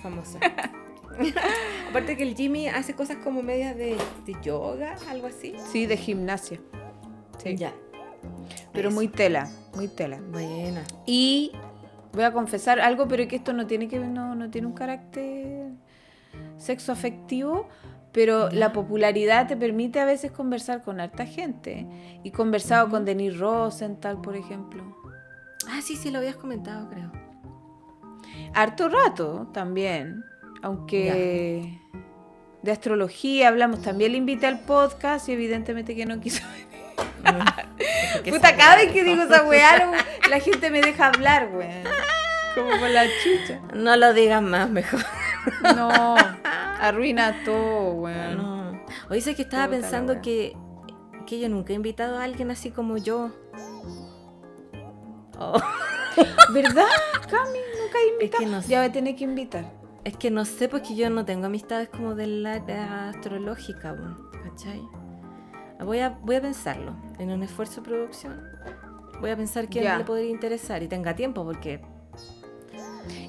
Famosa. 0.03 0.39
Aparte 1.91 2.17
que 2.17 2.23
el 2.23 2.35
Jimmy 2.35 2.69
hace 2.69 2.95
cosas 2.95 3.19
como 3.23 3.43
medias 3.43 3.77
de, 3.77 3.97
de 4.25 4.37
yoga, 4.43 4.97
algo 5.09 5.27
así. 5.29 5.55
Sí, 5.71 5.87
de 5.87 5.97
gimnasia. 5.97 6.61
Sí. 7.43 7.57
Ya. 7.57 7.73
Pero 8.77 8.91
muy 8.91 9.09
tela, 9.09 9.49
muy 9.75 9.89
tela. 9.89 10.21
Buena. 10.31 10.85
Y 11.07 11.53
voy 12.13 12.25
a 12.25 12.33
confesar 12.33 12.79
algo, 12.79 13.09
pero 13.09 13.27
que 13.27 13.37
esto 13.37 13.55
no 13.55 13.67
tiene 13.67 13.89
que 13.89 13.99
no, 13.99 14.35
no 14.35 14.51
tiene 14.51 14.67
un 14.67 14.75
carácter 14.75 15.71
sexo 16.59 16.93
afectivo, 16.93 17.69
pero 18.13 18.51
la 18.51 18.75
popularidad 18.75 19.47
te 19.47 19.57
permite 19.57 19.99
a 19.99 20.05
veces 20.05 20.31
conversar 20.31 20.83
con 20.83 21.01
harta 21.01 21.25
gente. 21.25 21.87
Y 22.23 22.33
conversado 22.33 22.91
con 22.91 23.07
Denis 23.07 23.39
Rosenthal, 23.39 24.21
por 24.21 24.37
ejemplo. 24.37 24.85
Ah, 25.71 25.81
sí, 25.83 25.97
sí, 25.97 26.11
lo 26.11 26.19
habías 26.19 26.37
comentado, 26.37 26.89
creo. 26.91 27.11
Harto 28.53 28.91
rato 28.91 29.49
también, 29.55 30.23
aunque 30.63 31.81
de 32.63 32.73
astrología 32.73 33.49
hablamos, 33.49 33.81
también 33.81 34.13
le 34.13 34.19
invité 34.19 34.47
al 34.47 34.61
podcast 34.61 35.29
y 35.29 35.33
evidentemente 35.33 35.95
que 35.95 36.05
no 36.05 36.21
quiso. 36.21 36.43
Puta, 38.29 38.57
cada 38.57 38.77
vez 38.77 38.93
que 38.93 39.05
digo 39.05 39.23
esa 39.23 39.45
weá, 39.45 39.93
la 40.31 40.41
gente 40.41 40.71
me 40.71 40.81
deja 40.81 41.07
hablar, 41.09 41.49
weón. 41.53 41.85
Como 42.55 42.71
por 42.79 42.91
la 42.91 43.05
chucha. 43.23 43.61
No 43.75 43.97
lo 43.97 44.13
digas 44.15 44.43
más, 44.43 44.69
mejor. 44.71 45.01
No, 45.77 46.17
arruina 46.81 47.45
todo, 47.45 47.91
weón. 47.93 48.37
No. 48.37 48.83
Hoy 49.11 49.21
sé 49.21 49.35
que 49.35 49.43
estaba 49.43 49.67
Puta 49.67 49.77
la 49.77 49.83
pensando 49.83 50.23
que, 50.23 50.57
que 51.27 51.39
yo 51.39 51.49
nunca 51.49 51.73
he 51.73 51.77
invitado 51.77 52.19
a 52.19 52.25
alguien 52.25 52.51
así 52.51 52.71
como 52.71 52.97
yo. 52.97 53.31
Oh, 55.39 55.61
¿Verdad, 56.53 56.87
Cami? 57.31 57.59
Nunca 57.81 57.99
he 57.99 58.13
invitado. 58.13 58.43
que 58.43 58.47
no 58.51 58.63
sé. 58.63 58.69
Ya 58.69 58.79
voy 58.81 58.89
a 58.89 58.93
tener 58.93 59.17
que 59.17 59.25
invitar. 59.25 59.71
es 60.05 60.17
que 60.17 60.31
no 60.31 60.45
sé, 60.45 60.69
porque 60.69 60.97
yo 60.97 61.11
no 61.11 61.25
tengo 61.25 61.47
amistades 61.47 61.89
como 61.91 62.15
del 62.15 62.45
área 62.47 63.11
astrológica, 63.11 63.93
weón, 63.93 64.31
¿cachai? 64.43 64.83
Voy 65.81 65.99
a, 66.01 66.11
voy 66.23 66.37
a 66.37 66.41
pensarlo. 66.41 66.95
En 67.19 67.31
un 67.31 67.43
esfuerzo 67.43 67.81
de 67.81 67.89
producción, 67.89 68.43
voy 69.21 69.31
a 69.31 69.37
pensar 69.37 69.69
quién 69.69 69.85
Ya. 69.85 69.99
le 69.99 70.05
podría 70.05 70.31
interesar 70.31 70.83
y 70.83 70.89
tenga 70.89 71.15
tiempo, 71.15 71.45
porque. 71.45 71.81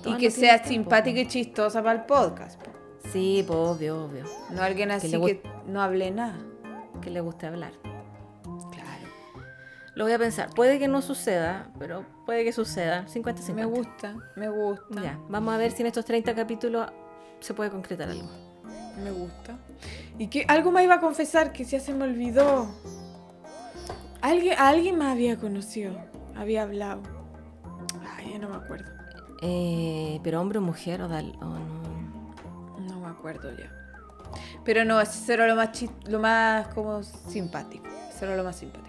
Y 0.05 0.15
que 0.17 0.25
no 0.29 0.31
sea 0.31 0.63
simpática 0.63 1.19
y 1.19 1.27
chistosa 1.27 1.83
para 1.83 1.99
el 1.99 2.05
podcast. 2.05 2.59
po. 2.61 2.71
po. 2.71 2.77
Sí, 3.11 3.43
pues 3.45 3.57
obvio, 3.57 4.05
obvio. 4.05 4.23
No 4.49 4.61
alguien 4.61 4.91
así 4.91 5.09
le 5.09 5.19
que, 5.19 5.41
no 5.67 5.81
hable 5.81 6.11
nada. 6.11 6.37
Que 7.01 7.09
le 7.09 7.21
guste 7.21 7.45
hablar. 7.47 7.73
Claro. 8.71 9.07
Lo 9.95 10.05
voy 10.05 10.13
a 10.13 10.19
pensar. 10.19 10.49
Puede 10.55 10.79
que 10.79 10.87
no 10.87 11.01
suceda, 11.01 11.69
pero 11.79 12.05
puede 12.25 12.43
que 12.43 12.51
suceda. 12.51 13.05
50-50. 13.07 13.53
Me 13.53 13.65
gusta, 13.65 14.15
me 14.35 14.49
gusta. 14.49 15.01
Ya, 15.01 15.19
vamos 15.29 15.53
a 15.53 15.57
ver 15.57 15.71
si 15.71 15.81
en 15.83 15.87
estos 15.87 16.05
30 16.05 16.33
capítulos 16.35 16.89
se 17.39 17.53
puede 17.53 17.69
concretar 17.69 18.09
algo. 18.09 18.27
Me 19.03 19.11
gusta. 19.11 19.57
Y 20.17 20.27
que 20.27 20.45
algo 20.47 20.71
más 20.71 20.83
iba 20.83 20.95
a 20.95 20.99
confesar 20.99 21.51
que 21.53 21.63
ya 21.63 21.79
se 21.79 21.93
me 21.93 22.03
olvidó. 22.05 22.67
Alguien, 24.21 24.57
a 24.57 24.69
alguien 24.69 24.97
más 24.97 25.11
había 25.13 25.37
conocido. 25.37 25.93
Había 26.35 26.63
hablado. 26.63 27.01
Ay, 28.15 28.31
ya 28.33 28.39
no 28.39 28.49
me 28.49 28.55
acuerdo. 28.55 28.91
Eh, 29.41 30.19
pero 30.23 30.41
hombre 30.41 30.57
o 30.57 30.61
mujer 30.61 31.01
o, 31.01 31.07
dal- 31.07 31.37
o 31.41 31.45
no. 31.45 32.87
No 32.87 32.99
me 32.99 33.07
acuerdo 33.07 33.51
ya. 33.55 33.71
Pero 34.65 34.83
no, 34.85 34.99
ese 34.99 35.33
era 35.33 35.47
lo 35.47 35.55
más 35.55 35.69
chis- 35.71 35.91
lo 36.07 36.19
más 36.19 36.67
como 36.69 37.03
simpático. 37.03 37.85
Ese 38.09 38.25
era 38.25 38.35
lo 38.35 38.43
más 38.43 38.55
simpático. 38.55 38.87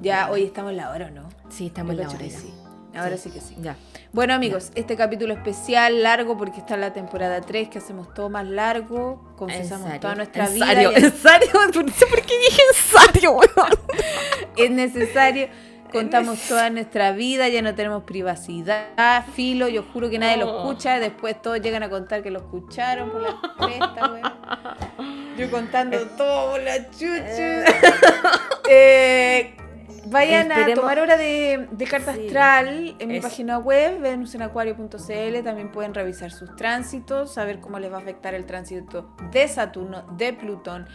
Ya, 0.00 0.30
hoy 0.30 0.44
estamos 0.44 0.70
en 0.70 0.78
la 0.78 0.90
hora, 0.90 1.08
¿o 1.08 1.10
¿no? 1.10 1.28
Sí, 1.50 1.66
estamos 1.66 1.92
en 1.92 1.98
la 2.00 2.08
hora 2.08 2.18
sí. 2.18 2.54
Ahora 2.94 3.16
sí 3.16 3.30
que 3.30 3.40
sí. 3.40 3.54
Ya. 3.60 3.76
Bueno 4.12 4.32
amigos, 4.34 4.70
este 4.74 4.96
capítulo 4.96 5.34
especial, 5.34 6.02
largo, 6.02 6.36
porque 6.38 6.58
está 6.60 6.76
la 6.76 6.92
temporada 6.92 7.40
3, 7.40 7.68
que 7.68 7.78
hacemos 7.78 8.12
todo 8.14 8.30
más 8.30 8.46
largo, 8.46 9.34
confesamos 9.36 10.00
toda 10.00 10.14
nuestra 10.14 10.46
¿En 10.46 10.54
vida. 10.54 10.66
serio? 10.66 10.90
¿En 10.96 11.12
serio? 11.12 11.50
No 11.84 11.92
sé 11.92 12.06
por 12.06 12.22
qué 12.22 12.38
dije 12.38 12.62
en 12.70 13.12
serio, 13.12 13.32
weón. 13.32 13.70
es 14.56 14.70
necesario. 14.70 15.48
Contamos 15.92 16.38
toda 16.48 16.68
nuestra 16.68 17.12
vida, 17.12 17.48
ya 17.48 17.62
no 17.62 17.74
tenemos 17.74 18.02
privacidad, 18.02 19.24
filo, 19.34 19.68
yo 19.68 19.82
juro 19.82 20.10
que 20.10 20.18
nadie 20.18 20.36
lo 20.36 20.50
Oh. 20.50 20.58
escucha, 20.70 20.98
después 21.00 21.40
todos 21.40 21.62
llegan 21.62 21.82
a 21.82 21.88
contar 21.88 22.22
que 22.22 22.30
lo 22.30 22.40
escucharon 22.40 23.10
por 23.10 23.22
la 23.22 23.38
cresta, 23.58 24.10
weón. 24.12 25.36
Yo 25.38 25.50
contando 25.50 25.98
todo 26.08 26.50
por 26.52 26.62
la 26.62 26.90
chucha. 26.90 27.64
Eh, 28.68 29.56
Vayan 30.10 30.52
a 30.52 30.74
tomar 30.74 30.98
hora 30.98 31.16
de, 31.16 31.68
de 31.70 31.84
carta 31.86 32.14
Sí, 32.14 32.26
astral 32.26 32.96
en 32.98 33.08
mi 33.08 33.20
página 33.20 33.58
web, 33.58 34.00
venusenacuario.cl. 34.00 35.44
También 35.44 35.70
pueden 35.70 35.94
revisar 35.94 36.30
sus 36.30 36.54
tránsitos, 36.56 37.34
saber 37.34 37.60
cómo 37.60 37.78
les 37.78 37.92
va 37.92 37.96
a 37.96 38.00
afectar 38.00 38.34
el 38.34 38.46
tránsito 38.46 39.14
de 39.30 39.48
Saturno, 39.48 40.02
de 40.16 40.32
Plutón. 40.32 40.86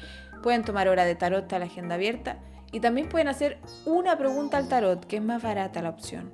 Pueden 0.41 0.64
tomar 0.64 0.88
hora 0.88 1.06
de 1.06 1.15
tarot, 1.15 1.44
está 1.44 1.60
la 1.60 1.65
agenda 1.65 1.95
abierta. 1.95 2.40
Y 2.72 2.80
también 2.80 3.07
pueden 3.07 3.27
hacer 3.27 3.60
una 3.85 4.18
pregunta 4.18 4.57
al 4.57 4.68
tarot, 4.68 5.06
que 5.06 5.18
es 5.18 5.23
más 5.23 5.41
barata 5.41 5.81
la 5.81 5.90
opción. 5.90 6.31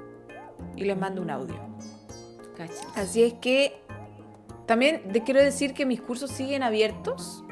Y 0.75 0.85
les 0.85 0.97
mando 0.97 1.21
un 1.21 1.29
audio. 1.29 1.55
Cachas. 2.55 2.87
Así 2.95 3.23
es 3.23 3.33
que 3.33 3.81
también 4.65 5.11
te 5.11 5.23
quiero 5.23 5.41
decir 5.41 5.73
que 5.73 5.85
mis 5.85 5.99
cursos 5.99 6.31
siguen 6.31 6.63
abiertos. 6.63 7.43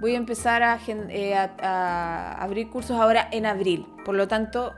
Voy 0.00 0.14
a 0.14 0.16
empezar 0.16 0.62
a, 0.62 0.78
eh, 1.08 1.34
a- 1.34 1.50
a 1.60 2.42
abrir 2.42 2.68
cursos 2.70 2.98
ahora 3.00 3.28
en 3.32 3.46
abril. 3.46 3.86
Por 4.04 4.14
lo 4.14 4.28
tanto, 4.28 4.74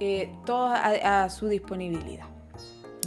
eh, 0.00 0.32
todo 0.44 0.66
a, 0.68 1.24
a 1.24 1.30
su 1.30 1.46
disponibilidad. 1.48 2.26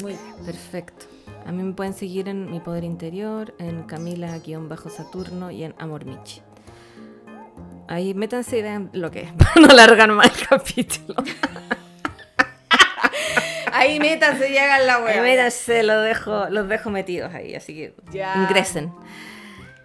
Muy 0.02 0.14
bien. 0.14 0.46
Perfecto. 0.46 1.06
A 1.46 1.52
mí 1.52 1.64
me 1.64 1.74
pueden 1.74 1.94
seguir 1.94 2.28
en 2.30 2.50
Mi 2.52 2.60
Poder 2.60 2.84
Interior, 2.84 3.54
en 3.60 3.84
Camila-Saturno 3.84 5.52
y 5.52 5.64
en 5.64 5.76
Amor 5.80 6.06
Michi. 6.06 6.42
Ahí 7.90 8.14
métanse 8.14 8.58
y 8.60 8.62
vean 8.62 8.90
lo 8.94 9.12
que 9.12 9.22
es, 9.22 9.32
para 9.38 9.52
no 9.62 9.68
alargar 9.70 10.12
más 10.12 10.28
el 10.40 10.48
capítulo. 10.48 11.16
Ahí 13.72 14.00
métanse 14.00 14.50
y 14.52 14.58
hagan 14.58 14.88
la 14.88 15.00
wea. 15.04 15.22
métanse, 15.22 15.84
los 15.84 16.04
dejo, 16.04 16.50
los 16.50 16.68
dejo 16.68 16.90
metidos 16.90 17.34
ahí, 17.34 17.54
así 17.54 17.76
que 17.76 17.96
Ya. 18.12 18.34
ingresen. 18.36 18.92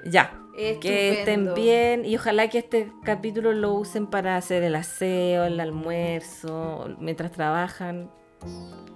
Ya. 0.07 0.33
Que 0.55 1.21
estén 1.21 1.55
bien 1.55 2.05
y 2.05 2.17
ojalá 2.17 2.49
que 2.49 2.59
este 2.59 2.93
capítulo 3.05 3.53
lo 3.53 3.73
usen 3.73 4.07
para 4.07 4.37
hacer 4.37 4.63
el 4.63 4.75
aseo, 4.75 5.45
el 5.45 5.59
almuerzo, 5.61 6.95
mientras 6.99 7.33
trabajan, 7.33 8.11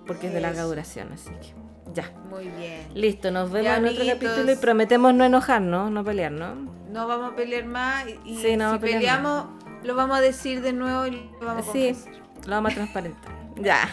porque 0.06 0.28
es 0.28 0.34
de 0.34 0.40
larga 0.40 0.62
duración, 0.62 1.12
así 1.12 1.30
que 1.30 1.54
ya. 1.94 2.12
Muy 2.28 2.48
bien. 2.48 2.86
Listo, 2.94 3.30
nos 3.30 3.50
vemos 3.50 3.64
Ya, 3.64 3.76
en 3.78 3.86
otro 3.86 4.04
capítulo 4.06 4.52
y 4.52 4.56
prometemos 4.56 5.14
no 5.14 5.24
enojarnos, 5.24 5.90
no 5.90 6.04
pelear, 6.04 6.32
¿no? 6.32 6.54
No 6.90 7.06
vamos 7.06 7.32
a 7.32 7.36
pelear 7.36 7.64
más. 7.64 8.04
Y, 8.24 8.36
Sí, 8.36 8.56
no 8.56 8.74
si 8.74 8.78
peleamos, 8.78 9.46
lo 9.82 9.94
vamos 9.94 10.18
a 10.18 10.20
decir 10.20 10.60
de 10.60 10.72
nuevo 10.72 11.06
y 11.06 11.12
lo 11.40 11.46
vamos 11.46 11.68
a 11.68 11.72
Sí, 11.72 11.96
lo 12.44 12.50
vamos 12.50 12.72
a 12.72 12.74
transparentar. 12.74 13.36
Ya. 13.58 13.88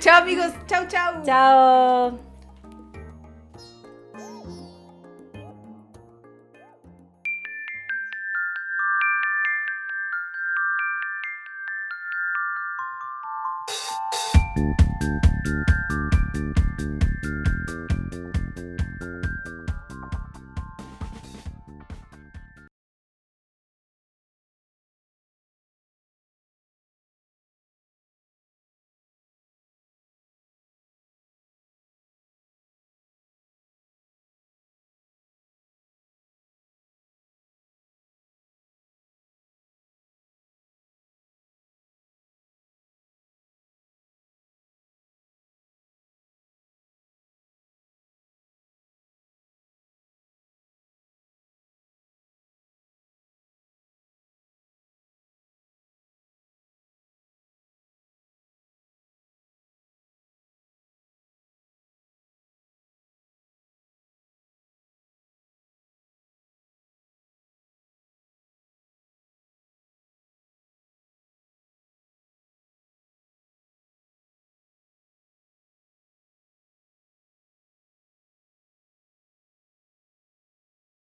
Chao 0.00 0.20
amigos. 0.20 0.52
Chao, 0.66 0.84
chao. 0.86 1.22
Chao. 1.24 2.33